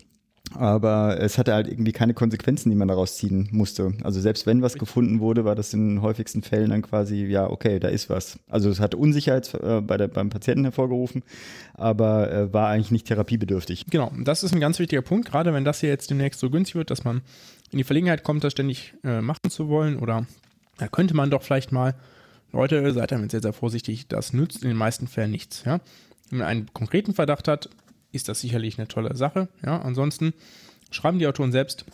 Aber 0.54 1.20
es 1.20 1.36
hatte 1.36 1.52
halt 1.52 1.68
irgendwie 1.68 1.92
keine 1.92 2.14
Konsequenzen, 2.14 2.70
die 2.70 2.76
man 2.76 2.88
daraus 2.88 3.16
ziehen 3.16 3.48
musste. 3.52 3.92
Also 4.02 4.20
selbst 4.20 4.46
wenn 4.46 4.62
was 4.62 4.74
gefunden 4.74 5.20
wurde, 5.20 5.44
war 5.44 5.54
das 5.54 5.74
in 5.74 5.88
den 5.88 6.02
häufigsten 6.02 6.42
Fällen 6.42 6.70
dann 6.70 6.82
quasi, 6.82 7.24
ja, 7.26 7.48
okay, 7.48 7.78
da 7.78 7.88
ist 7.88 8.08
was. 8.08 8.38
Also 8.48 8.70
es 8.70 8.80
hat 8.80 8.94
Unsicherheit 8.94 9.52
äh, 9.54 9.80
bei 9.80 9.96
der, 9.96 10.08
beim 10.08 10.30
Patienten 10.30 10.64
hervorgerufen, 10.64 11.22
aber 11.74 12.32
äh, 12.32 12.52
war 12.52 12.68
eigentlich 12.68 12.90
nicht 12.90 13.06
therapiebedürftig. 13.06 13.86
Genau, 13.90 14.10
das 14.18 14.42
ist 14.42 14.52
ein 14.52 14.60
ganz 14.60 14.78
wichtiger 14.78 15.02
Punkt, 15.02 15.30
gerade 15.30 15.52
wenn 15.52 15.64
das 15.64 15.80
hier 15.80 15.90
jetzt 15.90 16.10
demnächst 16.10 16.40
so 16.40 16.50
günstig 16.50 16.76
wird, 16.76 16.90
dass 16.90 17.04
man 17.04 17.22
in 17.70 17.78
die 17.78 17.84
Verlegenheit 17.84 18.24
kommt, 18.24 18.44
das 18.44 18.52
ständig 18.52 18.94
äh, 19.04 19.20
machen 19.20 19.50
zu 19.50 19.68
wollen 19.68 19.98
oder 19.98 20.26
da 20.78 20.88
könnte 20.88 21.14
man 21.14 21.30
doch 21.30 21.42
vielleicht 21.42 21.72
mal, 21.72 21.94
Leute, 22.52 22.92
seid 22.92 23.12
damit 23.12 23.30
sehr, 23.30 23.42
sehr 23.42 23.52
vorsichtig, 23.52 24.08
das 24.08 24.32
nützt 24.32 24.62
in 24.62 24.68
den 24.68 24.76
meisten 24.76 25.06
Fällen 25.06 25.30
nichts. 25.30 25.64
Ja? 25.66 25.80
Wenn 26.30 26.38
man 26.38 26.48
einen 26.48 26.72
konkreten 26.72 27.12
Verdacht 27.12 27.48
hat, 27.48 27.68
ist 28.12 28.28
das 28.28 28.40
sicherlich 28.40 28.78
eine 28.78 28.88
tolle 28.88 29.16
Sache. 29.16 29.48
Ja, 29.64 29.80
ansonsten 29.80 30.32
schreiben 30.90 31.18
die 31.18 31.26
Autoren 31.26 31.52
selbst, 31.52 31.84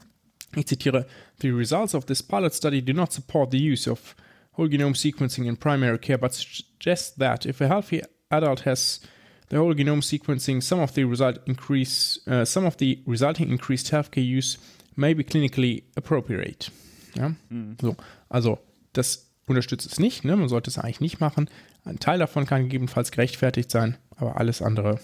ich 0.54 0.66
zitiere, 0.66 1.06
The 1.40 1.50
results 1.50 1.94
of 1.94 2.06
this 2.06 2.22
pilot 2.22 2.54
study 2.54 2.82
do 2.82 2.92
not 2.92 3.12
support 3.12 3.50
the 3.50 3.58
use 3.58 3.90
of 3.90 4.14
whole 4.56 4.68
genome 4.68 4.94
sequencing 4.94 5.46
in 5.46 5.56
primary 5.56 5.98
care, 5.98 6.18
but 6.18 6.32
suggest 6.32 7.18
that 7.18 7.44
if 7.44 7.60
a 7.60 7.66
healthy 7.66 8.02
adult 8.30 8.64
has 8.64 9.00
the 9.48 9.56
whole 9.56 9.74
genome 9.74 10.02
sequencing, 10.02 10.62
some 10.62 10.80
of 10.80 10.94
the 10.94 11.04
result 11.04 11.40
increase, 11.46 12.20
uh, 12.26 12.44
some 12.44 12.66
of 12.66 12.76
the 12.78 13.02
resulting 13.06 13.50
increased 13.50 13.90
healthcare 13.90 14.24
use 14.24 14.58
may 14.96 15.12
be 15.12 15.24
clinically 15.24 15.82
appropriate. 15.96 16.70
Ja, 17.16 17.34
mhm. 17.50 17.76
so, 17.80 17.96
also 18.28 18.58
das 18.92 19.30
unterstützt 19.46 19.90
es 19.90 19.98
nicht, 19.98 20.24
ne? 20.24 20.36
man 20.36 20.48
sollte 20.48 20.70
es 20.70 20.78
eigentlich 20.78 21.00
nicht 21.00 21.20
machen. 21.20 21.50
Ein 21.84 21.98
Teil 21.98 22.18
davon 22.18 22.46
kann 22.46 22.62
gegebenenfalls 22.62 23.10
gerechtfertigt 23.10 23.70
sein, 23.70 23.98
aber 24.16 24.36
alles 24.38 24.62
andere 24.62 25.00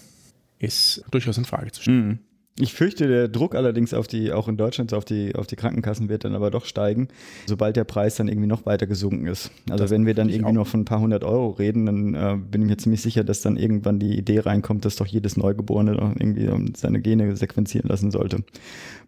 ist 0.61 1.03
durchaus 1.11 1.37
in 1.37 1.45
Frage 1.45 1.71
zu 1.71 1.81
stellen. 1.81 2.07
Mhm. 2.07 2.19
Ich 2.59 2.73
fürchte, 2.73 3.07
der 3.07 3.27
Druck 3.29 3.55
allerdings 3.55 3.93
auf 3.93 4.07
die, 4.07 4.33
auch 4.33 4.47
in 4.47 4.57
Deutschland 4.57 4.93
auf 4.93 5.05
die, 5.05 5.33
auf 5.35 5.47
die 5.47 5.55
Krankenkassen 5.55 6.09
wird 6.09 6.25
dann 6.25 6.35
aber 6.35 6.51
doch 6.51 6.65
steigen, 6.65 7.07
sobald 7.47 7.77
der 7.77 7.85
Preis 7.85 8.15
dann 8.15 8.27
irgendwie 8.27 8.47
noch 8.47 8.65
weiter 8.65 8.87
gesunken 8.87 9.25
ist. 9.25 9.51
Also 9.69 9.85
das 9.85 9.91
wenn 9.91 10.05
wir 10.05 10.13
dann 10.13 10.27
irgendwie 10.27 10.51
noch 10.53 10.67
von 10.67 10.81
ein 10.81 10.85
paar 10.85 10.99
hundert 10.99 11.23
Euro 11.23 11.51
reden, 11.51 11.85
dann 11.85 12.13
äh, 12.13 12.37
bin 12.37 12.61
ich 12.61 12.67
mir 12.67 12.77
ziemlich 12.77 13.01
sicher, 13.01 13.23
dass 13.23 13.41
dann 13.41 13.55
irgendwann 13.55 13.99
die 13.99 14.17
Idee 14.17 14.39
reinkommt, 14.39 14.83
dass 14.83 14.97
doch 14.97 15.07
jedes 15.07 15.37
Neugeborene 15.37 15.95
doch 15.95 16.09
irgendwie 16.09 16.49
seine 16.75 16.99
Gene 16.99 17.35
sequenzieren 17.37 17.87
lassen 17.87 18.11
sollte. 18.11 18.43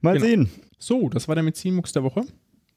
Mal 0.02 0.14
genau. 0.14 0.26
sehen. 0.26 0.50
So, 0.80 1.10
das 1.10 1.28
war 1.28 1.36
der 1.36 1.44
Medizinmux 1.44 1.92
der 1.92 2.04
Woche 2.04 2.24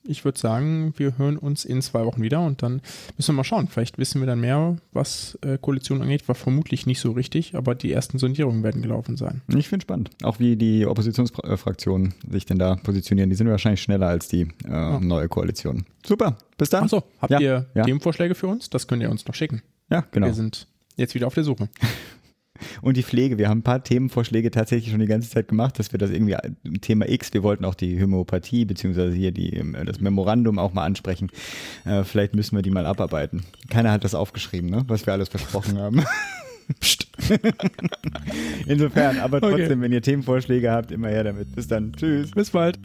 ich 0.09 0.25
würde 0.25 0.39
sagen, 0.39 0.95
wir 0.97 1.19
hören 1.19 1.37
uns 1.37 1.65
in 1.65 1.83
zwei 1.83 2.05
Wochen 2.05 2.23
wieder 2.23 2.41
und 2.45 2.63
dann 2.63 2.81
müssen 3.17 3.35
wir 3.35 3.39
mal 3.39 3.45
schauen. 3.45 3.69
Vielleicht 3.69 3.99
wissen 3.99 4.21
wir 4.21 4.27
dann 4.27 4.41
mehr, 4.41 4.77
was 4.93 5.39
äh, 5.43 5.59
Koalition 5.59 6.03
angeht. 6.03 6.27
War 6.29 6.35
vermutlich 6.35 6.87
nicht 6.87 7.01
so 7.01 7.13
richtig, 7.13 7.55
aber 7.55 7.75
die 7.75 7.93
ersten 7.93 8.19
Sondierungen 8.19 8.63
werden 8.63 8.83
gelaufen 8.83 9.17
sein. 9.17 9.43
Ich 9.49 9.69
finde 9.69 9.83
spannend. 9.83 10.11
Auch 10.23 10.39
wie 10.39 10.57
die 10.57 10.87
Oppositionsfraktionen 10.87 12.15
sich 12.31 12.47
denn 12.47 12.59
da 12.59 12.77
positionieren. 12.77 13.31
Die 13.31 13.37
sind 13.37 13.49
wahrscheinlich 13.49 13.83
schneller 13.83 14.09
als 14.09 14.29
die 14.29 14.43
äh, 14.65 14.71
ja. 14.71 15.01
neue 15.01 15.29
Koalition. 15.29 15.87
Super. 16.05 16.39
Bis 16.57 16.71
dann. 16.71 16.85
Achso, 16.85 17.03
habt 17.21 17.33
ja. 17.33 17.41
ihr 17.41 17.67
ja. 17.75 17.85
Themenvorschläge 17.85 18.35
für 18.35 18.47
uns? 18.49 18.71
Das 18.71 18.87
könnt 18.87 19.03
ihr 19.03 19.11
uns 19.11 19.27
noch 19.27 19.35
schicken. 19.35 19.63
Ja, 19.91 20.05
genau. 20.11 20.27
Wir 20.27 20.35
sind 20.35 20.69
jetzt 20.97 21.15
wieder 21.15 21.27
auf 21.27 21.35
der 21.35 21.45
Suche. 21.45 21.69
Und 22.83 22.97
die 22.97 23.03
Pflege. 23.03 23.39
Wir 23.39 23.49
haben 23.49 23.59
ein 23.59 23.63
paar 23.63 23.83
Themenvorschläge 23.83 24.51
tatsächlich 24.51 24.91
schon 24.91 25.01
die 25.01 25.07
ganze 25.07 25.31
Zeit 25.31 25.49
gemacht, 25.49 25.79
dass 25.79 25.93
wir 25.93 25.99
das 25.99 26.11
irgendwie 26.11 26.37
Thema 26.81 27.09
X, 27.09 27.33
wir 27.35 27.43
wollten 27.43 27.65
auch 27.65 27.75
die 27.75 28.01
Homöopathie 28.01 28.65
beziehungsweise 28.65 29.15
hier 29.15 29.33
die, 29.33 29.55
ähm, 29.55 29.77
das 29.85 30.01
Memorandum 30.01 30.59
auch 30.59 30.73
mal 30.73 30.85
ansprechen. 30.85 31.31
Äh, 31.85 32.05
vielleicht 32.05 32.35
müssen 32.35 32.57
wir 32.57 32.63
die 32.63 32.71
mal 32.71 32.87
abarbeiten. 32.87 33.43
Keiner 33.71 33.93
hat 33.93 34.05
das 34.05 34.15
aufgeschrieben, 34.15 34.71
ne? 34.71 34.85
was 34.89 35.07
wir 35.07 35.13
alles 35.13 35.29
versprochen 35.29 35.79
haben. 35.79 36.05
Psst. 36.81 37.07
Insofern, 38.67 39.19
aber 39.19 39.41
trotzdem, 39.41 39.65
Okay. 39.65 39.81
wenn 39.81 39.93
ihr 39.93 40.03
Themenvorschläge 40.03 40.71
habt, 40.71 40.91
immer 40.91 41.09
her 41.09 41.25
damit. 41.25 41.55
Bis 41.55 41.69
dann. 41.69 41.93
Tschüss. 41.93 42.31
Bis 42.33 42.51
bald. 42.51 42.79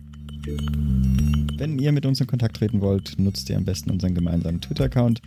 Wenn 1.58 1.78
ihr 1.80 1.92
mit 1.92 2.06
uns 2.06 2.20
in 2.22 2.28
Kontakt 2.28 2.58
treten 2.58 2.82
wollt, 2.82 3.18
nutzt 3.20 3.50
ihr 3.50 3.58
am 3.58 3.66
besten 3.66 3.92
unseren 3.92 4.16
gemeinsamen 4.16 4.62
Twitter-Account. 4.62 5.22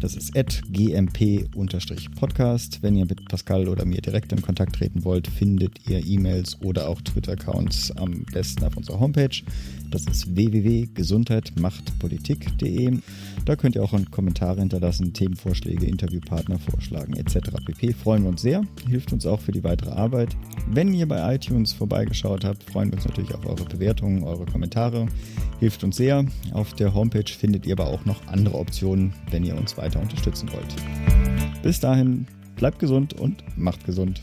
Das 0.00 0.16
ist 0.16 0.32
gmp-podcast. 0.32 2.82
Wenn 2.82 2.96
ihr 2.96 3.04
mit 3.04 3.28
Pascal 3.28 3.68
oder 3.68 3.84
mir 3.84 4.00
direkt 4.00 4.32
in 4.32 4.40
Kontakt 4.40 4.76
treten 4.76 5.04
wollt, 5.04 5.28
findet 5.28 5.86
ihr 5.86 6.02
E-Mails 6.04 6.58
oder 6.62 6.88
auch 6.88 7.02
Twitter-Accounts 7.02 7.92
am 7.98 8.24
besten 8.32 8.64
auf 8.64 8.78
unserer 8.78 8.98
Homepage. 8.98 9.42
Das 9.90 10.06
ist 10.06 10.34
www.gesundheitmachtpolitik.de. 10.34 12.98
Da 13.44 13.56
könnt 13.56 13.74
ihr 13.74 13.82
auch 13.82 13.92
Kommentare 14.10 14.60
hinterlassen, 14.60 15.12
Themenvorschläge, 15.12 15.84
Interviewpartner 15.84 16.58
vorschlagen 16.58 17.14
etc. 17.16 17.50
pp. 17.66 17.92
Freuen 17.92 18.22
wir 18.22 18.30
uns 18.30 18.40
sehr, 18.40 18.62
hilft 18.88 19.12
uns 19.12 19.26
auch 19.26 19.40
für 19.40 19.52
die 19.52 19.64
weitere 19.64 19.90
Arbeit. 19.90 20.34
Wenn 20.70 20.94
ihr 20.94 21.06
bei 21.08 21.34
iTunes 21.34 21.72
vorbeigeschaut 21.72 22.44
habt, 22.44 22.62
freuen 22.62 22.90
wir 22.90 22.98
uns 22.98 23.06
natürlich 23.06 23.34
auf 23.34 23.44
eure 23.44 23.64
Bewertungen, 23.64 24.22
eure 24.22 24.46
Kommentare. 24.46 25.08
Hilft 25.58 25.82
uns 25.84 25.96
sehr. 25.96 26.24
Auf 26.52 26.74
der 26.74 26.94
Homepage 26.94 27.30
findet 27.30 27.66
ihr 27.66 27.72
aber 27.72 27.88
auch 27.88 28.04
noch 28.04 28.24
andere 28.28 28.56
Optionen, 28.58 29.12
wenn 29.30 29.42
ihr 29.44 29.56
uns 29.56 29.76
weiter 29.90 30.00
unterstützen 30.00 30.50
wollt. 30.52 31.62
Bis 31.62 31.80
dahin, 31.80 32.26
bleibt 32.56 32.78
gesund 32.78 33.14
und 33.14 33.42
macht 33.56 33.84
gesund. 33.84 34.22